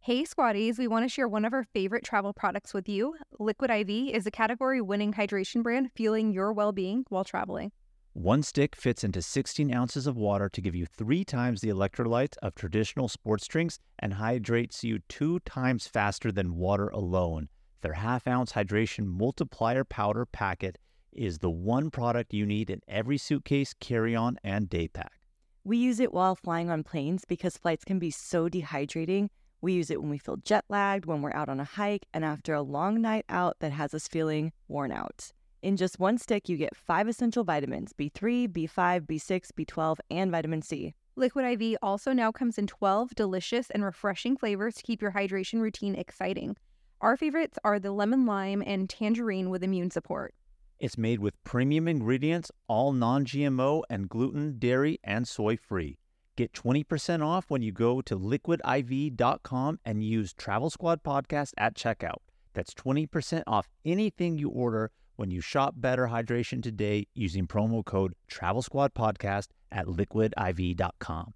Hey 0.00 0.24
Squatties, 0.24 0.78
we 0.78 0.88
want 0.88 1.04
to 1.04 1.08
share 1.08 1.28
one 1.28 1.44
of 1.44 1.52
our 1.52 1.62
favorite 1.62 2.04
travel 2.04 2.32
products 2.32 2.74
with 2.74 2.88
you. 2.88 3.14
Liquid 3.38 3.70
IV 3.70 4.14
is 4.14 4.26
a 4.26 4.30
category 4.30 4.80
winning 4.80 5.12
hydration 5.12 5.62
brand 5.62 5.90
fueling 5.94 6.32
your 6.32 6.52
well 6.52 6.72
being 6.72 7.04
while 7.08 7.22
traveling. 7.22 7.70
One 8.14 8.42
stick 8.42 8.76
fits 8.76 9.04
into 9.04 9.22
16 9.22 9.72
ounces 9.72 10.06
of 10.06 10.18
water 10.18 10.50
to 10.50 10.60
give 10.60 10.74
you 10.74 10.84
three 10.84 11.24
times 11.24 11.62
the 11.62 11.70
electrolytes 11.70 12.36
of 12.42 12.54
traditional 12.54 13.08
sports 13.08 13.46
drinks 13.46 13.78
and 13.98 14.12
hydrates 14.12 14.84
you 14.84 14.98
two 15.08 15.40
times 15.40 15.86
faster 15.86 16.30
than 16.30 16.56
water 16.56 16.88
alone. 16.88 17.48
Their 17.80 17.94
half 17.94 18.28
ounce 18.28 18.52
hydration 18.52 19.06
multiplier 19.06 19.82
powder 19.84 20.26
packet 20.26 20.76
is 21.10 21.38
the 21.38 21.50
one 21.50 21.90
product 21.90 22.34
you 22.34 22.44
need 22.44 22.68
in 22.68 22.82
every 22.86 23.16
suitcase, 23.16 23.74
carry 23.80 24.14
on, 24.14 24.36
and 24.44 24.68
day 24.68 24.88
pack. 24.88 25.20
We 25.64 25.78
use 25.78 25.98
it 25.98 26.12
while 26.12 26.34
flying 26.34 26.68
on 26.68 26.84
planes 26.84 27.24
because 27.26 27.56
flights 27.56 27.84
can 27.84 27.98
be 27.98 28.10
so 28.10 28.46
dehydrating. 28.48 29.30
We 29.62 29.72
use 29.72 29.90
it 29.90 30.02
when 30.02 30.10
we 30.10 30.18
feel 30.18 30.36
jet 30.36 30.66
lagged, 30.68 31.06
when 31.06 31.22
we're 31.22 31.32
out 31.32 31.48
on 31.48 31.60
a 31.60 31.64
hike, 31.64 32.06
and 32.12 32.26
after 32.26 32.52
a 32.52 32.62
long 32.62 33.00
night 33.00 33.24
out 33.30 33.56
that 33.60 33.72
has 33.72 33.94
us 33.94 34.06
feeling 34.06 34.52
worn 34.68 34.92
out. 34.92 35.32
In 35.62 35.76
just 35.76 36.00
one 36.00 36.18
stick, 36.18 36.48
you 36.48 36.56
get 36.56 36.74
five 36.74 37.06
essential 37.06 37.44
vitamins 37.44 37.92
B3, 37.92 38.48
B5, 38.48 39.06
B6, 39.06 39.50
B12, 39.56 39.98
and 40.10 40.28
vitamin 40.32 40.60
C. 40.60 40.92
Liquid 41.14 41.44
IV 41.44 41.76
also 41.80 42.12
now 42.12 42.32
comes 42.32 42.58
in 42.58 42.66
12 42.66 43.14
delicious 43.14 43.70
and 43.70 43.84
refreshing 43.84 44.36
flavors 44.36 44.74
to 44.74 44.82
keep 44.82 45.00
your 45.00 45.12
hydration 45.12 45.60
routine 45.60 45.94
exciting. 45.94 46.56
Our 47.00 47.16
favorites 47.16 47.60
are 47.62 47.78
the 47.78 47.92
lemon 47.92 48.26
lime 48.26 48.60
and 48.66 48.90
tangerine 48.90 49.50
with 49.50 49.62
immune 49.62 49.92
support. 49.92 50.34
It's 50.80 50.98
made 50.98 51.20
with 51.20 51.40
premium 51.44 51.86
ingredients, 51.86 52.50
all 52.66 52.92
non 52.92 53.24
GMO 53.24 53.82
and 53.88 54.08
gluten, 54.08 54.58
dairy, 54.58 54.98
and 55.04 55.28
soy 55.28 55.56
free. 55.56 55.96
Get 56.34 56.52
20% 56.54 57.24
off 57.24 57.44
when 57.48 57.62
you 57.62 57.70
go 57.70 58.00
to 58.00 58.18
liquidiv.com 58.18 59.78
and 59.84 60.02
use 60.02 60.32
Travel 60.32 60.70
Squad 60.70 61.04
Podcast 61.04 61.52
at 61.56 61.76
checkout. 61.76 62.18
That's 62.52 62.74
20% 62.74 63.44
off 63.46 63.68
anything 63.84 64.38
you 64.38 64.48
order 64.48 64.90
when 65.22 65.30
you 65.30 65.40
shop 65.40 65.74
Better 65.76 66.08
Hydration 66.08 66.60
today 66.60 67.06
using 67.14 67.46
promo 67.46 67.84
code 67.84 68.12
Travel 68.26 68.60
Squad 68.60 68.92
Podcast 68.92 69.50
at 69.70 69.86
liquidiv.com. 69.86 71.34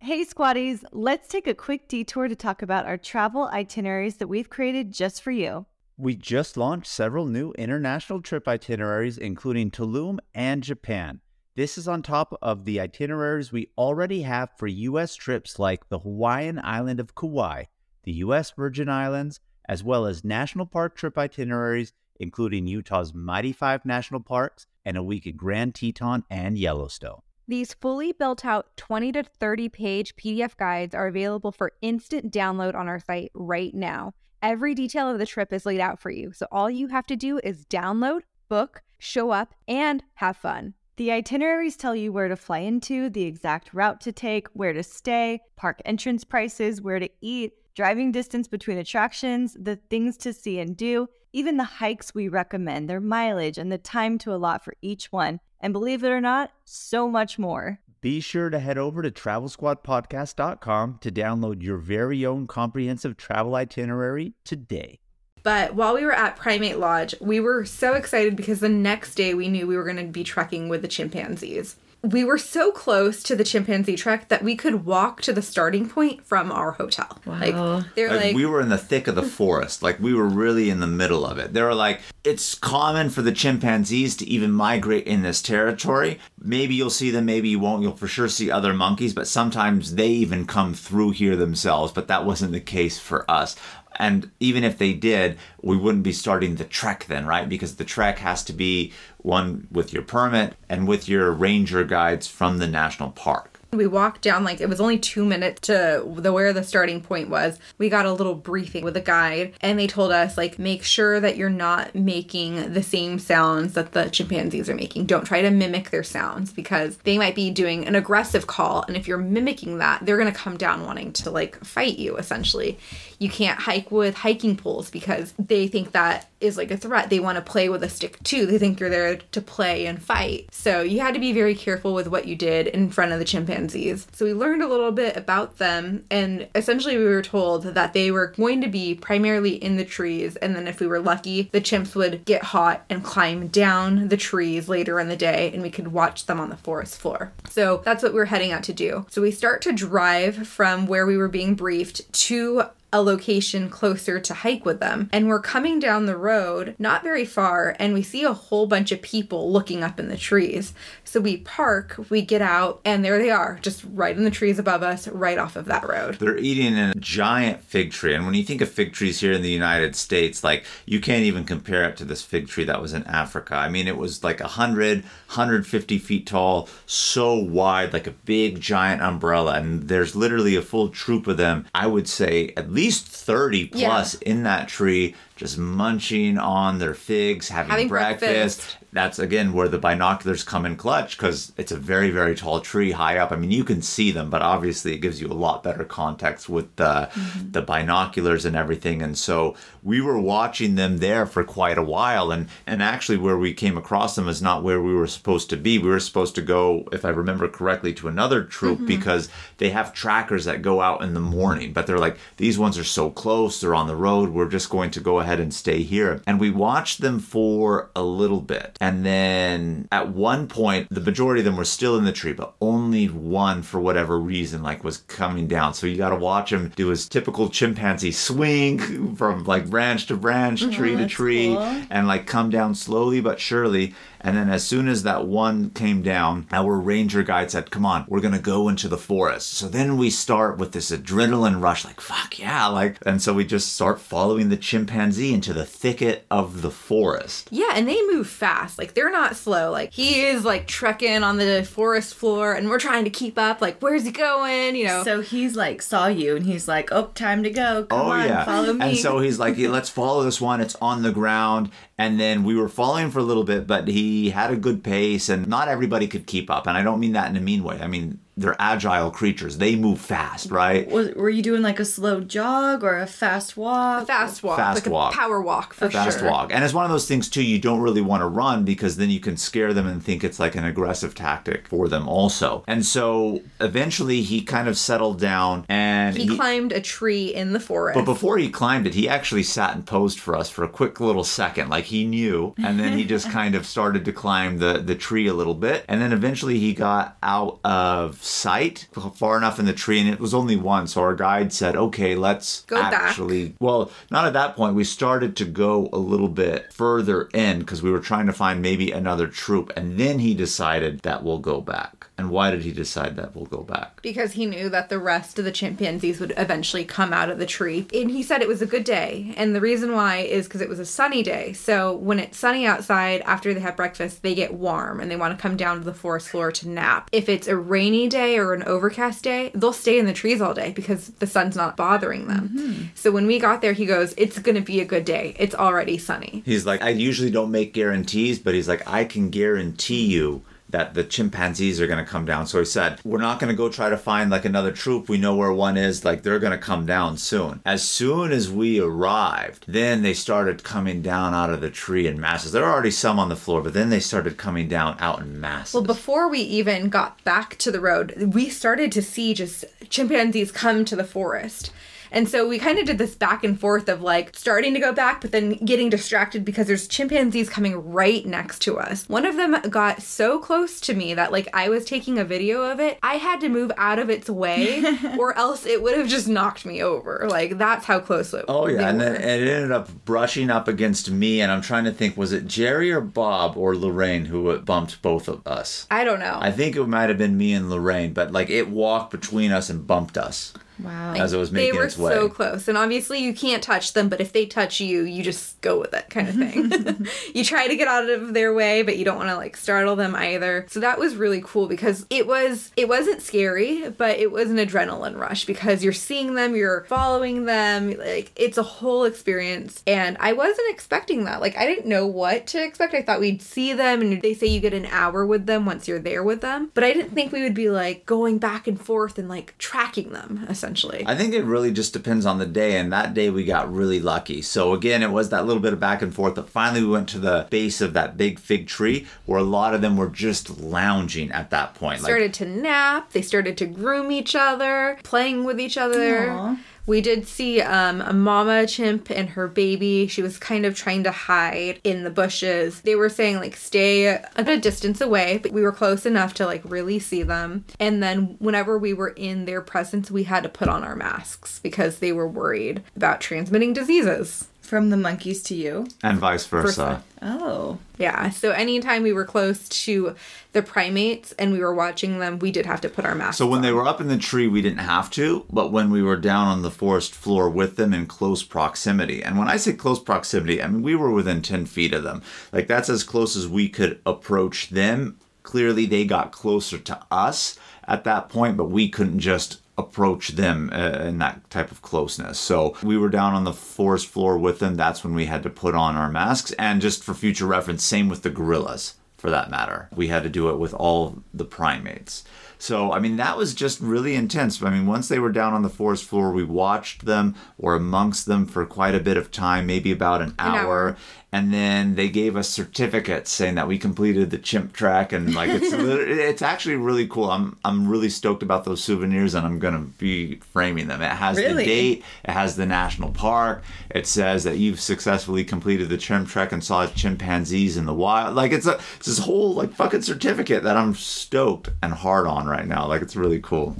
Hey, 0.00 0.22
Squatties, 0.22 0.84
let's 0.92 1.26
take 1.26 1.46
a 1.46 1.54
quick 1.54 1.88
detour 1.88 2.28
to 2.28 2.36
talk 2.36 2.60
about 2.60 2.84
our 2.84 2.98
travel 2.98 3.48
itineraries 3.50 4.16
that 4.16 4.26
we've 4.26 4.50
created 4.50 4.92
just 4.92 5.22
for 5.22 5.30
you. 5.30 5.64
We 5.96 6.14
just 6.14 6.58
launched 6.58 6.88
several 6.88 7.24
new 7.24 7.52
international 7.52 8.20
trip 8.20 8.46
itineraries, 8.46 9.16
including 9.16 9.70
Tulum 9.70 10.18
and 10.34 10.62
Japan. 10.62 11.22
This 11.54 11.78
is 11.78 11.88
on 11.88 12.02
top 12.02 12.38
of 12.42 12.66
the 12.66 12.78
itineraries 12.78 13.50
we 13.50 13.70
already 13.78 14.22
have 14.22 14.50
for 14.58 14.66
U.S. 14.66 15.14
trips 15.14 15.58
like 15.58 15.88
the 15.88 16.00
Hawaiian 16.00 16.60
island 16.62 17.00
of 17.00 17.14
Kauai, 17.14 17.64
the 18.02 18.12
U.S. 18.12 18.50
Virgin 18.50 18.90
Islands, 18.90 19.40
as 19.66 19.82
well 19.82 20.04
as 20.04 20.22
national 20.22 20.66
park 20.66 20.96
trip 20.96 21.16
itineraries, 21.16 21.94
including 22.20 22.66
Utah's 22.66 23.14
Mighty 23.14 23.52
Five 23.52 23.84
National 23.84 24.20
Parks 24.20 24.66
and 24.84 24.96
a 24.96 25.02
week 25.02 25.26
in 25.26 25.36
Grand 25.36 25.74
Teton 25.74 26.24
and 26.30 26.56
Yellowstone. 26.56 27.20
These 27.48 27.74
fully 27.74 28.12
built 28.12 28.44
out 28.44 28.76
20 28.76 29.12
to 29.12 29.22
30 29.22 29.68
page 29.68 30.16
PDF 30.16 30.56
guides 30.56 30.94
are 30.94 31.06
available 31.06 31.52
for 31.52 31.72
instant 31.80 32.32
download 32.32 32.74
on 32.74 32.88
our 32.88 32.98
site 32.98 33.30
right 33.34 33.72
now. 33.72 34.14
Every 34.42 34.74
detail 34.74 35.08
of 35.08 35.18
the 35.18 35.26
trip 35.26 35.52
is 35.52 35.64
laid 35.64 35.80
out 35.80 36.00
for 36.00 36.10
you, 36.10 36.32
so 36.32 36.46
all 36.50 36.68
you 36.68 36.88
have 36.88 37.06
to 37.06 37.16
do 37.16 37.38
is 37.44 37.64
download, 37.66 38.22
book, 38.48 38.82
show 38.98 39.30
up, 39.30 39.54
and 39.68 40.02
have 40.14 40.36
fun. 40.36 40.74
The 40.96 41.12
itineraries 41.12 41.76
tell 41.76 41.94
you 41.94 42.10
where 42.10 42.28
to 42.28 42.36
fly 42.36 42.58
into, 42.58 43.10
the 43.10 43.24
exact 43.24 43.74
route 43.74 44.00
to 44.02 44.12
take, 44.12 44.48
where 44.54 44.72
to 44.72 44.82
stay, 44.82 45.40
park 45.54 45.80
entrance 45.84 46.24
prices, 46.24 46.80
where 46.80 46.98
to 46.98 47.08
eat, 47.20 47.52
driving 47.74 48.10
distance 48.10 48.48
between 48.48 48.78
attractions, 48.78 49.56
the 49.60 49.76
things 49.76 50.16
to 50.16 50.32
see 50.32 50.58
and 50.58 50.76
do, 50.76 51.08
even 51.36 51.58
the 51.58 51.64
hikes 51.64 52.14
we 52.14 52.28
recommend, 52.28 52.88
their 52.88 52.98
mileage, 52.98 53.58
and 53.58 53.70
the 53.70 53.76
time 53.76 54.16
to 54.16 54.32
allot 54.32 54.64
for 54.64 54.72
each 54.80 55.12
one. 55.12 55.38
And 55.60 55.70
believe 55.70 56.02
it 56.02 56.08
or 56.08 56.20
not, 56.20 56.50
so 56.64 57.10
much 57.10 57.38
more. 57.38 57.78
Be 58.00 58.20
sure 58.20 58.48
to 58.48 58.58
head 58.58 58.78
over 58.78 59.02
to 59.02 59.10
travelsquadpodcast.com 59.10 60.98
to 61.02 61.12
download 61.12 61.62
your 61.62 61.76
very 61.76 62.24
own 62.24 62.46
comprehensive 62.46 63.18
travel 63.18 63.54
itinerary 63.54 64.32
today. 64.44 64.98
But 65.42 65.74
while 65.74 65.92
we 65.92 66.06
were 66.06 66.14
at 66.14 66.36
Primate 66.36 66.78
Lodge, 66.78 67.14
we 67.20 67.38
were 67.38 67.66
so 67.66 67.92
excited 67.92 68.34
because 68.34 68.60
the 68.60 68.70
next 68.70 69.14
day 69.14 69.34
we 69.34 69.48
knew 69.48 69.66
we 69.66 69.76
were 69.76 69.84
going 69.84 69.96
to 69.98 70.04
be 70.04 70.24
trekking 70.24 70.70
with 70.70 70.80
the 70.80 70.88
chimpanzees. 70.88 71.76
We 72.02 72.22
were 72.22 72.38
so 72.38 72.70
close 72.70 73.22
to 73.24 73.34
the 73.34 73.42
chimpanzee 73.42 73.96
trek 73.96 74.28
that 74.28 74.44
we 74.44 74.54
could 74.54 74.84
walk 74.84 75.22
to 75.22 75.32
the 75.32 75.42
starting 75.42 75.88
point 75.88 76.24
from 76.24 76.52
our 76.52 76.72
hotel. 76.72 77.20
Wow. 77.24 77.40
Like 77.40 77.94
they're 77.94 78.10
Like, 78.10 78.20
like, 78.20 78.36
we 78.36 78.46
were 78.46 78.60
in 78.60 78.68
the 78.68 78.78
thick 78.78 79.08
of 79.08 79.14
the 79.14 79.22
forest. 79.22 79.82
Like 79.82 79.98
we 79.98 80.14
were 80.14 80.26
really 80.26 80.70
in 80.70 80.80
the 80.80 80.86
middle 80.86 81.26
of 81.26 81.38
it. 81.38 81.52
They 81.52 81.62
were 81.62 81.74
like, 81.74 82.00
it's 82.22 82.54
common 82.54 83.10
for 83.10 83.22
the 83.22 83.32
chimpanzees 83.32 84.16
to 84.16 84.26
even 84.26 84.52
migrate 84.52 85.06
in 85.06 85.22
this 85.22 85.42
territory. 85.42 86.20
Maybe 86.40 86.74
you'll 86.74 86.90
see 86.90 87.10
them, 87.10 87.24
maybe 87.24 87.48
you 87.48 87.58
won't. 87.58 87.82
You'll 87.82 87.96
for 87.96 88.08
sure 88.08 88.28
see 88.28 88.50
other 88.50 88.72
monkeys, 88.74 89.14
but 89.14 89.26
sometimes 89.26 89.94
they 89.94 90.08
even 90.08 90.46
come 90.46 90.74
through 90.74 91.10
here 91.10 91.36
themselves. 91.36 91.92
But 91.92 92.08
that 92.08 92.24
wasn't 92.24 92.52
the 92.52 92.60
case 92.60 92.98
for 92.98 93.28
us. 93.30 93.56
And 93.98 94.30
even 94.40 94.64
if 94.64 94.78
they 94.78 94.92
did, 94.92 95.38
we 95.62 95.76
wouldn't 95.76 96.04
be 96.04 96.12
starting 96.12 96.56
the 96.56 96.64
trek 96.64 97.06
then, 97.06 97.26
right? 97.26 97.48
Because 97.48 97.76
the 97.76 97.84
trek 97.84 98.18
has 98.18 98.44
to 98.44 98.52
be 98.52 98.92
one 99.18 99.66
with 99.70 99.92
your 99.92 100.02
permit 100.02 100.54
and 100.68 100.86
with 100.86 101.08
your 101.08 101.32
ranger 101.32 101.84
guides 101.84 102.26
from 102.26 102.58
the 102.58 102.66
national 102.66 103.10
park. 103.10 103.55
We 103.76 103.86
walked 103.86 104.22
down 104.22 104.44
like 104.44 104.60
it 104.60 104.68
was 104.68 104.80
only 104.80 104.98
two 104.98 105.24
minutes 105.24 105.62
to 105.62 106.02
the 106.16 106.32
where 106.32 106.52
the 106.52 106.64
starting 106.64 107.00
point 107.00 107.28
was. 107.28 107.58
We 107.78 107.88
got 107.88 108.06
a 108.06 108.12
little 108.12 108.34
briefing 108.34 108.84
with 108.84 108.96
a 108.96 109.00
guide, 109.00 109.54
and 109.60 109.78
they 109.78 109.86
told 109.86 110.12
us 110.12 110.36
like 110.36 110.58
make 110.58 110.82
sure 110.82 111.20
that 111.20 111.36
you're 111.36 111.50
not 111.50 111.94
making 111.94 112.72
the 112.72 112.82
same 112.82 113.18
sounds 113.18 113.74
that 113.74 113.92
the 113.92 114.08
chimpanzees 114.10 114.68
are 114.68 114.74
making. 114.74 115.06
Don't 115.06 115.24
try 115.24 115.42
to 115.42 115.50
mimic 115.50 115.90
their 115.90 116.02
sounds 116.02 116.52
because 116.52 116.96
they 116.98 117.18
might 117.18 117.34
be 117.34 117.50
doing 117.50 117.86
an 117.86 117.94
aggressive 117.94 118.46
call, 118.46 118.84
and 118.88 118.96
if 118.96 119.06
you're 119.06 119.18
mimicking 119.18 119.78
that, 119.78 120.04
they're 120.04 120.18
gonna 120.18 120.32
come 120.32 120.56
down 120.56 120.84
wanting 120.84 121.12
to 121.14 121.30
like 121.30 121.62
fight 121.64 121.98
you. 121.98 122.16
Essentially, 122.16 122.78
you 123.18 123.28
can't 123.28 123.60
hike 123.60 123.90
with 123.90 124.14
hiking 124.14 124.56
poles 124.56 124.90
because 124.90 125.34
they 125.38 125.68
think 125.68 125.92
that 125.92 126.28
is 126.40 126.56
like 126.56 126.70
a 126.70 126.76
threat. 126.76 127.10
They 127.10 127.20
want 127.20 127.36
to 127.36 127.42
play 127.42 127.68
with 127.68 127.82
a 127.82 127.88
stick 127.88 128.22
too. 128.22 128.46
They 128.46 128.58
think 128.58 128.78
you're 128.78 128.90
there 128.90 129.16
to 129.16 129.40
play 129.40 129.86
and 129.86 130.02
fight. 130.02 130.48
So 130.52 130.82
you 130.82 131.00
had 131.00 131.14
to 131.14 131.20
be 131.20 131.32
very 131.32 131.54
careful 131.54 131.94
with 131.94 132.08
what 132.08 132.26
you 132.26 132.36
did 132.36 132.66
in 132.66 132.90
front 132.90 133.12
of 133.12 133.18
the 133.18 133.24
chimpanzees. 133.24 134.06
So 134.12 134.24
we 134.24 134.34
learned 134.34 134.62
a 134.62 134.68
little 134.68 134.92
bit 134.92 135.16
about 135.16 135.58
them 135.58 136.04
and 136.10 136.48
essentially 136.54 136.96
we 136.96 137.04
were 137.04 137.22
told 137.22 137.62
that 137.62 137.92
they 137.92 138.10
were 138.10 138.28
going 138.28 138.60
to 138.60 138.68
be 138.68 138.94
primarily 138.94 139.54
in 139.54 139.76
the 139.76 139.84
trees 139.84 140.36
and 140.36 140.54
then 140.54 140.68
if 140.68 140.80
we 140.80 140.86
were 140.86 141.00
lucky, 141.00 141.48
the 141.52 141.60
chimps 141.60 141.94
would 141.94 142.24
get 142.24 142.42
hot 142.42 142.84
and 142.90 143.02
climb 143.02 143.48
down 143.48 144.08
the 144.08 144.16
trees 144.16 144.68
later 144.68 145.00
in 145.00 145.08
the 145.08 145.16
day 145.16 145.50
and 145.52 145.62
we 145.62 145.70
could 145.70 145.88
watch 145.88 146.26
them 146.26 146.40
on 146.40 146.50
the 146.50 146.56
forest 146.56 146.98
floor. 146.98 147.32
So 147.48 147.82
that's 147.84 148.02
what 148.02 148.12
we 148.12 148.16
we're 148.16 148.26
heading 148.26 148.52
out 148.52 148.64
to 148.64 148.72
do. 148.72 149.06
So 149.08 149.22
we 149.22 149.30
start 149.30 149.62
to 149.62 149.72
drive 149.72 150.48
from 150.48 150.86
where 150.86 151.06
we 151.06 151.16
were 151.16 151.28
being 151.28 151.54
briefed 151.54 152.12
to 152.12 152.64
a 152.92 153.02
location 153.02 153.68
closer 153.68 154.20
to 154.20 154.34
hike 154.34 154.64
with 154.64 154.80
them. 154.80 155.08
And 155.12 155.28
we're 155.28 155.40
coming 155.40 155.78
down 155.78 156.06
the 156.06 156.16
road, 156.16 156.74
not 156.78 157.02
very 157.02 157.24
far, 157.24 157.76
and 157.78 157.92
we 157.92 158.02
see 158.02 158.22
a 158.22 158.32
whole 158.32 158.66
bunch 158.66 158.92
of 158.92 159.02
people 159.02 159.52
looking 159.52 159.82
up 159.82 159.98
in 159.98 160.08
the 160.08 160.16
trees. 160.16 160.72
So 161.04 161.20
we 161.20 161.38
park, 161.38 161.96
we 162.10 162.22
get 162.22 162.42
out, 162.42 162.80
and 162.84 163.04
there 163.04 163.18
they 163.18 163.30
are, 163.30 163.58
just 163.60 163.84
right 163.92 164.16
in 164.16 164.24
the 164.24 164.30
trees 164.30 164.58
above 164.58 164.82
us, 164.82 165.08
right 165.08 165.38
off 165.38 165.56
of 165.56 165.66
that 165.66 165.88
road. 165.88 166.16
They're 166.16 166.38
eating 166.38 166.76
a 166.78 166.94
giant 166.94 167.62
fig 167.62 167.92
tree. 167.92 168.14
And 168.14 168.24
when 168.24 168.34
you 168.34 168.44
think 168.44 168.60
of 168.60 168.70
fig 168.70 168.92
trees 168.92 169.20
here 169.20 169.32
in 169.32 169.42
the 169.42 169.50
United 169.50 169.96
States, 169.96 170.44
like 170.44 170.64
you 170.84 171.00
can't 171.00 171.24
even 171.24 171.44
compare 171.44 171.88
it 171.88 171.96
to 171.98 172.04
this 172.04 172.22
fig 172.22 172.48
tree 172.48 172.64
that 172.64 172.80
was 172.80 172.92
in 172.92 173.04
Africa. 173.04 173.56
I 173.56 173.68
mean, 173.68 173.88
it 173.88 173.96
was 173.96 174.22
like 174.22 174.40
100, 174.40 175.02
150 175.02 175.98
feet 175.98 176.26
tall, 176.26 176.68
so 176.86 177.34
wide, 177.34 177.92
like 177.92 178.06
a 178.06 178.12
big 178.12 178.60
giant 178.60 179.02
umbrella. 179.02 179.54
And 179.54 179.88
there's 179.88 180.14
literally 180.14 180.56
a 180.56 180.62
full 180.62 180.88
troop 180.88 181.26
of 181.26 181.36
them. 181.36 181.66
I 181.74 181.86
would 181.86 182.08
say 182.08 182.52
at 182.56 182.72
least 182.76 183.06
30 183.08 183.70
Yeah. 183.74 183.88
plus 183.88 184.14
in 184.14 184.42
that 184.44 184.68
tree, 184.68 185.14
just 185.34 185.58
munching 185.58 186.38
on 186.38 186.78
their 186.78 186.94
figs, 186.94 187.48
having, 187.48 187.70
Having 187.70 187.88
breakfast. 187.88 188.20
breakfast. 188.20 188.76
That's 188.96 189.18
again 189.18 189.52
where 189.52 189.68
the 189.68 189.78
binoculars 189.78 190.42
come 190.42 190.64
in 190.64 190.76
clutch 190.76 191.18
because 191.18 191.52
it's 191.58 191.70
a 191.70 191.76
very, 191.76 192.08
very 192.10 192.34
tall 192.34 192.60
tree 192.60 192.92
high 192.92 193.18
up. 193.18 193.30
I 193.30 193.36
mean, 193.36 193.50
you 193.50 193.62
can 193.62 193.82
see 193.82 194.10
them, 194.10 194.30
but 194.30 194.40
obviously 194.40 194.94
it 194.94 195.00
gives 195.00 195.20
you 195.20 195.26
a 195.28 195.34
lot 195.34 195.62
better 195.62 195.84
context 195.84 196.48
with 196.48 196.74
the 196.76 197.10
mm-hmm. 197.12 197.50
the 197.50 197.60
binoculars 197.60 198.46
and 198.46 198.56
everything. 198.56 199.02
And 199.02 199.18
so 199.18 199.54
we 199.82 200.00
were 200.00 200.18
watching 200.18 200.76
them 200.76 200.96
there 200.96 201.26
for 201.26 201.44
quite 201.44 201.76
a 201.76 201.82
while. 201.82 202.30
And 202.30 202.48
and 202.66 202.82
actually, 202.82 203.18
where 203.18 203.36
we 203.36 203.52
came 203.52 203.76
across 203.76 204.14
them 204.14 204.28
is 204.28 204.40
not 204.40 204.62
where 204.62 204.80
we 204.80 204.94
were 204.94 205.06
supposed 205.06 205.50
to 205.50 205.58
be. 205.58 205.78
We 205.78 205.90
were 205.90 206.00
supposed 206.00 206.34
to 206.36 206.42
go, 206.42 206.88
if 206.90 207.04
I 207.04 207.10
remember 207.10 207.48
correctly, 207.48 207.92
to 207.94 208.08
another 208.08 208.44
troop 208.44 208.78
mm-hmm. 208.78 208.86
because 208.86 209.28
they 209.58 209.68
have 209.70 209.92
trackers 209.92 210.46
that 210.46 210.62
go 210.62 210.80
out 210.80 211.02
in 211.02 211.12
the 211.12 211.20
morning. 211.20 211.74
But 211.74 211.86
they're 211.86 211.98
like, 211.98 212.16
these 212.38 212.58
ones 212.58 212.78
are 212.78 212.84
so 212.84 213.10
close. 213.10 213.60
They're 213.60 213.74
on 213.74 213.88
the 213.88 213.94
road. 213.94 214.30
We're 214.30 214.48
just 214.48 214.70
going 214.70 214.90
to 214.92 215.00
go 215.00 215.20
ahead 215.20 215.38
and 215.38 215.52
stay 215.52 215.82
here. 215.82 216.22
And 216.26 216.40
we 216.40 216.48
watched 216.48 217.02
them 217.02 217.18
for 217.18 217.90
a 217.94 218.02
little 218.02 218.40
bit. 218.40 218.78
And 218.86 219.04
then 219.04 219.88
at 219.90 220.10
one 220.10 220.46
point, 220.46 220.86
the 220.92 221.00
majority 221.00 221.40
of 221.40 221.44
them 221.44 221.56
were 221.56 221.64
still 221.64 221.98
in 221.98 222.04
the 222.04 222.12
tree, 222.12 222.32
but 222.32 222.54
only 222.60 223.06
one, 223.06 223.62
for 223.62 223.80
whatever 223.80 224.16
reason, 224.16 224.62
like 224.62 224.84
was 224.84 224.98
coming 224.98 225.48
down. 225.48 225.74
So 225.74 225.88
you 225.88 225.96
got 225.96 226.10
to 226.10 226.16
watch 226.16 226.52
him 226.52 226.70
do 226.76 226.86
his 226.86 227.08
typical 227.08 227.48
chimpanzee 227.48 228.12
swing 228.12 229.16
from 229.16 229.42
like 229.42 229.68
branch 229.68 230.06
to 230.06 230.16
branch, 230.16 230.62
mm-hmm, 230.62 230.70
tree 230.70 230.94
to 230.94 231.08
tree, 231.08 231.48
cool. 231.48 231.82
and 231.90 232.06
like 232.06 232.28
come 232.28 232.48
down 232.48 232.76
slowly 232.76 233.20
but 233.20 233.40
surely. 233.40 233.92
And 234.26 234.36
then 234.36 234.50
as 234.50 234.66
soon 234.66 234.88
as 234.88 235.04
that 235.04 235.26
one 235.26 235.70
came 235.70 236.02
down, 236.02 236.48
our 236.50 236.76
ranger 236.76 237.22
guide 237.22 237.52
said, 237.52 237.70
Come 237.70 237.86
on, 237.86 238.04
we're 238.08 238.20
gonna 238.20 238.40
go 238.40 238.68
into 238.68 238.88
the 238.88 238.98
forest. 238.98 239.50
So 239.50 239.68
then 239.68 239.96
we 239.96 240.10
start 240.10 240.58
with 240.58 240.72
this 240.72 240.90
adrenaline 240.90 241.62
rush, 241.62 241.84
like 241.84 242.00
fuck 242.00 242.38
yeah, 242.38 242.66
like 242.66 242.98
and 243.06 243.22
so 243.22 243.32
we 243.32 243.44
just 243.44 243.72
start 243.72 244.00
following 244.00 244.48
the 244.48 244.56
chimpanzee 244.56 245.32
into 245.32 245.52
the 245.52 245.64
thicket 245.64 246.26
of 246.30 246.62
the 246.62 246.72
forest. 246.72 247.48
Yeah, 247.52 247.72
and 247.74 247.88
they 247.88 248.02
move 248.06 248.28
fast. 248.28 248.78
Like 248.78 248.94
they're 248.94 249.12
not 249.12 249.36
slow. 249.36 249.70
Like 249.70 249.92
he 249.92 250.22
is 250.22 250.44
like 250.44 250.66
trekking 250.66 251.22
on 251.22 251.36
the 251.36 251.64
forest 251.64 252.14
floor 252.14 252.52
and 252.52 252.68
we're 252.68 252.80
trying 252.80 253.04
to 253.04 253.10
keep 253.10 253.38
up. 253.38 253.60
Like, 253.60 253.78
where's 253.80 254.04
he 254.04 254.10
going? 254.10 254.74
You 254.74 254.86
know. 254.86 255.04
So 255.04 255.20
he's 255.20 255.54
like 255.54 255.80
saw 255.82 256.08
you 256.08 256.34
and 256.34 256.44
he's 256.44 256.66
like, 256.66 256.90
"Oh, 256.90 257.12
time 257.14 257.44
to 257.44 257.50
go. 257.50 257.84
Come 257.84 258.00
oh, 258.00 258.10
on, 258.10 258.44
follow 258.44 258.72
me." 258.72 258.86
And 258.86 258.96
so 258.98 259.20
he's 259.20 259.38
like, 259.38 259.56
yeah, 259.56 259.68
let's 259.68 259.88
follow 259.88 260.22
this 260.22 260.40
one. 260.40 260.60
It's 260.60 260.76
on 260.76 261.02
the 261.02 261.12
ground. 261.12 261.70
And 261.98 262.20
then 262.20 262.44
we 262.44 262.54
were 262.56 262.68
following 262.68 263.10
for 263.10 263.20
a 263.20 263.22
little 263.22 263.44
bit, 263.44 263.66
but 263.66 263.88
he 263.88 264.15
had 264.30 264.50
a 264.50 264.56
good 264.56 264.82
pace, 264.82 265.28
and 265.28 265.46
not 265.46 265.68
everybody 265.68 266.06
could 266.08 266.26
keep 266.26 266.50
up. 266.50 266.66
And 266.66 266.76
I 266.76 266.82
don't 266.82 267.00
mean 267.00 267.12
that 267.12 267.30
in 267.30 267.36
a 267.36 267.40
mean 267.40 267.62
way. 267.62 267.78
I 267.80 267.86
mean, 267.86 268.20
they're 268.36 268.56
agile 268.58 269.10
creatures. 269.10 269.58
They 269.58 269.76
move 269.76 270.00
fast, 270.00 270.50
right? 270.50 270.86
was, 270.88 271.14
were 271.14 271.30
you 271.30 271.42
doing 271.42 271.62
like 271.62 271.80
a 271.80 271.84
slow 271.84 272.20
jog 272.20 272.84
or 272.84 272.98
a 272.98 273.06
fast 273.06 273.56
walk? 273.56 274.06
fast 274.06 274.42
walk. 274.42 274.58
Fast 274.58 274.84
like 274.84 274.92
walk. 274.92 275.14
a 275.14 275.16
power 275.16 275.40
walk 275.40 275.72
for 275.72 275.90
sure. 275.90 276.02
fast 276.02 276.22
walk. 276.22 276.52
And 276.52 276.62
it's 276.62 276.74
one 276.74 276.84
of 276.84 276.90
those 276.90 277.08
things 277.08 277.28
too 277.28 277.42
you 277.42 277.58
don't 277.58 277.80
really 277.80 278.02
want 278.02 278.20
to 278.20 278.26
run 278.26 278.64
because 278.64 278.96
then 278.96 279.10
you 279.10 279.20
can 279.20 279.36
scare 279.36 279.72
them 279.72 279.86
and 279.86 280.02
think 280.02 280.22
it's 280.22 280.38
like 280.38 280.54
an 280.54 280.64
aggressive 280.64 281.14
tactic 281.14 281.66
for 281.66 281.88
them 281.88 282.08
also. 282.08 282.62
And 282.66 282.84
so 282.84 283.42
eventually 283.60 284.22
he 284.22 284.42
kind 284.42 284.68
of 284.68 284.76
settled 284.76 285.18
down 285.18 285.64
and 285.68 286.16
He, 286.16 286.36
climbed 286.36 286.72
a 286.72 286.80
tree 286.80 287.32
in 287.34 287.52
the 287.52 287.60
forest. 287.60 287.94
but 287.94 288.04
before 288.04 288.36
he 288.36 288.50
climbed 288.50 288.86
it, 288.86 288.94
he 288.94 289.08
actually 289.08 289.42
sat 289.44 289.74
and 289.74 289.86
posed 289.86 290.18
for 290.20 290.34
us 290.36 290.50
for 290.50 290.62
a 290.64 290.68
quick 290.68 291.00
little 291.00 291.24
second, 291.24 291.70
like 291.70 291.84
he 291.84 292.04
knew, 292.04 292.54
and 292.58 292.78
then 292.78 292.98
he 292.98 293.04
just 293.04 293.30
kind 293.40 293.54
of 293.54 293.64
started 293.66 294.04
to 294.04 294.12
climb 294.12 294.58
the 294.58 294.78
the 294.78 294.94
tree 294.94 295.26
a 295.26 295.34
little 295.34 295.54
bit, 295.54 295.84
and 295.88 296.00
then 296.00 296.12
eventually 296.12 296.58
he 296.58 296.74
got 296.74 297.16
out 297.22 297.60
of 297.64 298.22
sight, 298.26 298.88
far 299.14 299.36
enough 299.36 299.58
in 299.58 299.66
the 299.66 299.72
tree, 299.72 300.00
and 300.00 300.08
it 300.08 300.20
was 300.20 300.34
only 300.34 300.56
one. 300.56 300.86
So 300.86 301.00
our 301.00 301.14
guide 301.14 301.52
said, 301.52 301.76
"Okay, 301.76 302.14
let's 302.14 302.62
Go 302.62 302.76
back." 302.80 302.92
actually." 302.92 303.54
Well, 303.60 303.90
not 304.10 304.26
at 304.26 304.32
that 304.34 304.56
point. 304.56 304.74
We 304.74 304.84
started 304.84 305.36
to 305.36 305.44
go 305.44 305.88
a 305.92 305.98
little 305.98 306.28
bit 306.28 306.72
further 306.72 307.28
in 307.32 307.60
because 307.60 307.82
we 307.82 307.90
were 307.90 308.00
trying 308.00 308.26
to 308.26 308.32
find 308.32 308.60
maybe 308.60 308.90
another 308.90 309.26
troop, 309.26 309.72
and 309.76 309.98
then 309.98 310.18
he 310.18 310.34
decided 310.34 311.00
that 311.00 311.22
we'll 311.22 311.38
go 311.38 311.60
back. 311.60 311.95
And 312.18 312.30
why 312.30 312.50
did 312.50 312.62
he 312.62 312.72
decide 312.72 313.16
that 313.16 313.34
we'll 313.34 313.46
go 313.46 313.62
back? 313.62 313.96
because 314.06 314.34
he 314.34 314.46
knew 314.46 314.68
that 314.68 314.88
the 314.88 315.00
rest 315.00 315.36
of 315.36 315.44
the 315.44 315.50
chimpanzees 315.50 316.20
would 316.20 316.32
eventually 316.36 316.84
come 316.84 317.12
out 317.12 317.28
of 317.28 317.40
the 317.40 317.44
tree. 317.44 317.88
And 317.92 318.08
he 318.08 318.22
said 318.22 318.40
it 318.40 318.46
was 318.46 318.62
a 318.62 318.66
good 318.66 318.84
day. 318.84 319.34
And 319.36 319.52
the 319.52 319.60
reason 319.60 319.94
why 319.94 320.18
is 320.18 320.46
because 320.46 320.60
it 320.60 320.68
was 320.68 320.78
a 320.78 320.86
sunny 320.86 321.24
day. 321.24 321.52
So 321.54 321.96
when 321.96 322.20
it's 322.20 322.38
sunny 322.38 322.66
outside 322.66 323.20
after 323.22 323.52
they 323.52 323.58
have 323.58 323.74
breakfast, 323.74 324.22
they 324.22 324.36
get 324.36 324.54
warm 324.54 325.00
and 325.00 325.10
they 325.10 325.16
want 325.16 325.36
to 325.36 325.42
come 325.42 325.56
down 325.56 325.78
to 325.78 325.84
the 325.84 325.92
forest 325.92 326.28
floor 326.28 326.52
to 326.52 326.68
nap. 326.68 327.08
If 327.10 327.28
it's 327.28 327.48
a 327.48 327.56
rainy 327.56 328.06
day 328.06 328.38
or 328.38 328.54
an 328.54 328.62
overcast 328.62 329.24
day, 329.24 329.50
they'll 329.54 329.72
stay 329.72 329.98
in 329.98 330.06
the 330.06 330.12
trees 330.12 330.40
all 330.40 330.54
day 330.54 330.70
because 330.70 331.08
the 331.08 331.26
sun's 331.26 331.56
not 331.56 331.76
bothering 331.76 332.28
them. 332.28 332.48
Mm-hmm. 332.50 332.82
So 332.94 333.10
when 333.10 333.26
we 333.26 333.40
got 333.40 333.60
there, 333.60 333.72
he 333.72 333.86
goes, 333.86 334.14
It's 334.16 334.38
going 334.38 334.54
to 334.54 334.60
be 334.60 334.80
a 334.80 334.84
good 334.84 335.04
day. 335.04 335.34
It's 335.40 335.56
already 335.56 335.98
sunny. 335.98 336.44
He's 336.46 336.64
like, 336.64 336.80
I 336.80 336.90
usually 336.90 337.32
don't 337.32 337.50
make 337.50 337.74
guarantees, 337.74 338.38
but 338.38 338.54
he's 338.54 338.68
like, 338.68 338.88
I 338.88 339.04
can 339.04 339.30
guarantee 339.30 340.06
you 340.06 340.44
that 340.70 340.94
the 340.94 341.04
chimpanzees 341.04 341.80
are 341.80 341.86
going 341.86 342.04
to 342.04 342.10
come 342.10 342.24
down. 342.24 342.46
So 342.46 342.58
he 342.58 342.64
said, 342.64 343.00
We're 343.04 343.18
not 343.18 343.38
going 343.38 343.50
to 343.50 343.56
go 343.56 343.68
try 343.68 343.88
to 343.88 343.96
find 343.96 344.30
like 344.30 344.44
another 344.44 344.72
troop. 344.72 345.08
We 345.08 345.18
know 345.18 345.36
where 345.36 345.52
one 345.52 345.76
is. 345.76 346.04
Like, 346.04 346.22
they're 346.22 346.38
going 346.38 346.52
to 346.52 346.58
come 346.58 346.86
down 346.86 347.16
soon. 347.18 347.60
As 347.64 347.86
soon 347.86 348.32
as 348.32 348.50
we 348.50 348.80
arrived, 348.80 349.64
then 349.68 350.02
they 350.02 350.14
started 350.14 350.64
coming 350.64 351.02
down 351.02 351.34
out 351.34 351.50
of 351.50 351.60
the 351.60 351.70
tree 351.70 352.06
in 352.06 352.20
masses. 352.20 352.52
There 352.52 352.62
were 352.62 352.72
already 352.72 352.90
some 352.90 353.18
on 353.18 353.28
the 353.28 353.36
floor, 353.36 353.62
but 353.62 353.74
then 353.74 353.90
they 353.90 354.00
started 354.00 354.36
coming 354.36 354.68
down 354.68 354.96
out 354.98 355.20
in 355.20 355.40
masses. 355.40 355.74
Well, 355.74 355.82
before 355.82 356.28
we 356.28 356.40
even 356.40 356.88
got 356.88 357.22
back 357.24 357.56
to 357.58 357.70
the 357.70 357.80
road, 357.80 358.32
we 358.34 358.48
started 358.48 358.90
to 358.92 359.02
see 359.02 359.34
just 359.34 359.64
chimpanzees 359.88 360.52
come 360.52 360.84
to 360.84 360.96
the 360.96 361.04
forest. 361.04 361.72
And 362.16 362.26
so 362.26 362.48
we 362.48 362.58
kind 362.58 362.78
of 362.78 362.86
did 362.86 362.96
this 362.96 363.14
back 363.14 363.44
and 363.44 363.60
forth 363.60 363.90
of 363.90 364.00
like 364.00 364.34
starting 364.34 364.72
to 364.72 364.80
go 364.80 364.90
back, 364.90 365.20
but 365.20 365.32
then 365.32 365.52
getting 365.66 365.90
distracted 365.90 366.46
because 366.46 366.66
there's 366.66 366.88
chimpanzees 366.88 367.50
coming 367.50 367.92
right 367.92 368.24
next 368.24 368.60
to 368.60 368.78
us. 368.78 369.06
One 369.06 369.26
of 369.26 369.36
them 369.36 369.54
got 369.68 370.00
so 370.00 370.38
close 370.38 370.80
to 370.80 370.94
me 370.94 371.12
that 371.12 371.30
like 371.30 371.46
I 371.52 371.68
was 371.68 371.84
taking 371.84 372.18
a 372.18 372.24
video 372.24 372.62
of 372.62 372.80
it. 372.80 372.98
I 373.02 373.16
had 373.16 373.38
to 373.42 373.50
move 373.50 373.70
out 373.76 373.98
of 373.98 374.08
its 374.08 374.30
way 374.30 374.82
or 375.18 375.36
else 375.36 375.66
it 375.66 375.82
would 375.82 375.94
have 375.98 376.08
just 376.08 376.26
knocked 376.26 376.64
me 376.64 376.82
over. 376.82 377.26
Like 377.28 377.58
that's 377.58 377.84
how 377.84 378.00
close 378.00 378.32
it 378.32 378.46
was. 378.48 378.56
Oh 378.56 378.66
yeah, 378.66 378.88
and 378.88 378.96
were. 378.96 379.04
then 379.04 379.16
it 379.16 379.46
ended 379.46 379.72
up 379.72 379.90
brushing 380.06 380.48
up 380.48 380.68
against 380.68 381.10
me, 381.10 381.42
and 381.42 381.52
I'm 381.52 381.60
trying 381.60 381.84
to 381.84 381.92
think, 381.92 382.16
was 382.16 382.32
it 382.32 382.46
Jerry 382.46 382.90
or 382.90 383.02
Bob 383.02 383.58
or 383.58 383.76
Lorraine 383.76 384.24
who 384.24 384.48
uh, 384.48 384.56
bumped 384.56 385.02
both 385.02 385.28
of 385.28 385.46
us? 385.46 385.86
I 385.90 386.02
don't 386.02 386.20
know. 386.20 386.38
I 386.40 386.50
think 386.50 386.76
it 386.76 386.86
might 386.86 387.10
have 387.10 387.18
been 387.18 387.36
me 387.36 387.52
and 387.52 387.68
Lorraine, 387.68 388.14
but 388.14 388.32
like 388.32 388.48
it 388.48 388.70
walked 388.70 389.10
between 389.10 389.52
us 389.52 389.68
and 389.68 389.86
bumped 389.86 390.16
us 390.16 390.54
Wow. 390.82 391.14
as 391.14 391.32
it 391.32 391.38
was 391.38 391.50
they 391.50 391.66
making 391.68 391.76
were 391.78 391.84
its 391.86 391.96
way. 391.96 392.12
so 392.12 392.28
close 392.28 392.68
and 392.68 392.76
obviously 392.76 393.18
you 393.18 393.32
can't 393.32 393.62
touch 393.62 393.94
them 393.94 394.08
but 394.08 394.20
if 394.20 394.32
they 394.32 394.44
touch 394.44 394.80
you 394.80 395.04
you 395.04 395.22
just 395.22 395.60
go 395.62 395.80
with 395.80 395.94
it 395.94 396.08
kind 396.10 396.28
of 396.28 396.34
thing. 396.36 397.06
You 397.34 397.44
try 397.44 397.66
to 397.66 397.76
get 397.76 397.88
out 397.88 398.08
of 398.10 398.34
their 398.34 398.52
way 398.52 398.82
but 398.82 398.96
you 398.98 399.04
don't 399.04 399.16
want 399.16 399.28
to 399.30 399.36
like 399.36 399.56
startle 399.56 399.96
them 399.96 400.14
either. 400.14 400.66
So 400.68 400.80
that 400.80 400.98
was 400.98 401.16
really 401.16 401.42
cool 401.44 401.66
because 401.66 402.04
it 402.10 402.26
was 402.26 402.72
it 402.76 402.88
wasn't 402.88 403.22
scary 403.22 403.88
but 403.90 404.18
it 404.18 404.30
was 404.30 404.50
an 404.50 404.56
adrenaline 404.58 405.16
rush 405.18 405.44
because 405.46 405.82
you're 405.82 405.92
seeing 405.92 406.34
them 406.34 406.54
you're 406.54 406.84
following 406.84 407.46
them 407.46 407.96
like 407.98 408.32
it's 408.36 408.58
a 408.58 408.62
whole 408.62 409.04
experience. 409.04 409.82
And 409.86 410.16
i 410.20 410.32
wasn't 410.34 410.68
expecting 410.70 411.24
that. 411.24 411.40
Like 411.40 411.56
i 411.56 411.66
didn't 411.66 411.86
know 411.86 412.06
what 412.06 412.46
to 412.48 412.62
expect. 412.62 412.92
I 412.94 413.02
thought 413.02 413.20
we'd 413.20 413.40
see 413.42 413.72
them 413.72 414.00
and 414.02 414.20
they 414.20 414.34
say 414.34 414.46
you 414.46 414.60
get 414.60 414.74
an 414.74 414.86
hour 414.86 415.24
with 415.24 415.46
them 415.46 415.64
once 415.64 415.88
you're 415.88 415.98
there 415.98 416.22
with 416.22 416.40
them. 416.42 416.70
But 416.74 416.84
i 416.84 416.92
didn't 416.92 417.12
think 417.12 417.32
we 417.32 417.42
would 417.42 417.54
be 417.54 417.70
like 417.70 418.04
going 418.06 418.38
back 418.38 418.66
and 418.66 418.80
forth 418.80 419.18
and 419.18 419.28
like 419.28 419.56
tracking 419.58 420.10
them 420.12 420.44
essentially 420.48 420.65
I 421.06 421.14
think 421.14 421.34
it 421.34 421.44
really 421.44 421.72
just 421.72 421.92
depends 421.92 422.26
on 422.26 422.38
the 422.38 422.46
day, 422.46 422.76
and 422.78 422.92
that 422.92 423.14
day 423.14 423.30
we 423.30 423.44
got 423.44 423.72
really 423.72 424.00
lucky. 424.00 424.42
So 424.42 424.72
again, 424.72 425.02
it 425.02 425.10
was 425.10 425.30
that 425.30 425.46
little 425.46 425.62
bit 425.62 425.72
of 425.72 425.80
back 425.80 426.02
and 426.02 426.14
forth, 426.14 426.34
but 426.34 426.48
finally 426.48 426.82
we 426.82 426.90
went 426.90 427.08
to 427.10 427.18
the 427.18 427.46
base 427.50 427.80
of 427.80 427.92
that 427.92 428.16
big 428.16 428.38
fig 428.38 428.66
tree 428.66 429.06
where 429.24 429.38
a 429.38 429.44
lot 429.44 429.74
of 429.74 429.80
them 429.80 429.96
were 429.96 430.08
just 430.08 430.58
lounging 430.58 431.30
at 431.32 431.50
that 431.50 431.74
point. 431.74 432.02
Like 432.02 432.10
started 432.10 432.34
to 432.34 432.46
nap. 432.46 433.12
They 433.12 433.22
started 433.22 433.56
to 433.58 433.66
groom 433.66 434.10
each 434.10 434.34
other, 434.34 434.98
playing 435.02 435.44
with 435.44 435.60
each 435.60 435.76
other. 435.76 436.30
Aw. 436.30 436.56
We 436.86 437.00
did 437.00 437.26
see 437.26 437.60
um, 437.60 438.00
a 438.00 438.12
mama 438.12 438.66
chimp 438.66 439.10
and 439.10 439.30
her 439.30 439.48
baby. 439.48 440.06
She 440.06 440.22
was 440.22 440.38
kind 440.38 440.64
of 440.64 440.76
trying 440.76 441.02
to 441.04 441.10
hide 441.10 441.80
in 441.82 442.04
the 442.04 442.10
bushes. 442.10 442.80
They 442.82 442.94
were 442.94 443.08
saying 443.08 443.36
like 443.36 443.56
stay 443.56 444.06
at 444.06 444.30
a 444.36 444.56
distance 444.56 445.00
away, 445.00 445.38
but 445.42 445.52
we 445.52 445.62
were 445.62 445.72
close 445.72 446.06
enough 446.06 446.34
to 446.34 446.46
like 446.46 446.62
really 446.64 446.98
see 446.98 447.22
them. 447.22 447.64
And 447.80 448.02
then 448.02 448.36
whenever 448.38 448.78
we 448.78 448.92
were 448.92 449.10
in 449.10 449.44
their 449.44 449.60
presence, 449.60 450.10
we 450.10 450.24
had 450.24 450.44
to 450.44 450.48
put 450.48 450.68
on 450.68 450.84
our 450.84 450.96
masks 450.96 451.58
because 451.58 451.98
they 451.98 452.12
were 452.12 452.28
worried 452.28 452.82
about 452.94 453.20
transmitting 453.20 453.72
diseases. 453.72 454.48
From 454.66 454.90
the 454.90 454.96
monkeys 454.96 455.42
to 455.44 455.54
you. 455.54 455.86
and 456.02 456.18
vice 456.18 456.44
versa. 456.46 456.66
Versa. 456.66 457.02
Oh. 457.22 457.78
Yeah, 457.98 458.30
so 458.30 458.50
anytime 458.50 459.02
we 459.04 459.12
were 459.12 459.24
close 459.24 459.68
to 459.84 460.14
the 460.52 460.62
primates 460.62 461.32
and 461.38 461.52
we 461.52 461.60
were 461.60 461.74
watching 461.74 462.18
them, 462.18 462.38
we 462.40 462.50
did 462.50 462.66
have 462.66 462.80
to 462.82 462.88
put 462.88 463.04
our 463.04 463.14
masks 463.14 463.38
So 463.38 463.46
when 463.46 463.58
on. 463.58 463.62
they 463.62 463.72
were 463.72 463.86
up 463.86 464.00
in 464.00 464.08
the 464.08 464.18
tree, 464.18 464.48
we 464.48 464.60
didn't 464.60 464.78
have 464.80 465.08
to, 465.12 465.46
but 465.50 465.72
when 465.72 465.88
we 465.90 466.02
were 466.02 466.16
down 466.16 466.48
on 466.48 466.62
the 466.62 466.70
forest 466.70 467.14
floor 467.14 467.48
with 467.48 467.76
them 467.76 467.94
in 467.94 468.06
close 468.06 468.42
proximity, 468.42 469.22
and 469.22 469.38
when 469.38 469.48
I 469.48 469.56
say 469.56 469.72
close 469.72 470.00
proximity, 470.00 470.62
I 470.62 470.66
mean 470.66 470.82
we 470.82 470.94
were 470.96 471.10
within 471.10 471.40
10 471.42 471.66
feet 471.66 471.94
of 471.94 472.02
them. 472.02 472.20
Like 472.52 472.66
that's 472.66 472.88
as 472.90 473.04
close 473.04 473.36
as 473.36 473.46
we 473.48 473.68
could 473.68 474.00
approach 474.04 474.70
them. 474.70 475.16
Clearly, 475.42 475.86
they 475.86 476.04
got 476.04 476.32
closer 476.32 476.76
to 476.76 477.00
us 477.10 477.56
at 477.86 478.02
that 478.02 478.28
point, 478.28 478.56
but 478.56 478.68
we 478.68 478.88
couldn't 478.88 479.20
just 479.20 479.60
approach 479.78 480.28
them 480.30 480.70
uh, 480.72 481.02
in 481.04 481.18
that 481.18 481.48
type 481.50 481.70
of 481.70 481.82
closeness. 481.82 482.38
So 482.38 482.76
we 482.82 482.96
were 482.96 483.08
down 483.08 483.34
on 483.34 483.44
the 483.44 483.52
forest 483.52 484.06
floor 484.06 484.38
with 484.38 484.58
them. 484.58 484.76
That's 484.76 485.04
when 485.04 485.14
we 485.14 485.26
had 485.26 485.42
to 485.42 485.50
put 485.50 485.74
on 485.74 485.96
our 485.96 486.10
masks. 486.10 486.52
And 486.52 486.80
just 486.80 487.04
for 487.04 487.14
future 487.14 487.46
reference, 487.46 487.84
same 487.84 488.08
with 488.08 488.22
the 488.22 488.30
gorillas 488.30 488.94
for 489.18 489.30
that 489.30 489.50
matter. 489.50 489.88
We 489.94 490.08
had 490.08 490.22
to 490.22 490.28
do 490.28 490.48
it 490.50 490.58
with 490.58 490.74
all 490.74 491.22
the 491.32 491.44
primates. 491.44 492.24
So, 492.58 492.92
I 492.92 493.00
mean, 493.00 493.16
that 493.16 493.36
was 493.36 493.54
just 493.54 493.80
really 493.80 494.14
intense. 494.14 494.62
I 494.62 494.70
mean, 494.70 494.86
once 494.86 495.08
they 495.08 495.18
were 495.18 495.32
down 495.32 495.52
on 495.52 495.62
the 495.62 495.68
forest 495.68 496.04
floor, 496.04 496.32
we 496.32 496.44
watched 496.44 497.04
them 497.04 497.34
or 497.58 497.74
amongst 497.74 498.26
them 498.26 498.46
for 498.46 498.64
quite 498.64 498.94
a 498.94 499.00
bit 499.00 499.16
of 499.16 499.30
time, 499.30 499.66
maybe 499.66 499.92
about 499.92 500.22
an, 500.22 500.34
hour. 500.38 500.58
hour. 500.58 500.96
And 501.36 501.52
then 501.52 501.96
they 501.96 502.08
gave 502.08 502.34
us 502.34 502.48
certificates 502.48 503.30
saying 503.30 503.56
that 503.56 503.68
we 503.68 503.76
completed 503.76 504.30
the 504.30 504.38
chimp 504.38 504.72
track, 504.72 505.12
and 505.12 505.34
like 505.34 505.50
it's 505.50 505.70
it's 505.70 506.40
actually 506.40 506.76
really 506.76 507.06
cool. 507.06 507.30
I'm 507.30 507.58
I'm 507.62 507.86
really 507.86 508.08
stoked 508.08 508.42
about 508.42 508.64
those 508.64 508.82
souvenirs, 508.82 509.34
and 509.34 509.46
I'm 509.46 509.58
gonna 509.58 509.80
be 509.98 510.36
framing 510.36 510.88
them. 510.88 511.02
It 511.02 511.10
has 511.10 511.36
the 511.36 511.62
date, 511.62 512.04
it 512.24 512.30
has 512.30 512.56
the 512.56 512.64
national 512.64 513.10
park. 513.10 513.62
It 513.90 514.06
says 514.06 514.44
that 514.44 514.56
you've 514.56 514.80
successfully 514.80 515.44
completed 515.44 515.90
the 515.90 515.98
chimp 515.98 516.26
trek 516.30 516.52
and 516.52 516.64
saw 516.64 516.86
chimpanzees 516.86 517.76
in 517.76 517.84
the 517.84 517.92
wild. 517.92 518.34
Like 518.34 518.52
it's 518.52 518.66
a 518.66 518.80
it's 518.96 519.04
this 519.04 519.18
whole 519.18 519.52
like 519.52 519.74
fucking 519.74 520.02
certificate 520.02 520.62
that 520.62 520.78
I'm 520.78 520.94
stoked 520.94 521.68
and 521.82 521.92
hard 521.92 522.26
on 522.26 522.46
right 522.46 522.66
now. 522.66 522.86
Like 522.86 523.02
it's 523.02 523.14
really 523.14 523.40
cool. 523.40 523.76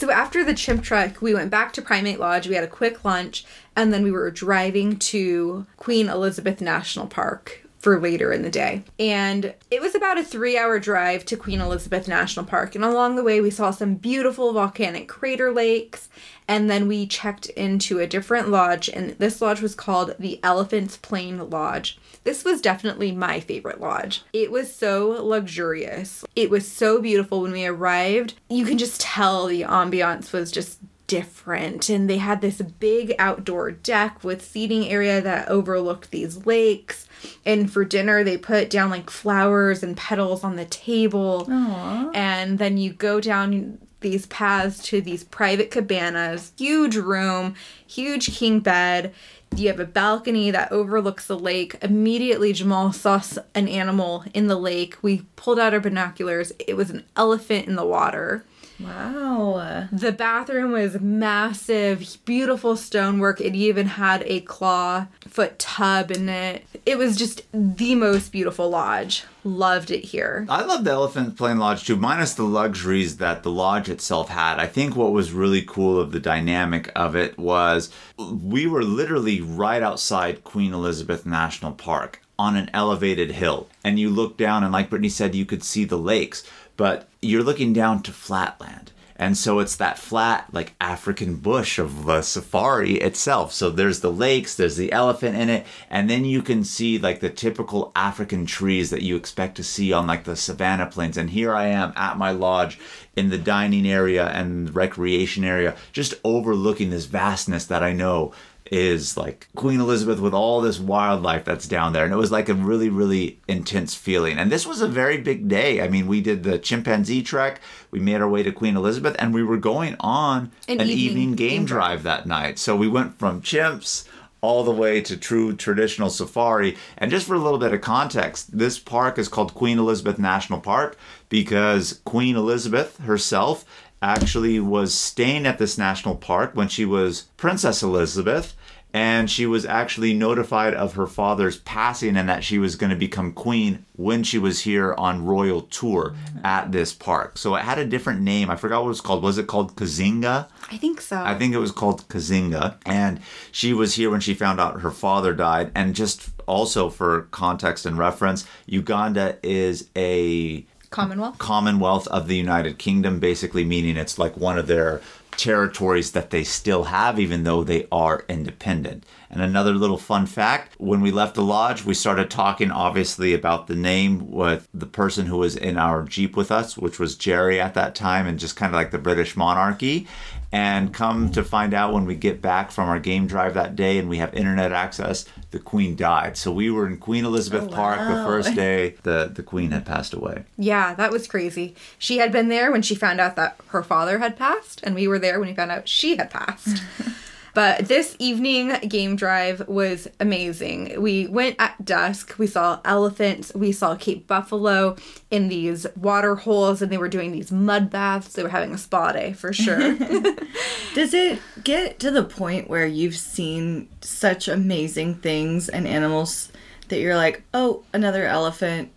So 0.00 0.10
after 0.10 0.42
the 0.42 0.54
chimp 0.54 0.82
trek, 0.82 1.20
we 1.20 1.34
went 1.34 1.50
back 1.50 1.74
to 1.74 1.82
Primate 1.82 2.18
Lodge. 2.18 2.48
We 2.48 2.54
had 2.54 2.64
a 2.64 2.68
quick 2.68 3.04
lunch, 3.04 3.44
and 3.76 3.92
then 3.92 4.02
we 4.02 4.10
were 4.10 4.30
driving 4.30 4.98
to 4.98 5.66
Queen 5.76 6.08
Elizabeth 6.08 6.62
National 6.62 7.06
Park 7.06 7.66
for 7.80 8.00
later 8.00 8.32
in 8.32 8.40
the 8.40 8.48
day. 8.48 8.82
And 8.98 9.52
it 9.70 9.82
was 9.82 9.94
about 9.94 10.16
a 10.16 10.24
three 10.24 10.56
hour 10.56 10.78
drive 10.78 11.26
to 11.26 11.36
Queen 11.36 11.60
Elizabeth 11.60 12.08
National 12.08 12.46
Park. 12.46 12.74
And 12.74 12.82
along 12.82 13.16
the 13.16 13.22
way, 13.22 13.42
we 13.42 13.50
saw 13.50 13.72
some 13.72 13.96
beautiful 13.96 14.54
volcanic 14.54 15.06
crater 15.06 15.52
lakes. 15.52 16.08
And 16.48 16.70
then 16.70 16.88
we 16.88 17.06
checked 17.06 17.50
into 17.50 17.98
a 17.98 18.06
different 18.06 18.48
lodge, 18.48 18.88
and 18.88 19.10
this 19.18 19.42
lodge 19.42 19.60
was 19.60 19.74
called 19.74 20.14
the 20.18 20.40
Elephant's 20.42 20.96
Plain 20.96 21.50
Lodge. 21.50 21.98
This 22.24 22.44
was 22.44 22.60
definitely 22.60 23.12
my 23.12 23.40
favorite 23.40 23.80
lodge. 23.80 24.22
It 24.32 24.50
was 24.50 24.74
so 24.74 25.08
luxurious. 25.22 26.24
It 26.36 26.50
was 26.50 26.68
so 26.68 27.00
beautiful 27.00 27.40
when 27.40 27.52
we 27.52 27.64
arrived. 27.66 28.34
You 28.48 28.64
can 28.66 28.78
just 28.78 29.00
tell 29.00 29.46
the 29.46 29.62
ambiance 29.62 30.32
was 30.32 30.50
just 30.52 30.78
different 31.06 31.88
and 31.88 32.08
they 32.08 32.18
had 32.18 32.40
this 32.40 32.62
big 32.62 33.12
outdoor 33.18 33.72
deck 33.72 34.22
with 34.22 34.44
seating 34.44 34.86
area 34.86 35.20
that 35.20 35.48
overlooked 35.48 36.12
these 36.12 36.46
lakes 36.46 37.08
and 37.44 37.72
for 37.72 37.84
dinner 37.84 38.22
they 38.22 38.36
put 38.36 38.70
down 38.70 38.90
like 38.90 39.10
flowers 39.10 39.82
and 39.82 39.96
petals 39.96 40.44
on 40.44 40.54
the 40.54 40.64
table 40.66 41.46
Aww. 41.46 42.14
and 42.14 42.60
then 42.60 42.78
you 42.78 42.92
go 42.92 43.20
down 43.20 43.78
these 44.02 44.26
paths 44.26 44.80
to 44.84 45.00
these 45.00 45.24
private 45.24 45.72
cabanas 45.72 46.52
huge 46.56 46.94
room 46.94 47.56
huge 47.88 48.36
king 48.38 48.60
bed 48.60 49.12
you 49.56 49.68
have 49.68 49.80
a 49.80 49.84
balcony 49.84 50.50
that 50.50 50.72
overlooks 50.72 51.26
the 51.26 51.38
lake. 51.38 51.76
Immediately, 51.82 52.52
Jamal 52.52 52.92
saw 52.92 53.22
an 53.54 53.68
animal 53.68 54.24
in 54.32 54.46
the 54.46 54.56
lake. 54.56 54.96
We 55.02 55.22
pulled 55.36 55.58
out 55.58 55.74
our 55.74 55.80
binoculars. 55.80 56.52
It 56.58 56.76
was 56.76 56.90
an 56.90 57.04
elephant 57.16 57.66
in 57.66 57.76
the 57.76 57.84
water. 57.84 58.44
Wow. 58.82 59.88
The 59.92 60.12
bathroom 60.12 60.72
was 60.72 61.00
massive, 61.00 62.18
beautiful 62.24 62.76
stonework. 62.76 63.40
It 63.40 63.54
even 63.54 63.86
had 63.86 64.22
a 64.26 64.40
claw 64.40 65.06
foot 65.28 65.58
tub 65.58 66.10
in 66.10 66.28
it. 66.28 66.64
It 66.86 66.98
was 66.98 67.16
just 67.16 67.42
the 67.52 67.94
most 67.94 68.32
beautiful 68.32 68.70
lodge. 68.70 69.24
Loved 69.42 69.90
it 69.90 70.04
here. 70.04 70.46
I 70.48 70.62
love 70.64 70.84
the 70.84 70.90
Elephant 70.90 71.36
Plain 71.36 71.58
Lodge 71.58 71.86
too, 71.86 71.96
minus 71.96 72.34
the 72.34 72.42
luxuries 72.42 73.16
that 73.18 73.42
the 73.42 73.50
lodge 73.50 73.88
itself 73.88 74.28
had. 74.28 74.58
I 74.58 74.66
think 74.66 74.96
what 74.96 75.12
was 75.12 75.32
really 75.32 75.62
cool 75.62 75.98
of 75.98 76.12
the 76.12 76.20
dynamic 76.20 76.90
of 76.94 77.16
it 77.16 77.38
was 77.38 77.90
we 78.18 78.66
were 78.66 78.82
literally 78.82 79.40
right 79.40 79.82
outside 79.82 80.44
Queen 80.44 80.74
Elizabeth 80.74 81.24
National 81.24 81.72
Park 81.72 82.20
on 82.40 82.56
an 82.56 82.70
elevated 82.72 83.32
hill. 83.32 83.68
And 83.84 83.98
you 83.98 84.08
look 84.08 84.38
down, 84.38 84.64
and 84.64 84.72
like 84.72 84.88
Brittany 84.88 85.10
said, 85.10 85.34
you 85.34 85.44
could 85.44 85.62
see 85.62 85.84
the 85.84 85.98
lakes, 85.98 86.42
but 86.80 87.06
you're 87.20 87.42
looking 87.42 87.74
down 87.74 88.02
to 88.02 88.10
flatland. 88.10 88.90
And 89.14 89.36
so 89.36 89.58
it's 89.58 89.76
that 89.76 89.98
flat, 89.98 90.46
like 90.50 90.72
African 90.80 91.36
bush 91.36 91.78
of 91.78 92.06
the 92.06 92.22
safari 92.22 92.94
itself. 92.94 93.52
So 93.52 93.68
there's 93.68 94.00
the 94.00 94.10
lakes, 94.10 94.54
there's 94.54 94.78
the 94.78 94.90
elephant 94.90 95.36
in 95.36 95.50
it, 95.50 95.66
and 95.90 96.08
then 96.08 96.24
you 96.24 96.40
can 96.40 96.64
see 96.64 96.98
like 96.98 97.20
the 97.20 97.28
typical 97.28 97.92
African 97.94 98.46
trees 98.46 98.88
that 98.88 99.02
you 99.02 99.14
expect 99.14 99.56
to 99.56 99.62
see 99.62 99.92
on 99.92 100.06
like 100.06 100.24
the 100.24 100.36
savannah 100.36 100.86
plains. 100.86 101.18
And 101.18 101.28
here 101.28 101.54
I 101.54 101.66
am 101.66 101.92
at 101.96 102.16
my 102.16 102.30
lodge 102.30 102.78
in 103.14 103.28
the 103.28 103.36
dining 103.36 103.86
area 103.86 104.28
and 104.28 104.74
recreation 104.74 105.44
area, 105.44 105.76
just 105.92 106.14
overlooking 106.24 106.88
this 106.88 107.04
vastness 107.04 107.66
that 107.66 107.82
I 107.82 107.92
know 107.92 108.32
is 108.70 109.16
like 109.16 109.48
Queen 109.56 109.80
Elizabeth 109.80 110.20
with 110.20 110.32
all 110.32 110.60
this 110.60 110.78
wildlife 110.78 111.44
that's 111.44 111.66
down 111.66 111.92
there. 111.92 112.04
And 112.04 112.12
it 112.12 112.16
was 112.16 112.30
like 112.30 112.48
a 112.48 112.54
really, 112.54 112.88
really 112.88 113.40
intense 113.48 113.94
feeling. 113.94 114.38
And 114.38 114.50
this 114.50 114.66
was 114.66 114.80
a 114.80 114.88
very 114.88 115.18
big 115.18 115.48
day. 115.48 115.82
I 115.82 115.88
mean, 115.88 116.06
we 116.06 116.20
did 116.20 116.44
the 116.44 116.58
chimpanzee 116.58 117.22
trek, 117.22 117.60
we 117.90 117.98
made 117.98 118.20
our 118.20 118.28
way 118.28 118.44
to 118.44 118.52
Queen 118.52 118.76
Elizabeth, 118.76 119.16
and 119.18 119.34
we 119.34 119.42
were 119.42 119.56
going 119.56 119.96
on 119.98 120.52
An 120.68 120.80
an, 120.80 120.86
evening 120.86 120.98
evening, 120.98 121.32
game, 121.34 121.48
game 121.50 121.64
drive. 121.64 122.04
that 122.04 122.26
night. 122.26 122.58
So 122.60 122.76
we 122.76 122.86
went 122.88 123.18
from 123.18 123.42
chimps 123.42 124.06
all 124.40 124.62
the 124.64 124.70
way 124.70 125.00
to 125.02 125.16
true 125.16 125.54
traditional 125.54 126.08
safari. 126.08 126.76
And 126.96 127.10
just 127.10 127.26
for 127.26 127.34
a 127.34 127.38
little 127.40 127.58
bit 127.58 127.74
of 127.74 127.80
context, 127.80 128.56
this 128.56 128.78
park 128.78 129.18
is 129.18 129.28
called 129.28 129.52
Queen 129.52 129.78
Elizabeth 129.78 130.18
National 130.18 130.60
Park 130.60 130.96
because 131.28 132.00
Queen 132.04 132.36
Elizabeth 132.36 132.98
herself 132.98 133.64
actually 134.00 134.58
was 134.58 134.94
staying 134.94 135.44
at 135.44 135.58
this 135.58 135.76
national 135.76 136.14
park 136.14 136.52
when 136.54 136.68
she 136.68 136.86
was 136.86 137.24
Princess 137.36 137.82
Elizabeth 137.82 138.54
and 138.92 139.30
she 139.30 139.46
was 139.46 139.64
actually 139.64 140.12
notified 140.14 140.74
of 140.74 140.94
her 140.94 141.06
father's 141.06 141.58
passing 141.58 142.16
and 142.16 142.28
that 142.28 142.42
she 142.42 142.58
was 142.58 142.76
going 142.76 142.90
to 142.90 142.96
become 142.96 143.32
queen 143.32 143.84
when 143.96 144.22
she 144.22 144.38
was 144.38 144.60
here 144.60 144.94
on 144.94 145.24
royal 145.24 145.62
tour 145.62 146.14
at 146.42 146.72
this 146.72 146.92
park. 146.92 147.38
So 147.38 147.54
it 147.54 147.62
had 147.62 147.78
a 147.78 147.84
different 147.84 148.20
name. 148.20 148.50
I 148.50 148.56
forgot 148.56 148.80
what 148.80 148.86
it 148.86 148.88
was 148.88 149.00
called. 149.00 149.22
Was 149.22 149.38
it 149.38 149.46
called 149.46 149.76
Kazinga? 149.76 150.48
I 150.70 150.76
think 150.76 151.00
so. 151.00 151.16
I 151.16 151.36
think 151.36 151.54
it 151.54 151.58
was 151.58 151.72
called 151.72 152.08
Kazinga. 152.08 152.78
And 152.84 153.20
she 153.52 153.72
was 153.72 153.94
here 153.94 154.10
when 154.10 154.20
she 154.20 154.34
found 154.34 154.60
out 154.60 154.80
her 154.80 154.90
father 154.90 155.34
died. 155.34 155.70
And 155.74 155.94
just 155.94 156.30
also 156.46 156.90
for 156.90 157.22
context 157.30 157.86
and 157.86 157.96
reference, 157.96 158.46
Uganda 158.66 159.38
is 159.42 159.88
a 159.96 160.66
Commonwealth. 160.90 161.38
Commonwealth 161.38 162.08
of 162.08 162.26
the 162.26 162.36
United 162.36 162.78
Kingdom, 162.78 163.20
basically 163.20 163.64
meaning 163.64 163.96
it's 163.96 164.18
like 164.18 164.36
one 164.36 164.58
of 164.58 164.66
their 164.66 165.00
territories 165.32 166.12
that 166.12 166.30
they 166.30 166.44
still 166.44 166.84
have, 166.84 167.18
even 167.18 167.44
though 167.44 167.64
they 167.64 167.86
are 167.90 168.24
independent. 168.28 169.04
And 169.30 169.40
another 169.40 169.72
little 169.72 169.98
fun 169.98 170.26
fact 170.26 170.74
when 170.78 171.00
we 171.00 171.10
left 171.10 171.34
the 171.34 171.42
lodge, 171.42 171.84
we 171.84 171.94
started 171.94 172.30
talking 172.30 172.70
obviously 172.70 173.32
about 173.32 173.66
the 173.66 173.76
name 173.76 174.30
with 174.30 174.68
the 174.74 174.86
person 174.86 175.26
who 175.26 175.38
was 175.38 175.56
in 175.56 175.76
our 175.76 176.02
Jeep 176.02 176.36
with 176.36 176.50
us, 176.50 176.76
which 176.76 176.98
was 176.98 177.16
Jerry 177.16 177.60
at 177.60 177.74
that 177.74 177.94
time, 177.94 178.26
and 178.26 178.38
just 178.38 178.56
kind 178.56 178.70
of 178.70 178.76
like 178.76 178.90
the 178.90 178.98
British 178.98 179.36
monarchy. 179.36 180.08
And 180.52 180.92
come 180.92 181.30
to 181.32 181.44
find 181.44 181.72
out 181.72 181.92
when 181.92 182.06
we 182.06 182.16
get 182.16 182.42
back 182.42 182.72
from 182.72 182.88
our 182.88 182.98
game 182.98 183.28
drive 183.28 183.54
that 183.54 183.76
day 183.76 183.98
and 183.98 184.08
we 184.08 184.18
have 184.18 184.34
internet 184.34 184.72
access, 184.72 185.24
the 185.52 185.60
Queen 185.60 185.94
died. 185.94 186.36
So 186.36 186.50
we 186.50 186.70
were 186.70 186.88
in 186.88 186.96
Queen 186.96 187.24
Elizabeth 187.24 187.68
oh, 187.70 187.74
Park 187.74 188.00
the 188.00 188.24
first 188.24 188.54
day 188.56 188.96
the, 189.04 189.30
the 189.32 189.44
Queen 189.44 189.70
had 189.70 189.86
passed 189.86 190.12
away. 190.12 190.44
Yeah, 190.58 190.94
that 190.94 191.12
was 191.12 191.28
crazy. 191.28 191.76
She 191.98 192.18
had 192.18 192.32
been 192.32 192.48
there 192.48 192.72
when 192.72 192.82
she 192.82 192.96
found 192.96 193.20
out 193.20 193.36
that 193.36 193.60
her 193.68 193.84
father 193.84 194.18
had 194.18 194.36
passed, 194.36 194.80
and 194.82 194.94
we 194.94 195.06
were 195.06 195.20
there 195.20 195.38
when 195.38 195.50
we 195.50 195.54
found 195.54 195.70
out 195.70 195.88
she 195.88 196.16
had 196.16 196.30
passed. 196.30 196.82
but 197.54 197.88
this 197.88 198.16
evening 198.18 198.72
game 198.88 199.16
drive 199.16 199.66
was 199.68 200.08
amazing. 200.18 201.00
We 201.00 201.26
went 201.26 201.56
at 201.58 201.84
dusk. 201.84 202.38
We 202.38 202.46
saw 202.46 202.80
elephants. 202.84 203.52
We 203.54 203.72
saw 203.72 203.96
Cape 203.96 204.26
Buffalo 204.26 204.96
in 205.30 205.48
these 205.48 205.86
water 205.96 206.36
holes, 206.36 206.82
and 206.82 206.90
they 206.90 206.98
were 206.98 207.08
doing 207.08 207.32
these 207.32 207.50
mud 207.50 207.90
baths. 207.90 208.32
They 208.32 208.42
were 208.42 208.48
having 208.48 208.72
a 208.72 208.78
spa 208.78 209.12
day 209.12 209.32
for 209.32 209.52
sure. 209.52 209.96
Does 210.94 211.14
it 211.14 211.40
get 211.64 211.98
to 212.00 212.10
the 212.10 212.24
point 212.24 212.68
where 212.68 212.86
you've 212.86 213.16
seen 213.16 213.88
such 214.00 214.48
amazing 214.48 215.16
things 215.16 215.68
and 215.68 215.86
animals 215.86 216.52
that 216.88 217.00
you're 217.00 217.16
like, 217.16 217.42
oh, 217.54 217.84
another 217.92 218.26
elephant, 218.26 218.92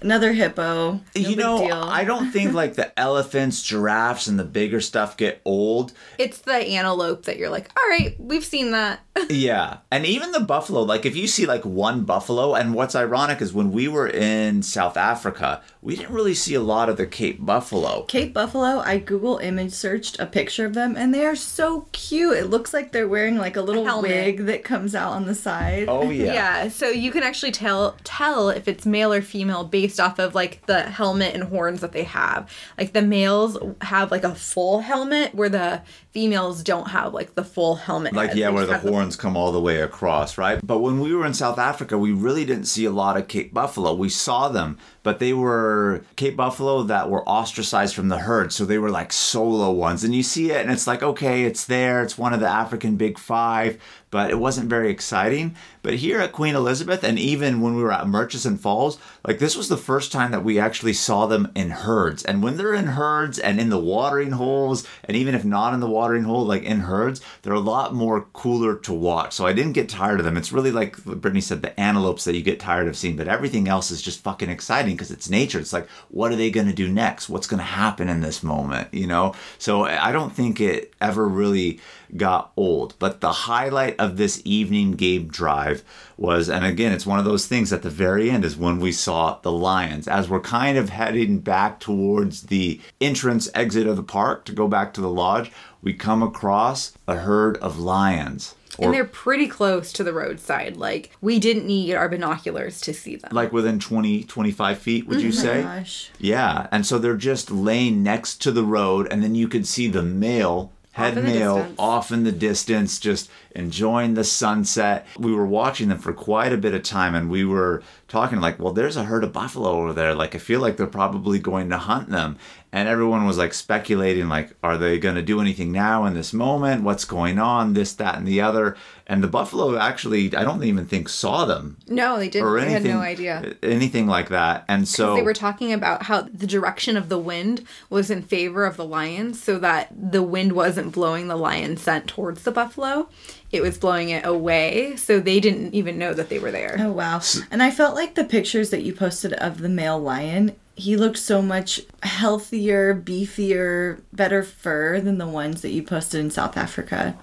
another 0.00 0.32
hippo? 0.32 0.92
no 0.92 1.00
you 1.14 1.36
know, 1.36 1.58
deal. 1.58 1.82
I 1.82 2.04
don't 2.04 2.30
think 2.30 2.52
like 2.52 2.74
the 2.74 2.96
elephants, 2.98 3.62
giraffes, 3.62 4.26
and 4.26 4.38
the 4.38 4.44
bigger 4.44 4.80
stuff 4.80 5.16
get 5.16 5.40
old. 5.44 5.92
it's 6.18 6.38
the 6.38 6.54
antelope 6.54 7.24
that 7.24 7.38
you're 7.38 7.50
like, 7.50 7.70
all 7.76 7.88
right, 7.88 8.14
we've 8.18 8.44
seen 8.44 8.70
that. 8.72 9.00
Yeah. 9.30 9.78
And 9.90 10.04
even 10.04 10.32
the 10.32 10.40
buffalo, 10.40 10.82
like 10.82 11.06
if 11.06 11.16
you 11.16 11.26
see 11.26 11.46
like 11.46 11.64
one 11.64 12.04
buffalo, 12.04 12.54
and 12.54 12.74
what's 12.74 12.94
ironic 12.94 13.40
is 13.40 13.52
when 13.52 13.72
we 13.72 13.88
were 13.88 14.06
in 14.06 14.62
South 14.62 14.96
Africa, 14.96 15.62
we 15.86 15.94
didn't 15.94 16.12
really 16.12 16.34
see 16.34 16.54
a 16.54 16.60
lot 16.60 16.88
of 16.88 16.96
the 16.96 17.06
Cape 17.06 17.46
buffalo. 17.46 18.02
Cape 18.02 18.34
Buffalo, 18.34 18.80
I 18.80 18.98
Google 18.98 19.38
image 19.38 19.72
searched 19.72 20.18
a 20.18 20.26
picture 20.26 20.66
of 20.66 20.74
them 20.74 20.96
and 20.96 21.14
they 21.14 21.24
are 21.24 21.36
so 21.36 21.86
cute. 21.92 22.36
It 22.36 22.46
looks 22.46 22.74
like 22.74 22.90
they're 22.90 23.06
wearing 23.06 23.38
like 23.38 23.56
a 23.56 23.62
little 23.62 23.84
helmet. 23.84 24.10
wig 24.10 24.46
that 24.46 24.64
comes 24.64 24.96
out 24.96 25.12
on 25.12 25.26
the 25.26 25.34
side. 25.34 25.84
Oh 25.88 26.10
yeah. 26.10 26.34
Yeah, 26.34 26.68
so 26.70 26.88
you 26.88 27.12
can 27.12 27.22
actually 27.22 27.52
tell 27.52 27.96
tell 28.02 28.48
if 28.48 28.66
it's 28.66 28.84
male 28.84 29.12
or 29.12 29.22
female 29.22 29.62
based 29.62 30.00
off 30.00 30.18
of 30.18 30.34
like 30.34 30.66
the 30.66 30.80
helmet 30.80 31.34
and 31.34 31.44
horns 31.44 31.82
that 31.82 31.92
they 31.92 32.02
have. 32.02 32.52
Like 32.76 32.92
the 32.92 33.02
males 33.02 33.56
have 33.82 34.10
like 34.10 34.24
a 34.24 34.34
full 34.34 34.80
helmet 34.80 35.36
where 35.36 35.48
the 35.48 35.82
females 36.10 36.62
don't 36.64 36.88
have 36.88 37.14
like 37.14 37.34
the 37.34 37.44
full 37.44 37.76
helmet. 37.76 38.12
Like 38.14 38.30
head. 38.30 38.38
yeah, 38.38 38.48
They 38.48 38.54
where 38.54 38.66
the 38.66 38.72
have 38.78 38.82
horns 38.82 39.14
come 39.14 39.36
all 39.36 39.52
the 39.52 39.60
way 39.60 39.82
across, 39.82 40.36
right? 40.36 40.58
But 40.66 40.78
when 40.78 40.98
we 40.98 41.14
were 41.14 41.26
in 41.26 41.34
South 41.34 41.58
Africa, 41.58 41.96
we 41.96 42.10
really 42.10 42.44
didn't 42.44 42.64
see 42.64 42.86
a 42.86 42.90
lot 42.90 43.16
of 43.16 43.28
Cape 43.28 43.52
buffalo. 43.52 43.94
We 43.94 44.08
saw 44.08 44.48
them, 44.48 44.78
but 45.06 45.20
they 45.20 45.32
were 45.32 46.02
Cape 46.16 46.34
buffalo 46.34 46.82
that 46.82 47.08
were 47.08 47.22
ostracized 47.28 47.94
from 47.94 48.08
the 48.08 48.18
herd, 48.18 48.52
so 48.52 48.64
they 48.64 48.76
were 48.76 48.90
like 48.90 49.12
solo 49.12 49.70
ones. 49.70 50.02
And 50.02 50.12
you 50.12 50.24
see 50.24 50.50
it, 50.50 50.60
and 50.62 50.72
it's 50.72 50.88
like, 50.88 51.00
okay, 51.00 51.44
it's 51.44 51.64
there. 51.64 52.02
It's 52.02 52.18
one 52.18 52.34
of 52.34 52.40
the 52.40 52.48
African 52.48 52.96
Big 52.96 53.16
Five, 53.16 53.80
but 54.10 54.30
it 54.30 54.38
wasn't 54.38 54.70
very 54.70 54.90
exciting. 54.90 55.56
But 55.82 55.94
here 55.94 56.20
at 56.20 56.32
Queen 56.32 56.54
Elizabeth, 56.54 57.04
and 57.04 57.18
even 57.18 57.60
when 57.60 57.74
we 57.74 57.82
were 57.82 57.92
at 57.92 58.08
Murchison 58.08 58.56
Falls, 58.56 58.98
like 59.26 59.38
this 59.38 59.56
was 59.56 59.68
the 59.68 59.76
first 59.76 60.12
time 60.12 60.30
that 60.30 60.44
we 60.44 60.58
actually 60.58 60.92
saw 60.92 61.26
them 61.26 61.50
in 61.54 61.70
herds. 61.70 62.24
And 62.24 62.42
when 62.42 62.56
they're 62.56 62.74
in 62.74 62.86
herds 62.86 63.38
and 63.38 63.60
in 63.60 63.68
the 63.68 63.78
watering 63.78 64.32
holes, 64.32 64.86
and 65.04 65.16
even 65.16 65.34
if 65.34 65.44
not 65.44 65.74
in 65.74 65.80
the 65.80 65.88
watering 65.88 66.24
hole, 66.24 66.44
like 66.44 66.62
in 66.62 66.80
herds, 66.80 67.20
they're 67.42 67.52
a 67.52 67.60
lot 67.60 67.94
more 67.94 68.22
cooler 68.32 68.76
to 68.76 68.92
watch. 68.92 69.32
So 69.32 69.46
I 69.46 69.52
didn't 69.52 69.72
get 69.72 69.88
tired 69.88 70.18
of 70.18 70.24
them. 70.24 70.36
It's 70.36 70.52
really 70.52 70.72
like 70.72 71.02
Brittany 71.04 71.40
said, 71.40 71.62
the 71.62 71.78
antelopes 71.78 72.24
that 72.24 72.34
you 72.34 72.42
get 72.42 72.60
tired 72.60 72.88
of 72.88 72.96
seeing, 72.96 73.16
but 73.16 73.28
everything 73.28 73.68
else 73.68 73.90
is 73.90 74.02
just 74.02 74.22
fucking 74.22 74.50
exciting 74.50 74.94
because 74.94 75.10
it's 75.10 75.30
nature. 75.30 75.58
It's 75.58 75.72
like, 75.72 75.88
what 76.08 76.32
are 76.32 76.36
they 76.36 76.50
going 76.50 76.68
to 76.68 76.72
do 76.72 76.88
next? 76.88 77.28
What's 77.28 77.46
going 77.46 77.58
to 77.58 77.64
happen 77.64 78.08
in 78.08 78.20
this 78.20 78.42
moment? 78.42 78.92
You 78.92 79.06
know? 79.06 79.34
So 79.58 79.84
I 79.84 80.12
don't 80.12 80.34
think 80.34 80.60
it 80.60 80.94
ever 81.00 81.26
really 81.26 81.80
got 82.16 82.52
old. 82.56 82.94
But 82.98 83.20
the 83.20 83.32
highlight 83.32 83.98
of 83.98 84.16
this 84.16 84.42
evening 84.44 84.92
game 84.92 85.28
drive 85.28 85.82
was, 86.16 86.48
and 86.48 86.64
again, 86.64 86.92
it's 86.92 87.06
one 87.06 87.18
of 87.18 87.24
those 87.24 87.46
things 87.46 87.72
at 87.72 87.82
the 87.82 87.90
very 87.90 88.30
end 88.30 88.44
is 88.44 88.56
when 88.56 88.80
we 88.80 88.92
saw 88.92 89.38
the 89.42 89.52
lions. 89.52 90.08
As 90.08 90.28
we're 90.28 90.40
kind 90.40 90.76
of 90.78 90.90
heading 90.90 91.38
back 91.38 91.80
towards 91.80 92.42
the 92.44 92.80
entrance 93.00 93.48
exit 93.54 93.86
of 93.86 93.96
the 93.96 94.02
park 94.02 94.44
to 94.46 94.52
go 94.52 94.68
back 94.68 94.92
to 94.94 95.00
the 95.00 95.10
lodge, 95.10 95.50
we 95.82 95.92
come 95.94 96.22
across 96.22 96.92
a 97.06 97.16
herd 97.16 97.56
of 97.58 97.78
lions. 97.78 98.54
and 98.78 98.92
they're 98.92 99.04
pretty 99.04 99.46
close 99.48 99.92
to 99.92 100.04
the 100.04 100.12
roadside. 100.12 100.76
Like 100.76 101.16
we 101.20 101.38
didn't 101.38 101.66
need 101.66 101.94
our 101.94 102.08
binoculars 102.08 102.80
to 102.82 102.92
see 102.92 103.16
them. 103.16 103.30
like 103.32 103.52
within 103.52 103.78
20, 103.78 104.24
25 104.24 104.78
feet, 104.78 105.06
would 105.06 105.20
you 105.20 105.28
oh 105.28 105.32
say? 105.32 105.62
Gosh. 105.62 106.10
Yeah, 106.18 106.66
and 106.72 106.84
so 106.84 106.98
they're 106.98 107.16
just 107.16 107.50
laying 107.50 108.02
next 108.02 108.42
to 108.42 108.52
the 108.52 108.64
road, 108.64 109.06
and 109.10 109.22
then 109.22 109.34
you 109.34 109.48
could 109.48 109.66
see 109.66 109.88
the 109.88 110.02
male, 110.02 110.72
head 110.96 111.22
male, 111.22 111.74
off 111.78 112.10
in 112.10 112.24
the 112.24 112.32
distance, 112.32 112.98
just 112.98 113.30
enjoying 113.54 114.14
the 114.14 114.24
sunset. 114.24 115.06
We 115.18 115.34
were 115.34 115.44
watching 115.44 115.90
them 115.90 115.98
for 115.98 116.14
quite 116.14 116.54
a 116.54 116.56
bit 116.56 116.72
of 116.72 116.82
time, 116.84 117.14
and 117.14 117.28
we 117.30 117.44
were 117.44 117.82
talking 118.08 118.40
like, 118.40 118.58
well, 118.58 118.72
there's 118.72 118.96
a 118.96 119.04
herd 119.04 119.22
of 119.22 119.30
buffalo 119.30 119.72
over 119.72 119.92
there. 119.92 120.14
Like, 120.14 120.34
I 120.34 120.38
feel 120.38 120.60
like 120.60 120.78
they're 120.78 120.86
probably 120.86 121.38
going 121.38 121.68
to 121.68 121.76
hunt 121.76 122.08
them. 122.08 122.38
And 122.72 122.88
everyone 122.88 123.24
was 123.26 123.38
like 123.38 123.54
speculating, 123.54 124.28
like, 124.28 124.50
are 124.62 124.76
they 124.76 124.98
going 124.98 125.14
to 125.14 125.22
do 125.22 125.40
anything 125.40 125.72
now 125.72 126.04
in 126.04 126.14
this 126.14 126.32
moment? 126.34 126.82
What's 126.82 127.04
going 127.06 127.38
on? 127.38 127.72
This, 127.72 127.94
that, 127.94 128.16
and 128.18 128.26
the 128.26 128.40
other. 128.42 128.76
And 129.06 129.22
the 129.22 129.28
buffalo 129.28 129.78
actually, 129.78 130.34
I 130.36 130.42
don't 130.42 130.62
even 130.64 130.84
think 130.84 131.08
saw 131.08 131.44
them 131.44 131.76
no, 131.86 132.18
they 132.18 132.28
didn't. 132.28 132.46
or 132.48 132.58
They 132.60 132.66
anything, 132.66 132.86
had 132.90 132.96
no 132.96 133.00
idea. 133.00 133.54
anything 133.62 134.06
like 134.08 134.28
that. 134.30 134.64
And 134.68 134.86
so 134.88 135.14
they 135.14 135.22
were 135.22 135.32
talking 135.32 135.72
about 135.72 136.02
how 136.02 136.22
the 136.22 136.46
direction 136.46 136.96
of 136.96 137.08
the 137.08 137.18
wind 137.18 137.64
was 137.88 138.10
in 138.10 138.22
favor 138.22 138.66
of 138.66 138.76
the 138.76 138.84
lions 138.84 139.40
so 139.40 139.58
that 139.60 139.92
the 139.96 140.24
wind 140.24 140.52
wasn't 140.52 140.92
blowing 140.92 141.28
the 141.28 141.36
lion 141.36 141.76
scent 141.76 142.08
towards 142.08 142.42
the 142.42 142.50
buffalo 142.50 143.08
it 143.52 143.62
was 143.62 143.78
blowing 143.78 144.08
it 144.08 144.26
away 144.26 144.96
so 144.96 145.20
they 145.20 145.38
didn't 145.38 145.72
even 145.72 145.96
know 145.98 146.12
that 146.12 146.28
they 146.28 146.40
were 146.40 146.50
there 146.50 146.76
Oh 146.80 146.90
wow. 146.90 147.20
And 147.52 147.62
I 147.62 147.70
felt 147.70 147.94
like 147.94 148.16
the 148.16 148.24
pictures 148.24 148.70
that 148.70 148.82
you 148.82 148.92
posted 148.92 149.32
of 149.34 149.58
the 149.60 149.68
male 149.68 150.00
lion, 150.00 150.56
he 150.76 150.96
looked 150.96 151.16
so 151.18 151.40
much 151.40 151.80
healthier, 152.02 152.94
beefier, 152.94 154.02
better 154.12 154.42
fur 154.42 155.00
than 155.00 155.18
the 155.18 155.26
ones 155.26 155.62
that 155.62 155.70
you 155.70 155.82
posted 155.82 156.20
in 156.20 156.30
South 156.30 156.56
Africa. 156.56 157.16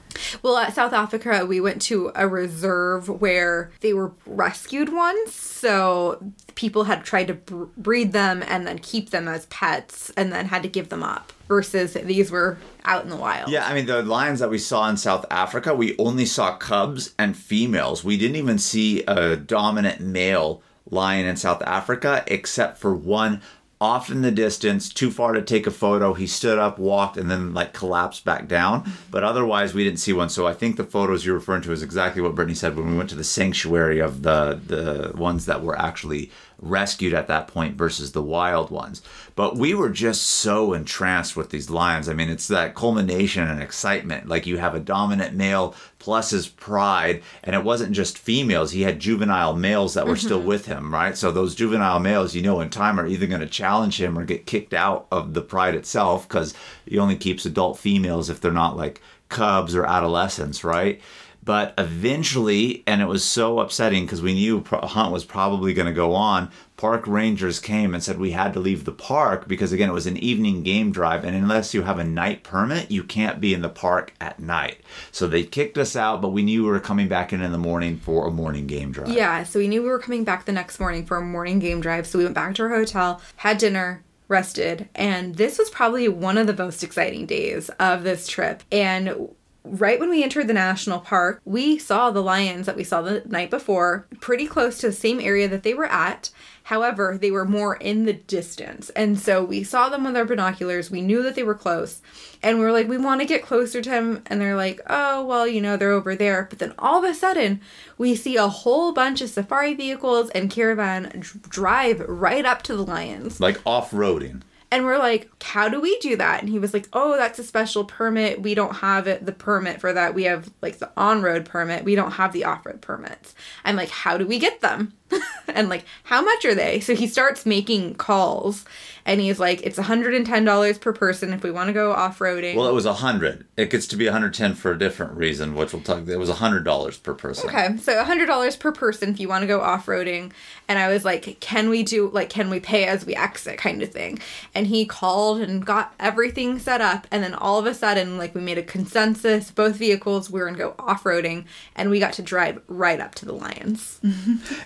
well 0.44 0.58
at 0.58 0.76
south 0.76 0.94
africa 0.94 1.44
we 1.44 1.60
went 1.60 1.82
to 1.82 2.12
a 2.14 2.28
reserve 2.28 3.10
where 3.10 3.72
they 3.82 3.94
were 3.94 4.12
rescued 4.28 4.94
ones 4.94 5.34
so 5.34 6.24
people 6.54 6.84
had 6.84 7.04
tried 7.04 7.26
to 7.26 7.34
br- 7.34 7.64
breed 7.78 8.12
them 8.12 8.44
and 8.48 8.68
then 8.68 8.78
keep 8.78 9.10
them 9.10 9.28
as 9.28 9.48
pets 9.48 10.12
and 10.16 10.32
then 10.32 10.46
had 10.46 10.62
to 10.62 10.70
give 10.70 10.90
them 10.90 11.02
up 11.02 11.34
versus 11.48 11.94
these 11.94 12.30
were 12.30 12.60
out 12.86 13.04
in 13.04 13.10
the 13.10 13.16
wild 13.16 13.50
Yeah, 13.50 13.66
I 13.66 13.74
mean 13.74 13.88
the 13.88 14.04
lions 14.04 14.40
that 14.40 14.52
we 14.52 14.60
saw 14.60 14.88
in 14.88 14.98
South 14.98 15.26
Africa, 15.32 15.74
we 15.74 15.98
only 15.98 16.26
saw 16.28 16.58
cubs 16.58 17.16
and 17.18 17.36
females. 17.36 18.04
We 18.04 18.16
didn't 18.18 18.36
even 18.36 18.60
see 18.60 19.04
a 19.06 19.36
dominant 19.36 20.00
male 20.00 20.62
lion 20.90 21.26
in 21.26 21.36
South 21.36 21.62
Africa 21.64 22.24
except 22.28 22.78
for 22.78 22.94
one 22.94 23.42
off 23.84 24.10
in 24.10 24.22
the 24.22 24.32
distance, 24.32 24.88
too 24.88 25.12
far 25.12 25.34
to 25.34 25.42
take 25.42 25.68
a 25.68 25.72
photo. 25.72 26.14
He 26.14 26.26
stood 26.26 26.58
up, 26.58 26.80
walked, 26.80 27.18
and 27.18 27.30
then 27.30 27.54
like 27.54 27.74
collapsed 27.74 28.24
back 28.24 28.48
down. 28.48 28.90
But 29.12 29.26
otherwise, 29.26 29.74
we 29.74 29.84
didn't 29.84 30.00
see 30.00 30.14
one. 30.14 30.30
So 30.30 30.48
I 30.48 30.54
think 30.54 30.78
the 30.78 30.86
photos 30.86 31.26
you're 31.26 31.36
referring 31.36 31.64
to 31.64 31.74
is 31.74 31.84
exactly 31.84 32.22
what 32.22 32.34
Brittany 32.34 32.56
said 32.56 32.78
when 32.78 32.90
we 32.90 32.96
went 32.96 33.10
to 33.10 33.18
the 33.18 33.26
sanctuary 33.26 34.00
of 34.00 34.22
the 34.22 34.62
the 34.66 35.12
ones 35.18 35.48
that 35.48 35.64
were 35.64 35.78
actually 35.78 36.32
rescued 36.64 37.14
at 37.14 37.28
that 37.28 37.48
point 37.48 37.76
versus 37.76 38.12
the 38.12 38.22
wild 38.22 38.72
ones. 38.72 39.02
But 39.36 39.56
we 39.56 39.74
were 39.74 39.90
just 39.90 40.24
so 40.24 40.74
entranced 40.74 41.36
with 41.36 41.50
these 41.50 41.70
lions. 41.70 42.08
I 42.08 42.14
mean, 42.14 42.30
it's 42.30 42.48
that 42.48 42.76
culmination 42.76 43.48
and 43.48 43.62
excitement. 43.62 44.28
Like 44.28 44.46
you 44.46 44.58
have 44.58 44.76
a 44.76 44.80
dominant 44.80 45.36
male 45.36 45.76
plus 46.00 46.32
his 46.32 46.48
pride, 46.48 47.24
and 47.44 47.56
it 47.56 47.64
wasn't 47.64 47.94
just 47.94 48.18
females. 48.18 48.72
He 48.72 48.82
had 48.82 49.00
juvenile 49.00 49.56
males 49.56 49.94
that 49.94 50.06
were 50.06 50.18
still 50.18 50.40
mm-hmm. 50.40 50.50
with 50.50 50.66
him, 50.66 50.94
right? 50.94 51.18
So 51.18 51.32
those 51.32 51.56
juvenile 51.56 52.00
males, 52.00 52.36
you 52.36 52.42
know, 52.42 52.60
in 52.60 52.70
time 52.70 53.00
are 53.00 53.08
either 53.08 53.26
going 53.28 53.42
to 53.42 53.48
challenge 53.48 54.02
him 54.02 54.20
or 54.20 54.26
get 54.26 54.46
kicked 54.46 54.74
out 54.74 55.08
of 55.12 55.34
the 55.34 55.42
pride 55.42 55.76
itself 55.76 56.28
because 56.28 56.54
he 56.86 57.00
only 57.00 57.16
keeps 57.16 57.46
adult 57.46 57.78
females 57.80 58.30
if 58.30 58.42
they're 58.42 58.52
not 58.52 58.76
like 58.76 59.02
cubs 59.30 59.76
or 59.76 59.86
adolescents, 59.86 60.64
right? 60.64 61.02
But 61.44 61.74
eventually, 61.78 62.84
and 62.88 63.02
it 63.02 63.08
was 63.08 63.24
so 63.24 63.60
upsetting 63.60 64.06
because 64.06 64.22
we 64.22 64.34
knew 64.34 64.64
hunt 64.64 65.12
was 65.12 65.26
probably 65.26 65.74
going 65.74 65.88
to 65.88 65.94
go 65.94 66.14
on. 66.14 66.50
Park 66.78 67.06
rangers 67.06 67.60
came 67.60 67.94
and 67.94 68.04
said 68.04 68.18
we 68.18 68.32
had 68.32 68.54
to 68.54 68.60
leave 68.60 68.86
the 68.86 68.92
park 68.92 69.48
because 69.48 69.72
again 69.72 69.90
it 69.90 69.94
was 69.94 70.08
an 70.08 70.18
evening 70.18 70.64
game 70.64 70.92
drive, 70.92 71.24
and 71.24 71.36
unless 71.36 71.74
you 71.74 71.84
have 71.84 72.00
a 72.00 72.04
night 72.04 72.44
permit, 72.44 72.92
you 72.92 73.04
can't 73.04 73.42
be 73.42 73.54
in 73.54 73.62
the 73.62 73.70
park 73.70 74.14
at 74.22 74.40
night. 74.40 74.82
So 75.12 75.28
they 75.28 75.44
kicked 75.44 75.78
us 75.78 75.96
out, 75.96 76.22
but 76.22 76.30
we 76.30 76.44
knew 76.44 76.64
we 76.64 76.70
were 76.70 76.80
coming 76.80 77.08
back 77.08 77.34
in 77.34 77.42
in 77.42 77.52
the 77.52 77.58
morning 77.58 77.98
for 77.98 78.28
a 78.28 78.32
morning 78.32 78.68
game 78.68 78.92
drive. 78.92 79.10
Yeah, 79.10 79.44
so 79.44 79.60
we 79.60 79.68
knew 79.68 79.82
we 79.82 79.90
were 79.90 80.00
coming 80.00 80.24
back 80.24 80.46
the 80.46 80.52
next 80.52 80.80
morning 80.80 81.06
for 81.06 81.18
a 81.18 81.22
morning 81.22 81.60
game 81.60 81.82
drive. 81.82 82.08
So 82.08 82.20
we 82.20 82.24
went 82.24 82.36
back 82.36 82.56
to 82.56 82.64
our 82.64 82.70
hotel, 82.70 83.22
had 83.38 83.58
dinner, 83.58 84.04
rested, 84.28 84.90
and 84.96 85.36
this 85.36 85.60
was 85.60 85.70
probably 85.70 86.08
one 86.08 86.38
of 86.38 86.48
the 86.48 86.56
most 86.56 86.84
exciting 86.84 87.26
days 87.26 87.70
of 87.80 88.04
this 88.04 88.28
trip. 88.28 88.64
And 88.72 89.30
right 89.64 90.00
when 90.00 90.10
we 90.10 90.24
entered 90.24 90.48
the 90.48 90.54
national 90.54 91.00
park, 91.00 91.42
we 91.46 91.78
saw 91.78 92.12
the 92.12 92.22
lions 92.22 92.66
that 92.66 92.76
we 92.76 92.84
saw 92.84 93.02
the 93.02 93.24
night 93.26 93.50
before 93.50 94.08
pretty 94.20 94.46
close 94.46 94.78
to 94.80 94.88
the 94.88 94.94
same 94.94 95.20
area 95.20 95.48
that 95.48 95.64
they 95.64 95.74
were 95.74 95.86
at. 95.86 96.30
However, 96.64 97.18
they 97.20 97.32
were 97.32 97.46
more 97.46 97.76
in 97.76 98.06
the 98.06 98.14
distance. 98.14 98.90
And 98.92 99.20
so 99.20 99.44
we 99.44 99.64
saw 99.64 99.90
them 99.90 100.06
with 100.06 100.16
our 100.16 100.24
binoculars. 100.26 100.90
We 100.90 101.02
knew 101.02 101.22
that 101.24 101.36
they 101.36 101.44
were 101.44 101.56
close. 101.56 102.02
And 102.42 102.58
we 102.58 102.64
were 102.64 102.72
like, 102.72 102.88
we 102.88 102.98
want 102.98 103.20
to 103.22 103.28
get 103.28 103.44
closer 103.44 103.82
to 103.82 103.90
them. 103.90 104.24
And 104.28 104.40
they're 104.40 104.56
like, 104.56 104.80
oh, 104.88 105.26
well, 105.26 105.46
you 105.46 105.60
know, 105.60 105.76
they're 105.76 105.92
over 105.92 106.16
there. 106.16 106.48
But 106.50 106.60
then 106.60 106.74
all 106.80 107.04
of 107.04 107.10
a 107.10 107.14
sudden, 107.14 107.60
we 107.98 108.16
see 108.16 108.38
a 108.38 108.48
whole 108.48 108.94
bunch 108.94 109.22
of 109.22 109.30
safari 109.30 109.74
vehicles 109.74 110.30
and 110.30 110.50
caravan 110.50 111.12
dr- 111.20 111.50
drive 111.50 112.00
right 112.08 112.46
up 112.46 112.62
to 112.64 112.76
the 112.76 112.86
lions. 112.86 113.42
Like 113.42 113.60
off 113.66 113.92
roading. 113.92 114.42
And 114.74 114.86
we're 114.86 114.98
like, 114.98 115.30
how 115.44 115.70
do 115.70 115.80
we 115.80 116.00
do 116.00 116.16
that? 116.16 116.42
And 116.42 116.50
he 116.50 116.58
was 116.58 116.74
like, 116.74 116.90
oh, 116.94 117.16
that's 117.16 117.38
a 117.38 117.44
special 117.44 117.86
permit. 117.86 118.42
We 118.42 118.56
don't 118.56 118.78
have 118.78 119.06
it, 119.06 119.24
the 119.24 119.32
permit 119.32 119.80
for 119.80 119.94
that. 119.94 120.16
We 120.16 120.24
have 120.24 120.50
like 120.64 120.80
the 120.80 120.90
on 120.98 121.22
road 121.22 121.46
permit. 121.46 121.84
We 121.84 121.94
don't 121.94 122.14
have 122.14 122.34
the 122.34 122.46
off 122.46 122.66
road 122.66 122.82
permits. 122.82 123.36
I'm 123.64 123.76
like, 123.76 123.90
how 123.90 124.18
do 124.18 124.26
we 124.26 124.40
get 124.40 124.62
them? 124.62 124.94
and 125.48 125.70
like, 125.70 125.86
how 126.04 126.22
much 126.22 126.46
are 126.46 126.56
they? 126.56 126.80
So 126.80 126.96
he 126.96 127.08
starts 127.08 127.46
making 127.46 127.96
calls 127.96 128.66
and 129.06 129.20
he's 129.20 129.40
like, 129.40 129.62
it's 129.64 129.78
$110 129.78 130.82
per 130.82 130.94
person 130.94 131.34
if 131.34 131.44
we 131.44 131.52
want 131.52 131.68
to 131.68 131.74
go 131.74 131.92
off 131.92 132.20
roading. 132.20 132.56
Well, 132.56 132.70
it 132.70 132.74
was 132.74 132.86
a 132.86 132.94
hundred. 132.94 133.46
It 133.58 133.70
gets 133.70 133.88
to 133.88 133.98
be 133.98 134.06
110 134.06 134.56
for 134.56 134.72
a 134.72 134.80
different 134.80 135.14
reason, 135.14 135.56
which 135.56 135.74
we'll 135.74 135.82
talk. 135.82 136.08
It 136.08 136.18
was 136.18 136.30
a 136.30 136.36
hundred 136.36 136.64
dollars 136.64 136.98
per 136.98 137.14
person. 137.14 137.50
Okay, 137.50 137.76
so 137.78 138.02
$100 138.02 138.60
per 138.60 138.72
person 138.72 139.10
if 139.10 139.20
you 139.20 139.28
want 139.28 139.42
to 139.42 139.48
go 139.48 139.60
off 139.60 139.88
roading. 139.88 140.32
And 140.70 140.80
I 140.80 140.88
was 140.88 141.04
like, 141.04 141.40
can 141.42 141.70
we 141.70 141.84
do, 141.84 142.10
like, 142.10 142.30
can 142.30 142.50
we 142.50 142.62
pay 142.62 142.86
as 142.86 143.06
we 143.06 143.16
exit 143.16 143.58
kind 143.58 143.82
of 143.84 143.92
thing? 143.92 144.20
And 144.56 144.68
he 144.68 144.86
called 144.86 145.42
and 145.42 145.66
got 145.66 145.94
everything 146.00 146.58
set 146.60 146.80
up. 146.80 147.06
And 147.12 147.22
then 147.22 147.34
all 147.34 147.60
of 147.60 147.66
a 147.66 147.74
sudden, 147.74 148.18
like, 148.18 148.34
we 148.34 148.40
made 148.40 148.58
a 148.58 148.64
consensus, 148.64 149.52
both 149.52 149.76
vehicles, 149.76 150.30
we 150.30 150.40
were 150.40 150.46
going 150.46 150.58
to 150.58 150.64
go 150.64 150.76
off 150.80 151.04
roading. 151.04 151.46
And 151.76 151.90
we 151.90 152.00
got 152.00 152.14
to 152.14 152.22
drive 152.22 152.62
right 152.68 153.02
up 153.02 153.16
to 153.16 153.26
the 153.26 153.34
Lions. 153.34 154.00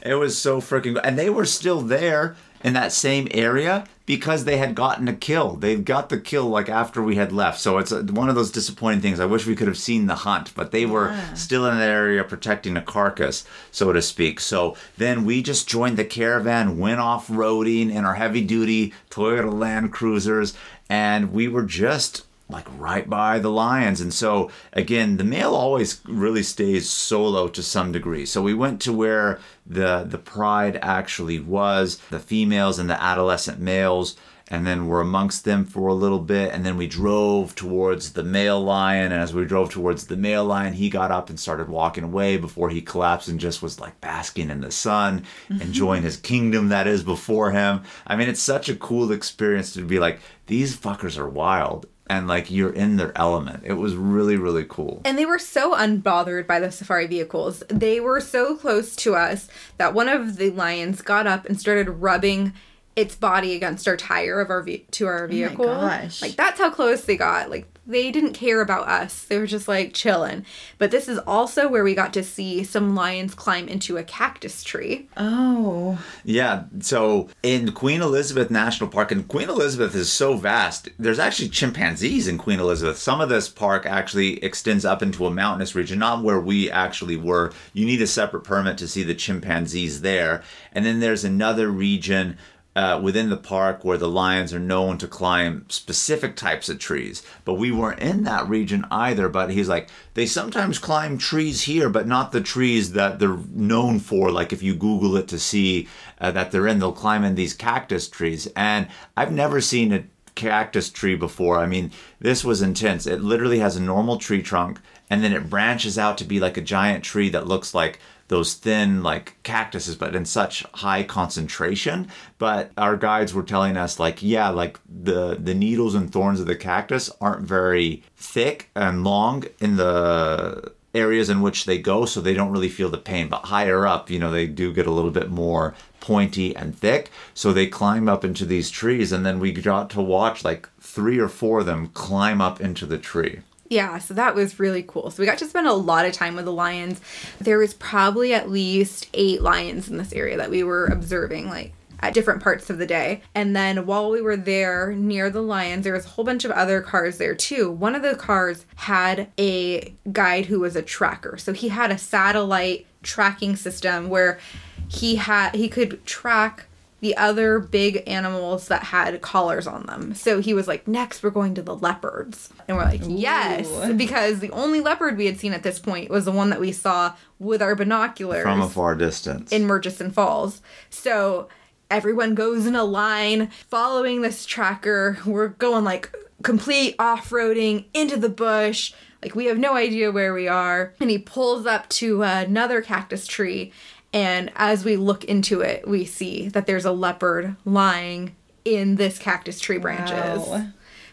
It 0.03 0.15
was 0.15 0.36
so 0.37 0.61
freaking 0.61 0.93
good. 0.93 1.05
And 1.05 1.17
they 1.17 1.29
were 1.29 1.45
still 1.45 1.81
there 1.81 2.35
in 2.63 2.73
that 2.73 2.91
same 2.91 3.27
area 3.31 3.85
because 4.05 4.45
they 4.45 4.57
had 4.57 4.73
gotten 4.73 5.07
a 5.07 5.13
kill. 5.13 5.57
They 5.57 5.75
got 5.75 6.09
the 6.09 6.19
kill 6.19 6.45
like 6.45 6.69
after 6.69 7.03
we 7.03 7.15
had 7.15 7.31
left. 7.31 7.59
So 7.59 7.77
it's 7.77 7.91
a, 7.91 8.03
one 8.03 8.29
of 8.29 8.35
those 8.35 8.51
disappointing 8.51 9.01
things. 9.01 9.19
I 9.19 9.25
wish 9.25 9.45
we 9.45 9.55
could 9.55 9.67
have 9.67 9.77
seen 9.77 10.07
the 10.07 10.15
hunt, 10.15 10.53
but 10.55 10.71
they 10.71 10.85
were 10.85 11.15
still 11.35 11.65
in 11.65 11.77
that 11.77 11.89
area 11.89 12.23
protecting 12.23 12.77
a 12.77 12.81
carcass, 12.81 13.45
so 13.69 13.91
to 13.91 14.01
speak. 14.01 14.39
So 14.39 14.75
then 14.97 15.25
we 15.25 15.43
just 15.43 15.67
joined 15.67 15.97
the 15.97 16.05
caravan, 16.05 16.79
went 16.79 16.99
off 16.99 17.27
roading 17.27 17.91
in 17.91 18.05
our 18.05 18.15
heavy 18.15 18.41
duty 18.41 18.93
Toyota 19.09 19.53
Land 19.53 19.91
Cruisers, 19.91 20.53
and 20.89 21.33
we 21.33 21.49
were 21.49 21.63
just 21.63 22.26
like 22.49 22.65
right 22.79 23.09
by 23.09 23.39
the 23.39 23.51
lions. 23.51 24.01
And 24.01 24.13
so 24.13 24.49
again 24.73 25.17
the 25.17 25.23
male 25.23 25.53
always 25.53 26.01
really 26.05 26.43
stays 26.43 26.89
solo 26.89 27.47
to 27.49 27.61
some 27.61 27.91
degree. 27.91 28.25
So 28.25 28.41
we 28.41 28.53
went 28.53 28.81
to 28.81 28.93
where 28.93 29.39
the 29.65 30.05
the 30.07 30.17
pride 30.17 30.79
actually 30.81 31.39
was 31.39 31.97
the 32.09 32.19
females 32.19 32.79
and 32.79 32.89
the 32.89 33.01
adolescent 33.01 33.59
males 33.59 34.15
and 34.49 34.65
then 34.65 34.87
we're 34.87 35.01
amongst 35.01 35.43
them 35.43 35.65
for 35.65 35.89
a 35.89 35.93
little 35.93 36.21
bit 36.21 36.53
and 36.53 36.65
then 36.65 36.77
we 36.77 36.87
drove 36.87 37.53
towards 37.53 38.13
the 38.13 38.23
male 38.23 38.63
lion. 38.63 39.11
And 39.11 39.21
as 39.21 39.33
we 39.33 39.43
drove 39.43 39.69
towards 39.69 40.07
the 40.07 40.15
male 40.15 40.45
lion 40.45 40.71
he 40.71 40.89
got 40.89 41.11
up 41.11 41.29
and 41.29 41.37
started 41.37 41.67
walking 41.67 42.05
away 42.05 42.37
before 42.37 42.69
he 42.69 42.81
collapsed 42.81 43.27
and 43.27 43.41
just 43.41 43.61
was 43.61 43.81
like 43.81 43.99
basking 43.99 44.49
in 44.49 44.61
the 44.61 44.71
sun 44.71 45.25
mm-hmm. 45.49 45.61
enjoying 45.61 46.03
his 46.03 46.15
kingdom 46.15 46.69
that 46.69 46.87
is 46.87 47.03
before 47.03 47.51
him. 47.51 47.83
I 48.05 48.15
mean 48.15 48.29
it's 48.29 48.41
such 48.41 48.69
a 48.69 48.75
cool 48.75 49.11
experience 49.11 49.73
to 49.73 49.81
be 49.81 49.99
like 49.99 50.21
these 50.45 50.77
fuckers 50.77 51.17
are 51.17 51.27
wild 51.27 51.87
and 52.09 52.27
like 52.27 52.49
you're 52.49 52.71
in 52.73 52.95
their 52.97 53.11
element 53.17 53.61
it 53.65 53.73
was 53.73 53.95
really 53.95 54.37
really 54.37 54.65
cool 54.67 55.01
And 55.05 55.17
they 55.17 55.25
were 55.25 55.39
so 55.39 55.75
unbothered 55.75 56.47
by 56.47 56.59
the 56.59 56.71
safari 56.71 57.07
vehicles. 57.07 57.63
They 57.69 57.99
were 57.99 58.19
so 58.21 58.55
close 58.55 58.95
to 58.97 59.15
us 59.15 59.47
that 59.77 59.93
one 59.93 60.09
of 60.09 60.37
the 60.37 60.49
lions 60.49 61.01
got 61.01 61.27
up 61.27 61.45
and 61.45 61.59
started 61.59 61.89
rubbing 61.89 62.53
its 62.95 63.15
body 63.15 63.53
against 63.55 63.87
our 63.87 63.95
tire 63.95 64.39
of 64.39 64.49
our 64.49 64.61
ve- 64.63 64.85
to 64.91 65.05
our 65.05 65.25
oh 65.25 65.27
vehicle. 65.27 65.65
gosh. 65.65 66.21
Like 66.21 66.35
that's 66.35 66.59
how 66.59 66.69
close 66.71 67.03
they 67.05 67.15
got. 67.17 67.49
Like 67.49 67.67
they 67.87 68.11
didn't 68.11 68.33
care 68.33 68.61
about 68.61 68.87
us. 68.87 69.23
They 69.23 69.37
were 69.37 69.47
just 69.47 69.67
like 69.67 69.93
chilling. 69.93 70.45
But 70.77 70.91
this 70.91 71.07
is 71.07 71.17
also 71.19 71.67
where 71.67 71.83
we 71.83 71.95
got 71.95 72.13
to 72.13 72.23
see 72.23 72.63
some 72.63 72.95
lions 72.95 73.33
climb 73.33 73.67
into 73.67 73.97
a 73.97 74.03
cactus 74.03 74.63
tree. 74.63 75.07
Oh. 75.15 75.97
Yeah, 76.23 76.65
so 76.81 77.29
in 77.41 77.71
Queen 77.71 78.01
Elizabeth 78.01 78.51
National 78.51 78.89
Park, 78.89 79.11
and 79.11 79.27
Queen 79.27 79.49
Elizabeth 79.49 79.95
is 79.95 80.11
so 80.11 80.35
vast, 80.35 80.89
there's 80.99 81.19
actually 81.19 81.49
chimpanzees 81.49 82.27
in 82.27 82.37
Queen 82.37 82.59
Elizabeth. 82.59 82.97
Some 82.97 83.21
of 83.21 83.29
this 83.29 83.47
park 83.47 83.85
actually 83.85 84.43
extends 84.43 84.83
up 84.83 85.01
into 85.01 85.25
a 85.25 85.31
mountainous 85.31 85.73
region, 85.73 85.99
not 85.99 86.23
where 86.23 86.41
we 86.41 86.69
actually 86.69 87.15
were. 87.15 87.53
You 87.73 87.85
need 87.85 88.01
a 88.01 88.07
separate 88.07 88.43
permit 88.43 88.77
to 88.79 88.87
see 88.87 89.03
the 89.03 89.15
chimpanzees 89.15 90.01
there. 90.01 90.43
And 90.73 90.85
then 90.85 90.99
there's 90.99 91.23
another 91.23 91.69
region 91.69 92.37
uh, 92.77 92.99
within 93.01 93.31
the 93.31 93.37
park 93.37 93.83
where 93.83 93.97
the 93.97 94.07
lions 94.07 94.53
are 94.53 94.59
known 94.59 94.99
to 94.99 95.07
climb 95.07 95.65
specific 95.67 96.35
types 96.35 96.69
of 96.69 96.77
trees. 96.77 97.23
But 97.43 97.55
we 97.55 97.71
weren't 97.71 97.99
in 98.01 98.23
that 98.25 98.47
region 98.47 98.85
either. 98.91 99.29
But 99.29 99.49
he's 99.49 99.67
like, 99.67 99.89
they 100.13 100.27
sometimes 100.27 100.77
climb 100.77 101.17
trees 101.17 101.63
here, 101.63 101.89
but 101.89 102.05
not 102.07 102.31
the 102.31 102.39
trees 102.39 102.91
that 102.91 103.17
they're 103.17 103.39
known 103.51 103.97
for. 103.97 104.31
Like 104.31 104.53
if 104.53 104.61
you 104.61 104.75
Google 104.75 105.17
it 105.17 105.27
to 105.29 105.39
see 105.39 105.87
uh, 106.21 106.29
that 106.29 106.51
they're 106.51 106.67
in, 106.67 106.77
they'll 106.77 106.91
climb 106.91 107.23
in 107.23 107.33
these 107.33 107.55
cactus 107.55 108.07
trees. 108.07 108.47
And 108.55 108.87
I've 109.17 109.31
never 109.31 109.59
seen 109.59 109.91
a 109.91 110.03
cactus 110.35 110.91
tree 110.91 111.15
before. 111.15 111.57
I 111.57 111.65
mean, 111.65 111.91
this 112.19 112.45
was 112.45 112.61
intense. 112.61 113.07
It 113.07 113.21
literally 113.21 113.57
has 113.57 113.75
a 113.75 113.81
normal 113.81 114.17
tree 114.17 114.43
trunk 114.43 114.79
and 115.09 115.23
then 115.23 115.33
it 115.33 115.49
branches 115.49 115.97
out 115.97 116.19
to 116.19 116.25
be 116.25 116.39
like 116.39 116.57
a 116.57 116.61
giant 116.61 117.03
tree 117.03 117.29
that 117.29 117.47
looks 117.47 117.73
like 117.73 117.99
those 118.27 118.53
thin 118.53 119.03
like 119.03 119.41
cactuses 119.43 119.95
but 119.95 120.15
in 120.15 120.25
such 120.25 120.63
high 120.73 121.03
concentration. 121.03 122.07
But 122.37 122.71
our 122.77 122.97
guides 122.97 123.33
were 123.33 123.43
telling 123.43 123.77
us 123.77 123.99
like 123.99 124.21
yeah 124.21 124.49
like 124.49 124.79
the 124.87 125.35
the 125.35 125.53
needles 125.53 125.95
and 125.95 126.11
thorns 126.11 126.39
of 126.39 126.47
the 126.47 126.55
cactus 126.55 127.09
aren't 127.21 127.47
very 127.47 128.03
thick 128.15 128.69
and 128.75 129.03
long 129.03 129.45
in 129.59 129.77
the 129.77 130.73
areas 130.95 131.29
in 131.29 131.41
which 131.41 131.65
they 131.65 131.77
go 131.77 132.05
so 132.05 132.19
they 132.19 132.33
don't 132.33 132.51
really 132.51 132.69
feel 132.69 132.89
the 132.89 132.97
pain. 132.97 133.27
But 133.27 133.45
higher 133.45 133.87
up 133.87 134.09
you 134.09 134.19
know 134.19 134.31
they 134.31 134.47
do 134.47 134.73
get 134.73 134.87
a 134.87 134.91
little 134.91 135.11
bit 135.11 135.29
more 135.29 135.75
pointy 135.99 136.55
and 136.55 136.77
thick. 136.77 137.09
So 137.33 137.53
they 137.53 137.67
climb 137.67 138.07
up 138.09 138.23
into 138.23 138.45
these 138.45 138.69
trees 138.69 139.11
and 139.11 139.25
then 139.25 139.39
we 139.39 139.51
got 139.51 139.89
to 139.91 140.01
watch 140.01 140.43
like 140.43 140.69
three 140.79 141.19
or 141.19 141.29
four 141.29 141.59
of 141.59 141.65
them 141.65 141.87
climb 141.87 142.41
up 142.41 142.61
into 142.61 142.85
the 142.85 142.97
tree 142.97 143.41
Yeah, 143.69 143.97
so 143.97 144.13
that 144.13 144.35
was 144.35 144.59
really 144.59 144.83
cool. 144.83 145.11
So 145.11 145.21
we 145.21 145.27
got 145.27 145.37
to 145.39 145.45
spend 145.45 145.67
a 145.67 145.73
lot 145.73 146.05
of 146.05 146.13
time 146.13 146.35
with 146.35 146.45
the 146.45 146.53
lions. 146.53 147.01
There 147.39 147.57
was 147.57 147.73
probably 147.73 148.33
at 148.33 148.49
least 148.49 149.09
eight 149.13 149.41
lions 149.41 149.89
in 149.89 149.97
this 149.97 150.13
area 150.13 150.37
that 150.37 150.49
we 150.49 150.63
were 150.63 150.85
observing, 150.85 151.49
like 151.49 151.73
at 151.99 152.13
different 152.13 152.43
parts 152.43 152.69
of 152.69 152.77
the 152.77 152.85
day. 152.85 153.21
And 153.33 153.55
then 153.55 153.85
while 153.85 154.09
we 154.09 154.21
were 154.21 154.37
there 154.37 154.93
near 154.93 155.29
the 155.29 155.41
lions, 155.41 155.83
there 155.83 155.93
was 155.93 156.05
a 156.05 156.09
whole 156.09 156.25
bunch 156.25 156.45
of 156.45 156.51
other 156.51 156.81
cars 156.81 157.17
there 157.17 157.35
too. 157.35 157.71
One 157.71 157.95
of 157.95 158.03
the 158.03 158.15
cars 158.15 158.65
had 158.75 159.31
a 159.37 159.93
guide 160.11 160.45
who 160.45 160.59
was 160.59 160.75
a 160.75 160.81
tracker. 160.81 161.37
So 161.37 161.53
he 161.53 161.69
had 161.69 161.91
a 161.91 161.97
satellite 161.97 162.85
tracking 163.03 163.55
system 163.55 164.09
where 164.09 164.39
he 164.87 165.15
had 165.15 165.55
he 165.55 165.67
could 165.67 166.05
track 166.05 166.65
the 166.99 167.15
other 167.17 167.59
big 167.59 168.03
animals 168.07 168.67
that 168.69 168.83
had 168.85 169.21
collars 169.21 169.67
on 169.67 169.85
them. 169.85 170.15
So 170.15 170.39
he 170.39 170.53
was 170.53 170.67
like, 170.67 170.87
next 170.87 171.21
we're 171.21 171.29
going 171.29 171.53
to 171.55 171.61
the 171.61 171.75
leopards. 171.75 172.49
And 172.67 172.75
we're 172.75 172.83
like, 172.83 173.01
yes. 173.05 173.93
Because 173.93 174.39
the 174.39 174.51
only 174.51 174.81
leopard 174.81 175.17
we 175.17 175.25
had 175.25 175.39
seen 175.39 175.53
at 175.53 175.63
this 175.63 175.79
point 175.79 176.09
was 176.09 176.25
the 176.25 176.31
one 176.31 176.49
that 176.49 176.59
we 176.59 176.71
saw 176.71 177.15
with 177.39 177.61
our 177.61 177.75
binoculars 177.75 178.43
from 178.43 178.61
a 178.61 178.69
far 178.69 178.95
distance 178.95 179.51
in 179.51 179.65
Murchison 179.65 180.11
Falls. 180.11 180.61
So 180.89 181.47
Everyone 181.89 182.35
goes 182.35 182.65
in 182.65 182.75
a 182.75 182.83
line 182.83 183.47
following 183.69 184.21
this 184.21 184.45
tracker. 184.45 185.17
We're 185.25 185.49
going 185.49 185.85
like 185.85 186.13
complete 186.43 186.95
off 186.99 187.29
roading 187.29 187.85
into 187.93 188.17
the 188.17 188.29
bush. 188.29 188.93
Like 189.21 189.35
we 189.35 189.45
have 189.45 189.57
no 189.57 189.75
idea 189.75 190.11
where 190.11 190.33
we 190.33 190.47
are. 190.47 190.93
And 190.99 191.09
he 191.09 191.17
pulls 191.17 191.65
up 191.65 191.87
to 191.89 192.23
another 192.23 192.81
cactus 192.81 193.25
tree. 193.25 193.71
And 194.11 194.51
as 194.55 194.83
we 194.83 194.97
look 194.97 195.23
into 195.25 195.61
it, 195.61 195.87
we 195.87 196.03
see 196.03 196.49
that 196.49 196.65
there's 196.65 196.85
a 196.85 196.91
leopard 196.91 197.55
lying 197.63 198.35
in 198.65 198.95
this 198.95 199.17
cactus 199.17 199.59
tree 199.59 199.77
branches. 199.77 200.45
Wow. 200.45 200.67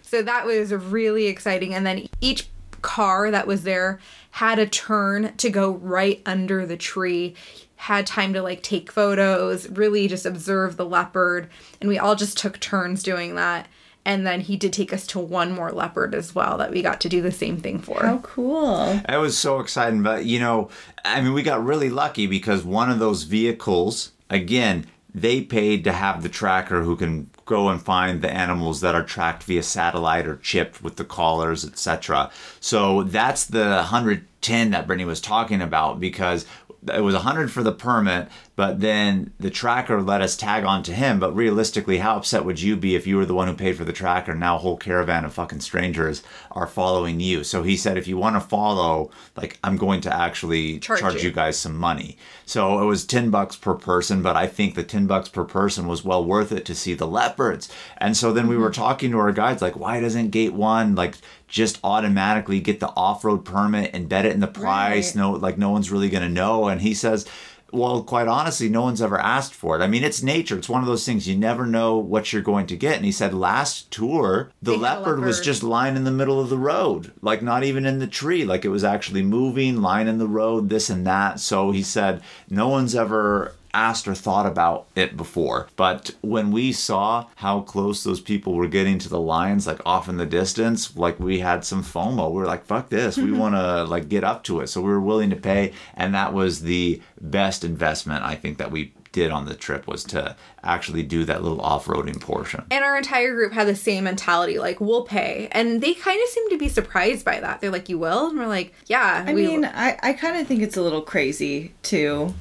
So 0.07 0.23
that 0.23 0.47
was 0.47 0.73
really 0.73 1.27
exciting. 1.27 1.75
And 1.75 1.85
then 1.87 2.09
each 2.21 2.49
car 2.83 3.31
that 3.31 3.47
was 3.47 3.63
there 3.63 3.99
had 4.33 4.59
a 4.59 4.67
turn 4.67 5.35
to 5.39 5.49
go 5.49 5.73
right 5.73 6.21
under 6.27 6.67
the 6.67 6.77
tree, 6.77 7.35
had 7.77 8.07
time 8.07 8.33
to 8.35 8.43
like 8.43 8.63
take 8.63 8.93
photos, 8.93 9.69
really 9.71 10.07
just 10.07 10.27
observe 10.27 10.77
the 10.77 10.85
leopard. 10.85 11.49
And 11.81 11.89
we 11.89 11.99
all 11.99 12.15
just 12.15 12.37
took 12.37 12.61
turns 12.61 13.03
doing 13.03 13.35
that. 13.37 13.67
And 14.05 14.27
then 14.27 14.43
he 14.43 14.57
did 14.57 14.75
take 14.75 14.93
us 14.93 15.07
to 15.09 15.19
one 15.19 15.53
more 15.53 15.73
leopard 15.73 16.15
as 16.15 16.35
well 16.35 16.59
that 16.59 16.71
we 16.71 16.83
got 16.83 17.01
to 17.01 17.09
do 17.09 17.23
the 17.23 17.33
same 17.33 17.57
thing 17.57 17.79
for. 17.79 18.03
How 18.03 18.19
cool. 18.19 19.01
That 19.09 19.17
was 19.17 19.39
so 19.39 19.61
exciting. 19.61 20.03
But, 20.03 20.27
you 20.27 20.39
know, 20.39 20.69
I 21.07 21.23
mean, 21.23 21.33
we 21.33 21.43
got 21.43 21.65
really 21.65 21.89
lucky 21.89 22.27
because 22.27 22.65
one 22.65 22.91
of 22.91 22.99
those 22.99 23.23
vehicles, 23.23 24.13
again, 24.29 24.85
they 25.15 25.41
paid 25.41 25.85
to 25.85 25.93
have 25.93 26.23
the 26.23 26.29
tracker 26.29 26.83
who 26.83 26.97
can 26.97 27.31
go 27.45 27.69
and 27.69 27.83
find 27.83 28.23
the 28.23 28.31
animals 28.31 28.81
that 28.81 28.95
are 28.95 29.03
tracked 29.03 29.43
via 29.45 29.63
satellite 29.63 30.27
or 30.27 30.37
chipped 30.37 30.83
with 30.83 30.97
the 30.97 31.05
collars, 31.05 31.65
etc. 31.65 32.31
So 32.61 33.03
that's 33.03 33.45
the 33.45 33.67
110 33.67 34.71
that 34.71 34.87
Brittany 34.87 35.05
was 35.05 35.21
talking 35.21 35.61
about 35.61 36.01
because 36.01 36.47
it 36.93 37.01
was 37.01 37.15
100 37.15 37.51
for 37.51 37.63
the 37.63 37.73
permit, 37.73 38.29
but 38.57 38.81
then 38.81 39.33
the 39.41 39.51
tracker 39.51 40.01
let 40.01 40.21
us 40.21 40.37
tag 40.37 40.65
on 40.65 40.83
to 40.85 40.95
him. 40.95 41.19
But 41.19 41.35
realistically, 41.35 41.99
how 41.99 42.17
upset 42.17 42.45
would 42.45 42.61
you 42.61 42.77
be 42.77 42.95
if 42.95 43.07
you 43.07 43.17
were 43.17 43.27
the 43.27 43.35
one 43.35 43.49
who 43.49 43.55
paid 43.55 43.77
for 43.77 43.85
the 43.85 43.93
tracker? 43.93 44.31
And 44.33 44.41
Now 44.41 44.57
a 44.57 44.59
whole 44.59 44.77
caravan 44.77 45.25
of 45.25 45.35
fucking 45.35 45.61
strangers 45.61 46.23
are 46.53 46.67
following 46.67 47.19
you. 47.19 47.43
So 47.43 47.65
he 47.65 47.77
said, 47.77 47.99
if 47.99 48.07
you 48.07 48.17
want 48.17 48.37
to 48.37 48.41
follow, 48.41 49.11
like 49.37 49.59
I'm 49.65 49.77
going 49.77 50.01
to 50.03 50.15
actually 50.15 50.79
Charge 50.79 51.01
charge, 51.01 51.15
you. 51.17 51.31
you 51.31 51.33
guys 51.33 51.59
some 51.59 51.77
money. 51.77 52.17
So 52.47 52.81
it 52.81 52.85
was 52.85 53.05
10 53.05 53.31
bucks 53.31 53.57
per 53.57 53.75
person, 53.75 54.23
but 54.23 54.37
I 54.37 54.47
think 54.47 54.75
the 54.75 54.85
10 54.85 55.07
bucks 55.07 55.29
per 55.29 55.45
person 55.45 55.89
was 55.89 56.05
well 56.05 56.25
worth 56.25 56.53
it 56.53 56.65
to 56.67 56.75
see 56.75 56.95
the 56.95 57.07
leopards. 57.07 57.69
And 57.99 58.17
so 58.17 58.33
then 58.33 58.47
we 58.47 58.57
were 58.57 58.71
mm-hmm. 58.71 58.83
talking 58.83 59.11
to 59.11 59.19
our 59.19 59.33
guides, 59.33 59.63
like, 59.63 59.77
why 59.77 60.01
doesn't 60.01 60.31
Gate 60.31 60.53
One 60.53 60.95
like 60.95 61.17
just 61.49 61.81
automatically 61.83 62.61
get 62.61 62.81
the 62.81 62.89
off-road 62.89 63.45
permit, 63.45 63.93
embed 63.93 64.25
it 64.25 64.33
in 64.33 64.41
the 64.41 64.47
price? 64.47 65.17
Right. 65.17 65.21
No, 65.21 65.33
like 65.33 65.59
no 65.59 65.71
one's 65.71 65.91
really 65.91 66.09
gonna 66.09 66.29
know. 66.29 66.69
And 66.69 66.81
he 66.81 66.95
says, 66.95 67.27
well, 67.75 68.03
quite 68.03 68.29
honestly, 68.29 68.69
no 68.69 68.83
one's 68.83 69.03
ever 69.03 69.19
asked 69.19 69.55
for 69.55 69.79
it. 69.79 69.83
I 69.83 69.87
mean, 69.87 70.05
it's 70.05 70.23
nature. 70.23 70.57
It's 70.57 70.69
one 70.69 70.81
of 70.81 70.87
those 70.87 71.05
things 71.05 71.29
you 71.29 71.37
never 71.37 71.67
know 71.67 71.99
what 71.99 72.33
you're 72.33 72.43
going 72.43 72.67
to 72.69 72.77
get. 72.77 72.97
And 72.97 73.05
he 73.05 73.13
said 73.13 73.35
last 73.35 73.91
tour, 73.91 74.51
the 74.63 74.75
a 74.75 74.77
leopard 74.77 75.21
was 75.21 75.41
just 75.41 75.63
lying 75.63 75.97
in 75.97 76.05
the 76.05 76.11
middle 76.11 76.41
of 76.41 76.51
the 76.51 76.59
road, 76.59 77.13
like 77.21 77.43
not 77.43 77.65
even 77.65 77.85
in 77.85 77.99
the 77.99 78.07
tree. 78.07 78.45
Like 78.45 78.65
it 78.65 78.69
was 78.69 78.85
actually 78.85 79.23
moving, 79.23 79.83
lying 79.83 80.09
in 80.09 80.19
the 80.19 80.29
road, 80.29 80.71
this 80.71 80.89
and 80.89 81.07
that. 81.07 81.41
So 81.41 81.73
he 81.73 81.83
said, 81.83 82.23
no 82.49 82.69
one's 82.69 82.95
ever 82.95 83.53
asked 83.75 84.09
or 84.09 84.15
thought 84.15 84.47
about 84.47 84.87
it 84.95 85.17
before. 85.17 85.69
But 85.77 86.13
when 86.23 86.53
we 86.53 86.73
saw 86.73 87.27
how 87.37 87.61
close 87.61 88.05
those 88.05 88.21
people 88.21 88.55
were 88.55 88.69
getting 88.69 88.99
to 89.01 89.09
the 89.09 89.21
lions, 89.21 89.67
like 89.67 89.81
off 89.85 90.09
in 90.09 90.17
the 90.17 90.25
distance, 90.25 90.97
like 90.97 91.19
we 91.21 91.41
had 91.41 91.65
some 91.65 91.83
FOMO. 91.83 92.31
We 92.31 92.39
were 92.39 92.47
like, 92.47 92.65
fuck 92.65 92.89
this. 92.89 93.19
We 93.19 93.33
want 93.39 93.55
to 93.57 93.85
like 93.85 94.09
get 94.09 94.25
up 94.25 94.45
to 94.45 94.61
it. 94.61 94.69
So 94.69 94.81
we 94.81 94.89
were 94.89 95.01
willing 95.01 95.31
to 95.31 95.37
pay. 95.37 95.73
And 95.95 96.15
that 96.15 96.33
was 96.33 96.63
the 96.63 97.03
best 97.21 97.65
investment 97.65 98.25
I 98.25 98.37
think 98.37 98.59
that 98.59 98.71
we 98.71 98.93
did 99.15 99.31
on 99.31 99.47
the 99.47 99.55
trip 99.55 99.87
was 99.87 100.03
to 100.03 100.35
actually 100.65 101.05
do 101.05 101.25
that 101.25 101.41
little 101.41 101.61
off-roading 101.61 102.21
portion. 102.21 102.65
And 102.73 102.85
our 102.85 102.97
entire 102.97 103.33
group 103.33 103.53
had 103.53 103.69
the 103.69 103.77
same 103.77 104.05
mentality, 104.05 104.59
like 104.59 104.81
we'll 104.81 105.05
pay. 105.05 105.49
And 105.53 105.81
they 105.81 105.95
kind 105.95 106.21
of 106.21 106.29
seemed 106.29 106.51
to 106.51 106.59
be 106.59 106.69
surprised 106.69 107.25
by 107.25 107.39
that. 107.39 107.61
They're 107.61 107.71
like, 107.71 107.89
"You 107.89 107.99
will?" 107.99 108.29
And 108.29 108.39
we're 108.39 108.49
like, 108.49 108.75
"Yeah." 108.87 109.25
I 109.25 109.33
we 109.33 109.47
mean, 109.47 109.65
I, 109.65 109.97
I 110.03 110.13
kind 110.15 110.37
of 110.37 110.49
think 110.49 110.63
it's 110.63 110.77
a 110.77 110.83
little 110.83 111.01
crazy 111.01 111.73
too. 111.83 112.35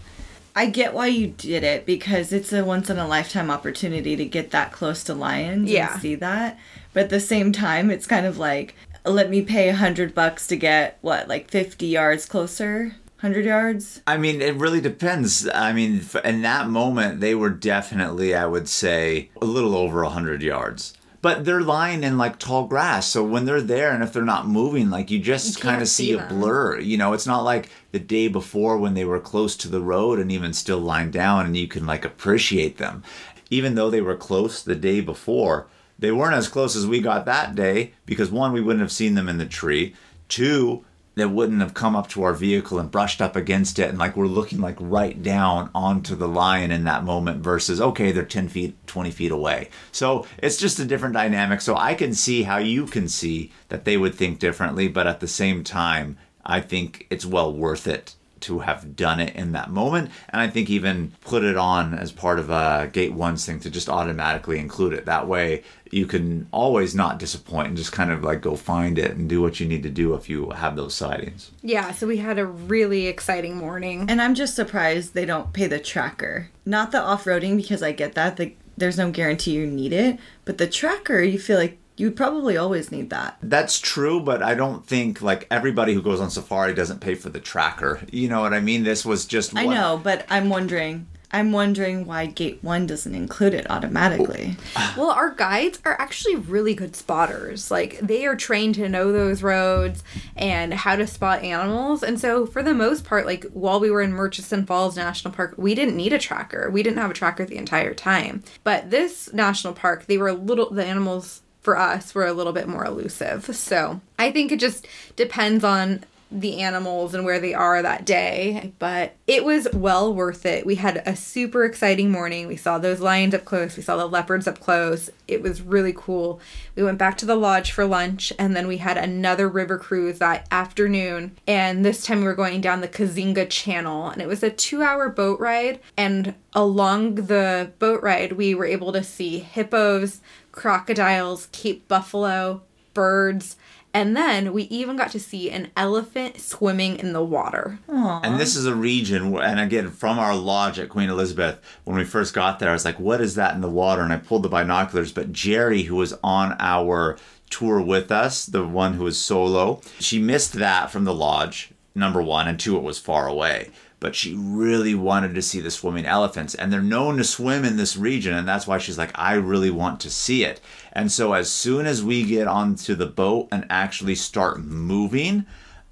I 0.56 0.68
get 0.68 0.94
why 0.94 1.08
you 1.08 1.28
did 1.28 1.64
it 1.64 1.86
because 1.86 2.32
it's 2.32 2.54
a 2.54 2.64
once 2.64 2.90
in 2.90 3.00
a 3.00 3.08
lifetime 3.08 3.50
opportunity 3.50 4.16
to 4.16 4.26
get 4.26 4.52
that 4.52 4.72
close 4.72 5.04
to 5.06 5.14
lions 5.16 5.70
Yeah. 5.70 5.94
and 5.94 6.02
see 6.02 6.16
that. 6.16 6.60
But 6.94 7.06
at 7.06 7.10
the 7.10 7.20
same 7.20 7.52
time, 7.52 7.90
it's 7.90 8.06
kind 8.06 8.26
of 8.26 8.38
like, 8.38 8.76
let 9.06 9.30
me 9.30 9.42
pay 9.42 9.70
a 9.70 9.76
hundred 9.76 10.14
bucks 10.14 10.46
to 10.48 10.56
get 10.56 10.98
what, 11.02 11.28
like 11.28 11.50
fifty 11.50 11.88
yards 11.88 12.26
closer, 12.28 12.96
hundred 13.18 13.46
yards. 13.46 14.02
I 14.06 14.18
mean, 14.18 14.42
it 14.42 14.56
really 14.56 14.80
depends. 14.80 15.50
I 15.50 15.74
mean, 15.74 16.02
in 16.24 16.42
that 16.44 16.70
moment, 16.70 17.20
they 17.20 17.34
were 17.34 17.50
definitely, 17.50 18.36
I 18.36 18.46
would 18.46 18.70
say, 18.70 19.30
a 19.42 19.46
little 19.46 19.76
over 19.76 20.04
100 20.04 20.42
yards. 20.44 20.94
But 21.24 21.46
they're 21.46 21.62
lying 21.62 22.04
in 22.04 22.18
like 22.18 22.38
tall 22.38 22.68
grass. 22.68 23.08
So 23.08 23.24
when 23.24 23.46
they're 23.46 23.62
there 23.62 23.94
and 23.94 24.04
if 24.04 24.12
they're 24.12 24.24
not 24.24 24.46
moving, 24.46 24.90
like 24.90 25.10
you 25.10 25.20
just 25.20 25.62
kind 25.62 25.82
of 25.82 25.88
see, 25.88 26.08
see 26.08 26.12
a 26.12 26.28
blur. 26.28 26.80
You 26.80 26.98
know, 26.98 27.14
it's 27.14 27.26
not 27.26 27.46
like 27.46 27.70
the 27.94 28.00
day 28.00 28.28
before 28.28 28.78
when 28.78 28.94
they 28.94 29.06
were 29.06 29.22
close 29.22 29.56
to 29.56 29.70
the 29.70 29.80
road 29.80 30.20
and 30.20 30.34
even 30.34 30.52
still 30.52 30.80
lying 30.80 31.12
down 31.12 31.46
and 31.46 31.56
you 31.56 31.66
can 31.66 31.86
like 31.86 32.04
appreciate 32.04 32.78
them. 32.78 33.04
Even 33.50 33.76
though 33.76 33.90
they 33.90 34.02
were 34.02 34.18
close 34.18 34.62
the 34.62 34.76
day 34.76 35.00
before, 35.00 35.66
they 35.98 36.12
weren't 36.12 36.36
as 36.36 36.50
close 36.50 36.76
as 36.76 36.86
we 36.86 37.00
got 37.00 37.24
that 37.26 37.56
day 37.56 37.94
because 38.06 38.30
one, 38.30 38.52
we 38.52 38.60
wouldn't 38.60 38.82
have 38.82 38.92
seen 38.92 39.16
them 39.16 39.30
in 39.30 39.38
the 39.38 39.46
tree. 39.46 39.96
Two, 40.28 40.84
they 41.16 41.26
wouldn't 41.26 41.62
have 41.62 41.74
come 41.74 41.96
up 41.96 42.10
to 42.10 42.24
our 42.24 42.34
vehicle 42.34 42.80
and 42.80 42.92
brushed 42.92 43.22
up 43.22 43.36
against 43.36 43.80
it 43.80 43.90
and 43.90 43.98
like 43.98 44.16
we're 44.16 44.26
looking 44.26 44.60
like 44.60 44.78
right 44.80 45.22
down 45.22 45.70
onto 45.76 46.16
the 46.16 46.28
lion 46.28 46.72
in 46.72 46.84
that 46.86 47.04
moment 47.04 47.44
versus 47.44 47.80
okay 47.80 48.12
they're 48.12 48.26
10 48.26 48.50
feet 48.50 48.76
20 48.88 49.12
feet 49.12 49.32
away. 49.32 49.70
So 49.92 50.26
it's 50.38 50.58
just 50.58 50.80
a 50.80 50.86
different 50.86 51.14
dynamic. 51.14 51.62
So 51.62 51.76
i 51.76 51.94
can 51.94 52.14
see 52.14 52.44
how 52.44 52.58
you 52.58 52.86
can 52.86 53.08
see 53.08 53.52
that 53.70 53.86
they 53.86 53.98
would 53.98 54.16
think 54.16 54.40
differently 54.40 54.88
but 54.88 55.08
at 55.08 55.20
the 55.20 55.28
same 55.28 55.64
time 55.64 56.18
i 56.46 56.60
think 56.60 57.08
it's 57.10 57.26
well 57.26 57.54
worth 57.54 57.88
it 57.88 58.16
to 58.44 58.60
have 58.60 58.96
done 58.96 59.20
it 59.20 59.36
in 59.36 59.52
that 59.52 59.70
moment 59.70 60.10
and 60.30 60.42
i 60.42 60.48
think 60.48 60.70
even 60.70 61.12
put 61.22 61.44
it 61.44 61.58
on 61.58 61.94
as 61.94 62.12
part 62.12 62.40
of 62.40 62.50
a 62.50 62.90
gate 62.94 63.14
one's 63.14 63.46
thing 63.46 63.60
to 63.60 63.70
just 63.70 63.90
automatically 63.90 64.60
include 64.60 64.94
it 64.94 65.06
that 65.06 65.28
way 65.28 65.64
you 65.92 66.06
can 66.06 66.48
always 66.52 66.96
not 66.96 67.20
disappoint 67.20 67.68
and 67.68 67.78
just 67.78 67.92
kind 67.92 68.12
of 68.12 68.24
like 68.24 68.42
go 68.42 68.56
find 68.56 68.98
it 68.98 69.12
and 69.12 69.30
do 69.30 69.42
what 69.42 69.60
you 69.60 69.66
need 69.66 69.84
to 69.84 69.90
do 69.90 70.14
if 70.14 70.30
you 70.30 70.50
have 70.52 70.76
those 70.76 70.94
sightings 70.94 71.52
yeah, 71.66 71.94
so 71.94 72.06
we 72.06 72.18
had 72.18 72.40
a 72.40 72.46
really 72.46 73.08
exciting 73.08 73.56
morning. 73.56 74.06
And 74.10 74.22
I'm 74.22 74.36
just 74.36 74.54
surprised 74.54 75.14
they 75.14 75.26
don't 75.26 75.54
pay 75.54 75.66
the 75.66 75.80
tracker, 75.80 76.50
not 76.66 76.92
the 76.92 77.02
off 77.02 77.24
roading 77.24 77.56
because 77.56 77.82
I 77.82 77.94
get 77.94 78.16
that. 78.16 78.36
The, 78.36 78.54
there's 78.78 78.98
no 78.98 79.12
guarantee 79.12 79.52
you 79.52 79.66
need 79.66 79.94
it, 79.94 80.20
but 80.44 80.58
the 80.58 80.68
tracker, 80.68 81.22
you 81.22 81.40
feel 81.40 81.58
like 81.58 81.78
you 81.96 82.08
would 82.08 82.16
probably 82.16 82.58
always 82.58 82.92
need 82.92 83.10
that. 83.12 83.38
That's 83.42 83.80
true, 83.80 84.20
but 84.20 84.42
I 84.42 84.56
don't 84.56 84.86
think 84.86 85.22
like 85.22 85.48
everybody 85.52 85.94
who 85.94 86.02
goes 86.02 86.20
on 86.20 86.30
safari 86.30 86.74
doesn't 86.74 87.00
pay 87.00 87.16
for 87.16 87.30
the 87.30 87.40
tracker. 87.40 88.02
You 88.12 88.30
know 88.30 88.42
what 88.42 88.54
I 88.54 88.60
mean? 88.60 88.84
This 88.84 89.06
was 89.06 89.26
just 89.26 89.56
I 89.56 89.66
know, 89.66 90.00
but 90.04 90.26
I'm 90.30 90.50
wondering. 90.50 91.08
I'm 91.36 91.52
wondering 91.52 92.06
why 92.06 92.28
Gate 92.28 92.60
One 92.62 92.86
doesn't 92.86 93.16
include 93.16 93.56
it 93.56 93.70
automatically. 93.70 94.56
Well, 94.96 95.10
our 95.10 95.32
guides 95.32 95.82
are 95.84 96.00
actually 96.00 96.36
really 96.36 96.76
good 96.76 96.96
spotters. 96.96 97.72
Like 97.72 97.98
they 98.00 98.28
are 98.28 98.36
trained 98.36 98.76
to 98.76 98.88
know 98.88 99.12
those 99.12 99.42
roads 99.42 100.04
and 100.36 100.76
how 100.76 100.96
to 100.96 101.08
spot 101.08 101.42
animals. 101.42 102.04
And 102.04 102.20
so 102.20 102.46
for 102.46 102.62
the 102.62 102.76
most 102.76 103.04
part, 103.04 103.26
like 103.26 103.46
while 103.46 103.80
we 103.80 103.90
were 103.90 104.04
in 104.04 104.14
Murchison 104.14 104.68
Falls 104.68 104.96
National 104.96 105.34
Park, 105.34 105.56
we 105.58 105.74
didn't 105.74 105.98
need 105.98 106.14
a 106.14 106.20
tracker. 106.20 106.70
We 106.70 106.84
didn't 106.84 107.00
have 107.00 107.10
a 107.10 107.16
tracker 107.16 107.46
the 107.46 107.58
entire 107.58 107.96
time. 107.96 108.44
But 108.64 108.92
this 108.92 109.34
national 109.34 109.74
park, 109.74 110.06
they 110.06 110.18
were 110.18 110.28
a 110.28 110.34
little 110.34 110.70
the 110.70 110.86
animals 110.86 111.42
for 111.64 111.78
us 111.78 112.14
were 112.14 112.28
a 112.28 112.34
little 112.34 112.54
bit 112.54 112.68
more 112.68 112.86
elusive. 112.86 113.56
So 113.56 114.02
I 114.20 114.32
think 114.32 114.52
it 114.52 114.60
just 114.60 114.88
depends 115.16 115.64
on 115.64 116.04
the 116.34 116.62
animals 116.62 117.14
and 117.14 117.24
where 117.24 117.40
they 117.40 117.54
are 117.54 117.82
that 117.82 118.06
day. 118.06 118.74
But 118.80 119.16
it 119.28 119.46
was 119.46 119.68
well 119.72 120.14
worth 120.14 120.46
it. 120.46 120.66
We 120.66 120.76
had 120.76 121.04
a 121.06 121.16
super 121.16 121.64
exciting 121.64 122.12
morning. 122.12 122.48
We 122.48 122.56
saw 122.56 122.80
those 122.80 123.00
lions 123.00 123.36
up 123.36 123.46
close, 123.46 123.78
we 123.78 123.84
saw 123.84 123.98
the 123.98 124.08
leopards 124.08 124.48
up 124.48 124.60
close. 124.60 125.10
It 125.28 125.42
was 125.42 125.62
really 125.62 125.94
cool. 125.96 126.42
We 126.76 126.84
went 126.84 126.98
back 126.98 127.18
to 127.20 127.26
the 127.26 127.36
lodge 127.36 127.72
for 127.72 127.86
lunch 127.86 128.34
and 128.40 128.56
then 128.56 128.68
we 128.68 128.78
had 128.78 128.98
another 128.98 129.48
river 129.48 129.78
cruise 129.78 130.20
that 130.20 130.48
afternoon. 130.52 131.38
And 131.48 131.86
this 131.86 132.06
time 132.06 132.20
we 132.20 132.26
were 132.26 132.34
going 132.34 132.62
down 132.62 132.82
the 132.82 132.88
Kazinga 132.88 133.50
Channel 133.50 134.10
and 134.10 134.22
it 134.22 134.28
was 134.28 134.44
a 134.44 134.50
two 134.50 134.82
hour 134.82 135.10
boat 135.10 135.40
ride. 135.40 135.80
And 135.96 136.34
along 136.54 137.16
the 137.16 137.72
boat 137.80 138.02
ride, 138.02 138.34
we 138.34 138.56
were 138.56 138.66
able 138.66 138.92
to 138.94 139.04
see 139.04 139.40
hippos, 139.40 140.22
crocodiles, 140.54 141.50
Cape 141.52 141.86
buffalo, 141.90 142.62
birds. 142.94 143.58
And 143.96 144.18
then 144.18 144.54
we 144.54 144.64
even 144.64 144.96
got 144.96 145.12
to 145.12 145.20
see 145.20 145.52
an 145.52 145.70
elephant 145.78 146.40
swimming 146.40 146.98
in 146.98 147.14
the 147.14 147.24
water. 147.24 147.78
Aww. 147.88 148.22
And 148.24 148.40
this 148.40 148.56
is 148.56 148.66
a 148.66 148.74
region, 148.74 149.30
where, 149.30 149.44
and 149.44 149.60
again, 149.60 149.92
from 149.92 150.18
our 150.18 150.36
lodge 150.36 150.80
at 150.80 150.90
Queen 150.90 151.10
Elizabeth, 151.10 151.60
when 151.84 151.98
we 151.98 152.04
first 152.04 152.34
got 152.34 152.58
there, 152.58 152.72
I 152.72 152.74
was 152.74 152.86
like, 152.86 153.00
what 153.00 153.22
is 153.22 153.36
that 153.36 153.54
in 153.54 153.62
the 153.62 153.70
water? 153.70 154.02
And 154.02 154.12
I 154.12 154.18
pulled 154.18 154.42
the 154.42 154.50
binoculars, 154.50 155.12
but 155.12 155.32
Jerry, 155.32 155.84
who 155.84 155.98
was 155.98 156.16
on 156.24 156.56
our 156.58 157.20
tour 157.52 157.80
with 157.82 158.12
us, 158.12 158.48
the 158.48 158.66
one 158.66 158.94
who 158.94 159.04
was 159.04 159.22
solo, 159.22 159.80
she 160.00 160.18
missed 160.18 160.54
that 160.54 160.90
from 160.90 161.04
the 161.04 161.14
lodge, 161.14 161.70
number 161.94 162.20
one, 162.20 162.48
and 162.48 162.60
two, 162.60 162.76
it 162.76 162.82
was 162.82 162.98
far 162.98 163.28
away. 163.28 163.70
But 164.04 164.16
she 164.16 164.36
really 164.36 164.94
wanted 164.94 165.34
to 165.34 165.42
see 165.42 165.62
the 165.62 165.72
swimming 165.72 166.06
elephants. 166.06 166.54
And 166.54 166.74
they're 166.74 166.82
known 166.82 167.16
to 167.18 167.24
swim 167.24 167.64
in 167.64 167.78
this 167.78 167.96
region, 167.96 168.34
and 168.34 168.46
that's 168.46 168.68
why 168.68 168.78
she's 168.78 168.98
like, 168.98 169.12
I 169.16 169.36
really 169.36 169.72
want 169.72 170.02
to 170.02 170.10
see 170.10 170.44
it. 170.44 170.60
And 170.92 171.10
so 171.10 171.32
as 171.32 171.50
soon 171.50 171.86
as 171.86 172.04
we 172.04 172.26
get 172.26 172.46
onto 172.46 172.96
the 172.96 173.06
boat 173.06 173.48
and 173.50 173.66
actually 173.70 174.16
start 174.16 174.60
moving, 174.60 175.46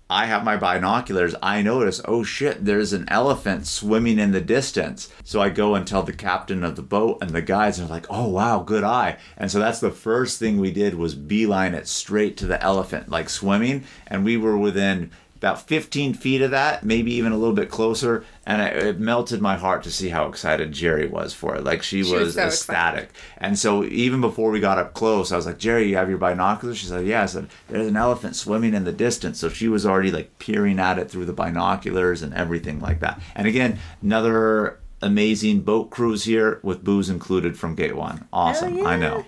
I 0.09 0.25
have 0.25 0.43
my 0.43 0.57
binoculars. 0.57 1.35
I 1.41 1.61
notice, 1.61 2.01
oh 2.03 2.21
shit, 2.25 2.65
there's 2.65 2.91
an 2.91 3.05
elephant 3.07 3.65
swimming 3.65 4.19
in 4.19 4.33
the 4.33 4.41
distance. 4.41 5.07
So 5.23 5.41
I 5.41 5.47
go 5.47 5.73
and 5.75 5.87
tell 5.87 6.03
the 6.03 6.11
captain 6.11 6.65
of 6.65 6.75
the 6.75 6.81
boat, 6.81 7.19
and 7.21 7.29
the 7.29 7.41
guys 7.41 7.79
are 7.79 7.85
like, 7.85 8.07
oh 8.09 8.27
wow, 8.27 8.59
good 8.59 8.83
eye. 8.83 9.19
And 9.37 9.49
so 9.49 9.59
that's 9.59 9.79
the 9.79 9.89
first 9.89 10.37
thing 10.37 10.59
we 10.59 10.71
did 10.71 10.95
was 10.95 11.15
beeline 11.15 11.73
it 11.73 11.87
straight 11.87 12.35
to 12.37 12.45
the 12.45 12.61
elephant, 12.61 13.07
like 13.07 13.29
swimming. 13.29 13.85
And 14.05 14.25
we 14.25 14.35
were 14.35 14.57
within 14.57 15.11
about 15.41 15.59
15 15.59 16.13
feet 16.13 16.43
of 16.43 16.51
that, 16.51 16.83
maybe 16.83 17.15
even 17.15 17.31
a 17.31 17.35
little 17.35 17.55
bit 17.55 17.67
closer. 17.67 18.23
And 18.45 18.61
it, 18.61 18.85
it 18.85 18.99
melted 18.99 19.41
my 19.41 19.57
heart 19.57 19.81
to 19.83 19.91
see 19.91 20.09
how 20.09 20.27
excited 20.27 20.71
Jerry 20.71 21.07
was 21.07 21.33
for 21.33 21.55
it. 21.55 21.63
Like 21.63 21.81
she, 21.81 22.03
She 22.03 22.13
was, 22.13 22.25
was 22.25 22.33
so 22.35 22.43
ecstatic. 22.43 23.09
And 23.39 23.57
so 23.57 23.83
even 23.83 24.21
before 24.21 24.51
we 24.51 24.59
got 24.59 24.77
up 24.77 24.93
close, 24.93 25.31
I 25.31 25.37
was 25.37 25.47
like, 25.47 25.57
Jerry, 25.57 25.89
you 25.89 25.95
have 25.95 26.09
your 26.09 26.19
binoculars? 26.19 26.77
She 26.77 26.85
said, 26.85 27.07
Yeah. 27.07 27.23
I 27.23 27.25
said, 27.25 27.49
There's 27.69 27.87
an 27.87 27.97
elephant 27.97 28.35
swimming 28.35 28.75
in 28.75 28.83
the 28.83 28.91
distance. 28.91 29.39
So 29.39 29.49
she 29.49 29.67
was 29.67 29.83
already 29.83 30.11
like 30.11 30.37
peering 30.37 30.77
at 30.77 30.99
it 30.99 31.09
through 31.09 31.25
the 31.25 31.33
binoculars 31.33 32.21
and 32.21 32.35
everything 32.35 32.79
like 32.79 32.99
that. 32.99 33.19
And 33.33 33.47
again, 33.47 33.79
another 34.03 34.79
amazing 35.01 35.61
boat 35.61 35.89
cruise 35.89 36.23
here 36.25 36.59
with 36.61 36.83
booze 36.83 37.09
included 37.09 37.57
from 37.57 37.73
Gate 37.73 37.95
One. 37.95 38.27
Awesome. 38.31 38.85
I 38.85 38.95
know. 38.95 39.25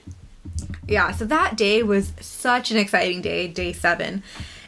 Yeah, 0.88 1.12
so 1.12 1.26
that 1.26 1.58
day 1.58 1.82
was 1.82 2.14
such 2.20 2.70
an 2.70 2.78
exciting 2.78 3.24
day, 3.24 3.48
day 3.48 3.74
seven. 3.74 4.22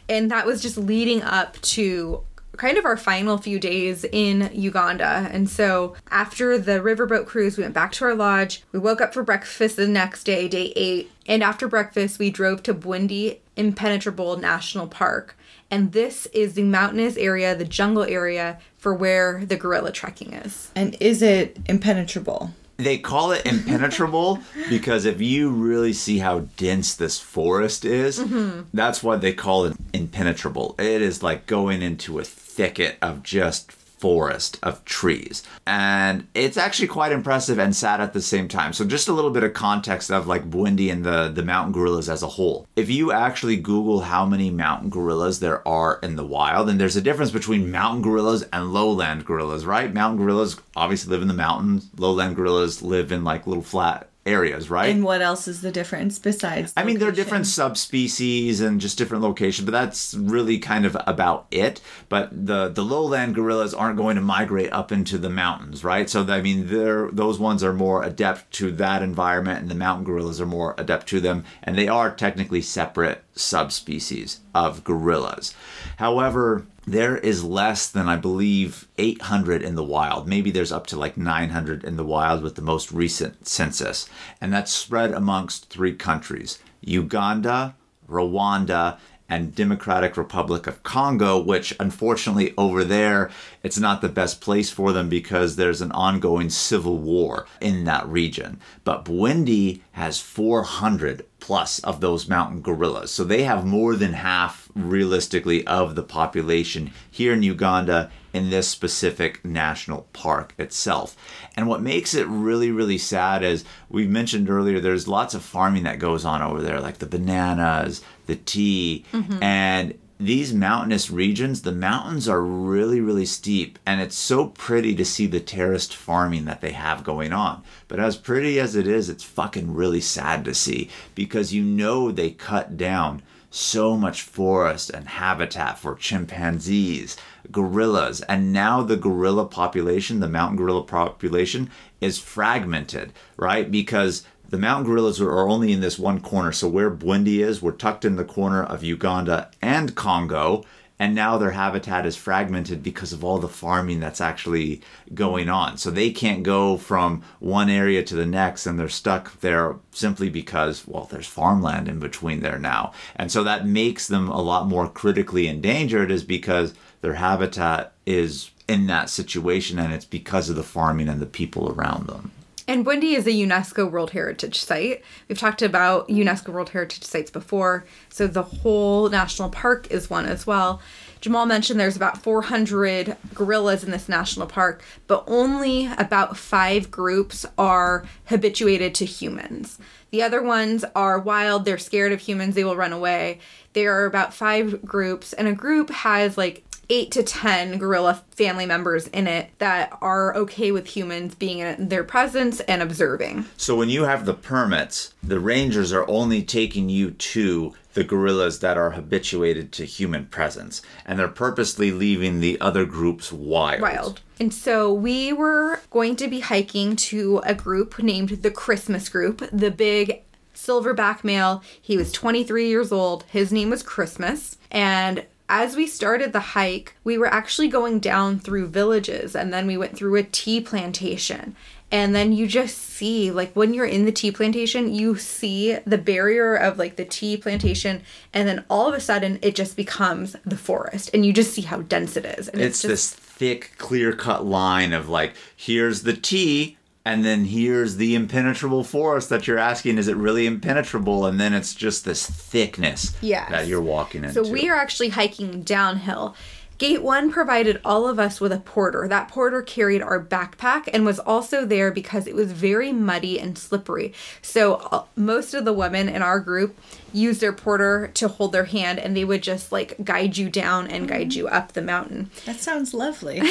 And 0.08 0.30
that 0.30 0.46
was 0.46 0.62
just 0.62 0.76
leading 0.76 1.22
up 1.22 1.60
to 1.62 2.22
kind 2.56 2.78
of 2.78 2.84
our 2.84 2.96
final 2.96 3.38
few 3.38 3.58
days 3.58 4.04
in 4.04 4.50
Uganda. 4.52 5.28
And 5.30 5.48
so 5.48 5.94
after 6.10 6.58
the 6.58 6.80
riverboat 6.80 7.26
cruise, 7.26 7.56
we 7.56 7.62
went 7.62 7.74
back 7.74 7.92
to 7.92 8.04
our 8.06 8.14
lodge. 8.14 8.62
We 8.72 8.78
woke 8.78 9.00
up 9.00 9.12
for 9.12 9.22
breakfast 9.22 9.76
the 9.76 9.86
next 9.86 10.24
day, 10.24 10.48
day 10.48 10.72
eight. 10.74 11.10
And 11.26 11.42
after 11.42 11.68
breakfast, 11.68 12.18
we 12.18 12.30
drove 12.30 12.62
to 12.64 12.74
Bwindi 12.74 13.38
Impenetrable 13.56 14.36
National 14.36 14.86
Park. 14.86 15.36
And 15.70 15.92
this 15.92 16.26
is 16.26 16.54
the 16.54 16.62
mountainous 16.62 17.16
area, 17.16 17.54
the 17.54 17.64
jungle 17.64 18.04
area 18.04 18.58
for 18.78 18.94
where 18.94 19.44
the 19.44 19.56
gorilla 19.56 19.92
trekking 19.92 20.32
is. 20.32 20.70
And 20.76 20.96
is 21.00 21.22
it 21.22 21.58
impenetrable? 21.66 22.52
They 22.78 22.98
call 22.98 23.32
it 23.32 23.46
impenetrable 23.46 24.40
because 24.68 25.06
if 25.06 25.20
you 25.20 25.50
really 25.50 25.92
see 25.92 26.18
how 26.18 26.40
dense 26.56 26.94
this 26.94 27.18
forest 27.18 27.84
is, 27.84 28.18
mm-hmm. 28.18 28.62
that's 28.74 29.02
why 29.02 29.16
they 29.16 29.32
call 29.32 29.64
it 29.64 29.76
impenetrable. 29.94 30.74
It 30.78 31.00
is 31.00 31.22
like 31.22 31.46
going 31.46 31.80
into 31.80 32.18
a 32.18 32.24
thicket 32.24 32.98
of 33.00 33.22
just 33.22 33.72
forest 34.06 34.56
of 34.62 34.84
trees. 34.84 35.42
And 35.66 36.28
it's 36.32 36.56
actually 36.56 36.86
quite 36.86 37.10
impressive 37.10 37.58
and 37.58 37.74
sad 37.74 38.00
at 38.00 38.12
the 38.12 38.22
same 38.22 38.46
time. 38.46 38.72
So 38.72 38.84
just 38.84 39.08
a 39.08 39.12
little 39.12 39.32
bit 39.32 39.42
of 39.42 39.52
context 39.52 40.12
of 40.12 40.28
like 40.28 40.48
Bwindi 40.48 40.92
and 40.92 41.04
the, 41.04 41.28
the 41.28 41.42
mountain 41.42 41.72
gorillas 41.72 42.08
as 42.08 42.22
a 42.22 42.28
whole. 42.28 42.68
If 42.76 42.88
you 42.88 43.10
actually 43.10 43.56
Google 43.56 44.02
how 44.02 44.24
many 44.24 44.48
mountain 44.48 44.90
gorillas 44.90 45.40
there 45.40 45.66
are 45.66 45.98
in 46.04 46.14
the 46.14 46.24
wild, 46.24 46.68
and 46.68 46.78
there's 46.78 46.94
a 46.94 47.00
difference 47.00 47.32
between 47.32 47.72
mountain 47.72 48.00
gorillas 48.00 48.44
and 48.52 48.72
lowland 48.72 49.24
gorillas, 49.24 49.66
right? 49.66 49.92
Mountain 49.92 50.18
gorillas 50.18 50.60
obviously 50.76 51.10
live 51.10 51.22
in 51.22 51.28
the 51.28 51.34
mountains. 51.34 51.90
Lowland 51.96 52.36
gorillas 52.36 52.82
live 52.82 53.10
in 53.10 53.24
like 53.24 53.48
little 53.48 53.64
flat 53.64 54.08
areas, 54.26 54.68
right? 54.68 54.90
And 54.90 55.04
what 55.04 55.22
else 55.22 55.48
is 55.48 55.60
the 55.60 55.70
difference 55.70 56.18
besides? 56.18 56.72
I 56.76 56.84
mean, 56.84 56.98
there 56.98 57.08
are 57.08 57.12
different 57.12 57.46
subspecies 57.46 58.60
and 58.60 58.80
just 58.80 58.98
different 58.98 59.22
locations, 59.22 59.64
but 59.64 59.72
that's 59.72 60.14
really 60.14 60.58
kind 60.58 60.84
of 60.84 60.96
about 61.06 61.46
it. 61.50 61.80
But 62.08 62.46
the 62.46 62.68
the 62.68 62.84
lowland 62.84 63.34
gorillas 63.34 63.72
aren't 63.72 63.96
going 63.96 64.16
to 64.16 64.22
migrate 64.22 64.72
up 64.72 64.92
into 64.92 65.16
the 65.16 65.30
mountains, 65.30 65.84
right? 65.84 66.10
So 66.10 66.24
I 66.26 66.42
mean, 66.42 66.66
they're 66.66 67.10
those 67.10 67.38
ones 67.38 67.62
are 67.62 67.72
more 67.72 68.02
adept 68.02 68.50
to 68.54 68.72
that 68.72 69.02
environment, 69.02 69.60
and 69.60 69.70
the 69.70 69.74
mountain 69.74 70.04
gorillas 70.04 70.40
are 70.40 70.46
more 70.46 70.74
adept 70.76 71.06
to 71.08 71.20
them, 71.20 71.44
and 71.62 71.78
they 71.78 71.88
are 71.88 72.14
technically 72.14 72.62
separate 72.62 73.22
subspecies 73.34 74.40
of 74.54 74.82
gorillas. 74.82 75.54
However, 75.98 76.66
there 76.86 77.16
is 77.16 77.42
less 77.42 77.88
than 77.88 78.08
I 78.08 78.16
believe 78.16 78.86
800 78.96 79.62
in 79.62 79.74
the 79.74 79.82
wild. 79.82 80.28
Maybe 80.28 80.52
there's 80.52 80.70
up 80.70 80.86
to 80.88 80.98
like 80.98 81.16
900 81.16 81.82
in 81.82 81.96
the 81.96 82.04
wild 82.04 82.42
with 82.42 82.54
the 82.54 82.62
most 82.62 82.92
recent 82.92 83.48
census. 83.48 84.08
And 84.40 84.52
that's 84.52 84.72
spread 84.72 85.12
amongst 85.12 85.68
three 85.68 85.94
countries 85.94 86.60
Uganda, 86.82 87.74
Rwanda, 88.08 88.98
and 89.28 89.54
Democratic 89.54 90.16
Republic 90.16 90.68
of 90.68 90.84
Congo, 90.84 91.42
which 91.42 91.74
unfortunately 91.80 92.54
over 92.56 92.84
there, 92.84 93.30
it's 93.64 93.78
not 93.78 94.00
the 94.00 94.08
best 94.08 94.40
place 94.40 94.70
for 94.70 94.92
them 94.92 95.08
because 95.08 95.56
there's 95.56 95.80
an 95.80 95.90
ongoing 95.90 96.48
civil 96.48 96.98
war 96.98 97.46
in 97.60 97.82
that 97.84 98.06
region. 98.06 98.60
But 98.84 99.04
Bwindi 99.04 99.80
has 99.92 100.20
400 100.20 101.26
plus 101.40 101.80
of 101.80 102.00
those 102.00 102.28
mountain 102.28 102.60
gorillas. 102.60 103.10
So 103.10 103.24
they 103.24 103.42
have 103.42 103.66
more 103.66 103.96
than 103.96 104.12
half 104.12 104.65
realistically 104.76 105.66
of 105.66 105.94
the 105.94 106.02
population 106.02 106.92
here 107.10 107.32
in 107.32 107.42
Uganda 107.42 108.10
in 108.32 108.50
this 108.50 108.68
specific 108.68 109.44
national 109.44 110.06
park 110.12 110.54
itself. 110.58 111.16
And 111.56 111.66
what 111.66 111.80
makes 111.80 112.14
it 112.14 112.26
really, 112.28 112.70
really 112.70 112.98
sad 112.98 113.42
is 113.42 113.64
we 113.88 114.06
mentioned 114.06 114.50
earlier 114.50 114.78
there's 114.78 115.08
lots 115.08 115.34
of 115.34 115.42
farming 115.42 115.84
that 115.84 115.98
goes 115.98 116.24
on 116.24 116.42
over 116.42 116.60
there, 116.60 116.80
like 116.80 116.98
the 116.98 117.06
bananas, 117.06 118.02
the 118.26 118.36
tea, 118.36 119.04
mm-hmm. 119.12 119.42
and 119.42 119.98
these 120.18 120.54
mountainous 120.54 121.10
regions, 121.10 121.62
the 121.62 121.72
mountains 121.72 122.26
are 122.28 122.40
really, 122.40 123.00
really 123.00 123.26
steep, 123.26 123.78
and 123.84 124.00
it's 124.00 124.16
so 124.16 124.46
pretty 124.46 124.94
to 124.94 125.04
see 125.04 125.26
the 125.26 125.40
terraced 125.40 125.94
farming 125.94 126.46
that 126.46 126.62
they 126.62 126.72
have 126.72 127.04
going 127.04 127.32
on. 127.32 127.62
But 127.86 128.00
as 128.00 128.16
pretty 128.16 128.58
as 128.58 128.74
it 128.76 128.86
is, 128.86 129.10
it's 129.10 129.24
fucking 129.24 129.74
really 129.74 130.00
sad 130.00 130.44
to 130.46 130.54
see 130.54 130.88
because 131.14 131.52
you 131.52 131.62
know 131.62 132.10
they 132.10 132.30
cut 132.30 132.78
down 132.78 133.22
so 133.50 133.96
much 133.96 134.22
forest 134.22 134.90
and 134.90 135.08
habitat 135.08 135.78
for 135.78 135.94
chimpanzees, 135.94 137.16
gorillas, 137.50 138.20
and 138.22 138.52
now 138.52 138.82
the 138.82 138.96
gorilla 138.96 139.46
population, 139.46 140.20
the 140.20 140.28
mountain 140.28 140.56
gorilla 140.56 140.82
population, 140.82 141.70
is 142.00 142.18
fragmented, 142.18 143.12
right? 143.36 143.70
Because 143.70 144.24
the 144.48 144.58
mountain 144.58 144.86
gorillas 144.86 145.20
are 145.20 145.48
only 145.48 145.72
in 145.72 145.80
this 145.80 145.98
one 145.98 146.20
corner. 146.20 146.52
So 146.52 146.68
where 146.68 146.90
Bwindi 146.90 147.38
is, 147.38 147.60
we're 147.60 147.72
tucked 147.72 148.04
in 148.04 148.16
the 148.16 148.24
corner 148.24 148.62
of 148.62 148.84
Uganda 148.84 149.50
and 149.60 149.94
Congo. 149.94 150.64
And 150.98 151.14
now 151.14 151.36
their 151.36 151.50
habitat 151.50 152.06
is 152.06 152.16
fragmented 152.16 152.82
because 152.82 153.12
of 153.12 153.22
all 153.22 153.38
the 153.38 153.48
farming 153.48 154.00
that's 154.00 154.20
actually 154.20 154.80
going 155.12 155.48
on. 155.48 155.76
So 155.76 155.90
they 155.90 156.10
can't 156.10 156.42
go 156.42 156.78
from 156.78 157.22
one 157.38 157.68
area 157.68 158.02
to 158.04 158.14
the 158.14 158.24
next 158.24 158.66
and 158.66 158.78
they're 158.78 158.88
stuck 158.88 159.40
there 159.40 159.76
simply 159.90 160.30
because, 160.30 160.86
well, 160.86 161.04
there's 161.04 161.26
farmland 161.26 161.88
in 161.88 161.98
between 161.98 162.40
there 162.40 162.58
now. 162.58 162.92
And 163.14 163.30
so 163.30 163.44
that 163.44 163.66
makes 163.66 164.08
them 164.08 164.28
a 164.28 164.40
lot 164.40 164.68
more 164.68 164.88
critically 164.88 165.48
endangered, 165.48 166.10
is 166.10 166.24
because 166.24 166.72
their 167.02 167.14
habitat 167.14 167.92
is 168.06 168.50
in 168.66 168.86
that 168.86 169.10
situation 169.10 169.78
and 169.78 169.92
it's 169.92 170.06
because 170.06 170.48
of 170.48 170.56
the 170.56 170.62
farming 170.62 171.08
and 171.08 171.20
the 171.20 171.26
people 171.26 171.70
around 171.72 172.06
them. 172.06 172.32
And 172.68 172.84
Bwindi 172.84 173.16
is 173.16 173.28
a 173.28 173.30
UNESCO 173.30 173.88
World 173.88 174.10
Heritage 174.10 174.60
Site. 174.60 175.02
We've 175.28 175.38
talked 175.38 175.62
about 175.62 176.08
UNESCO 176.08 176.48
World 176.48 176.70
Heritage 176.70 177.04
Sites 177.04 177.30
before, 177.30 177.84
so 178.08 178.26
the 178.26 178.42
whole 178.42 179.08
national 179.08 179.50
park 179.50 179.86
is 179.88 180.10
one 180.10 180.26
as 180.26 180.48
well. 180.48 180.80
Jamal 181.20 181.46
mentioned 181.46 181.78
there's 181.78 181.96
about 181.96 182.22
400 182.24 183.16
gorillas 183.34 183.84
in 183.84 183.92
this 183.92 184.08
national 184.08 184.48
park, 184.48 184.82
but 185.06 185.22
only 185.28 185.86
about 185.96 186.36
five 186.36 186.90
groups 186.90 187.46
are 187.56 188.04
habituated 188.26 188.96
to 188.96 189.04
humans. 189.04 189.78
The 190.10 190.22
other 190.22 190.42
ones 190.42 190.84
are 190.96 191.20
wild, 191.20 191.64
they're 191.64 191.78
scared 191.78 192.12
of 192.12 192.20
humans, 192.20 192.56
they 192.56 192.64
will 192.64 192.76
run 192.76 192.92
away. 192.92 193.38
There 193.74 193.94
are 194.00 194.06
about 194.06 194.34
five 194.34 194.84
groups, 194.84 195.32
and 195.32 195.46
a 195.46 195.52
group 195.52 195.90
has 195.90 196.36
like 196.36 196.65
eight 196.88 197.10
to 197.12 197.22
ten 197.22 197.78
gorilla 197.78 198.22
family 198.30 198.66
members 198.66 199.08
in 199.08 199.26
it 199.26 199.50
that 199.58 199.96
are 200.00 200.34
okay 200.36 200.72
with 200.72 200.86
humans 200.86 201.34
being 201.34 201.58
in 201.58 201.88
their 201.88 202.04
presence 202.04 202.60
and 202.60 202.82
observing. 202.82 203.44
So 203.56 203.76
when 203.76 203.88
you 203.88 204.04
have 204.04 204.26
the 204.26 204.34
permits, 204.34 205.14
the 205.22 205.40
rangers 205.40 205.92
are 205.92 206.08
only 206.08 206.42
taking 206.42 206.88
you 206.88 207.10
to 207.10 207.74
the 207.94 208.04
gorillas 208.04 208.60
that 208.60 208.76
are 208.76 208.90
habituated 208.90 209.72
to 209.72 209.84
human 209.86 210.26
presence, 210.26 210.82
and 211.06 211.18
they're 211.18 211.28
purposely 211.28 211.90
leaving 211.90 212.40
the 212.40 212.60
other 212.60 212.84
groups 212.84 213.32
wild. 213.32 213.80
Wild. 213.80 214.20
And 214.38 214.52
so 214.52 214.92
we 214.92 215.32
were 215.32 215.80
going 215.90 216.14
to 216.16 216.28
be 216.28 216.40
hiking 216.40 216.94
to 216.96 217.40
a 217.44 217.54
group 217.54 217.98
named 217.98 218.28
the 218.28 218.50
Christmas 218.50 219.08
Group, 219.08 219.42
the 219.50 219.70
big 219.70 220.22
silverback 220.54 221.24
male. 221.24 221.62
He 221.80 221.96
was 221.96 222.12
23 222.12 222.68
years 222.68 222.92
old. 222.92 223.24
His 223.28 223.50
name 223.50 223.70
was 223.70 223.82
Christmas. 223.82 224.58
And 224.70 225.24
as 225.48 225.76
we 225.76 225.86
started 225.86 226.32
the 226.32 226.40
hike, 226.40 226.94
we 227.04 227.18
were 227.18 227.26
actually 227.26 227.68
going 227.68 228.00
down 228.00 228.38
through 228.38 228.68
villages 228.68 229.36
and 229.36 229.52
then 229.52 229.66
we 229.66 229.76
went 229.76 229.96
through 229.96 230.16
a 230.16 230.22
tea 230.22 230.60
plantation. 230.60 231.54
And 231.92 232.16
then 232.16 232.32
you 232.32 232.48
just 232.48 232.78
see, 232.78 233.30
like, 233.30 233.54
when 233.54 233.72
you're 233.72 233.86
in 233.86 234.06
the 234.06 234.12
tea 234.12 234.32
plantation, 234.32 234.92
you 234.92 235.16
see 235.16 235.78
the 235.86 235.98
barrier 235.98 236.56
of 236.56 236.78
like 236.78 236.96
the 236.96 237.04
tea 237.04 237.36
plantation, 237.36 238.02
and 238.34 238.48
then 238.48 238.64
all 238.68 238.88
of 238.88 238.94
a 238.94 239.00
sudden 239.00 239.38
it 239.40 239.54
just 239.54 239.76
becomes 239.76 240.34
the 240.44 240.56
forest, 240.56 241.10
and 241.14 241.24
you 241.24 241.32
just 241.32 241.52
see 241.52 241.62
how 241.62 241.82
dense 241.82 242.16
it 242.16 242.24
is. 242.24 242.48
And 242.48 242.60
It's 242.60 242.82
just 242.82 242.88
this 242.88 243.10
thick, 243.12 243.74
clear 243.78 244.12
cut 244.12 244.44
line 244.44 244.92
of 244.92 245.08
like, 245.08 245.34
here's 245.56 246.02
the 246.02 246.12
T, 246.12 246.76
and 247.06 247.24
then 247.24 247.44
here's 247.44 247.96
the 247.98 248.16
impenetrable 248.16 248.82
forest 248.82 249.28
that 249.28 249.46
you're 249.46 249.58
asking, 249.58 249.96
is 249.96 250.08
it 250.08 250.16
really 250.16 250.44
impenetrable? 250.44 251.24
And 251.24 251.38
then 251.38 251.54
it's 251.54 251.72
just 251.72 252.04
this 252.04 252.26
thickness 252.28 253.16
Yes. 253.22 253.48
that 253.52 253.68
you're 253.68 253.80
walking 253.80 254.24
into. 254.24 254.44
So 254.44 254.50
we 254.50 254.68
are 254.68 254.74
actually 254.76 255.10
hiking 255.10 255.62
downhill. 255.62 256.34
Gate 256.78 257.02
1 257.02 257.32
provided 257.32 257.80
all 257.84 258.06
of 258.06 258.18
us 258.18 258.38
with 258.38 258.52
a 258.52 258.58
porter. 258.58 259.08
That 259.08 259.28
porter 259.28 259.62
carried 259.62 260.02
our 260.02 260.22
backpack 260.22 260.88
and 260.92 261.06
was 261.06 261.18
also 261.18 261.64
there 261.64 261.90
because 261.90 262.26
it 262.26 262.34
was 262.34 262.52
very 262.52 262.92
muddy 262.92 263.40
and 263.40 263.56
slippery. 263.56 264.12
So 264.42 264.74
uh, 264.74 265.04
most 265.16 265.54
of 265.54 265.64
the 265.64 265.72
women 265.72 266.08
in 266.08 266.20
our 266.20 266.38
group 266.38 266.78
used 267.14 267.40
their 267.40 267.52
porter 267.52 268.10
to 268.14 268.28
hold 268.28 268.52
their 268.52 268.66
hand 268.66 268.98
and 268.98 269.16
they 269.16 269.24
would 269.24 269.42
just 269.42 269.72
like 269.72 269.96
guide 270.04 270.36
you 270.36 270.50
down 270.50 270.86
and 270.86 271.08
guide 271.08 271.34
you 271.34 271.48
up 271.48 271.72
the 271.72 271.82
mountain. 271.82 272.30
That 272.46 272.60
sounds 272.60 272.94
lovely. 272.94 273.42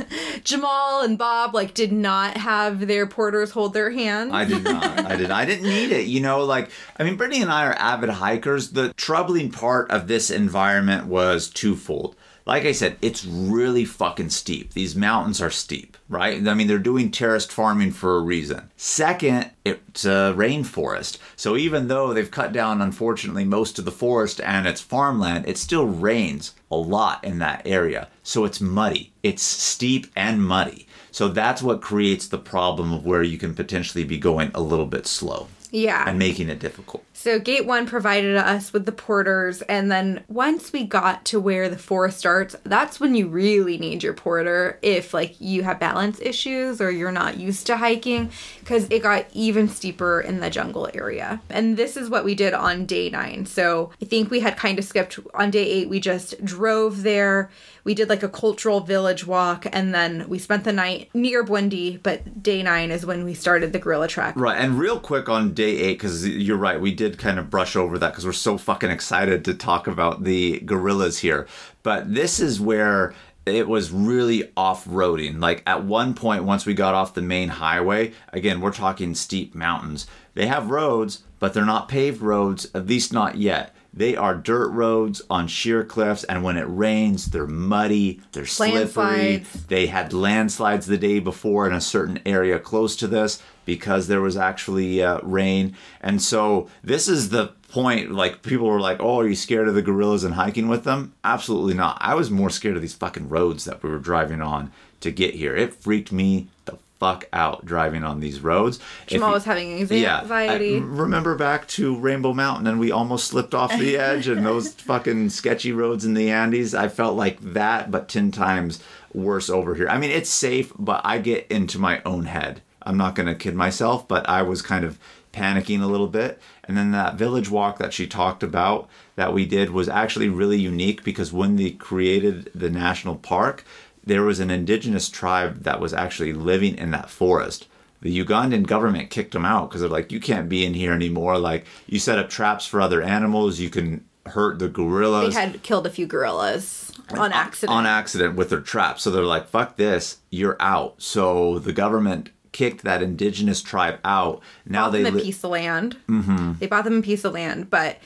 Jamal 0.44 1.02
and 1.02 1.16
Bob 1.16 1.54
like 1.54 1.72
did 1.72 1.92
not 1.92 2.36
have 2.36 2.88
their 2.88 3.06
porters 3.06 3.52
hold 3.52 3.74
their 3.74 3.90
hand. 3.90 4.32
I 4.32 4.44
did 4.44 4.64
not. 4.64 4.84
I 4.84 5.16
did. 5.16 5.30
I 5.30 5.44
didn't 5.44 5.68
need 5.68 5.92
it. 5.92 6.06
You 6.06 6.20
know, 6.20 6.44
like 6.44 6.70
I 6.98 7.04
mean, 7.04 7.16
Brittany 7.16 7.42
and 7.42 7.50
I 7.50 7.66
are 7.66 7.74
avid 7.74 8.10
hikers. 8.10 8.70
The 8.70 8.92
troubling 8.94 9.52
part 9.52 9.88
of 9.90 10.08
this 10.08 10.30
environment 10.32 11.06
was 11.06 11.48
twofold. 11.48 12.16
Like 12.46 12.64
I 12.64 12.72
said, 12.72 12.96
it's 13.02 13.24
really 13.24 13.84
fucking 13.84 14.30
steep. 14.30 14.72
These 14.72 14.96
mountains 14.96 15.40
are 15.40 15.50
steep, 15.50 15.96
right? 16.08 16.46
I 16.46 16.54
mean, 16.54 16.66
they're 16.66 16.78
doing 16.78 17.10
terraced 17.10 17.52
farming 17.52 17.92
for 17.92 18.16
a 18.16 18.20
reason. 18.20 18.70
Second, 18.76 19.50
it's 19.64 20.04
a 20.04 20.34
rainforest. 20.36 21.18
So 21.36 21.56
even 21.56 21.88
though 21.88 22.12
they've 22.12 22.30
cut 22.30 22.52
down, 22.52 22.80
unfortunately, 22.80 23.44
most 23.44 23.78
of 23.78 23.84
the 23.84 23.92
forest 23.92 24.40
and 24.40 24.66
it's 24.66 24.80
farmland, 24.80 25.48
it 25.48 25.58
still 25.58 25.86
rains 25.86 26.54
a 26.70 26.76
lot 26.76 27.22
in 27.24 27.38
that 27.38 27.62
area. 27.66 28.08
So 28.22 28.44
it's 28.44 28.60
muddy. 28.60 29.12
It's 29.22 29.42
steep 29.42 30.06
and 30.16 30.42
muddy. 30.42 30.86
So 31.10 31.28
that's 31.28 31.62
what 31.62 31.82
creates 31.82 32.28
the 32.28 32.38
problem 32.38 32.92
of 32.92 33.04
where 33.04 33.22
you 33.22 33.36
can 33.38 33.54
potentially 33.54 34.04
be 34.04 34.18
going 34.18 34.50
a 34.54 34.60
little 34.60 34.86
bit 34.86 35.06
slow 35.06 35.48
yeah. 35.70 36.04
and 36.08 36.18
making 36.18 36.48
it 36.48 36.58
difficult. 36.58 37.04
So 37.20 37.38
gate 37.38 37.66
one 37.66 37.84
provided 37.84 38.34
us 38.34 38.72
with 38.72 38.86
the 38.86 38.92
porters, 38.92 39.60
and 39.60 39.92
then 39.92 40.24
once 40.28 40.72
we 40.72 40.84
got 40.84 41.26
to 41.26 41.38
where 41.38 41.68
the 41.68 41.76
forest 41.76 42.18
starts, 42.18 42.56
that's 42.64 42.98
when 42.98 43.14
you 43.14 43.28
really 43.28 43.76
need 43.76 44.02
your 44.02 44.14
porter 44.14 44.78
if 44.80 45.12
like 45.12 45.38
you 45.38 45.62
have 45.64 45.78
balance 45.78 46.18
issues 46.22 46.80
or 46.80 46.90
you're 46.90 47.12
not 47.12 47.36
used 47.36 47.66
to 47.66 47.76
hiking, 47.76 48.30
because 48.70 48.86
it 48.88 49.02
got 49.02 49.26
even 49.32 49.68
steeper 49.68 50.20
in 50.20 50.38
the 50.38 50.48
jungle 50.48 50.88
area. 50.94 51.40
And 51.50 51.76
this 51.76 51.96
is 51.96 52.08
what 52.08 52.24
we 52.24 52.36
did 52.36 52.54
on 52.54 52.86
day 52.86 53.10
nine. 53.10 53.44
So 53.44 53.90
I 54.00 54.04
think 54.04 54.30
we 54.30 54.38
had 54.38 54.56
kind 54.56 54.78
of 54.78 54.84
skipped 54.84 55.18
on 55.34 55.50
day 55.50 55.68
eight. 55.68 55.88
We 55.88 55.98
just 55.98 56.44
drove 56.44 57.02
there. 57.02 57.50
We 57.82 57.94
did 57.94 58.08
like 58.08 58.22
a 58.22 58.28
cultural 58.28 58.78
village 58.78 59.26
walk, 59.26 59.66
and 59.72 59.92
then 59.92 60.28
we 60.28 60.38
spent 60.38 60.62
the 60.62 60.72
night 60.72 61.10
near 61.14 61.42
Bwindi. 61.42 62.00
But 62.00 62.44
day 62.44 62.62
nine 62.62 62.92
is 62.92 63.04
when 63.04 63.24
we 63.24 63.34
started 63.34 63.72
the 63.72 63.80
gorilla 63.80 64.06
trek. 64.06 64.34
Right, 64.36 64.60
and 64.60 64.78
real 64.78 65.00
quick 65.00 65.28
on 65.28 65.52
day 65.52 65.76
eight, 65.78 65.94
because 65.94 66.28
you're 66.28 66.56
right, 66.56 66.80
we 66.80 66.94
did 66.94 67.18
kind 67.18 67.40
of 67.40 67.50
brush 67.50 67.74
over 67.74 67.98
that 67.98 68.10
because 68.10 68.24
we're 68.24 68.32
so 68.32 68.56
fucking 68.56 68.90
excited 68.90 69.44
to 69.46 69.54
talk 69.54 69.88
about 69.88 70.22
the 70.22 70.60
gorillas 70.60 71.18
here. 71.18 71.48
But 71.82 72.14
this 72.14 72.38
is 72.38 72.60
where 72.60 73.14
it 73.54 73.68
was 73.68 73.90
really 73.90 74.50
off 74.56 74.84
roading. 74.86 75.40
Like 75.40 75.62
at 75.66 75.84
one 75.84 76.14
point, 76.14 76.44
once 76.44 76.66
we 76.66 76.74
got 76.74 76.94
off 76.94 77.14
the 77.14 77.22
main 77.22 77.48
highway, 77.48 78.12
again, 78.32 78.60
we're 78.60 78.72
talking 78.72 79.14
steep 79.14 79.54
mountains. 79.54 80.06
They 80.34 80.46
have 80.46 80.70
roads, 80.70 81.22
but 81.38 81.54
they're 81.54 81.64
not 81.64 81.88
paved 81.88 82.22
roads, 82.22 82.68
at 82.74 82.86
least 82.86 83.12
not 83.12 83.36
yet. 83.36 83.74
They 83.92 84.14
are 84.14 84.36
dirt 84.36 84.68
roads 84.68 85.20
on 85.28 85.48
sheer 85.48 85.82
cliffs, 85.82 86.22
and 86.24 86.44
when 86.44 86.56
it 86.56 86.66
rains, 86.68 87.26
they're 87.26 87.46
muddy, 87.46 88.20
they're 88.32 88.46
slippery. 88.46 89.44
They 89.66 89.86
had 89.88 90.12
landslides 90.12 90.86
the 90.86 90.96
day 90.96 91.18
before 91.18 91.66
in 91.66 91.72
a 91.72 91.80
certain 91.80 92.20
area 92.24 92.60
close 92.60 92.94
to 92.96 93.08
this 93.08 93.42
because 93.64 94.06
there 94.06 94.20
was 94.20 94.36
actually 94.36 95.02
uh, 95.02 95.18
rain. 95.22 95.74
And 96.00 96.22
so 96.22 96.68
this 96.84 97.08
is 97.08 97.30
the 97.30 97.52
point. 97.70 98.12
Like 98.12 98.42
people 98.42 98.66
were 98.66 98.80
like, 98.80 98.98
"Oh, 99.00 99.20
are 99.20 99.28
you 99.28 99.34
scared 99.34 99.68
of 99.68 99.74
the 99.74 99.82
gorillas 99.82 100.24
and 100.24 100.34
hiking 100.34 100.68
with 100.68 100.84
them?" 100.84 101.14
Absolutely 101.24 101.74
not. 101.74 101.98
I 102.00 102.14
was 102.14 102.30
more 102.30 102.50
scared 102.50 102.76
of 102.76 102.82
these 102.82 102.94
fucking 102.94 103.28
roads 103.28 103.64
that 103.64 103.82
we 103.82 103.90
were 103.90 103.98
driving 103.98 104.40
on 104.40 104.72
to 105.00 105.10
get 105.10 105.34
here. 105.34 105.56
It 105.56 105.74
freaked 105.74 106.12
me 106.12 106.48
the 106.66 106.78
fuck 107.00 107.26
out 107.32 107.64
driving 107.64 108.04
on 108.04 108.20
these 108.20 108.40
roads. 108.40 108.78
Jamal 109.06 109.30
you- 109.30 109.34
was 109.34 109.44
having 109.44 109.78
yeah, 109.88 110.20
anxiety. 110.20 110.76
I 110.76 110.80
remember 110.80 111.34
back 111.34 111.66
to 111.68 111.96
Rainbow 111.96 112.34
Mountain 112.34 112.66
and 112.66 112.78
we 112.78 112.92
almost 112.92 113.26
slipped 113.26 113.54
off 113.54 113.76
the 113.76 113.96
edge 113.98 114.28
and 114.28 114.44
those 114.44 114.74
fucking 114.74 115.30
sketchy 115.30 115.72
roads 115.72 116.04
in 116.04 116.12
the 116.14 116.30
Andes. 116.30 116.74
I 116.74 116.88
felt 116.88 117.16
like 117.16 117.40
that, 117.40 117.90
but 117.90 118.08
10 118.08 118.30
times 118.30 118.80
worse 119.14 119.48
over 119.48 119.74
here. 119.74 119.88
I 119.88 119.98
mean, 119.98 120.10
it's 120.10 120.28
safe, 120.28 120.72
but 120.78 121.00
I 121.02 121.18
get 121.18 121.46
into 121.50 121.78
my 121.78 122.02
own 122.04 122.26
head. 122.26 122.60
I'm 122.82 122.98
not 122.98 123.14
going 123.14 123.26
to 123.26 123.34
kid 123.34 123.54
myself, 123.54 124.06
but 124.06 124.28
I 124.28 124.42
was 124.42 124.60
kind 124.62 124.84
of 124.84 124.98
panicking 125.32 125.82
a 125.82 125.86
little 125.86 126.06
bit. 126.06 126.40
And 126.70 126.76
then 126.76 126.92
that 126.92 127.16
village 127.16 127.50
walk 127.50 127.78
that 127.78 127.92
she 127.92 128.06
talked 128.06 128.44
about 128.44 128.88
that 129.16 129.34
we 129.34 129.44
did 129.44 129.70
was 129.70 129.88
actually 129.88 130.28
really 130.28 130.60
unique 130.60 131.02
because 131.02 131.32
when 131.32 131.56
they 131.56 131.72
created 131.72 132.48
the 132.54 132.70
national 132.70 133.16
park, 133.16 133.64
there 134.04 134.22
was 134.22 134.38
an 134.38 134.52
indigenous 134.52 135.08
tribe 135.08 135.64
that 135.64 135.80
was 135.80 135.92
actually 135.92 136.32
living 136.32 136.78
in 136.78 136.92
that 136.92 137.10
forest 137.10 137.66
the 138.02 138.24
Ugandan 138.24 138.66
government 138.66 139.10
kicked 139.10 139.32
them 139.32 139.44
out 139.44 139.68
because 139.68 139.80
they're 139.80 139.90
like, 139.90 140.12
you 140.12 140.20
can't 140.20 140.48
be 140.48 140.64
in 140.64 140.74
here 140.74 140.92
anymore. 140.92 141.38
Like, 141.38 141.66
you 141.86 141.98
set 141.98 142.18
up 142.18 142.30
traps 142.30 142.64
for 142.64 142.80
other 142.80 143.02
animals. 143.02 143.60
You 143.60 143.68
can 143.68 144.06
hurt 144.26 144.58
the 144.58 144.68
gorillas. 144.68 145.34
they 145.34 145.40
had 145.40 145.62
killed 145.62 145.86
a 145.86 145.90
few 145.90 146.06
gorillas 146.06 146.92
on 147.10 147.32
accident. 147.32 147.76
on 147.76 147.84
accident 147.84 148.36
with 148.36 148.48
their 148.48 148.60
traps. 148.60 149.02
So 149.02 149.10
they're 149.10 149.22
like, 149.22 149.48
fuck 149.48 149.76
this, 149.76 150.20
you're 150.30 150.56
out. 150.60 151.02
So 151.02 151.58
the 151.58 151.72
government 151.72 152.30
kicked 152.52 152.82
that 152.84 153.02
indigenous 153.02 153.62
tribe 153.62 153.98
out. 154.04 154.42
Now 154.66 154.86
bought 154.86 154.92
they 154.92 155.02
them 155.02 155.14
a 155.14 155.18
li- 155.18 155.24
piece 155.24 155.44
of 155.44 155.50
land. 155.50 155.96
Mm-hmm. 156.08 156.54
They 156.58 156.66
bought 156.66 156.84
them 156.84 156.98
a 156.98 157.02
piece 157.02 157.24
of 157.24 157.32
land, 157.32 157.70
but 157.70 157.98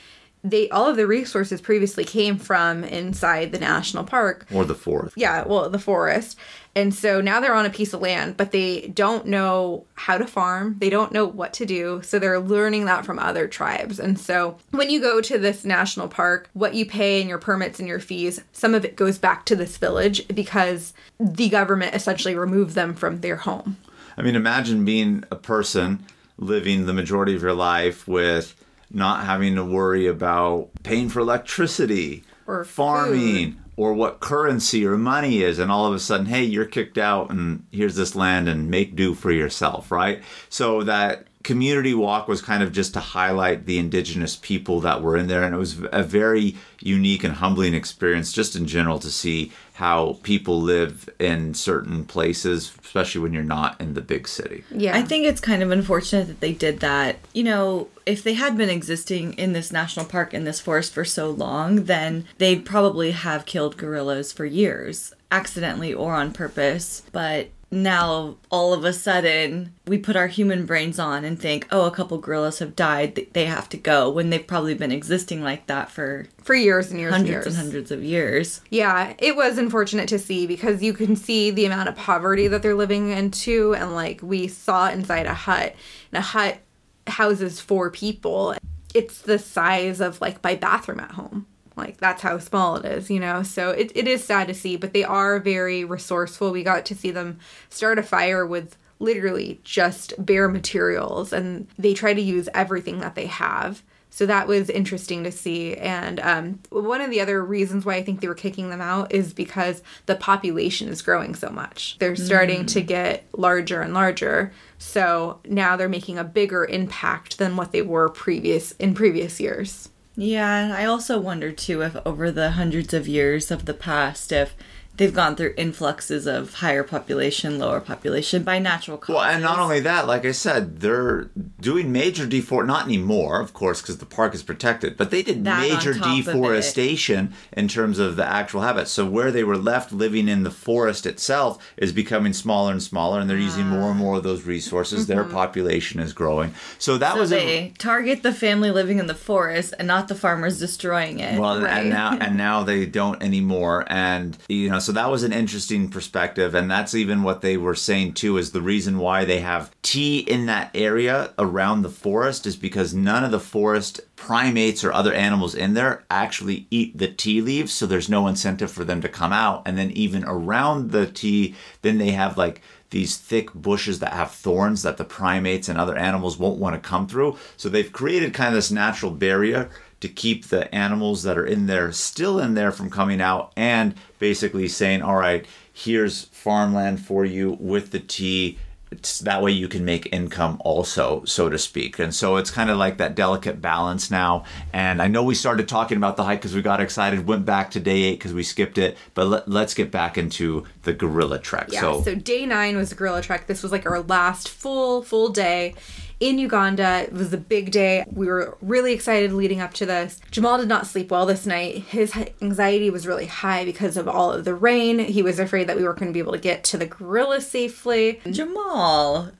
they 0.43 0.69
all 0.69 0.87
of 0.87 0.95
the 0.95 1.07
resources 1.07 1.59
previously 1.59 2.03
came 2.03 2.37
from 2.37 2.83
inside 2.83 3.51
the 3.51 3.59
national 3.59 4.03
park. 4.03 4.45
or 4.53 4.63
the 4.63 4.75
forest. 4.75 5.17
Yeah, 5.17 5.43
well, 5.45 5.69
the 5.69 5.79
forest. 5.79 6.37
And 6.75 6.93
so 6.93 7.21
now 7.21 7.39
they're 7.39 7.55
on 7.55 7.65
a 7.65 7.69
piece 7.69 7.93
of 7.93 8.01
land, 8.01 8.35
but 8.35 8.51
they 8.51 8.87
don't 8.93 9.25
know 9.25 9.85
how 9.95 10.17
to 10.17 10.27
farm. 10.27 10.75
They 10.77 10.89
don't 10.89 11.13
know 11.13 11.25
what 11.25 11.53
to 11.53 11.65
do. 11.65 12.01
So 12.03 12.19
they're 12.19 12.39
learning 12.39 12.85
that 12.85 13.05
from 13.05 13.17
other 13.17 13.47
tribes. 13.47 13.97
And 13.97 14.19
so 14.19 14.57
when 14.71 14.89
you 14.89 14.99
go 14.99 15.21
to 15.21 15.37
this 15.39 15.63
national 15.63 16.09
park, 16.09 16.49
what 16.53 16.75
you 16.75 16.85
pay 16.85 17.21
and 17.21 17.29
your 17.29 17.37
permits 17.39 17.79
and 17.79 17.87
your 17.87 18.01
fees, 18.01 18.41
some 18.51 18.75
of 18.75 18.83
it 18.83 18.97
goes 18.97 19.17
back 19.17 19.45
to 19.45 19.55
this 19.55 19.77
village 19.77 20.27
because 20.27 20.93
the 21.17 21.47
government 21.49 21.95
essentially 21.95 22.35
removed 22.35 22.75
them 22.75 22.93
from 22.93 23.21
their 23.21 23.37
home. 23.37 23.77
I 24.17 24.21
mean, 24.21 24.35
imagine 24.35 24.85
being 24.85 25.23
a 25.29 25.35
person 25.35 26.05
living 26.37 26.85
the 26.85 26.93
majority 26.93 27.35
of 27.35 27.41
your 27.41 27.53
life 27.53 28.07
with 28.07 28.55
not 28.91 29.25
having 29.25 29.55
to 29.55 29.63
worry 29.63 30.07
about 30.07 30.69
paying 30.83 31.09
for 31.09 31.19
electricity 31.19 32.23
Or 32.47 32.63
farming 32.63 33.59
or 33.77 33.93
what 33.93 34.19
currency 34.19 34.85
or 34.85 34.97
money 34.97 35.41
is 35.41 35.59
and 35.59 35.71
all 35.71 35.85
of 35.85 35.93
a 35.93 35.99
sudden 35.99 36.27
hey 36.27 36.43
you're 36.43 36.65
kicked 36.65 36.97
out 36.97 37.29
and 37.29 37.65
here's 37.71 37.95
this 37.95 38.15
land 38.15 38.47
and 38.47 38.69
make 38.69 38.95
do 38.95 39.13
for 39.13 39.31
yourself 39.31 39.91
right? 39.91 40.23
So 40.49 40.83
that 40.83 41.27
community 41.45 41.93
walk 41.93 42.27
was 42.27 42.41
kind 42.41 42.63
of 42.63 42.71
just 42.71 42.91
to 42.95 42.99
highlight 42.99 43.67
the 43.67 43.77
indigenous 43.77 44.35
people 44.35 44.81
that 44.81 45.03
were 45.03 45.15
in 45.15 45.27
there 45.27 45.43
and 45.43 45.53
it 45.53 45.59
was 45.59 45.79
a 45.91 46.01
very 46.01 46.55
unique 46.81 47.23
and 47.23 47.35
humbling 47.35 47.75
experience 47.75 48.33
just 48.33 48.55
in 48.55 48.65
general 48.65 48.97
to 48.97 49.11
see 49.11 49.51
how 49.73 50.17
people 50.23 50.59
live 50.59 51.07
in 51.19 51.53
certain 51.53 52.03
places 52.03 52.73
especially 52.83 53.21
when 53.21 53.31
you're 53.31 53.43
not 53.43 53.79
in 53.79 53.93
the 53.93 54.01
big 54.01 54.27
city 54.27 54.63
Yeah. 54.71 54.97
I 54.97 55.03
think 55.03 55.25
it's 55.25 55.39
kind 55.41 55.61
of 55.61 55.69
unfortunate 55.69 56.27
that 56.27 56.39
they 56.39 56.53
did 56.53 56.79
that. 56.79 57.17
You 57.33 57.43
know, 57.43 57.89
if 58.05 58.23
they 58.23 58.33
had 58.33 58.57
been 58.57 58.69
existing 58.69 59.33
in 59.33 59.53
this 59.53 59.71
national 59.71 60.05
park 60.05 60.33
in 60.33 60.45
this 60.45 60.59
forest 60.59 60.93
for 60.93 61.03
so 61.03 61.29
long, 61.29 61.85
then 61.85 62.25
they'd 62.37 62.65
probably 62.65 63.11
have 63.11 63.45
killed 63.45 63.77
gorillas 63.77 64.31
for 64.31 64.45
years, 64.45 65.13
accidentally 65.31 65.93
or 65.93 66.13
on 66.13 66.31
purpose. 66.31 67.03
But 67.11 67.49
now 67.71 68.37
all 68.49 68.73
of 68.73 68.85
a 68.85 68.93
sudden 68.93 69.73
we 69.87 69.97
put 69.97 70.15
our 70.15 70.27
human 70.27 70.65
brains 70.65 70.99
on 70.99 71.25
and 71.25 71.39
think, 71.39 71.67
oh, 71.71 71.85
a 71.85 71.91
couple 71.91 72.17
gorillas 72.17 72.59
have 72.59 72.75
died, 72.75 73.27
they 73.33 73.45
have 73.45 73.67
to 73.69 73.77
go, 73.77 74.09
when 74.09 74.29
they've 74.29 74.45
probably 74.45 74.73
been 74.73 74.91
existing 74.91 75.41
like 75.43 75.67
that 75.67 75.91
for 75.91 76.27
for 76.43 76.55
years 76.55 76.91
and 76.91 76.99
years 76.99 77.13
and 77.13 77.27
hundreds 77.27 77.45
years. 77.45 77.47
and 77.47 77.55
hundreds 77.55 77.91
of 77.91 78.03
years. 78.03 78.61
Yeah, 78.69 79.13
it 79.17 79.35
was 79.35 79.57
unfortunate 79.57 80.07
to 80.09 80.19
see 80.19 80.47
because 80.47 80.81
you 80.81 80.93
can 80.93 81.15
see 81.15 81.51
the 81.51 81.65
amount 81.65 81.89
of 81.89 81.95
poverty 81.95 82.47
that 82.47 82.61
they're 82.61 82.75
living 82.75 83.09
into. 83.09 83.75
And 83.75 83.93
like 83.93 84.21
we 84.21 84.47
saw 84.47 84.89
inside 84.89 85.25
a 85.25 85.33
hut, 85.33 85.75
and 86.11 86.19
a 86.19 86.21
hut 86.21 86.59
houses 87.07 87.59
four 87.59 87.89
people. 87.89 88.55
It's 88.93 89.21
the 89.21 89.39
size 89.39 89.99
of 89.99 90.21
like 90.21 90.43
my 90.43 90.55
bathroom 90.55 90.99
at 90.99 91.11
home. 91.11 91.47
Like 91.75 91.97
that's 91.97 92.21
how 92.21 92.37
small 92.39 92.77
it 92.77 92.85
is, 92.85 93.09
you 93.09 93.19
know? 93.19 93.43
So 93.43 93.71
it, 93.71 93.91
it 93.95 94.07
is 94.07 94.23
sad 94.23 94.47
to 94.47 94.53
see, 94.53 94.75
but 94.75 94.93
they 94.93 95.03
are 95.03 95.39
very 95.39 95.83
resourceful. 95.83 96.51
We 96.51 96.63
got 96.63 96.85
to 96.85 96.95
see 96.95 97.11
them 97.11 97.39
start 97.69 97.99
a 97.99 98.03
fire 98.03 98.45
with 98.45 98.77
literally 98.99 99.59
just 99.63 100.13
bare 100.17 100.47
materials 100.47 101.33
and 101.33 101.67
they 101.77 101.93
try 101.93 102.13
to 102.13 102.21
use 102.21 102.47
everything 102.53 102.99
that 102.99 103.15
they 103.15 103.25
have. 103.25 103.83
So 104.09 104.25
that 104.27 104.47
was 104.47 104.69
interesting 104.69 105.25
to 105.25 105.31
see. 105.31 105.75
And 105.75 106.21
um, 106.21 106.59
one 106.69 107.01
of 107.01 107.09
the 107.09 107.19
other 107.19 107.43
reasons 107.43 107.83
why 107.83 107.95
I 107.95 108.03
think 108.03 108.21
they 108.21 108.29
were 108.29 108.33
kicking 108.33 108.69
them 108.69 108.79
out 108.79 109.11
is 109.11 109.33
because 109.33 109.83
the 110.05 110.15
population 110.15 110.87
is 110.87 111.01
growing 111.01 111.35
so 111.35 111.49
much. 111.49 111.97
They're 111.99 112.15
starting 112.15 112.65
to 112.67 112.79
get 112.79 113.25
larger 113.33 113.81
and 113.81 113.93
larger. 113.93 114.53
So 114.77 115.41
now 115.43 115.75
they're 115.75 115.89
making 115.89 116.17
a 116.17 116.23
bigger 116.23 116.63
impact 116.63 117.39
than 117.39 117.57
what 117.57 117.73
they 117.73 117.81
were 117.81 118.07
previous 118.07 118.71
in 118.73 118.93
previous 118.93 119.41
years. 119.41 119.89
Yeah, 120.17 120.63
and 120.63 120.73
I 120.73 120.85
also 120.85 121.19
wonder 121.19 121.51
too 121.51 121.81
if 121.81 121.95
over 122.05 122.31
the 122.31 122.51
hundreds 122.51 122.93
of 122.93 123.07
years 123.07 123.51
of 123.51 123.65
the 123.65 123.73
past, 123.73 124.31
if 124.31 124.55
they've 124.97 125.13
gone 125.13 125.35
through 125.35 125.53
influxes 125.57 126.25
of 126.25 126.55
higher 126.55 126.83
population, 126.83 127.59
lower 127.59 127.79
population 127.79 128.43
by 128.43 128.59
natural 128.59 128.97
causes. 128.97 129.15
Well, 129.15 129.23
and 129.25 129.43
not 129.43 129.59
only 129.59 129.79
that, 129.81 130.07
like 130.07 130.25
I 130.25 130.31
said, 130.31 130.79
they're 130.79 131.29
doing 131.59 131.91
major 131.91 132.25
defor 132.25 132.65
not 132.65 132.85
anymore, 132.85 133.41
of 133.41 133.53
course, 133.53 133.81
because 133.81 133.97
the 133.97 134.05
park 134.05 134.33
is 134.33 134.43
protected, 134.43 134.97
but 134.97 135.11
they 135.11 135.23
did 135.23 135.43
That 135.43 135.61
major 135.61 135.93
top 135.93 136.05
of 136.05 136.11
it. 136.11 136.25
deforestation 136.25 137.33
in 137.53 137.67
terms 137.67 137.99
of 137.99 138.15
the 138.15 138.25
actual 138.25 138.61
habitat. 138.61 138.87
So 138.87 139.05
where 139.05 139.31
they 139.31 139.43
were 139.43 139.57
left 139.57 139.91
living 139.91 140.27
in 140.27 140.43
the 140.43 140.51
forest 140.51 141.05
itself 141.05 141.73
is 141.77 141.91
becoming 141.91 142.33
smaller 142.33 142.71
and 142.71 142.81
smaller, 142.81 143.19
and 143.19 143.29
they're 143.29 143.37
using 143.37 143.65
more 143.67 143.91
and 143.91 143.99
ah. 143.99 144.03
more 144.03 144.17
of 144.17 144.23
those 144.23 144.43
resources. 144.43 145.07
Their 145.07 145.23
mm-hmm. 145.23 145.33
population 145.33 145.99
is 145.99 146.13
growing. 146.13 146.53
So 146.79 146.97
that 146.97 147.13
so 147.13 147.19
was 147.19 147.31
a 147.31 147.35
they 147.35 147.73
target 147.77 148.23
the 148.23 148.33
family 148.33 148.71
living 148.71 148.99
in 148.99 149.07
the 149.07 149.13
forest 149.15 149.73
and 149.77 149.87
not 149.87 150.07
the 150.07 150.15
farmers 150.15 150.59
destroying 150.59 151.19
it. 151.19 151.39
Well, 151.39 151.61
Right. 151.61 151.79
and 151.79 151.89
now 151.89 152.17
and 152.19 152.37
now 152.37 152.63
they 152.63 152.85
don't 152.85 153.21
anymore, 153.21 153.85
and 153.87 154.37
you 154.47 154.69
know, 154.69 154.79
so 154.85 154.91
that 154.91 155.09
was 155.09 155.23
an 155.23 155.33
interesting 155.33 155.89
perspective, 155.89 156.53
and 156.53 156.69
that's 156.69 156.93
even 156.93 157.23
what 157.23 157.41
they 157.41 157.57
were 157.57 157.73
saying 157.73 158.13
too. 158.13 158.37
Is 158.37 158.51
the 158.51 158.61
reason 158.61 158.99
why 158.99 159.25
they 159.25 159.39
have 159.39 159.71
tea 159.81 160.19
in 160.19 160.45
that 160.45 160.69
area 160.75 161.33
around 161.39 161.81
the 161.81 161.89
forest 161.89 162.45
is 162.45 162.55
because 162.55 162.93
none 162.93 163.23
of 163.23 163.31
the 163.31 163.39
forest 163.39 164.01
primates 164.15 164.83
or 164.83 164.93
other 164.93 165.11
animals 165.11 165.55
in 165.55 165.73
there 165.73 166.05
actually 166.11 166.67
eat 166.69 166.95
the 166.97 167.07
tea 167.07 167.41
leaves, 167.41 167.73
so 167.73 167.87
there's 167.87 168.09
no 168.09 168.27
incentive 168.27 168.71
for 168.71 168.83
them 168.83 169.01
to 169.01 169.09
come 169.09 169.33
out. 169.33 169.63
And 169.65 169.75
then 169.75 169.89
even 169.91 170.23
around 170.23 170.91
the 170.91 171.07
tea, 171.07 171.55
then 171.81 171.97
they 171.97 172.11
have 172.11 172.37
like 172.37 172.61
these 172.91 173.17
thick 173.17 173.51
bushes 173.53 173.99
that 173.99 174.13
have 174.13 174.31
thorns 174.31 174.83
that 174.83 174.97
the 174.97 175.03
primates 175.03 175.67
and 175.67 175.79
other 175.79 175.97
animals 175.97 176.37
won't 176.37 176.59
want 176.59 176.81
to 176.81 176.89
come 176.89 177.07
through. 177.07 177.37
So 177.57 177.67
they've 177.69 177.91
created 177.91 178.33
kind 178.33 178.49
of 178.49 178.53
this 178.55 178.71
natural 178.71 179.11
barrier 179.11 179.69
to 180.01 180.07
keep 180.09 180.47
the 180.47 180.73
animals 180.73 181.23
that 181.23 181.37
are 181.37 181.45
in 181.45 181.67
there 181.67 181.91
still 181.91 182.39
in 182.39 182.53
there 182.53 182.71
from 182.71 182.89
coming 182.89 183.21
out 183.21 183.51
and 183.55 183.95
basically 184.19 184.67
saying, 184.67 185.01
all 185.01 185.15
right, 185.15 185.45
here's 185.73 186.25
farmland 186.25 187.03
for 187.03 187.25
you 187.25 187.57
with 187.59 187.91
the 187.91 187.99
tea. 187.99 188.57
It's 188.91 189.19
that 189.19 189.41
way 189.41 189.51
you 189.51 189.67
can 189.67 189.83
make 189.83 190.13
income 190.13 190.61
also, 190.63 191.25
so 191.25 191.49
to 191.49 191.57
speak. 191.57 191.97
And 191.99 192.13
so 192.13 192.37
it's 192.37 192.51
kind 192.51 192.69
of 192.69 192.77
like 192.77 192.97
that 192.97 193.15
delicate 193.15 193.59
balance 193.61 194.09
now. 194.11 194.45
And 194.71 195.01
I 195.01 195.07
know 195.07 195.23
we 195.23 195.35
started 195.35 195.67
talking 195.67 195.97
about 195.97 196.15
the 196.17 196.23
hike 196.23 196.39
because 196.39 196.53
we 196.55 196.61
got 196.61 196.79
excited, 196.79 197.27
went 197.27 197.45
back 197.45 197.71
to 197.71 197.79
day 197.79 198.03
eight 198.03 198.19
because 198.19 198.33
we 198.33 198.43
skipped 198.43 198.77
it. 198.77 198.95
But 199.13 199.27
let, 199.27 199.49
let's 199.49 199.73
get 199.73 199.91
back 199.91 200.17
into 200.17 200.65
the 200.83 200.93
gorilla 200.93 201.39
trek. 201.39 201.69
Yeah. 201.71 201.81
so, 201.81 202.03
So, 202.03 202.15
day 202.15 202.45
nine 202.45 202.77
was 202.77 202.93
Gorilla 202.93 203.21
Trek. 203.21 203.47
This 203.47 203.63
was 203.63 203.71
like 203.71 203.85
our 203.85 204.01
last 204.01 204.47
full 204.47 205.01
full 205.01 205.29
day 205.29 205.73
in 206.19 206.39
Uganda. 206.39 207.03
It 207.03 207.13
was 207.13 207.33
a 207.33 207.37
big 207.37 207.71
day. 207.71 208.05
We 208.11 208.27
were 208.27 208.57
really 208.61 208.93
excited 208.93 209.33
leading 209.33 209.61
up 209.61 209.73
to 209.75 209.85
this. 209.85 210.19
Jamal 210.31 210.57
did 210.57 210.67
not 210.67 210.87
sleep 210.87 211.11
well 211.11 211.25
this 211.25 211.45
night. 211.45 211.83
His 211.83 212.15
anxiety 212.41 212.89
was 212.89 213.07
really 213.07 213.27
high 213.27 213.65
because 213.65 213.97
of 213.97 214.07
all 214.07 214.31
of 214.31 214.45
the 214.45 214.55
rain. 214.55 214.99
He 214.99 215.21
was 215.21 215.39
afraid 215.39 215.67
that 215.67 215.77
we 215.77 215.83
weren't 215.83 215.99
going 215.99 216.11
to 216.11 216.13
be 216.13 216.19
able 216.19 216.33
to 216.33 216.39
get 216.39 216.63
to 216.65 216.77
the 216.77 216.85
gorilla 216.85 217.41
safely. 217.41 218.21
Jamal, 218.29 219.31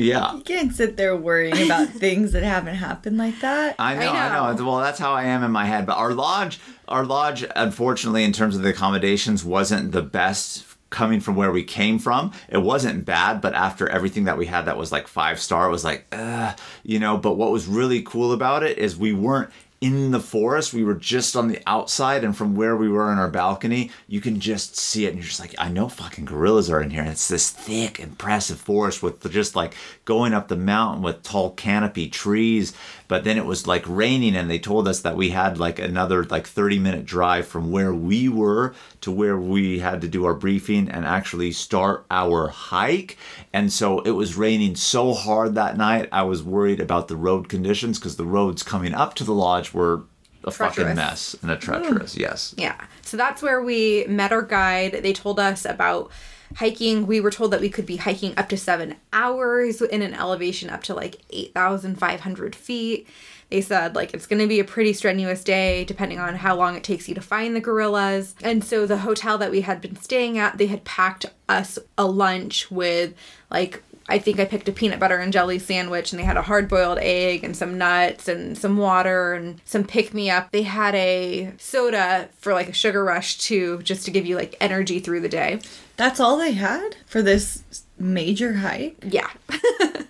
yeah. 0.00 0.34
you 0.34 0.42
can't 0.42 0.74
sit 0.74 0.96
there 0.96 1.16
worrying 1.16 1.62
about 1.62 1.88
things 1.90 2.32
that 2.32 2.42
haven't 2.42 2.76
happened 2.76 3.18
like 3.18 3.40
that. 3.40 3.76
I 3.78 3.94
know, 3.94 4.10
I 4.10 4.28
know. 4.28 4.52
know, 4.52 4.64
Well, 4.64 4.80
that's 4.80 4.98
how 4.98 5.12
I 5.12 5.24
am 5.24 5.42
in 5.42 5.50
my 5.50 5.66
head. 5.66 5.86
But 5.86 5.98
our 5.98 6.12
lodge, 6.12 6.58
our 6.88 7.04
lodge, 7.04 7.44
unfortunately, 7.54 8.24
in 8.24 8.32
terms 8.32 8.56
of 8.56 8.62
the 8.62 8.70
accommodations, 8.70 9.44
wasn't 9.44 9.92
the 9.92 10.02
best 10.02 10.64
coming 10.90 11.20
from 11.20 11.36
where 11.36 11.52
we 11.52 11.62
came 11.64 11.98
from. 11.98 12.32
It 12.48 12.58
wasn't 12.58 13.04
bad, 13.04 13.40
but 13.40 13.54
after 13.54 13.88
everything 13.88 14.24
that 14.24 14.36
we 14.36 14.46
had 14.46 14.66
that 14.66 14.76
was 14.76 14.92
like 14.92 15.08
five 15.08 15.40
star, 15.40 15.66
it 15.66 15.70
was 15.70 15.84
like, 15.84 16.04
uh, 16.12 16.54
you 16.82 16.98
know. 16.98 17.16
But 17.16 17.34
what 17.34 17.52
was 17.52 17.66
really 17.66 18.02
cool 18.02 18.32
about 18.32 18.62
it 18.62 18.78
is 18.78 18.96
we 18.96 19.12
weren't 19.12 19.50
in 19.80 20.10
the 20.10 20.20
forest. 20.20 20.74
We 20.74 20.84
were 20.84 20.94
just 20.94 21.34
on 21.34 21.48
the 21.48 21.60
outside, 21.66 22.22
and 22.22 22.36
from 22.36 22.54
where 22.54 22.76
we 22.76 22.88
were 22.88 23.04
on 23.04 23.18
our 23.18 23.30
balcony, 23.30 23.90
you 24.06 24.20
can 24.20 24.38
just 24.38 24.76
see 24.76 25.06
it, 25.06 25.08
and 25.08 25.16
you're 25.16 25.26
just 25.26 25.40
like, 25.40 25.54
I 25.58 25.70
know 25.70 25.88
fucking 25.88 26.26
gorillas 26.26 26.68
are 26.68 26.82
in 26.82 26.90
here. 26.90 27.00
And 27.00 27.10
it's 27.10 27.28
this 27.28 27.50
thick, 27.50 27.98
impressive 27.98 28.60
forest 28.60 29.02
with 29.02 29.30
just 29.30 29.56
like 29.56 29.74
going 30.04 30.34
up 30.34 30.48
the 30.48 30.56
mountain 30.56 31.02
with 31.02 31.22
tall 31.22 31.52
canopy 31.52 32.08
trees. 32.08 32.74
But 33.08 33.24
then 33.24 33.38
it 33.38 33.46
was 33.46 33.66
like 33.66 33.84
raining, 33.86 34.36
and 34.36 34.50
they 34.50 34.58
told 34.58 34.86
us 34.86 35.00
that 35.00 35.16
we 35.16 35.30
had 35.30 35.58
like 35.58 35.78
another 35.78 36.24
like 36.24 36.46
30 36.46 36.78
minute 36.78 37.04
drive 37.04 37.46
from 37.46 37.70
where 37.72 37.94
we 37.94 38.28
were 38.28 38.74
to 39.00 39.10
where 39.10 39.38
we 39.38 39.78
had 39.78 40.02
to 40.02 40.08
do 40.08 40.26
our 40.26 40.34
briefing 40.34 40.88
and 40.90 41.06
actually 41.06 41.52
start 41.52 42.04
our 42.10 42.48
hike. 42.48 43.16
And 43.52 43.72
so 43.72 44.00
it 44.00 44.10
was 44.10 44.36
raining 44.36 44.76
so 44.76 45.14
hard 45.14 45.54
that 45.54 45.76
night. 45.76 46.08
I 46.12 46.22
was 46.22 46.42
worried 46.42 46.80
about 46.80 47.08
the 47.08 47.16
road 47.16 47.48
conditions 47.48 47.98
because 47.98 48.16
the 48.16 48.26
roads 48.26 48.62
coming 48.62 48.94
up 48.94 49.14
to 49.14 49.24
the 49.24 49.34
lodge 49.34 49.69
were 49.74 50.04
a 50.44 50.50
fucking 50.50 50.94
mess 50.94 51.36
and 51.42 51.50
a 51.50 51.56
treacherous. 51.56 52.16
Yes. 52.16 52.54
Yeah. 52.56 52.80
So 53.02 53.16
that's 53.16 53.42
where 53.42 53.62
we 53.62 54.04
met 54.08 54.32
our 54.32 54.42
guide. 54.42 55.00
They 55.02 55.12
told 55.12 55.38
us 55.38 55.64
about 55.64 56.10
hiking. 56.56 57.06
We 57.06 57.20
were 57.20 57.30
told 57.30 57.52
that 57.52 57.60
we 57.60 57.68
could 57.68 57.86
be 57.86 57.96
hiking 57.96 58.34
up 58.36 58.48
to 58.48 58.56
seven 58.56 58.96
hours 59.12 59.82
in 59.82 60.02
an 60.02 60.14
elevation 60.14 60.70
up 60.70 60.82
to 60.84 60.94
like 60.94 61.16
8,500 61.30 62.54
feet. 62.54 63.06
They 63.50 63.60
said 63.60 63.94
like 63.94 64.14
it's 64.14 64.26
going 64.26 64.40
to 64.40 64.46
be 64.46 64.60
a 64.60 64.64
pretty 64.64 64.92
strenuous 64.92 65.42
day 65.42 65.84
depending 65.84 66.18
on 66.18 66.36
how 66.36 66.56
long 66.56 66.76
it 66.76 66.84
takes 66.84 67.08
you 67.08 67.14
to 67.16 67.20
find 67.20 67.54
the 67.54 67.60
gorillas. 67.60 68.34
And 68.42 68.64
so 68.64 68.86
the 68.86 68.98
hotel 68.98 69.38
that 69.38 69.50
we 69.50 69.62
had 69.62 69.80
been 69.80 69.96
staying 69.96 70.38
at, 70.38 70.58
they 70.58 70.66
had 70.66 70.84
packed 70.84 71.26
us 71.48 71.78
a 71.98 72.06
lunch 72.06 72.70
with 72.70 73.14
like 73.50 73.82
I 74.10 74.18
think 74.18 74.38
I 74.40 74.44
picked 74.44 74.68
a 74.68 74.72
peanut 74.72 74.98
butter 75.00 75.16
and 75.18 75.32
jelly 75.32 75.58
sandwich, 75.58 76.12
and 76.12 76.18
they 76.20 76.24
had 76.24 76.36
a 76.36 76.42
hard 76.42 76.68
boiled 76.68 76.98
egg 77.00 77.44
and 77.44 77.56
some 77.56 77.78
nuts 77.78 78.28
and 78.28 78.58
some 78.58 78.76
water 78.76 79.32
and 79.34 79.60
some 79.64 79.84
pick 79.84 80.12
me 80.12 80.28
up. 80.30 80.50
They 80.52 80.62
had 80.62 80.94
a 80.94 81.52
soda 81.58 82.28
for 82.38 82.52
like 82.52 82.68
a 82.68 82.72
sugar 82.74 83.02
rush 83.04 83.38
too, 83.38 83.80
just 83.82 84.04
to 84.04 84.10
give 84.10 84.26
you 84.26 84.36
like 84.36 84.56
energy 84.60 84.98
through 85.00 85.20
the 85.20 85.28
day. 85.28 85.60
That's 85.96 86.20
all 86.20 86.36
they 86.36 86.52
had 86.52 86.96
for 87.06 87.22
this 87.22 87.62
major 87.98 88.54
hike? 88.54 88.96
Yeah. 89.06 89.30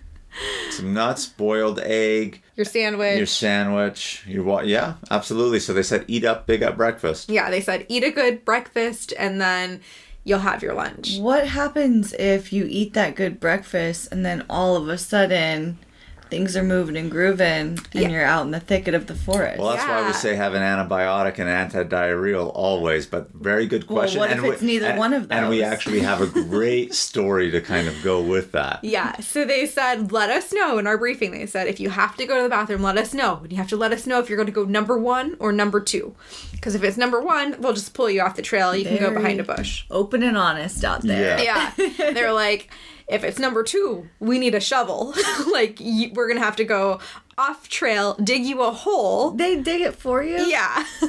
Some 0.71 0.95
nuts, 0.95 1.27
boiled 1.27 1.81
egg, 1.81 2.41
Your 2.57 2.65
sandwich. 2.65 3.19
your 3.19 3.27
sandwich, 3.27 4.25
your 4.27 4.43
what? 4.45 4.67
Yeah, 4.67 4.95
absolutely. 5.11 5.61
So 5.61 5.75
they 5.75 5.83
said 5.83 6.05
eat 6.09 6.25
up, 6.25 6.47
big 6.47 6.63
up 6.63 6.77
breakfast. 6.77 7.29
yeah, 7.29 7.51
they 7.51 7.61
said 7.61 7.85
eat 7.89 8.05
a 8.05 8.11
good 8.11 8.45
breakfast 8.45 9.13
and 9.19 9.41
then 9.41 9.81
you'll 10.31 10.39
have 10.39 10.63
your 10.63 10.75
lunch. 10.75 11.19
What 11.19 11.49
happens 11.49 12.13
if 12.15 12.53
you 12.53 12.67
eat 12.71 12.95
that 12.95 13.17
good 13.17 13.41
breakfast 13.41 14.09
and 14.13 14.25
then 14.25 14.47
all 14.49 14.77
of 14.77 14.89
a 14.89 14.97
sudden 14.97 15.77
things 16.31 16.57
are 16.57 16.63
moving 16.63 16.97
and 16.97 17.11
grooving 17.11 17.47
and 17.47 17.81
Yeah. 17.93 18.09
you're 18.09 18.25
out 18.25 18.45
in 18.45 18.51
the 18.53 18.61
thicket 18.61 18.95
of 18.95 19.07
the 19.07 19.15
forest? 19.15 19.59
Well, 19.59 19.71
that's 19.71 19.85
why 19.87 20.01
we 20.03 20.07
Yeah. 20.09 20.13
say 20.13 20.37
have 20.37 20.55
an 20.55 20.63
antibiotic 20.63 21.39
and 21.39 21.49
anti-diarrheal 21.49 22.51
always. 22.55 23.07
But 23.07 23.31
very 23.35 23.67
good 23.67 23.89
Well, 23.89 23.99
question. 24.01 24.21
what 24.21 24.31
if 24.31 24.37
and 24.37 24.43
we- 24.45 24.51
it's 24.51 24.63
neither 24.63 24.87
and- 24.87 24.99
one 24.99 25.13
of 25.13 25.27
And 25.31 25.49
we 25.49 25.63
actually 25.63 26.01
have 26.01 26.21
a 26.21 26.27
great 26.27 26.95
story 27.07 27.51
to 27.51 27.61
kind 27.61 27.89
of 27.89 27.95
go 28.03 28.21
with 28.21 28.53
that. 28.53 28.81
Yeah, 28.83 29.19
so 29.21 29.45
they 29.45 29.67
said, 29.67 30.13
let 30.13 30.31
us 30.31 30.53
know 30.53 30.79
in 30.79 30.87
our 30.87 30.97
briefing. 30.99 31.33
They 31.33 31.47
said, 31.47 31.67
if 31.67 31.81
you 31.81 31.91
have 31.91 32.17
to 32.17 32.27
go 32.27 32.37
to 32.37 32.43
the 32.45 32.49
bathroom, 32.49 32.83
let 32.83 32.97
us 32.97 33.13
know. 33.15 33.41
And 33.43 33.51
you 33.53 33.59
have 33.59 33.69
to 33.69 33.77
let 33.77 33.93
us 33.93 34.07
know 34.07 34.19
if 34.21 34.29
you're 34.29 34.37
going 34.37 34.47
to 34.47 34.53
go 34.53 34.65
number 34.65 34.99
one 34.99 35.37
or 35.39 35.53
number 35.53 35.81
two. 35.81 36.15
Because 36.53 36.75
if 36.75 36.83
it's 36.85 36.97
number 36.97 37.21
one, 37.21 37.57
we'll 37.59 37.73
just 37.73 37.95
pull 37.95 38.11
you 38.11 38.21
off 38.21 38.37
the 38.37 38.43
trail. 38.43 38.75
You 38.77 38.85
can 38.85 38.99
go 38.99 39.11
behind 39.11 39.41
a 39.41 39.45
bush. 39.45 39.85
Open 39.91 40.23
and 40.23 40.37
honest 40.37 40.85
out 40.85 41.03
there. 41.03 41.39
Yeah. 41.43 41.71
Yeah. 41.79 42.11
They're 42.13 42.33
like, 42.33 42.71
if 43.11 43.25
it's 43.25 43.39
number 43.39 43.63
two, 43.63 44.09
we 44.21 44.39
need 44.39 44.55
a 44.55 44.61
shovel. 44.61 45.13
like, 45.53 45.79
you, 45.81 46.13
we're 46.15 46.29
to 46.39 46.45
have 46.45 46.57
to 46.57 46.65
go 46.65 47.01
off 47.37 47.69
trail, 47.69 48.15
dig 48.15 48.45
you 48.45 48.63
a 48.63 48.71
hole. 48.71 49.33
They 49.33 49.61
dig 49.61 49.81
it 49.81 49.97
for 49.97 50.23
you? 50.23 50.39
Yeah. 50.47 50.87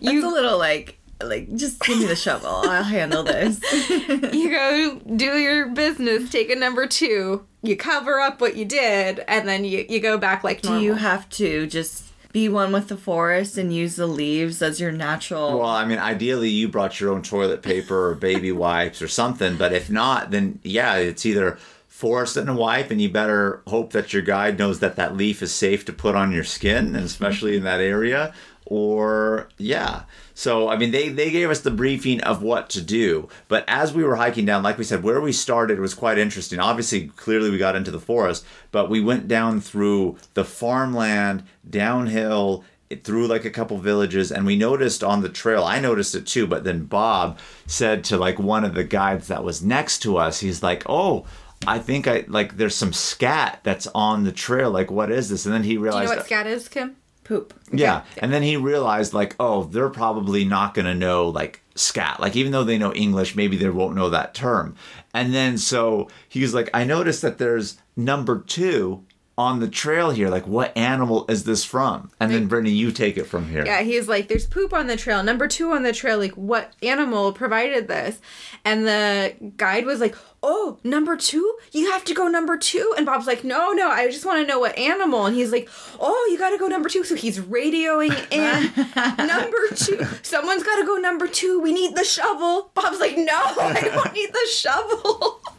You 0.00 0.26
a 0.26 0.32
little 0.32 0.58
like 0.58 0.98
like 1.22 1.54
just 1.54 1.80
give 1.80 1.98
me 1.98 2.06
the 2.06 2.16
shovel. 2.16 2.48
I'll 2.48 2.82
handle 2.82 3.22
this. 3.22 3.60
you 4.32 4.50
go 4.50 5.00
do 5.16 5.38
your 5.38 5.68
business, 5.68 6.30
take 6.30 6.50
a 6.50 6.56
number 6.56 6.86
two, 6.86 7.46
you 7.62 7.76
cover 7.76 8.18
up 8.18 8.40
what 8.40 8.56
you 8.56 8.64
did, 8.64 9.20
and 9.28 9.46
then 9.46 9.64
you, 9.64 9.84
you 9.88 10.00
go 10.00 10.18
back 10.18 10.42
like 10.42 10.62
Do 10.62 10.80
you 10.80 10.94
have 10.94 11.28
to 11.30 11.66
just 11.66 12.11
be 12.32 12.48
one 12.48 12.72
with 12.72 12.88
the 12.88 12.96
forest 12.96 13.58
and 13.58 13.74
use 13.74 13.96
the 13.96 14.06
leaves 14.06 14.62
as 14.62 14.80
your 14.80 14.92
natural 14.92 15.58
Well, 15.58 15.68
I 15.68 15.84
mean, 15.84 15.98
ideally 15.98 16.48
you 16.48 16.68
brought 16.68 16.98
your 17.00 17.12
own 17.12 17.22
toilet 17.22 17.62
paper 17.62 18.10
or 18.10 18.14
baby 18.14 18.52
wipes 18.66 19.02
or 19.02 19.08
something. 19.08 19.56
But 19.56 19.72
if 19.72 19.90
not, 19.90 20.30
then 20.30 20.58
yeah, 20.62 20.96
it's 20.96 21.26
either 21.26 21.58
forest 21.88 22.36
and 22.36 22.48
a 22.48 22.54
wipe, 22.54 22.90
and 22.90 23.00
you 23.00 23.08
better 23.08 23.62
hope 23.68 23.92
that 23.92 24.12
your 24.12 24.22
guide 24.22 24.58
knows 24.58 24.80
that 24.80 24.96
that 24.96 25.16
leaf 25.16 25.40
is 25.42 25.52
safe 25.54 25.84
to 25.84 25.92
put 25.92 26.16
on 26.16 26.32
your 26.32 26.42
skin, 26.42 26.96
and 26.96 27.04
especially 27.04 27.56
in 27.56 27.62
that 27.64 27.80
area. 27.80 28.34
or 28.66 29.48
yeah. 29.58 30.02
So 30.34 30.68
I 30.68 30.76
mean, 30.76 30.90
they 30.90 31.08
they 31.08 31.30
gave 31.30 31.50
us 31.50 31.60
the 31.60 31.70
briefing 31.70 32.20
of 32.22 32.42
what 32.42 32.70
to 32.70 32.80
do. 32.80 33.28
But 33.48 33.64
as 33.68 33.92
we 33.92 34.04
were 34.04 34.16
hiking 34.16 34.44
down, 34.44 34.62
like 34.62 34.78
we 34.78 34.84
said, 34.84 35.02
where 35.02 35.20
we 35.20 35.32
started 35.32 35.80
was 35.80 35.94
quite 35.94 36.18
interesting. 36.18 36.58
Obviously, 36.58 37.08
clearly 37.08 37.50
we 37.50 37.58
got 37.58 37.76
into 37.76 37.90
the 37.90 38.00
forest, 38.00 38.44
but 38.70 38.90
we 38.90 39.00
went 39.00 39.28
down 39.28 39.60
through 39.60 40.16
the 40.34 40.44
farmland, 40.44 41.44
downhill 41.68 42.64
through 43.04 43.26
like 43.26 43.46
a 43.46 43.50
couple 43.50 43.78
villages 43.78 44.30
and 44.30 44.44
we 44.44 44.54
noticed 44.54 45.02
on 45.02 45.22
the 45.22 45.28
trail 45.30 45.64
i 45.64 45.80
noticed 45.80 46.14
it 46.14 46.26
too 46.26 46.46
but 46.46 46.62
then 46.62 46.84
bob 46.84 47.38
said 47.66 48.04
to 48.04 48.18
like 48.18 48.38
one 48.38 48.64
of 48.64 48.74
the 48.74 48.84
guides 48.84 49.28
that 49.28 49.42
was 49.42 49.62
next 49.62 50.00
to 50.00 50.18
us 50.18 50.40
he's 50.40 50.62
like 50.62 50.82
oh 50.90 51.24
i 51.66 51.78
think 51.78 52.06
i 52.06 52.22
like 52.28 52.58
there's 52.58 52.74
some 52.74 52.92
scat 52.92 53.60
that's 53.62 53.86
on 53.94 54.24
the 54.24 54.32
trail 54.32 54.70
like 54.70 54.90
what 54.90 55.10
is 55.10 55.30
this 55.30 55.46
and 55.46 55.54
then 55.54 55.62
he 55.62 55.76
realized. 55.76 56.08
Do 56.08 56.10
you 56.10 56.16
know 56.16 56.20
what 56.20 56.26
scat 56.26 56.46
is, 56.46 56.68
Kim? 56.68 56.96
Poop. 57.24 57.54
yeah. 57.72 58.04
And 58.18 58.32
then 58.32 58.42
he 58.42 58.56
realized, 58.56 59.14
like, 59.14 59.36
oh, 59.38 59.64
they're 59.64 59.88
probably 59.88 60.44
not 60.44 60.74
going 60.74 60.86
to 60.86 60.94
know, 60.94 61.28
like, 61.28 61.62
scat. 61.74 62.20
Like, 62.20 62.36
even 62.36 62.52
though 62.52 62.64
they 62.64 62.78
know 62.78 62.92
English, 62.92 63.36
maybe 63.36 63.56
they 63.56 63.70
won't 63.70 63.94
know 63.94 64.10
that 64.10 64.34
term. 64.34 64.74
And 65.14 65.32
then 65.32 65.58
so 65.58 66.08
he's 66.28 66.54
like, 66.54 66.68
I 66.74 66.84
noticed 66.84 67.22
that 67.22 67.38
there's 67.38 67.78
number 67.96 68.40
two 68.40 69.04
on 69.38 69.60
the 69.60 69.68
trail 69.68 70.10
here. 70.10 70.28
Like, 70.28 70.46
what 70.46 70.76
animal 70.76 71.24
is 71.28 71.44
this 71.44 71.64
from? 71.64 72.10
And 72.20 72.30
then, 72.32 72.46
Brittany, 72.46 72.70
you 72.70 72.92
take 72.92 73.16
it 73.16 73.24
from 73.24 73.48
here. 73.48 73.64
Yeah, 73.64 73.82
he's 73.82 74.08
like, 74.08 74.28
there's 74.28 74.46
poop 74.46 74.72
on 74.72 74.86
the 74.86 74.96
trail. 74.96 75.22
Number 75.22 75.48
two 75.48 75.72
on 75.72 75.82
the 75.82 75.92
trail, 75.92 76.18
like, 76.18 76.32
what 76.32 76.72
animal 76.82 77.32
provided 77.32 77.88
this? 77.88 78.20
And 78.64 78.86
the 78.86 79.34
guide 79.56 79.86
was 79.86 80.00
like, 80.00 80.16
oh, 80.42 80.78
number 80.84 81.16
two? 81.16 81.56
You 81.72 81.90
have 81.92 82.04
to 82.04 82.14
go 82.14 82.28
number 82.28 82.56
two? 82.56 82.92
And 82.96 83.06
Bob's 83.06 83.26
like, 83.26 83.44
no, 83.44 83.70
no, 83.72 83.88
I 83.88 84.10
just 84.10 84.26
want 84.26 84.40
to 84.42 84.46
know 84.46 84.58
what 84.58 84.76
animal. 84.76 85.24
And 85.26 85.34
he's 85.34 85.52
like, 85.52 85.68
oh, 86.00 86.28
you 86.30 86.38
got 86.38 86.50
to 86.50 86.58
go 86.58 86.66
number 86.66 86.88
two. 86.88 87.04
So 87.04 87.14
he's 87.14 87.38
radioing 87.38 88.14
in 88.30 89.26
number 89.26 89.68
two. 89.74 90.04
Someone's 90.22 90.62
got 90.62 90.76
to 90.80 90.86
go 90.86 90.96
number 90.96 91.26
two. 91.26 91.60
We 91.60 91.72
need 91.72 91.96
the 91.96 92.04
shovel. 92.04 92.70
Bob's 92.74 93.00
like, 93.00 93.16
no, 93.16 93.32
I 93.32 93.80
don't 93.82 94.12
need 94.12 94.30
the 94.32 94.48
shovel. 94.50 95.40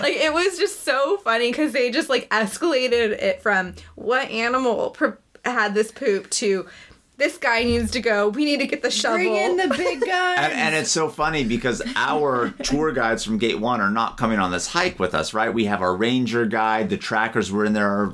like 0.00 0.14
it 0.14 0.32
was 0.32 0.58
just 0.58 0.82
so 0.84 1.16
funny 1.18 1.50
because 1.50 1.72
they 1.72 1.90
just 1.90 2.08
like 2.08 2.28
escalated 2.30 3.10
it 3.22 3.42
from 3.42 3.74
what 3.94 4.30
animal 4.30 4.90
pro- 4.90 5.16
had 5.44 5.74
this 5.74 5.90
poop 5.90 6.30
to 6.30 6.66
this 7.18 7.38
guy 7.38 7.62
needs 7.62 7.92
to 7.92 8.00
go. 8.00 8.30
We 8.30 8.44
need 8.44 8.58
to 8.58 8.66
get 8.66 8.82
the 8.82 8.90
shovel. 8.90 9.18
Bring 9.18 9.36
in 9.36 9.56
the 9.56 9.68
big 9.68 10.00
guns. 10.06 10.38
And, 10.40 10.52
and 10.52 10.74
it's 10.74 10.90
so 10.90 11.08
funny 11.08 11.44
because 11.44 11.80
our 11.94 12.50
tour 12.62 12.90
guides 12.92 13.22
from 13.22 13.38
Gate 13.38 13.60
One 13.60 13.80
are 13.80 13.90
not 13.90 14.16
coming 14.16 14.38
on 14.38 14.50
this 14.50 14.66
hike 14.66 14.98
with 14.98 15.14
us, 15.14 15.32
right? 15.32 15.52
We 15.52 15.66
have 15.66 15.82
our 15.82 15.94
ranger 15.94 16.46
guide. 16.46 16.90
The 16.90 16.96
trackers 16.96 17.52
were 17.52 17.64
in 17.64 17.74
there 17.74 18.12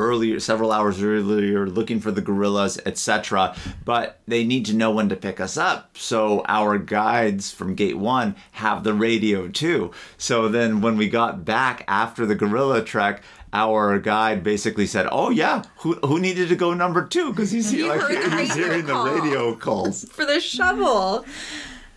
earlier, 0.00 0.40
several 0.40 0.72
hours 0.72 1.02
earlier, 1.02 1.68
looking 1.68 2.00
for 2.00 2.10
the 2.10 2.20
gorillas, 2.20 2.80
etc. 2.86 3.54
But 3.84 4.20
they 4.26 4.44
need 4.44 4.66
to 4.66 4.74
know 4.74 4.90
when 4.90 5.08
to 5.10 5.16
pick 5.16 5.38
us 5.40 5.56
up. 5.56 5.96
So 5.96 6.44
our 6.48 6.78
guides 6.78 7.50
from 7.52 7.74
Gate 7.74 7.98
One 7.98 8.34
have 8.52 8.82
the 8.82 8.94
radio 8.94 9.48
too. 9.48 9.92
So 10.16 10.48
then 10.48 10.80
when 10.80 10.96
we 10.96 11.08
got 11.08 11.44
back 11.44 11.84
after 11.86 12.26
the 12.26 12.34
gorilla 12.34 12.82
trek. 12.82 13.22
Our 13.52 13.98
guide 13.98 14.44
basically 14.44 14.86
said, 14.86 15.08
"Oh 15.10 15.30
yeah, 15.30 15.64
who, 15.78 15.94
who 16.04 16.20
needed 16.20 16.50
to 16.50 16.54
go 16.54 16.72
number 16.72 17.04
two? 17.04 17.30
Because 17.30 17.50
he's, 17.50 17.68
He 17.68 17.82
like, 17.82 18.00
he's 18.38 18.54
hearing 18.54 18.86
the 18.86 18.94
radio 18.94 19.56
calls." 19.56 20.04
for 20.12 20.24
the 20.24 20.40
shovel. 20.40 21.24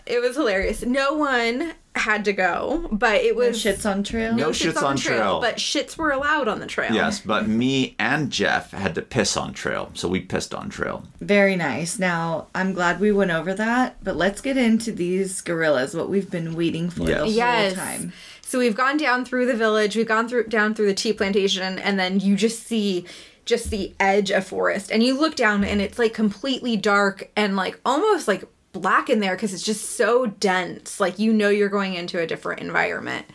It 0.07 0.19
was 0.19 0.35
hilarious. 0.35 0.83
No 0.83 1.13
one 1.13 1.75
had 1.95 2.25
to 2.25 2.33
go, 2.33 2.87
but 2.91 3.15
it 3.21 3.35
No 3.37 3.47
was 3.47 3.57
shits 3.63 3.89
on 3.89 4.03
trail. 4.03 4.33
No 4.33 4.49
shits 4.49 4.81
on 4.81 4.97
trail. 4.97 5.39
But 5.39 5.57
shits 5.57 5.95
were 5.95 6.11
allowed 6.11 6.47
on 6.47 6.59
the 6.59 6.65
trail. 6.65 6.93
Yes, 6.93 7.21
but 7.21 7.47
me 7.47 7.95
and 7.99 8.31
Jeff 8.31 8.71
had 8.71 8.95
to 8.95 9.01
piss 9.01 9.37
on 9.37 9.53
trail, 9.53 9.91
so 9.93 10.07
we 10.07 10.19
pissed 10.19 10.53
on 10.55 10.69
trail. 10.69 11.03
Very 11.21 11.55
nice. 11.55 11.99
Now, 11.99 12.47
I'm 12.55 12.73
glad 12.73 12.99
we 12.99 13.11
went 13.11 13.31
over 13.31 13.53
that, 13.53 14.03
but 14.03 14.15
let's 14.15 14.41
get 14.41 14.57
into 14.57 14.91
these 14.91 15.41
gorillas, 15.41 15.93
what 15.95 16.09
we've 16.09 16.31
been 16.31 16.55
waiting 16.55 16.89
for 16.89 17.07
Yes. 17.07 17.21
the 17.21 17.29
Yes. 17.29 17.75
whole 17.75 17.85
time. 17.85 18.13
So 18.41 18.59
we've 18.59 18.75
gone 18.75 18.97
down 18.97 19.23
through 19.25 19.45
the 19.45 19.55
village, 19.55 19.95
we've 19.95 20.07
gone 20.07 20.27
through 20.27 20.45
down 20.45 20.73
through 20.73 20.87
the 20.87 20.93
tea 20.93 21.13
plantation, 21.13 21.77
and 21.79 21.99
then 21.99 22.19
you 22.19 22.35
just 22.35 22.65
see 22.67 23.05
just 23.45 23.69
the 23.71 23.93
edge 23.99 24.31
of 24.31 24.45
forest. 24.47 24.89
And 24.91 25.03
you 25.03 25.19
look 25.19 25.35
down 25.35 25.63
and 25.65 25.81
it's 25.81 25.99
like 25.99 26.13
completely 26.13 26.77
dark 26.77 27.29
and 27.35 27.55
like 27.57 27.77
almost 27.85 28.25
like 28.27 28.45
black 28.73 29.09
in 29.09 29.19
there 29.19 29.35
because 29.35 29.53
it's 29.53 29.63
just 29.63 29.91
so 29.91 30.25
dense. 30.25 30.99
Like 30.99 31.19
you 31.19 31.31
know 31.31 31.49
you're 31.49 31.69
going 31.69 31.93
into 31.93 32.19
a 32.19 32.27
different 32.27 32.61
environment. 32.61 33.25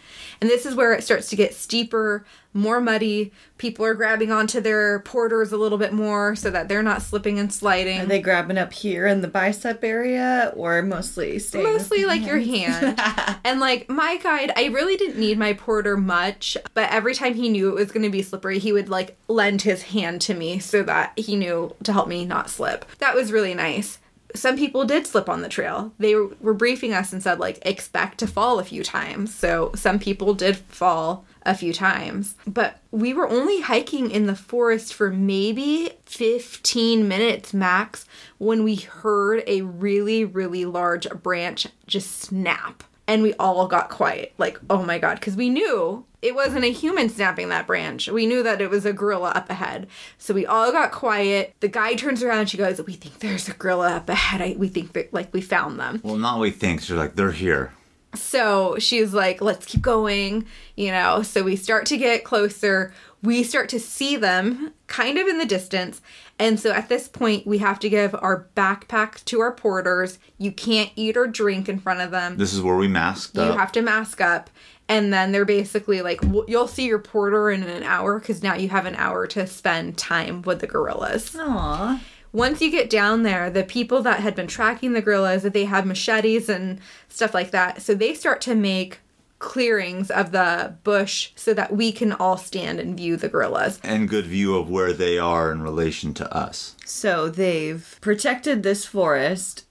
And 0.40 0.48
this 0.50 0.66
is 0.66 0.74
where 0.74 0.92
it 0.92 1.02
starts 1.02 1.30
to 1.30 1.36
get 1.36 1.54
steeper, 1.54 2.24
more 2.52 2.80
muddy. 2.80 3.32
People 3.56 3.84
are 3.84 3.94
grabbing 3.94 4.30
onto 4.30 4.60
their 4.60 5.00
porters 5.00 5.50
a 5.50 5.56
little 5.56 5.78
bit 5.78 5.92
more 5.92 6.36
so 6.36 6.50
that 6.50 6.68
they're 6.68 6.82
not 6.82 7.02
slipping 7.02 7.38
and 7.38 7.52
sliding. 7.52 8.00
Are 8.00 8.06
they 8.06 8.20
grabbing 8.20 8.58
up 8.58 8.72
here 8.72 9.06
in 9.06 9.20
the 9.20 9.28
bicep 9.28 9.82
area 9.82 10.52
or 10.54 10.82
mostly 10.82 11.38
staying? 11.38 11.64
mostly 11.64 12.04
like 12.04 12.24
your 12.24 12.38
hand. 12.38 13.00
and 13.44 13.58
like 13.58 13.88
my 13.88 14.16
guide, 14.18 14.52
I 14.56 14.66
really 14.66 14.96
didn't 14.96 15.18
need 15.18 15.38
my 15.38 15.54
porter 15.54 15.96
much, 15.96 16.56
but 16.74 16.90
every 16.90 17.14
time 17.14 17.34
he 17.34 17.48
knew 17.48 17.70
it 17.70 17.74
was 17.74 17.90
going 17.90 18.04
to 18.04 18.10
be 18.10 18.22
slippery, 18.22 18.58
he 18.58 18.72
would 18.72 18.88
like 18.88 19.16
lend 19.26 19.62
his 19.62 19.82
hand 19.82 20.20
to 20.22 20.34
me 20.34 20.58
so 20.58 20.82
that 20.84 21.18
he 21.18 21.36
knew 21.36 21.74
to 21.82 21.92
help 21.92 22.08
me 22.08 22.24
not 22.24 22.50
slip. 22.50 22.84
That 22.98 23.14
was 23.14 23.32
really 23.32 23.54
nice. 23.54 23.98
Some 24.34 24.56
people 24.56 24.84
did 24.84 25.06
slip 25.06 25.28
on 25.28 25.42
the 25.42 25.48
trail. 25.48 25.92
They 25.98 26.14
were 26.14 26.54
briefing 26.54 26.92
us 26.92 27.12
and 27.12 27.22
said 27.22 27.38
like 27.38 27.58
expect 27.62 28.18
to 28.18 28.26
fall 28.26 28.58
a 28.58 28.64
few 28.64 28.84
times. 28.84 29.34
So 29.34 29.72
some 29.74 29.98
people 29.98 30.34
did 30.34 30.56
fall 30.56 31.24
a 31.44 31.54
few 31.54 31.72
times. 31.72 32.34
But 32.46 32.78
we 32.90 33.14
were 33.14 33.28
only 33.28 33.60
hiking 33.60 34.10
in 34.10 34.26
the 34.26 34.36
forest 34.36 34.92
for 34.92 35.10
maybe 35.10 35.90
15 36.04 37.08
minutes 37.08 37.54
max 37.54 38.04
when 38.36 38.64
we 38.64 38.76
heard 38.76 39.42
a 39.46 39.62
really, 39.62 40.24
really 40.24 40.66
large 40.66 41.08
branch 41.10 41.66
just 41.86 42.20
snap. 42.20 42.84
And 43.08 43.22
we 43.22 43.34
all 43.34 43.66
got 43.66 43.88
quiet. 43.88 44.34
Like, 44.38 44.60
oh 44.70 44.84
my 44.84 44.98
God. 44.98 45.18
Because 45.18 45.34
we 45.34 45.48
knew 45.48 46.04
it 46.22 46.34
wasn't 46.34 46.64
a 46.64 46.72
human 46.72 47.08
snapping 47.08 47.48
that 47.48 47.66
branch. 47.66 48.08
We 48.08 48.26
knew 48.26 48.42
that 48.42 48.60
it 48.60 48.70
was 48.70 48.84
a 48.84 48.92
gorilla 48.92 49.30
up 49.30 49.50
ahead. 49.50 49.88
So 50.18 50.34
we 50.34 50.46
all 50.46 50.70
got 50.70 50.92
quiet. 50.92 51.54
The 51.60 51.68
guy 51.68 51.94
turns 51.94 52.22
around 52.22 52.40
and 52.40 52.50
she 52.50 52.58
goes, 52.58 52.80
We 52.82 52.92
think 52.92 53.18
there's 53.20 53.48
a 53.48 53.54
gorilla 53.54 53.94
up 53.96 54.08
ahead. 54.08 54.42
I, 54.42 54.54
we 54.58 54.68
think 54.68 54.92
that, 54.92 55.12
like, 55.12 55.32
we 55.32 55.40
found 55.40 55.80
them. 55.80 56.00
Well, 56.04 56.16
not 56.16 56.38
we 56.38 56.50
think. 56.50 56.86
They're 56.86 56.96
like 56.96 57.16
they're 57.16 57.32
here. 57.32 57.72
So 58.14 58.78
she's 58.78 59.12
like, 59.12 59.42
let's 59.42 59.66
keep 59.66 59.82
going, 59.82 60.46
you 60.76 60.90
know. 60.90 61.22
So 61.22 61.42
we 61.42 61.56
start 61.56 61.86
to 61.86 61.96
get 61.96 62.24
closer. 62.24 62.92
We 63.22 63.42
start 63.42 63.68
to 63.70 63.80
see 63.80 64.16
them 64.16 64.72
kind 64.86 65.18
of 65.18 65.26
in 65.26 65.38
the 65.38 65.46
distance. 65.46 66.00
And 66.38 66.58
so 66.60 66.70
at 66.70 66.88
this 66.88 67.08
point, 67.08 67.46
we 67.46 67.58
have 67.58 67.80
to 67.80 67.88
give 67.88 68.14
our 68.14 68.48
backpack 68.56 69.24
to 69.26 69.40
our 69.40 69.52
porters. 69.52 70.18
You 70.38 70.52
can't 70.52 70.90
eat 70.94 71.16
or 71.16 71.26
drink 71.26 71.68
in 71.68 71.80
front 71.80 72.00
of 72.00 72.10
them. 72.12 72.36
This 72.36 72.54
is 72.54 72.62
where 72.62 72.76
we 72.76 72.86
masked 72.86 73.34
You 73.36 73.42
have 73.42 73.72
to 73.72 73.82
mask 73.82 74.20
up. 74.20 74.50
And 74.88 75.12
then 75.12 75.32
they're 75.32 75.44
basically 75.44 76.00
like, 76.00 76.20
w- 76.20 76.44
you'll 76.48 76.68
see 76.68 76.86
your 76.86 76.98
porter 77.00 77.50
in 77.50 77.62
an 77.62 77.82
hour 77.82 78.18
because 78.18 78.42
now 78.42 78.54
you 78.54 78.68
have 78.68 78.86
an 78.86 78.94
hour 78.94 79.26
to 79.26 79.46
spend 79.46 79.98
time 79.98 80.42
with 80.42 80.60
the 80.60 80.66
gorillas 80.66 81.36
Aw. 81.38 82.00
once 82.32 82.62
you 82.62 82.70
get 82.70 82.88
down 82.88 83.22
there, 83.22 83.50
the 83.50 83.64
people 83.64 84.00
that 84.02 84.20
had 84.20 84.34
been 84.34 84.46
tracking 84.46 84.94
the 84.94 85.02
gorillas, 85.02 85.42
they 85.42 85.66
had 85.66 85.84
machetes 85.84 86.48
and 86.48 86.80
stuff 87.08 87.34
like 87.34 87.50
that. 87.50 87.82
So 87.82 87.94
they 87.94 88.14
start 88.14 88.40
to 88.42 88.54
make 88.54 89.00
clearings 89.38 90.10
of 90.10 90.32
the 90.32 90.74
bush 90.82 91.30
so 91.36 91.54
that 91.54 91.72
we 91.74 91.92
can 91.92 92.12
all 92.12 92.36
stand 92.36 92.80
and 92.80 92.96
view 92.96 93.16
the 93.16 93.28
gorillas. 93.28 93.80
and 93.84 94.08
good 94.08 94.26
view 94.26 94.56
of 94.56 94.68
where 94.68 94.92
they 94.92 95.18
are 95.18 95.52
in 95.52 95.62
relation 95.62 96.12
to 96.14 96.34
us. 96.36 96.74
So 96.84 97.28
they've 97.28 97.96
protected 98.00 98.62
this 98.62 98.84
forest, 98.86 99.64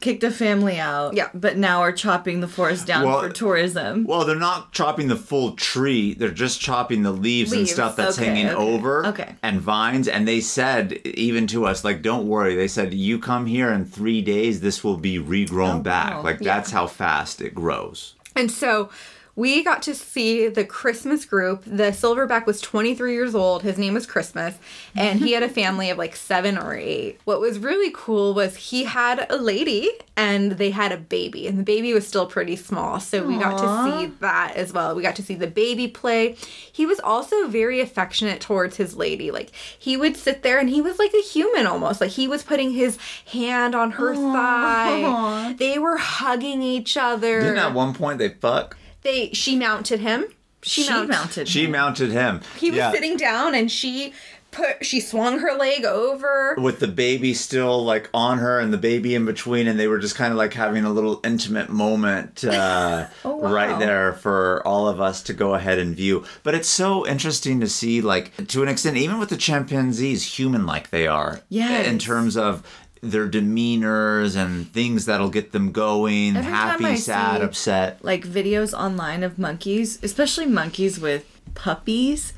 kicked 0.00 0.24
a 0.24 0.30
family 0.30 0.78
out, 0.80 0.94
Mm-hmm. 1.10 1.16
Yeah. 1.18 1.28
but 1.34 1.56
now 1.56 1.80
are 1.80 1.92
chopping 1.92 2.40
the 2.40 2.48
forest 2.48 2.86
down 2.86 3.04
Well- 3.04 3.20
for 3.20 3.28
tourism. 3.28 4.04
Well, 4.04 4.24
they're 4.24 4.34
not 4.36 4.72
chopping 4.72 5.08
the 5.08 5.16
full 5.16 5.52
tree. 5.52 6.14
They're 6.14 6.30
just 6.30 6.60
chopping 6.60 7.02
the 7.02 7.12
leaves, 7.12 7.52
and 7.52 7.68
stuff 7.68 7.96
that's 7.96 8.18
okay, 8.18 8.26
hanging 8.26 8.46
okay, 8.48 8.56
over 8.56 9.06
okay. 9.06 9.34
and 9.42 9.60
vines. 9.60 10.08
And 10.08 10.26
they 10.26 10.40
said, 10.40 10.92
even 11.04 11.46
to 11.48 11.66
us, 11.66 11.84
like, 11.84 12.02
don't 12.02 12.26
worry. 12.26 12.54
They 12.56 12.68
said, 12.68 12.94
you 12.94 13.18
come 13.18 13.46
here 13.46 13.70
in 13.70 13.84
three 13.84 14.22
days, 14.22 14.60
this 14.60 14.82
will 14.82 14.96
be 14.96 15.18
regrown 15.18 15.76
Oh, 15.76 15.80
back. 15.80 16.14
wow. 16.14 16.22
Like, 16.22 16.40
that's 16.40 16.70
how 16.70 16.86
fast 16.86 17.40
it 17.40 17.54
grows. 17.54 18.14
And 18.36 18.50
so 18.50 18.90
we 19.36 19.64
got 19.64 19.82
to 19.82 19.94
see 19.94 20.48
the 20.48 20.64
Christmas 20.64 21.24
group. 21.24 21.64
The 21.64 21.90
silverback 21.90 22.46
was 22.46 22.60
23 22.60 23.12
years 23.12 23.34
old. 23.34 23.62
His 23.62 23.78
name 23.78 23.94
was 23.94 24.06
Christmas, 24.06 24.56
and 24.94 25.18
he 25.18 25.32
had 25.32 25.42
a 25.42 25.48
family 25.60 25.90
of 25.90 25.98
like 25.98 26.14
seven 26.14 26.56
or 26.56 26.74
eight. 26.74 27.18
What 27.24 27.40
was 27.40 27.58
really 27.58 27.90
cool 27.94 28.34
was 28.34 28.56
he 28.56 28.84
had 28.84 29.26
a 29.30 29.36
lady 29.36 29.90
and 30.16 30.52
they 30.52 30.70
had 30.70 30.92
a 30.92 30.96
baby, 30.96 31.48
and 31.48 31.58
the 31.58 31.64
baby 31.64 31.92
was 31.92 32.06
still 32.06 32.26
pretty 32.26 32.54
small. 32.56 33.00
So 33.00 33.26
we 33.26 33.36
got 33.38 33.58
to 33.58 33.98
see 33.98 34.06
that 34.20 34.54
as 34.54 34.72
well. 34.72 34.94
We 34.94 35.02
got 35.02 35.16
to 35.16 35.22
see 35.22 35.34
the 35.34 35.48
baby 35.48 35.88
play. 35.88 36.36
He 36.72 36.86
was 36.86 37.00
also 37.00 37.48
very 37.48 37.80
affectionate 37.80 38.40
towards 38.40 38.76
his 38.76 38.96
lady. 38.96 39.30
Like 39.32 39.50
he 39.54 39.96
would 39.96 40.16
sit 40.16 40.42
there 40.42 40.58
and 40.60 40.70
he 40.70 40.80
was 40.80 40.98
like 40.98 41.12
a 41.12 41.22
human 41.22 41.66
almost. 41.66 42.00
Like 42.00 42.10
he 42.10 42.28
was 42.28 42.44
putting 42.44 42.72
his 42.72 42.98
hand 43.26 43.74
on 43.74 43.92
her 43.92 44.14
thigh. 44.14 45.54
They 45.58 45.78
were 45.78 45.96
hugging 45.96 46.62
each 46.62 46.96
other 46.96 47.40
Didn't 47.40 47.58
at 47.58 47.74
one 47.74 47.94
point 47.94 48.18
they 48.18 48.30
fuck? 48.30 48.76
They 49.04 49.30
she 49.32 49.56
mounted 49.56 50.00
him. 50.00 50.24
She, 50.62 50.82
She 50.84 50.90
mount- 50.90 51.08
mounted. 51.10 51.46
She 51.48 51.66
mounted 51.66 52.10
him. 52.10 52.40
He 52.58 52.70
was 52.70 52.78
Yeah. 52.78 52.90
sitting 52.90 53.16
down 53.18 53.54
and 53.54 53.70
she 53.70 54.14
put 54.50 54.86
she 54.86 55.00
swung 55.00 55.40
her 55.40 55.52
leg 55.58 55.84
over. 55.84 56.54
with 56.58 56.78
the 56.78 56.86
baby 56.86 57.34
still 57.34 57.84
like 57.84 58.08
on 58.14 58.38
her 58.38 58.60
and 58.60 58.72
the 58.72 58.78
baby 58.78 59.14
in 59.16 59.24
between 59.26 59.66
and 59.66 59.78
they 59.80 59.88
were 59.88 59.98
just 59.98 60.14
kind 60.14 60.30
of 60.30 60.38
like 60.38 60.54
having 60.54 60.84
a 60.84 60.90
little 60.92 61.20
intimate 61.24 61.68
moment 61.70 62.44
uh, 62.44 63.08
Oh, 63.24 63.34
wow. 63.34 63.52
right 63.52 63.78
there 63.80 64.12
for 64.12 64.62
all 64.64 64.86
of 64.88 65.00
us 65.00 65.24
to 65.24 65.32
go 65.32 65.54
ahead 65.56 65.80
and 65.80 65.96
view 65.96 66.24
but 66.44 66.54
it's 66.54 66.68
so 66.68 67.04
interesting 67.04 67.58
to 67.60 67.68
see 67.68 68.00
like 68.00 68.30
to 68.46 68.62
an 68.62 68.68
extent 68.68 68.96
even 68.96 69.18
with 69.18 69.30
the 69.30 69.36
chimpanzees 69.36 70.38
human 70.38 70.64
like 70.66 70.90
they 70.90 71.08
are 71.08 71.40
yeah 71.48 71.80
in 71.80 71.98
terms 71.98 72.36
of 72.36 72.62
their 73.10 73.28
demeanors 73.28 74.36
and 74.36 74.72
things 74.72 75.06
that'll 75.06 75.30
get 75.30 75.52
them 75.52 75.72
going 75.72 76.36
Every 76.36 76.50
time 76.50 76.52
happy 76.52 76.84
I 76.86 76.94
sad 76.96 77.38
see- 77.40 77.44
upset 77.44 78.04
like 78.04 78.26
videos 78.26 78.72
online 78.78 79.22
of 79.22 79.38
monkeys, 79.38 79.98
especially 80.02 80.46
monkeys 80.46 80.98
with 81.00 81.24
puppies. 81.54 82.32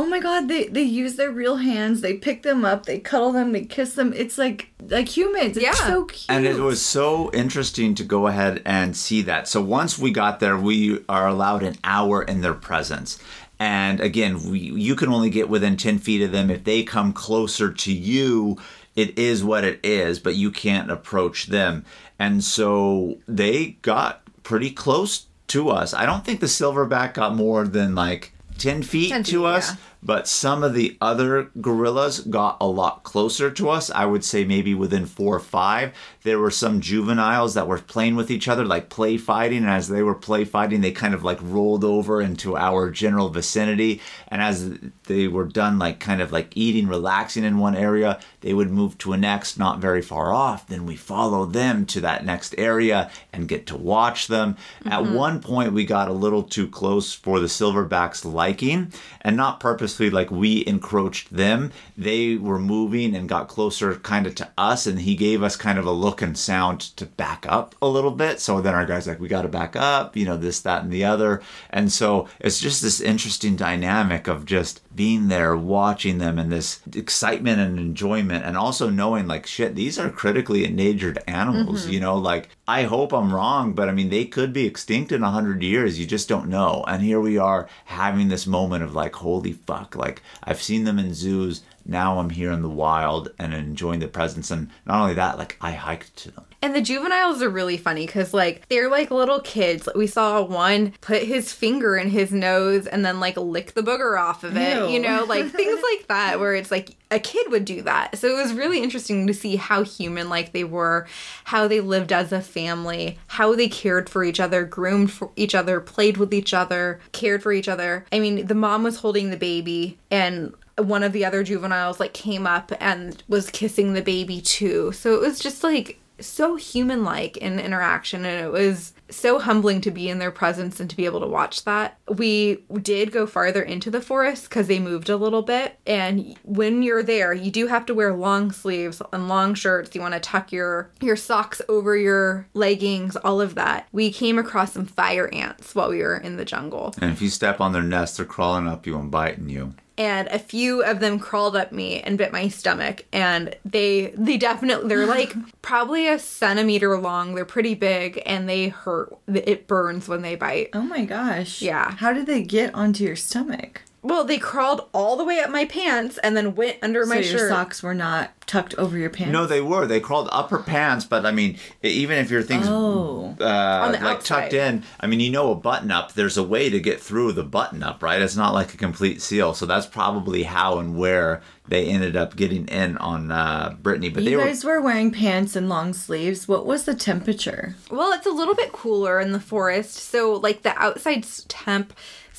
Oh 0.00 0.06
my 0.06 0.20
god, 0.20 0.46
they 0.48 0.68
they 0.68 0.82
use 0.82 1.16
their 1.16 1.30
real 1.32 1.56
hands. 1.56 2.02
They 2.02 2.14
pick 2.14 2.44
them 2.44 2.64
up, 2.64 2.86
they 2.86 3.00
cuddle 3.00 3.32
them, 3.32 3.50
they 3.50 3.64
kiss 3.64 3.94
them. 3.94 4.12
It's 4.12 4.38
like 4.38 4.68
like 4.88 5.08
humans. 5.08 5.56
It's 5.56 5.64
Yeah. 5.64 5.72
so 5.74 6.04
cute. 6.04 6.26
And 6.28 6.46
it 6.46 6.58
was 6.58 6.80
so 6.80 7.32
interesting 7.32 7.96
to 7.96 8.04
go 8.04 8.28
ahead 8.28 8.62
and 8.64 8.96
see 8.96 9.22
that. 9.22 9.48
So 9.48 9.60
once 9.60 9.98
we 9.98 10.12
got 10.12 10.38
there, 10.38 10.56
we 10.56 11.04
are 11.08 11.26
allowed 11.26 11.64
an 11.64 11.76
hour 11.82 12.22
in 12.22 12.42
their 12.42 12.54
presence. 12.54 13.18
And 13.60 14.00
again, 14.00 14.50
we, 14.52 14.60
you 14.60 14.94
can 14.94 15.08
only 15.08 15.30
get 15.30 15.48
within 15.48 15.76
10 15.76 15.98
feet 15.98 16.22
of 16.22 16.30
them. 16.30 16.48
If 16.48 16.62
they 16.62 16.84
come 16.84 17.12
closer 17.12 17.72
to 17.72 17.92
you, 17.92 18.56
it 18.98 19.16
is 19.16 19.44
what 19.44 19.62
it 19.62 19.78
is, 19.84 20.18
but 20.18 20.34
you 20.34 20.50
can't 20.50 20.90
approach 20.90 21.46
them. 21.46 21.84
And 22.18 22.42
so 22.42 23.18
they 23.28 23.76
got 23.82 24.22
pretty 24.42 24.72
close 24.72 25.26
to 25.46 25.68
us. 25.68 25.94
I 25.94 26.04
don't 26.04 26.24
think 26.24 26.40
the 26.40 26.46
silverback 26.46 27.14
got 27.14 27.36
more 27.36 27.68
than 27.68 27.94
like 27.94 28.32
10 28.58 28.82
feet 28.82 29.10
10 29.10 29.22
to 29.22 29.30
feet, 29.30 29.44
us 29.44 29.70
yeah. 29.70 29.76
But 30.02 30.28
some 30.28 30.62
of 30.62 30.74
the 30.74 30.96
other 31.00 31.50
gorillas 31.60 32.20
got 32.20 32.56
a 32.60 32.66
lot 32.66 33.02
closer 33.02 33.50
to 33.50 33.68
us. 33.68 33.90
I 33.90 34.06
would 34.06 34.24
say 34.24 34.44
maybe 34.44 34.74
within 34.74 35.06
four 35.06 35.36
or 35.36 35.40
five. 35.40 35.92
There 36.22 36.38
were 36.38 36.50
some 36.50 36.80
juveniles 36.80 37.54
that 37.54 37.66
were 37.66 37.78
playing 37.78 38.14
with 38.14 38.30
each 38.30 38.48
other, 38.48 38.64
like 38.64 38.90
play 38.90 39.16
fighting. 39.16 39.58
And 39.58 39.70
as 39.70 39.88
they 39.88 40.02
were 40.02 40.14
play 40.14 40.44
fighting, 40.44 40.80
they 40.80 40.92
kind 40.92 41.14
of 41.14 41.24
like 41.24 41.38
rolled 41.42 41.84
over 41.84 42.20
into 42.20 42.56
our 42.56 42.90
general 42.90 43.28
vicinity. 43.28 44.00
And 44.28 44.40
as 44.40 44.70
they 45.04 45.26
were 45.26 45.46
done, 45.46 45.78
like 45.78 45.98
kind 45.98 46.20
of 46.20 46.30
like 46.30 46.56
eating, 46.56 46.86
relaxing 46.86 47.44
in 47.44 47.58
one 47.58 47.74
area, 47.74 48.20
they 48.40 48.54
would 48.54 48.70
move 48.70 48.98
to 48.98 49.12
a 49.12 49.16
next, 49.16 49.58
not 49.58 49.80
very 49.80 50.02
far 50.02 50.32
off. 50.32 50.66
Then 50.66 50.86
we 50.86 50.96
follow 50.96 51.44
them 51.44 51.86
to 51.86 52.00
that 52.02 52.24
next 52.24 52.54
area 52.56 53.10
and 53.32 53.48
get 53.48 53.66
to 53.66 53.76
watch 53.76 54.28
them. 54.28 54.56
At 54.84 55.02
mm-hmm. 55.02 55.14
one 55.14 55.40
point, 55.40 55.72
we 55.72 55.84
got 55.84 56.08
a 56.08 56.12
little 56.12 56.42
too 56.42 56.68
close 56.68 57.12
for 57.12 57.40
the 57.40 57.46
silverback's 57.46 58.24
liking, 58.24 58.92
and 59.22 59.36
not 59.36 59.60
purposely 59.60 59.87
like 60.12 60.30
we 60.30 60.64
encroached 60.66 61.32
them. 61.34 61.72
They 61.96 62.36
were 62.36 62.58
moving 62.58 63.14
and 63.14 63.28
got 63.28 63.48
closer 63.48 63.94
kind 63.96 64.26
of 64.26 64.34
to 64.36 64.48
us, 64.56 64.86
and 64.86 65.00
he 65.00 65.14
gave 65.14 65.42
us 65.42 65.56
kind 65.56 65.78
of 65.78 65.86
a 65.86 65.92
look 65.92 66.22
and 66.22 66.36
sound 66.36 66.80
to 66.96 67.06
back 67.06 67.46
up 67.48 67.74
a 67.80 67.88
little 67.88 68.10
bit. 68.10 68.40
So 68.40 68.60
then 68.60 68.74
our 68.74 68.86
guy's 68.86 69.06
like, 69.06 69.20
we 69.20 69.28
got 69.28 69.42
to 69.42 69.48
back 69.48 69.76
up, 69.76 70.16
you 70.16 70.24
know, 70.24 70.36
this, 70.36 70.60
that, 70.60 70.82
and 70.82 70.92
the 70.92 71.04
other. 71.04 71.42
And 71.70 71.90
so 71.90 72.28
it's 72.40 72.60
just 72.60 72.82
this 72.82 73.00
interesting 73.00 73.56
dynamic 73.56 74.28
of 74.28 74.44
just 74.44 74.80
being 74.98 75.28
there, 75.28 75.56
watching 75.56 76.18
them, 76.18 76.40
and 76.40 76.50
this 76.50 76.80
excitement 76.92 77.60
and 77.60 77.78
enjoyment, 77.78 78.44
and 78.44 78.56
also 78.56 78.90
knowing 78.90 79.28
like, 79.28 79.46
shit, 79.46 79.76
these 79.76 79.96
are 79.96 80.10
critically 80.10 80.64
endangered 80.64 81.22
animals, 81.28 81.82
mm-hmm. 81.84 81.92
you 81.92 82.00
know, 82.00 82.16
like 82.16 82.48
I 82.66 82.82
hope 82.82 83.12
I'm 83.12 83.32
wrong, 83.32 83.74
but 83.74 83.88
I 83.88 83.92
mean, 83.92 84.08
they 84.10 84.24
could 84.24 84.52
be 84.52 84.66
extinct 84.66 85.12
in 85.12 85.22
a 85.22 85.30
hundred 85.30 85.62
years. 85.62 86.00
You 86.00 86.04
just 86.04 86.28
don't 86.28 86.48
know. 86.48 86.84
And 86.88 87.00
here 87.00 87.20
we 87.20 87.38
are 87.38 87.68
having 87.84 88.26
this 88.26 88.44
moment 88.44 88.82
of 88.82 88.92
like, 88.92 89.14
holy 89.14 89.52
fuck, 89.52 89.94
like 89.94 90.20
I've 90.42 90.60
seen 90.60 90.82
them 90.82 90.98
in 90.98 91.14
zoos. 91.14 91.62
Now 91.86 92.18
I'm 92.18 92.30
here 92.30 92.50
in 92.50 92.62
the 92.62 92.68
wild 92.68 93.30
and 93.38 93.54
enjoying 93.54 94.00
the 94.00 94.08
presence. 94.08 94.50
And 94.50 94.68
not 94.84 95.00
only 95.00 95.14
that, 95.14 95.38
like 95.38 95.56
I 95.60 95.70
hiked 95.70 96.16
to 96.16 96.32
them. 96.32 96.44
And 96.60 96.74
the 96.74 96.80
juveniles 96.80 97.42
are 97.42 97.48
really 97.48 97.76
funny 97.76 98.06
because, 98.06 98.34
like, 98.34 98.66
they're 98.68 98.90
like 98.90 99.10
little 99.10 99.40
kids. 99.40 99.88
We 99.94 100.06
saw 100.06 100.42
one 100.42 100.92
put 101.00 101.22
his 101.22 101.52
finger 101.52 101.96
in 101.96 102.10
his 102.10 102.32
nose 102.32 102.86
and 102.86 103.04
then, 103.04 103.20
like, 103.20 103.36
lick 103.36 103.74
the 103.74 103.82
booger 103.82 104.20
off 104.20 104.42
of 104.42 104.56
it. 104.56 104.76
Ew. 104.76 104.88
You 104.88 105.00
know, 105.00 105.24
like 105.24 105.46
things 105.50 105.80
like 105.92 106.08
that, 106.08 106.40
where 106.40 106.54
it's 106.54 106.70
like 106.70 106.96
a 107.10 107.18
kid 107.18 107.50
would 107.50 107.64
do 107.64 107.82
that. 107.82 108.18
So 108.18 108.28
it 108.28 108.42
was 108.42 108.52
really 108.52 108.82
interesting 108.82 109.26
to 109.26 109.34
see 109.34 109.56
how 109.56 109.82
human 109.82 110.28
like 110.28 110.52
they 110.52 110.64
were, 110.64 111.06
how 111.44 111.68
they 111.68 111.80
lived 111.80 112.12
as 112.12 112.32
a 112.32 112.40
family, 112.40 113.18
how 113.28 113.54
they 113.54 113.68
cared 113.68 114.08
for 114.08 114.24
each 114.24 114.40
other, 114.40 114.64
groomed 114.64 115.10
for 115.10 115.30
each 115.36 115.54
other, 115.54 115.80
played 115.80 116.16
with 116.16 116.34
each 116.34 116.52
other, 116.52 117.00
cared 117.12 117.42
for 117.42 117.52
each 117.52 117.68
other. 117.68 118.04
I 118.12 118.18
mean, 118.18 118.46
the 118.46 118.54
mom 118.54 118.82
was 118.82 118.98
holding 118.98 119.30
the 119.30 119.36
baby 119.36 119.98
and 120.10 120.54
one 120.76 121.02
of 121.02 121.12
the 121.12 121.24
other 121.24 121.42
juveniles 121.42 121.98
like 121.98 122.12
came 122.12 122.46
up 122.46 122.72
and 122.80 123.22
was 123.28 123.50
kissing 123.50 123.94
the 123.94 124.02
baby 124.02 124.40
too. 124.40 124.92
So 124.92 125.14
it 125.14 125.20
was 125.20 125.38
just 125.38 125.64
like 125.64 125.98
so 126.20 126.56
human 126.56 127.04
like 127.04 127.36
in 127.36 127.58
interaction 127.58 128.24
and 128.24 128.44
it 128.44 128.50
was 128.50 128.92
so 129.10 129.38
humbling 129.38 129.80
to 129.80 129.90
be 129.90 130.08
in 130.08 130.18
their 130.18 130.30
presence 130.30 130.80
and 130.80 130.90
to 130.90 130.96
be 130.96 131.06
able 131.06 131.20
to 131.20 131.26
watch 131.26 131.64
that. 131.64 131.98
We 132.08 132.64
did 132.82 133.12
go 133.12 133.26
farther 133.26 133.62
into 133.62 133.90
the 133.90 134.00
forest 134.00 134.44
because 134.48 134.66
they 134.66 134.78
moved 134.78 135.08
a 135.08 135.16
little 135.16 135.42
bit. 135.42 135.78
And 135.86 136.36
when 136.42 136.82
you're 136.82 137.02
there, 137.02 137.32
you 137.32 137.50
do 137.50 137.66
have 137.68 137.86
to 137.86 137.94
wear 137.94 138.12
long 138.14 138.52
sleeves 138.52 139.00
and 139.12 139.28
long 139.28 139.54
shirts. 139.54 139.94
You 139.94 140.00
want 140.00 140.14
to 140.14 140.20
tuck 140.20 140.52
your 140.52 140.90
your 141.00 141.16
socks 141.16 141.62
over 141.68 141.96
your 141.96 142.46
leggings, 142.54 143.16
all 143.16 143.40
of 143.40 143.54
that. 143.54 143.88
We 143.92 144.12
came 144.12 144.38
across 144.38 144.72
some 144.72 144.86
fire 144.86 145.32
ants 145.32 145.74
while 145.74 145.90
we 145.90 146.02
were 146.02 146.16
in 146.16 146.36
the 146.36 146.44
jungle 146.44 146.94
And 147.00 147.12
if 147.12 147.22
you 147.22 147.30
step 147.30 147.60
on 147.60 147.72
their 147.72 147.82
nest, 147.82 148.16
they're 148.16 148.26
crawling 148.26 148.68
up 148.68 148.86
you 148.86 148.98
and 148.98 149.10
biting 149.10 149.48
you. 149.48 149.74
And 149.98 150.28
a 150.28 150.38
few 150.38 150.82
of 150.82 151.00
them 151.00 151.18
crawled 151.18 151.56
up 151.56 151.72
me 151.72 152.00
and 152.00 152.16
bit 152.16 152.32
my 152.32 152.48
stomach 152.48 153.04
and 153.12 153.54
they 153.64 154.06
they 154.16 154.38
definitely 154.38 154.88
they're 154.88 155.06
like 155.06 155.34
probably 155.62 156.08
a 156.08 156.18
centimeter 156.18 156.96
long 156.98 157.34
they're 157.34 157.44
pretty 157.44 157.74
big 157.74 158.22
and 158.24 158.48
they 158.48 158.68
hurt 158.68 159.14
it 159.26 159.66
burns 159.66 160.08
when 160.08 160.22
they 160.22 160.36
bite 160.36 160.70
oh 160.72 160.82
my 160.82 161.04
gosh. 161.04 161.60
Yeah. 161.62 161.90
How 161.92 162.12
did 162.12 162.26
they 162.26 162.42
get 162.42 162.74
onto 162.74 163.04
your 163.04 163.16
stomach? 163.16 163.82
Well 164.02 164.24
they 164.24 164.38
crawled 164.38 164.88
all 164.92 165.16
the 165.16 165.24
way 165.24 165.40
up 165.40 165.50
my 165.50 165.64
pants 165.64 166.18
and 166.18 166.36
then 166.36 166.54
went 166.54 166.76
under 166.82 167.04
my 167.06 167.20
so 167.20 167.28
your 167.30 167.38
shirt 167.40 167.48
socks 167.50 167.82
were 167.82 167.94
not 167.94 168.30
tucked 168.46 168.74
over 168.76 168.96
your 168.96 169.10
pants. 169.10 169.30
No, 169.32 169.44
they 169.46 169.60
were. 169.60 169.86
They 169.86 170.00
crawled 170.00 170.28
up 170.32 170.48
her 170.50 170.60
pants, 170.60 171.04
but 171.04 171.26
I 171.26 171.32
mean, 171.32 171.58
even 171.82 172.16
if 172.16 172.30
your 172.30 172.42
things 172.42 172.66
Oh. 172.66 173.36
uh, 173.38 173.92
the 173.92 173.98
like 174.02 174.24
tucked 174.24 174.54
in, 174.54 174.84
I 175.00 175.06
mean, 175.06 175.20
you 175.20 175.30
know, 175.30 175.50
a 175.50 175.54
button 175.54 175.90
up. 175.90 176.14
There's 176.14 176.38
a 176.38 176.42
way 176.42 176.70
to 176.70 176.80
get 176.80 176.98
through 176.98 177.32
the 177.32 177.42
button 177.42 177.82
up, 177.82 178.02
right? 178.02 178.22
It's 178.22 178.36
not 178.36 178.54
like 178.54 178.72
a 178.72 178.78
complete 178.78 179.20
seal. 179.20 179.52
So 179.52 179.66
that's 179.66 179.84
probably 179.84 180.44
how 180.44 180.78
and 180.78 180.96
where 180.96 181.42
they 181.68 181.88
ended 181.88 182.16
up 182.16 182.36
getting 182.36 182.66
in 182.68 182.96
on 182.96 183.30
uh, 183.30 183.76
Brittany. 183.82 184.08
But 184.08 184.24
they 184.24 184.30
You 184.30 184.38
were 184.38 184.44
guys 184.44 184.64
were 184.64 184.80
wearing 184.80 185.10
pants 185.10 185.54
and 185.54 185.68
long 185.68 185.92
sleeves. 185.92 186.48
What 186.48 186.64
was 186.64 186.84
the 186.84 186.94
temperature? 186.94 187.74
well 187.90 188.12
it's 188.12 188.26
a 188.26 188.30
little 188.30 188.54
bit 188.54 188.72
cooler 188.72 189.20
in 189.20 189.32
the 189.32 189.40
forest 189.40 189.94
so 189.94 190.32
like 190.32 190.62
the 190.62 190.74
outside 190.78 191.24
temp 191.48 191.92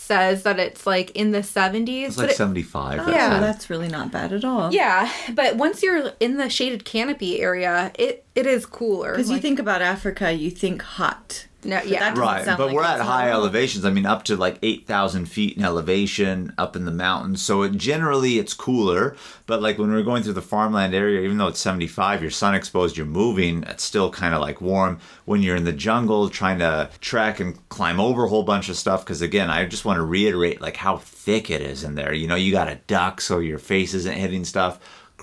says 0.10 0.42
that 0.44 0.58
it's 0.60 0.84
like 0.94 1.08
in 1.22 1.32
the 1.32 1.44
70s 1.58 2.08
it's 2.08 2.18
like 2.18 2.32
it- 2.32 2.36
75. 2.36 2.98
that's 2.98 3.12
Yeah. 3.12 3.38
Oh, 3.38 3.42
that's 3.48 3.70
really 3.70 3.88
not 3.98 4.12
bad 4.12 4.34
at 4.34 4.44
all. 4.44 4.74
yeah 4.74 5.12
but 5.36 5.56
once 5.66 5.84
you're 5.84 6.12
in 6.20 6.38
the 6.38 6.50
shaded 6.50 6.84
canopy 6.84 7.32
area 7.42 7.92
it 8.06 8.26
it 8.36 8.46
is 8.56 8.66
cooler 8.66 9.12
Because 9.12 9.30
you 9.30 9.40
think 9.40 9.60
about 9.60 9.82
Africa, 9.82 10.32
you 10.32 10.50
think 10.64 10.82
hot. 10.82 11.46
No 11.64 11.82
But 11.88 11.88
yeah 11.88 12.00
that 12.00 12.18
Right, 12.18 12.46
sound 12.46 12.58
but 12.58 12.68
like 12.68 12.76
we're 12.76 12.84
at 12.84 13.02
high 13.02 13.28
hot. 13.28 13.30
elevations. 13.30 13.84
I 13.86 13.90
mean, 13.92 14.06
up 14.06 14.24
to 14.26 14.36
like 14.38 14.58
eight 14.64 14.88
thousand 14.88 15.26
feet 15.26 15.58
in 15.58 15.64
elevation, 15.64 16.54
up 16.58 16.76
in 16.76 16.86
the 16.86 16.92
mountains. 16.92 17.42
So 17.42 17.64
it 17.64 17.74
generally 17.76 18.40
it's 18.40 18.54
cooler. 18.54 19.16
But 19.46 19.62
like 19.62 19.78
when 19.78 19.92
we're 19.92 20.04
going 20.04 20.24
through 20.24 20.34
the 20.34 20.42
farmland 20.42 20.94
area, 20.94 21.22
even 21.22 21.38
though 21.38 21.48
it's 21.48 21.60
seventy 21.60 21.88
five, 21.88 22.22
you're 22.22 22.32
sun 22.32 22.56
exposed, 22.56 22.96
you're 22.98 23.06
moving. 23.06 23.64
It's 23.64 23.84
still 23.84 24.10
kind 24.10 24.34
of 24.34 24.42
like 24.42 24.62
warm. 24.62 25.00
When 25.26 25.42
you're 25.42 25.56
in 25.58 25.66
the 25.66 25.74
jungle, 25.74 26.30
trying 26.30 26.60
to 26.60 26.90
trek 27.02 27.40
and 27.40 27.58
climb 27.70 28.00
over 28.00 28.26
a 28.26 28.30
whole 28.30 28.44
bunch 28.44 28.70
of 28.70 28.78
stuff. 28.78 29.04
Because 29.06 29.22
again, 29.22 29.50
I 29.50 29.66
just 29.66 29.86
want 29.86 29.98
to 29.98 30.04
reiterate 30.06 30.62
like 30.62 30.78
how 30.78 30.98
thick 30.98 31.50
it 31.50 31.62
is 31.62 31.84
in 31.84 31.96
there. 31.96 32.14
You 32.14 32.28
know, 32.28 32.36
you 32.36 32.52
got 32.52 32.66
to 32.66 32.76
duck 32.88 33.22
so 33.22 33.40
your 33.40 33.60
face 33.60 33.94
isn't 33.94 34.16
hitting 34.18 34.46
stuff 34.46 34.80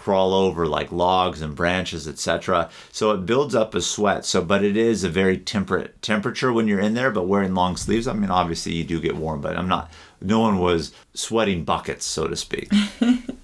crawl 0.07 0.33
over 0.33 0.67
like 0.67 0.93
logs 0.93 1.43
and 1.43 1.57
branches 1.57 2.07
etc 2.07 2.71
so 2.93 3.11
it 3.11 3.27
builds 3.27 3.57
up 3.57 3.75
a 3.75 3.81
sweat. 3.81 4.25
So 4.25 4.41
but 4.41 4.63
it 4.63 4.77
is 4.77 5.03
a 5.03 5.11
very 5.11 5.37
temperate 5.37 6.01
temperature 6.01 6.53
when 6.53 6.69
you're 6.69 6.81
in 6.81 6.95
there 6.95 7.11
but 7.11 7.27
wearing 7.27 7.55
long 7.55 7.77
sleeves 7.77 8.07
i 8.07 8.13
mean 8.13 8.31
obviously 8.31 8.73
you 8.73 8.85
do 8.85 9.01
get 9.01 9.17
warm 9.17 9.41
but 9.41 9.57
i'm 9.57 9.69
not 9.69 9.91
no 10.21 10.41
one 10.41 10.59
was 10.59 10.93
sweating 11.13 11.65
buckets 11.65 12.05
so 12.05 12.27
to 12.27 12.37
speak. 12.37 12.71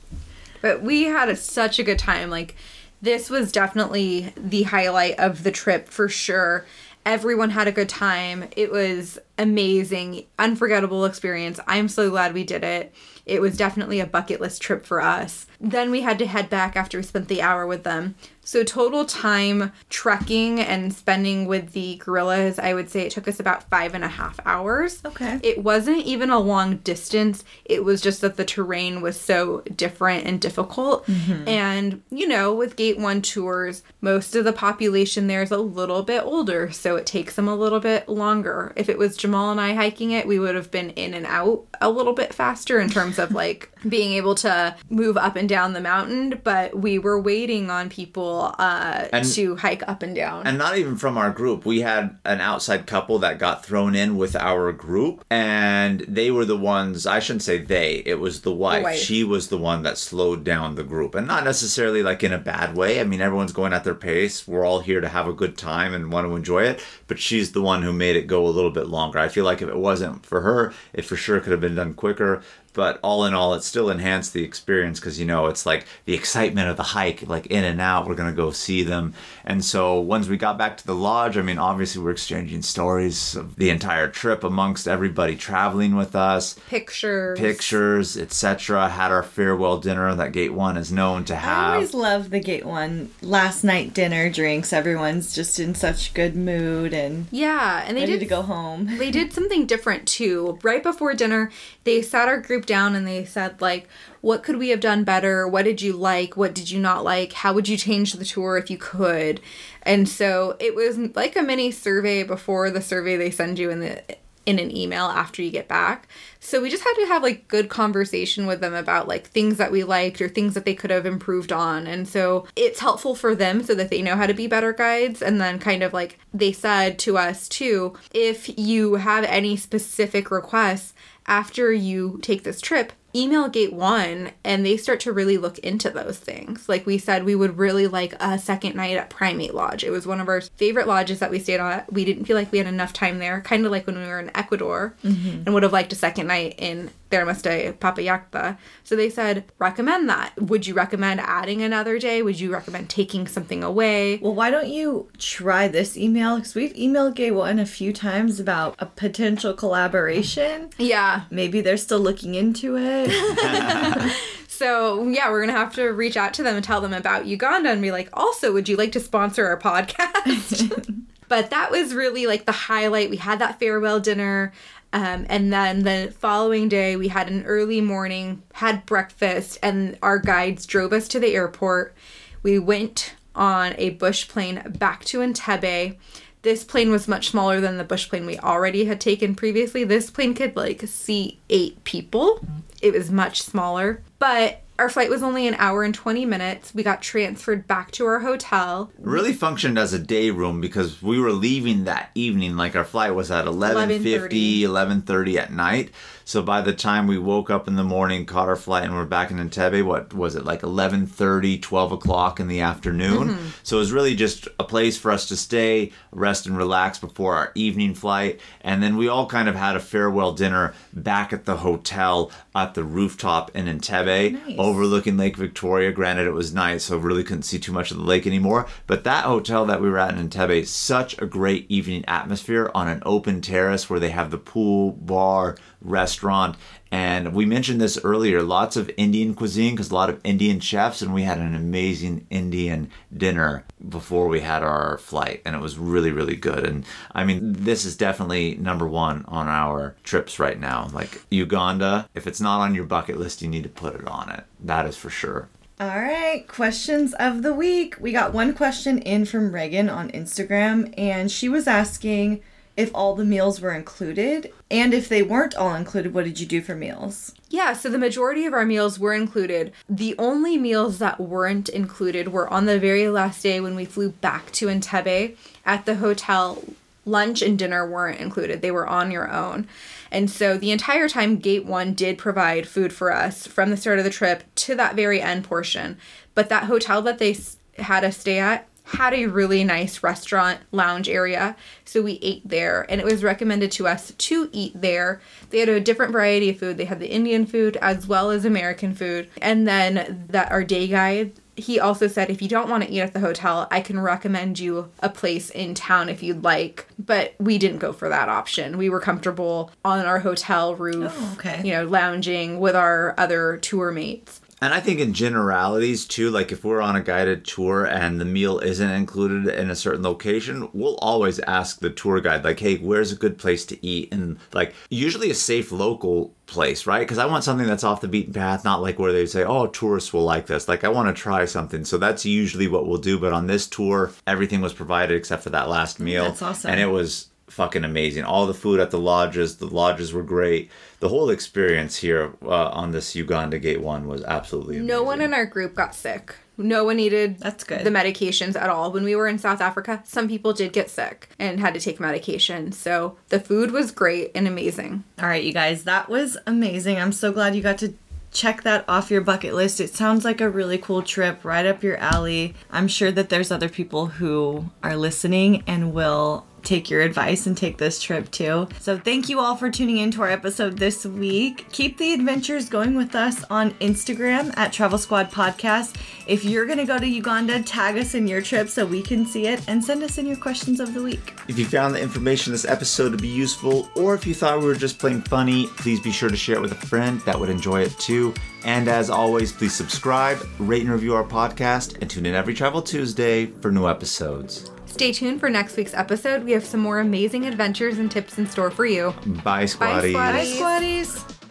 But 0.62 0.80
we 0.82 1.02
had 1.02 1.28
a, 1.28 1.36
such 1.36 1.78
a 1.78 1.82
good 1.82 1.98
time. 1.98 2.30
Like 2.30 2.56
this 3.02 3.28
was 3.28 3.52
definitely 3.52 4.32
the 4.36 4.62
highlight 4.62 5.18
of 5.18 5.42
the 5.42 5.50
trip 5.50 5.88
for 5.88 6.08
sure. 6.08 6.64
Everyone 7.04 7.50
had 7.50 7.66
a 7.66 7.72
good 7.72 7.88
time. 7.88 8.48
It 8.56 8.70
was 8.70 9.18
amazing 9.36 10.24
unforgettable 10.38 11.04
experience. 11.04 11.58
I'm 11.66 11.88
so 11.88 12.08
glad 12.08 12.32
we 12.32 12.44
did 12.44 12.62
it. 12.62 12.94
It 13.26 13.42
was 13.42 13.56
definitely 13.56 13.98
a 13.98 14.06
bucket 14.06 14.40
list 14.40 14.62
trip 14.62 14.86
for 14.86 15.02
us 15.02 15.46
then 15.62 15.92
we 15.92 16.00
had 16.02 16.18
to 16.18 16.26
head 16.26 16.50
back 16.50 16.76
after 16.76 16.98
we 16.98 17.04
spent 17.04 17.28
the 17.28 17.40
hour 17.40 17.66
with 17.66 17.84
them. 17.84 18.16
So 18.44 18.64
total 18.64 19.04
time 19.04 19.72
trekking 19.88 20.58
and 20.58 20.92
spending 20.92 21.46
with 21.46 21.72
the 21.72 21.94
gorillas, 21.96 22.58
I 22.58 22.74
would 22.74 22.90
say 22.90 23.02
it 23.02 23.12
took 23.12 23.28
us 23.28 23.38
about 23.38 23.70
five 23.70 23.94
and 23.94 24.02
a 24.02 24.08
half 24.08 24.40
hours. 24.44 25.00
Okay. 25.04 25.38
It 25.44 25.62
wasn't 25.62 26.04
even 26.04 26.30
a 26.30 26.40
long 26.40 26.78
distance. 26.78 27.44
It 27.64 27.84
was 27.84 28.00
just 28.00 28.20
that 28.22 28.36
the 28.36 28.44
terrain 28.44 29.00
was 29.00 29.18
so 29.18 29.62
different 29.76 30.26
and 30.26 30.40
difficult. 30.40 31.06
Mm-hmm. 31.06 31.46
And, 31.48 32.02
you 32.10 32.26
know, 32.26 32.52
with 32.52 32.74
Gate 32.74 32.98
1 32.98 33.22
tours, 33.22 33.84
most 34.00 34.34
of 34.34 34.44
the 34.44 34.52
population 34.52 35.28
there 35.28 35.42
is 35.42 35.52
a 35.52 35.58
little 35.58 36.02
bit 36.02 36.24
older, 36.24 36.72
so 36.72 36.96
it 36.96 37.06
takes 37.06 37.36
them 37.36 37.46
a 37.46 37.54
little 37.54 37.80
bit 37.80 38.08
longer. 38.08 38.72
If 38.74 38.88
it 38.88 38.98
was 38.98 39.16
Jamal 39.16 39.52
and 39.52 39.60
I 39.60 39.74
hiking 39.74 40.10
it, 40.10 40.26
we 40.26 40.40
would 40.40 40.56
have 40.56 40.72
been 40.72 40.90
in 40.90 41.14
and 41.14 41.26
out 41.26 41.64
a 41.80 41.90
little 41.90 42.12
bit 42.12 42.34
faster 42.34 42.80
in 42.80 42.90
terms 42.90 43.20
of 43.20 43.30
like 43.32 43.71
being 43.88 44.12
able 44.14 44.34
to 44.36 44.74
move 44.90 45.16
up 45.16 45.36
and 45.36 45.48
down 45.48 45.72
the 45.72 45.80
mountain, 45.80 46.40
but 46.44 46.76
we 46.78 46.98
were 46.98 47.20
waiting 47.20 47.70
on 47.70 47.88
people 47.88 48.54
uh, 48.58 49.06
And- 49.12 49.26
to 49.32 49.56
hike 49.56 49.82
up 49.88 50.02
and 50.02 50.14
down. 50.14 50.46
and 50.46 50.58
not 50.58 50.78
even 50.78 50.96
from 50.96 51.16
our 51.18 51.30
group. 51.30 51.64
We 51.66 51.80
had 51.80 52.16
an 52.24 52.40
outside 52.40 52.86
couple 52.86 53.18
that 53.20 53.38
got 53.38 53.64
thrown 53.64 53.94
in 53.94 54.16
with 54.16 54.36
our 54.36 54.72
group, 54.72 55.24
and 55.30 56.00
they 56.08 56.30
were 56.30 56.44
the 56.44 56.56
ones. 56.56 57.06
I 57.06 57.18
shouldn't 57.18 57.42
say 57.42 57.58
they. 57.58 58.02
It 58.06 58.20
was 58.20 58.42
the 58.42 58.52
wife. 58.52 58.84
wife. 58.84 58.98
She 58.98 59.24
was 59.24 59.48
the 59.48 59.58
one 59.58 59.82
that 59.82 59.98
slowed 59.98 60.44
down 60.44 60.74
the 60.74 60.84
group, 60.84 61.14
and 61.14 61.26
not 61.26 61.44
necessarily 61.44 62.02
like 62.02 62.22
in 62.22 62.32
a 62.32 62.38
bad 62.38 62.76
way. 62.76 63.00
I 63.00 63.04
mean, 63.04 63.20
everyone's 63.20 63.52
going 63.52 63.72
at 63.72 63.84
their 63.84 63.94
pace. 63.94 64.46
We're 64.46 64.64
all 64.64 64.80
here 64.80 65.00
to 65.00 65.08
have 65.08 65.26
a 65.26 65.32
good 65.32 65.56
time 65.58 65.94
and 65.94 66.12
want 66.12 66.26
to 66.26 66.36
enjoy 66.36 66.64
it. 66.64 66.80
But 67.08 67.18
she's 67.18 67.52
the 67.52 67.62
one 67.62 67.82
who 67.82 67.92
made 67.92 68.16
it 68.16 68.26
go 68.26 68.46
a 68.46 68.48
little 68.48 68.70
bit 68.70 68.86
longer. 68.86 69.18
I 69.18 69.28
feel 69.28 69.44
like 69.44 69.60
if 69.62 69.68
it 69.68 69.76
wasn't 69.76 70.24
for 70.24 70.40
her, 70.42 70.72
it 70.92 71.04
for 71.04 71.16
sure 71.16 71.40
could 71.40 71.52
have 71.52 71.60
been 71.60 71.74
done 71.74 71.94
quicker. 71.94 72.42
But 72.74 72.98
all 73.02 73.24
in 73.26 73.34
all, 73.34 73.54
it 73.54 73.62
still 73.62 73.90
enhanced 73.90 74.32
the 74.32 74.42
experience 74.44 74.98
because 74.98 75.18
you 75.20 75.26
know 75.26 75.46
it's 75.46 75.66
like 75.66 75.84
the 76.06 76.14
excitement 76.14 76.68
of 76.70 76.76
the 76.76 76.82
hike, 76.82 77.26
like 77.28 77.46
in 77.46 77.64
and 77.64 77.80
out. 77.80 78.06
We're 78.06 78.14
gonna 78.14 78.32
go 78.32 78.50
see 78.50 78.82
them, 78.82 79.14
and 79.44 79.64
so 79.64 80.00
once 80.00 80.26
we 80.28 80.36
got 80.36 80.56
back 80.56 80.76
to 80.78 80.86
the 80.86 80.94
lodge, 80.94 81.36
I 81.36 81.42
mean, 81.42 81.58
obviously 81.58 82.02
we're 82.02 82.12
exchanging 82.12 82.62
stories 82.62 83.34
of 83.36 83.56
the 83.56 83.68
entire 83.70 84.08
trip 84.08 84.42
amongst 84.42 84.88
everybody 84.88 85.36
traveling 85.36 85.96
with 85.96 86.16
us, 86.16 86.56
Pictures. 86.68 87.38
pictures, 87.38 88.16
etc. 88.16 88.88
Had 88.88 89.10
our 89.12 89.22
farewell 89.22 89.78
dinner 89.78 90.14
that 90.14 90.32
Gate 90.32 90.54
One 90.54 90.76
is 90.76 90.90
known 90.90 91.24
to 91.26 91.36
have. 91.36 91.72
I 91.72 91.74
always 91.74 91.94
love 91.94 92.30
the 92.30 92.40
gate 92.40 92.64
one 92.64 93.10
last 93.20 93.64
night 93.64 93.92
dinner 93.94 94.30
drinks. 94.30 94.72
Everyone's 94.72 95.34
just 95.34 95.60
in 95.60 95.74
such 95.74 96.14
good 96.14 96.34
mood 96.36 96.92
and 96.94 97.26
Yeah, 97.30 97.84
and 97.86 97.96
they 97.96 98.02
ready 98.02 98.12
did 98.12 98.20
to 98.20 98.26
go 98.26 98.42
home. 98.42 98.96
they 98.98 99.10
did 99.10 99.32
something 99.32 99.66
different 99.66 100.06
too. 100.08 100.58
Right 100.62 100.82
before 100.82 101.12
dinner, 101.14 101.50
they 101.84 102.00
sat 102.02 102.28
our 102.28 102.40
group 102.40 102.61
down 102.66 102.94
and 102.94 103.06
they 103.06 103.24
said 103.24 103.60
like, 103.60 103.88
"What 104.20 104.42
could 104.42 104.56
we 104.56 104.70
have 104.70 104.80
done 104.80 105.04
better? 105.04 105.46
What 105.46 105.64
did 105.64 105.82
you 105.82 105.94
like? 105.94 106.36
What 106.36 106.54
did 106.54 106.70
you 106.70 106.80
not 106.80 107.04
like? 107.04 107.32
How 107.32 107.52
would 107.52 107.68
you 107.68 107.76
change 107.76 108.12
the 108.12 108.24
tour 108.24 108.56
if 108.56 108.70
you 108.70 108.78
could?" 108.78 109.40
And 109.82 110.08
so 110.08 110.56
it 110.60 110.74
was 110.74 110.98
like 111.16 111.36
a 111.36 111.42
mini 111.42 111.70
survey 111.70 112.22
before 112.22 112.70
the 112.70 112.80
survey 112.82 113.16
they 113.16 113.30
send 113.30 113.58
you 113.58 113.70
in 113.70 113.80
the 113.80 114.02
in 114.44 114.58
an 114.58 114.76
email 114.76 115.04
after 115.06 115.42
you 115.42 115.50
get 115.50 115.68
back. 115.68 116.08
So 116.40 116.60
we 116.60 116.70
just 116.70 116.82
had 116.82 116.94
to 116.94 117.06
have 117.06 117.22
like 117.22 117.46
good 117.46 117.68
conversation 117.68 118.46
with 118.46 118.60
them 118.60 118.74
about 118.74 119.06
like 119.06 119.28
things 119.28 119.56
that 119.58 119.70
we 119.70 119.84
liked 119.84 120.20
or 120.20 120.28
things 120.28 120.54
that 120.54 120.64
they 120.64 120.74
could 120.74 120.90
have 120.90 121.06
improved 121.06 121.52
on. 121.52 121.86
And 121.86 122.08
so 122.08 122.46
it's 122.56 122.80
helpful 122.80 123.14
for 123.14 123.34
them 123.34 123.62
so 123.62 123.74
that 123.74 123.90
they 123.90 124.02
know 124.02 124.16
how 124.16 124.26
to 124.26 124.34
be 124.34 124.48
better 124.48 124.72
guides 124.72 125.22
and 125.22 125.40
then 125.40 125.58
kind 125.58 125.82
of 125.82 125.92
like 125.92 126.18
they 126.34 126.52
said 126.52 126.98
to 127.00 127.16
us 127.16 127.48
too, 127.48 127.96
if 128.12 128.58
you 128.58 128.96
have 128.96 129.24
any 129.24 129.56
specific 129.56 130.30
requests 130.30 130.91
after 131.26 131.72
you 131.72 132.18
take 132.22 132.44
this 132.44 132.60
trip, 132.60 132.92
email 133.14 133.48
gate 133.48 133.72
1 133.72 134.30
and 134.44 134.64
they 134.64 134.76
start 134.76 135.00
to 135.00 135.12
really 135.12 135.36
look 135.36 135.58
into 135.58 135.90
those 135.90 136.18
things. 136.18 136.68
Like 136.68 136.86
we 136.86 136.98
said 136.98 137.24
we 137.24 137.34
would 137.34 137.58
really 137.58 137.86
like 137.86 138.14
a 138.20 138.38
second 138.38 138.74
night 138.74 138.96
at 138.96 139.10
Primate 139.10 139.54
Lodge. 139.54 139.84
It 139.84 139.90
was 139.90 140.06
one 140.06 140.20
of 140.20 140.28
our 140.28 140.40
favorite 140.40 140.88
lodges 140.88 141.18
that 141.18 141.30
we 141.30 141.38
stayed 141.38 141.60
at. 141.60 141.92
We 141.92 142.04
didn't 142.04 142.24
feel 142.24 142.36
like 142.36 142.50
we 142.50 142.58
had 142.58 142.66
enough 142.66 142.92
time 142.92 143.18
there, 143.18 143.40
kind 143.42 143.64
of 143.66 143.72
like 143.72 143.86
when 143.86 143.98
we 143.98 144.06
were 144.06 144.20
in 144.20 144.34
Ecuador 144.34 144.94
mm-hmm. 145.04 145.42
and 145.44 145.54
would 145.54 145.62
have 145.62 145.72
liked 145.72 145.92
a 145.92 145.96
second 145.96 146.26
night 146.26 146.54
in 146.58 146.90
Termas 147.12 147.42
de 147.42 147.72
Papallacta. 147.72 148.56
So 148.84 148.96
they 148.96 149.10
said, 149.10 149.44
recommend 149.58 150.08
that. 150.08 150.32
Would 150.40 150.66
you 150.66 150.74
recommend 150.74 151.20
adding 151.20 151.62
another 151.62 151.98
day? 151.98 152.22
Would 152.22 152.40
you 152.40 152.52
recommend 152.52 152.88
taking 152.90 153.26
something 153.26 153.62
away? 153.62 154.18
Well, 154.18 154.34
why 154.34 154.50
don't 154.50 154.68
you 154.68 155.08
try 155.18 155.68
this 155.68 155.96
email? 155.96 156.36
Because 156.36 156.54
we've 156.54 156.72
emailed 156.74 157.14
Gate 157.14 157.32
One 157.32 157.58
a 157.58 157.66
few 157.66 157.92
times 157.92 158.40
about 158.40 158.74
a 158.78 158.86
potential 158.86 159.54
collaboration. 159.54 160.70
Yeah. 160.78 161.22
Maybe 161.30 161.60
they're 161.60 161.76
still 161.76 162.00
looking 162.00 162.34
into 162.34 162.76
it. 162.76 164.12
So 164.62 165.08
yeah, 165.08 165.28
we're 165.28 165.40
gonna 165.40 165.58
have 165.58 165.74
to 165.74 165.88
reach 165.88 166.16
out 166.16 166.34
to 166.34 166.44
them 166.44 166.54
and 166.54 166.64
tell 166.64 166.80
them 166.80 166.92
about 166.92 167.26
Uganda 167.26 167.70
and 167.70 167.82
be 167.82 167.90
like, 167.90 168.08
also, 168.12 168.52
would 168.52 168.68
you 168.68 168.76
like 168.76 168.92
to 168.92 169.00
sponsor 169.00 169.46
our 169.46 169.58
podcast? 169.58 170.94
but 171.28 171.50
that 171.50 171.72
was 171.72 171.94
really 171.94 172.28
like 172.28 172.44
the 172.46 172.52
highlight. 172.52 173.10
We 173.10 173.16
had 173.16 173.40
that 173.40 173.58
farewell 173.58 173.98
dinner. 173.98 174.52
Um, 174.92 175.26
and 175.28 175.52
then 175.52 175.84
the 175.84 176.12
following 176.18 176.68
day, 176.68 176.96
we 176.96 177.08
had 177.08 177.28
an 177.28 177.44
early 177.44 177.80
morning, 177.80 178.42
had 178.54 178.84
breakfast, 178.84 179.58
and 179.62 179.98
our 180.02 180.18
guides 180.18 180.66
drove 180.66 180.92
us 180.92 181.08
to 181.08 181.20
the 181.20 181.34
airport. 181.34 181.94
We 182.42 182.58
went 182.58 183.14
on 183.34 183.74
a 183.78 183.90
bush 183.90 184.28
plane 184.28 184.62
back 184.78 185.04
to 185.06 185.20
Entebbe. 185.20 185.96
This 186.42 186.64
plane 186.64 186.90
was 186.90 187.08
much 187.08 187.30
smaller 187.30 187.60
than 187.60 187.78
the 187.78 187.84
bush 187.84 188.08
plane 188.08 188.26
we 188.26 188.38
already 188.38 188.84
had 188.84 189.00
taken 189.00 189.34
previously. 189.34 189.84
This 189.84 190.10
plane 190.10 190.34
could 190.34 190.56
like 190.56 190.82
see 190.86 191.38
eight 191.48 191.82
people. 191.84 192.44
It 192.82 192.92
was 192.92 193.10
much 193.10 193.42
smaller, 193.42 194.02
but 194.18 194.62
our 194.78 194.88
flight 194.88 195.10
was 195.10 195.22
only 195.22 195.46
an 195.46 195.54
hour 195.54 195.82
and 195.84 195.94
20 195.94 196.24
minutes. 196.26 196.74
We 196.74 196.82
got 196.82 197.02
transferred 197.02 197.66
back 197.66 197.90
to 197.92 198.06
our 198.06 198.20
hotel. 198.20 198.90
really 198.98 199.32
functioned 199.32 199.78
as 199.78 199.92
a 199.92 199.98
day 199.98 200.30
room 200.30 200.60
because 200.60 201.02
we 201.02 201.20
were 201.20 201.32
leaving 201.32 201.84
that 201.84 202.10
evening 202.14 202.56
like 202.56 202.74
our 202.74 202.84
flight 202.84 203.14
was 203.14 203.30
at 203.30 203.44
11.50 203.44 204.60
11.30 204.60 205.36
at 205.36 205.52
night 205.52 205.90
so 206.24 206.42
by 206.42 206.60
the 206.60 206.72
time 206.72 207.06
we 207.06 207.18
woke 207.18 207.50
up 207.50 207.68
in 207.68 207.76
the 207.76 207.84
morning 207.84 208.26
caught 208.26 208.48
our 208.48 208.56
flight 208.56 208.84
and 208.84 208.94
we're 208.94 209.04
back 209.04 209.30
in 209.30 209.38
Entebbe 209.38 209.84
what 209.84 210.12
was 210.14 210.34
it 210.34 210.44
like 210.44 210.62
11.30 210.62 211.60
12 211.60 211.92
o'clock 211.92 212.40
in 212.40 212.48
the 212.48 212.60
afternoon 212.60 213.28
mm-hmm. 213.30 213.48
so 213.62 213.76
it 213.76 213.80
was 213.80 213.92
really 213.92 214.14
just 214.14 214.48
a 214.58 214.64
place 214.64 214.96
for 214.96 215.10
us 215.10 215.26
to 215.28 215.36
stay 215.36 215.92
rest 216.10 216.46
and 216.46 216.56
relax 216.56 216.98
before 216.98 217.34
our 217.34 217.52
evening 217.54 217.94
flight 217.94 218.40
and 218.60 218.82
then 218.82 218.96
we 218.96 219.08
all 219.08 219.26
kind 219.26 219.48
of 219.48 219.54
had 219.54 219.76
a 219.76 219.80
farewell 219.80 220.32
dinner 220.32 220.74
back 220.92 221.32
at 221.32 221.44
the 221.44 221.58
hotel 221.58 222.30
at 222.54 222.74
the 222.74 222.84
rooftop 222.84 223.50
in 223.54 223.66
Entebbe 223.66 224.32
Nice. 224.32 224.58
overlooking 224.58 225.16
Lake 225.16 225.36
Victoria. 225.36 225.92
Granted, 225.92 226.26
it 226.26 226.32
was 226.32 226.54
night, 226.54 226.80
so 226.82 226.96
really 226.98 227.24
couldn't 227.24 227.42
see 227.42 227.58
too 227.58 227.72
much 227.72 227.90
of 227.90 227.96
the 227.96 228.02
lake 228.02 228.26
anymore. 228.26 228.66
But 228.86 229.04
that 229.04 229.24
hotel 229.24 229.64
that 229.66 229.80
we 229.80 229.88
were 229.88 229.98
at 229.98 230.16
in 230.16 230.28
Entebbe, 230.28 230.66
such 230.66 231.20
a 231.20 231.26
great 231.26 231.66
evening 231.70 232.04
atmosphere 232.06 232.70
on 232.74 232.88
an 232.88 233.02
open 233.04 233.40
terrace 233.40 233.88
where 233.88 234.00
they 234.00 234.10
have 234.10 234.30
the 234.30 234.38
pool, 234.38 234.92
bar, 234.92 235.56
restaurant. 235.82 236.56
And 236.90 237.32
we 237.34 237.46
mentioned 237.46 237.80
this 237.80 237.98
earlier 238.04 238.42
lots 238.42 238.76
of 238.76 238.90
Indian 238.96 239.34
cuisine 239.34 239.74
because 239.74 239.90
a 239.90 239.94
lot 239.94 240.10
of 240.10 240.20
Indian 240.24 240.60
chefs, 240.60 241.00
and 241.00 241.14
we 241.14 241.22
had 241.22 241.38
an 241.38 241.54
amazing 241.54 242.26
Indian 242.28 242.90
dinner 243.16 243.64
before 243.88 244.28
we 244.28 244.40
had 244.40 244.62
our 244.62 244.98
flight, 244.98 245.40
and 245.44 245.56
it 245.56 245.60
was 245.60 245.78
really, 245.78 246.10
really 246.10 246.36
good. 246.36 246.66
And 246.66 246.84
I 247.12 247.24
mean, 247.24 247.54
this 247.54 247.84
is 247.84 247.96
definitely 247.96 248.56
number 248.56 248.86
one 248.86 249.24
on 249.26 249.48
our 249.48 249.96
trips 250.04 250.38
right 250.38 250.60
now. 250.60 250.88
Like 250.92 251.22
Uganda, 251.30 252.08
if 252.14 252.26
it's 252.26 252.40
not 252.40 252.60
on 252.60 252.74
your 252.74 252.84
bucket 252.84 253.18
list, 253.18 253.40
you 253.40 253.48
need 253.48 253.62
to 253.62 253.68
put 253.70 253.94
it 253.94 254.06
on 254.06 254.30
it. 254.30 254.44
That 254.60 254.86
is 254.86 254.96
for 254.96 255.10
sure. 255.10 255.48
All 255.80 255.88
right, 255.88 256.46
questions 256.46 257.14
of 257.14 257.42
the 257.42 257.54
week. 257.54 257.96
We 257.98 258.12
got 258.12 258.32
one 258.32 258.54
question 258.54 258.98
in 258.98 259.24
from 259.24 259.52
Reagan 259.52 259.88
on 259.88 260.10
Instagram, 260.10 260.92
and 260.96 261.28
she 261.28 261.48
was 261.48 261.66
asking 261.66 262.42
if 262.76 262.90
all 262.94 263.14
the 263.14 263.24
meals 263.24 263.60
were 263.60 263.72
included, 263.72 264.52
and 264.70 264.94
if 264.94 265.08
they 265.08 265.22
weren't 265.22 265.54
all 265.54 265.74
included, 265.74 266.14
what 266.14 266.24
did 266.24 266.40
you 266.40 266.46
do 266.46 266.62
for 266.62 266.74
meals? 266.74 267.34
Yeah, 267.50 267.74
so 267.74 267.90
the 267.90 267.98
majority 267.98 268.46
of 268.46 268.54
our 268.54 268.64
meals 268.64 268.98
were 268.98 269.12
included. 269.12 269.72
The 269.88 270.14
only 270.18 270.56
meals 270.56 270.98
that 270.98 271.20
weren't 271.20 271.68
included 271.68 272.28
were 272.28 272.48
on 272.48 272.64
the 272.66 272.78
very 272.78 273.08
last 273.08 273.42
day 273.42 273.60
when 273.60 273.74
we 273.74 273.84
flew 273.84 274.10
back 274.10 274.50
to 274.52 274.68
Entebbe 274.68 275.36
at 275.66 275.84
the 275.84 275.96
hotel. 275.96 276.62
Lunch 277.04 277.42
and 277.42 277.58
dinner 277.58 277.88
weren't 277.88 278.20
included, 278.20 278.62
they 278.62 278.70
were 278.70 278.86
on 278.86 279.10
your 279.10 279.30
own. 279.30 279.66
And 280.12 280.30
so 280.30 280.56
the 280.56 280.70
entire 280.70 281.08
time, 281.08 281.38
Gate 281.38 281.64
1 281.64 281.94
did 281.94 282.16
provide 282.16 282.68
food 282.68 282.92
for 282.92 283.12
us 283.12 283.46
from 283.46 283.70
the 283.70 283.76
start 283.76 283.98
of 283.98 284.04
the 284.04 284.10
trip 284.10 284.44
to 284.56 284.74
that 284.76 284.94
very 284.94 285.20
end 285.20 285.44
portion. 285.44 285.98
But 286.34 286.48
that 286.48 286.64
hotel 286.64 287.02
that 287.02 287.18
they 287.18 287.36
had 287.78 288.04
us 288.04 288.18
stay 288.18 288.38
at 288.38 288.68
had 288.92 289.14
a 289.14 289.26
really 289.26 289.64
nice 289.64 290.02
restaurant 290.02 290.60
lounge 290.70 291.08
area. 291.08 291.56
So 291.84 292.02
we 292.02 292.18
ate 292.22 292.46
there 292.48 292.86
and 292.88 293.00
it 293.00 293.04
was 293.04 293.24
recommended 293.24 293.72
to 293.72 293.88
us 293.88 294.12
to 294.12 294.48
eat 294.52 294.72
there. 294.80 295.20
They 295.50 295.60
had 295.60 295.68
a 295.68 295.80
different 295.80 296.12
variety 296.12 296.50
of 296.50 296.58
food. 296.58 296.76
They 296.76 296.84
had 296.84 297.00
the 297.00 297.10
Indian 297.10 297.46
food 297.46 297.76
as 297.78 298.06
well 298.06 298.30
as 298.30 298.44
American 298.44 298.94
food. 298.94 299.28
And 299.40 299.66
then 299.66 300.26
that 300.28 300.50
our 300.52 300.62
day 300.64 300.88
guide 300.88 301.32
he 301.54 301.78
also 301.78 302.06
said 302.08 302.30
if 302.30 302.40
you 302.40 302.48
don't 302.48 302.70
want 302.70 302.82
to 302.82 302.90
eat 302.90 303.00
at 303.02 303.12
the 303.12 303.20
hotel, 303.20 303.68
I 303.70 303.82
can 303.82 304.00
recommend 304.00 304.58
you 304.58 304.90
a 305.00 305.10
place 305.10 305.50
in 305.50 305.74
town 305.74 306.08
if 306.08 306.22
you'd 306.22 306.42
like. 306.42 306.86
But 306.98 307.34
we 307.38 307.58
didn't 307.58 307.78
go 307.78 307.92
for 307.92 308.08
that 308.08 308.30
option. 308.30 308.78
We 308.78 308.88
were 308.88 309.00
comfortable 309.00 309.70
on 309.84 310.06
our 310.06 310.20
hotel 310.20 310.74
roof, 310.74 311.12
Oh, 311.14 311.34
okay. 311.38 311.60
you 311.62 311.72
know, 311.72 311.84
lounging 311.84 312.58
with 312.58 312.74
our 312.74 313.14
other 313.18 313.58
tour 313.58 313.92
mates. 313.92 314.40
And 314.62 314.72
I 314.72 314.78
think 314.78 315.00
in 315.00 315.12
generalities 315.12 316.06
too, 316.06 316.30
like 316.30 316.52
if 316.52 316.64
we're 316.64 316.80
on 316.80 316.94
a 316.94 317.02
guided 317.02 317.44
tour 317.44 317.84
and 317.84 318.20
the 318.20 318.24
meal 318.24 318.60
isn't 318.60 318.90
included 318.90 319.52
in 319.52 319.70
a 319.70 319.74
certain 319.74 320.04
location, 320.04 320.68
we'll 320.72 320.96
always 320.98 321.40
ask 321.40 321.80
the 321.80 321.90
tour 321.90 322.20
guide, 322.20 322.44
like, 322.44 322.60
hey, 322.60 322.76
where's 322.76 323.10
a 323.10 323.16
good 323.16 323.38
place 323.38 323.66
to 323.66 323.84
eat? 323.84 324.14
And 324.14 324.38
like 324.52 324.72
usually 324.88 325.32
a 325.32 325.34
safe 325.34 325.72
local 325.72 326.32
place, 326.46 326.86
right? 326.86 327.00
Because 327.00 327.18
I 327.18 327.26
want 327.26 327.42
something 327.42 327.66
that's 327.66 327.82
off 327.82 328.02
the 328.02 328.06
beaten 328.06 328.32
path, 328.32 328.64
not 328.64 328.80
like 328.80 329.00
where 329.00 329.12
they 329.12 329.26
say, 329.26 329.42
oh, 329.42 329.66
tourists 329.66 330.12
will 330.12 330.22
like 330.22 330.46
this. 330.46 330.68
Like 330.68 330.84
I 330.84 330.88
want 330.88 331.14
to 331.14 331.20
try 331.20 331.44
something. 331.44 331.84
So 331.84 331.98
that's 331.98 332.24
usually 332.24 332.68
what 332.68 332.86
we'll 332.86 332.98
do. 332.98 333.18
But 333.18 333.32
on 333.32 333.48
this 333.48 333.66
tour, 333.66 334.12
everything 334.28 334.60
was 334.60 334.72
provided 334.72 335.16
except 335.16 335.42
for 335.42 335.50
that 335.50 335.68
last 335.68 335.98
meal. 335.98 336.22
That's 336.26 336.40
awesome. 336.42 336.70
And 336.70 336.78
it 336.78 336.86
was 336.86 337.30
fucking 337.48 337.84
amazing. 337.84 338.24
All 338.24 338.46
the 338.46 338.54
food 338.54 338.80
at 338.80 338.90
the 338.90 338.98
lodges, 338.98 339.56
the 339.56 339.66
lodges 339.66 340.12
were 340.12 340.22
great. 340.22 340.70
The 341.02 341.08
whole 341.08 341.30
experience 341.30 341.96
here 341.96 342.32
uh, 342.44 342.68
on 342.68 342.92
this 342.92 343.16
Uganda 343.16 343.58
Gate 343.58 343.80
One 343.80 344.06
was 344.06 344.22
absolutely 344.22 344.76
amazing. 344.76 344.86
No 344.86 345.02
one 345.02 345.20
in 345.20 345.34
our 345.34 345.44
group 345.44 345.74
got 345.74 345.96
sick. 345.96 346.36
No 346.56 346.84
one 346.84 346.94
needed 346.94 347.40
That's 347.40 347.64
good. 347.64 347.82
the 347.82 347.90
medications 347.90 348.54
at 348.54 348.70
all. 348.70 348.92
When 348.92 349.02
we 349.02 349.16
were 349.16 349.26
in 349.26 349.40
South 349.40 349.60
Africa, 349.60 350.04
some 350.06 350.28
people 350.28 350.52
did 350.52 350.72
get 350.72 350.88
sick 350.88 351.28
and 351.40 351.58
had 351.58 351.74
to 351.74 351.80
take 351.80 351.98
medication. 351.98 352.70
So 352.70 353.16
the 353.30 353.40
food 353.40 353.72
was 353.72 353.90
great 353.90 354.30
and 354.36 354.46
amazing. 354.46 355.02
All 355.20 355.26
right, 355.26 355.42
you 355.42 355.52
guys, 355.52 355.82
that 355.82 356.08
was 356.08 356.38
amazing. 356.46 357.00
I'm 357.00 357.10
so 357.10 357.32
glad 357.32 357.56
you 357.56 357.62
got 357.62 357.78
to 357.78 357.94
check 358.30 358.62
that 358.62 358.84
off 358.86 359.10
your 359.10 359.22
bucket 359.22 359.54
list. 359.54 359.80
It 359.80 359.92
sounds 359.92 360.24
like 360.24 360.40
a 360.40 360.48
really 360.48 360.78
cool 360.78 361.02
trip, 361.02 361.44
right 361.44 361.66
up 361.66 361.82
your 361.82 361.96
alley. 361.96 362.54
I'm 362.70 362.86
sure 362.86 363.10
that 363.10 363.28
there's 363.28 363.50
other 363.50 363.68
people 363.68 364.06
who 364.06 364.70
are 364.84 364.96
listening 364.96 365.64
and 365.66 365.92
will 365.92 366.46
take 366.62 366.90
your 366.90 367.02
advice 367.02 367.46
and 367.46 367.56
take 367.56 367.78
this 367.78 368.00
trip 368.00 368.30
too. 368.30 368.68
So 368.80 368.98
thank 368.98 369.28
you 369.28 369.40
all 369.40 369.56
for 369.56 369.70
tuning 369.70 369.98
into 369.98 370.22
our 370.22 370.30
episode 370.30 370.78
this 370.78 371.04
week. 371.04 371.66
Keep 371.72 371.98
the 371.98 372.12
adventures 372.14 372.68
going 372.68 372.94
with 372.94 373.14
us 373.14 373.44
on 373.50 373.72
Instagram 373.72 374.56
at 374.56 374.72
Travel 374.72 374.98
Squad 374.98 375.30
Podcast. 375.30 375.96
If 376.26 376.44
you're 376.44 376.66
gonna 376.66 376.86
go 376.86 376.98
to 376.98 377.06
Uganda, 377.06 377.62
tag 377.62 377.98
us 377.98 378.14
in 378.14 378.26
your 378.26 378.42
trip 378.42 378.68
so 378.68 378.86
we 378.86 379.02
can 379.02 379.26
see 379.26 379.46
it 379.46 379.62
and 379.68 379.84
send 379.84 380.02
us 380.02 380.18
in 380.18 380.26
your 380.26 380.36
questions 380.36 380.80
of 380.80 380.94
the 380.94 381.02
week. 381.02 381.34
If 381.48 381.58
you 381.58 381.64
found 381.64 381.94
the 381.94 382.00
information 382.00 382.50
in 382.50 382.54
this 382.54 382.64
episode 382.64 383.10
to 383.10 383.18
be 383.18 383.28
useful, 383.28 383.88
or 383.94 384.14
if 384.14 384.26
you 384.26 384.34
thought 384.34 384.60
we 384.60 384.66
were 384.66 384.74
just 384.74 384.98
plain 384.98 385.20
funny, 385.22 385.66
please 385.76 386.00
be 386.00 386.12
sure 386.12 386.28
to 386.28 386.36
share 386.36 386.56
it 386.56 386.62
with 386.62 386.72
a 386.72 386.86
friend 386.86 387.20
that 387.22 387.38
would 387.38 387.50
enjoy 387.50 387.82
it 387.82 387.96
too. 387.98 388.34
And 388.64 388.88
as 388.88 389.10
always, 389.10 389.52
please 389.52 389.74
subscribe, 389.74 390.38
rate 390.58 390.82
and 390.82 390.90
review 390.90 391.14
our 391.14 391.24
podcast, 391.24 392.00
and 392.00 392.08
tune 392.08 392.26
in 392.26 392.34
every 392.34 392.54
Travel 392.54 392.82
Tuesday 392.82 393.46
for 393.46 393.72
new 393.72 393.88
episodes. 393.88 394.71
Stay 394.92 395.10
tuned 395.10 395.40
for 395.40 395.48
next 395.48 395.78
week's 395.78 395.94
episode. 395.94 396.44
We 396.44 396.52
have 396.52 396.66
some 396.66 396.80
more 396.80 397.00
amazing 397.00 397.46
adventures 397.46 397.96
and 397.98 398.10
tips 398.10 398.36
in 398.36 398.46
store 398.46 398.70
for 398.70 398.84
you. 398.84 399.14
Bye, 399.42 399.64
Squatties. 399.64 400.12
Squatties. 400.12 400.12
Bye, 400.12 400.44
squatties. 400.44 401.41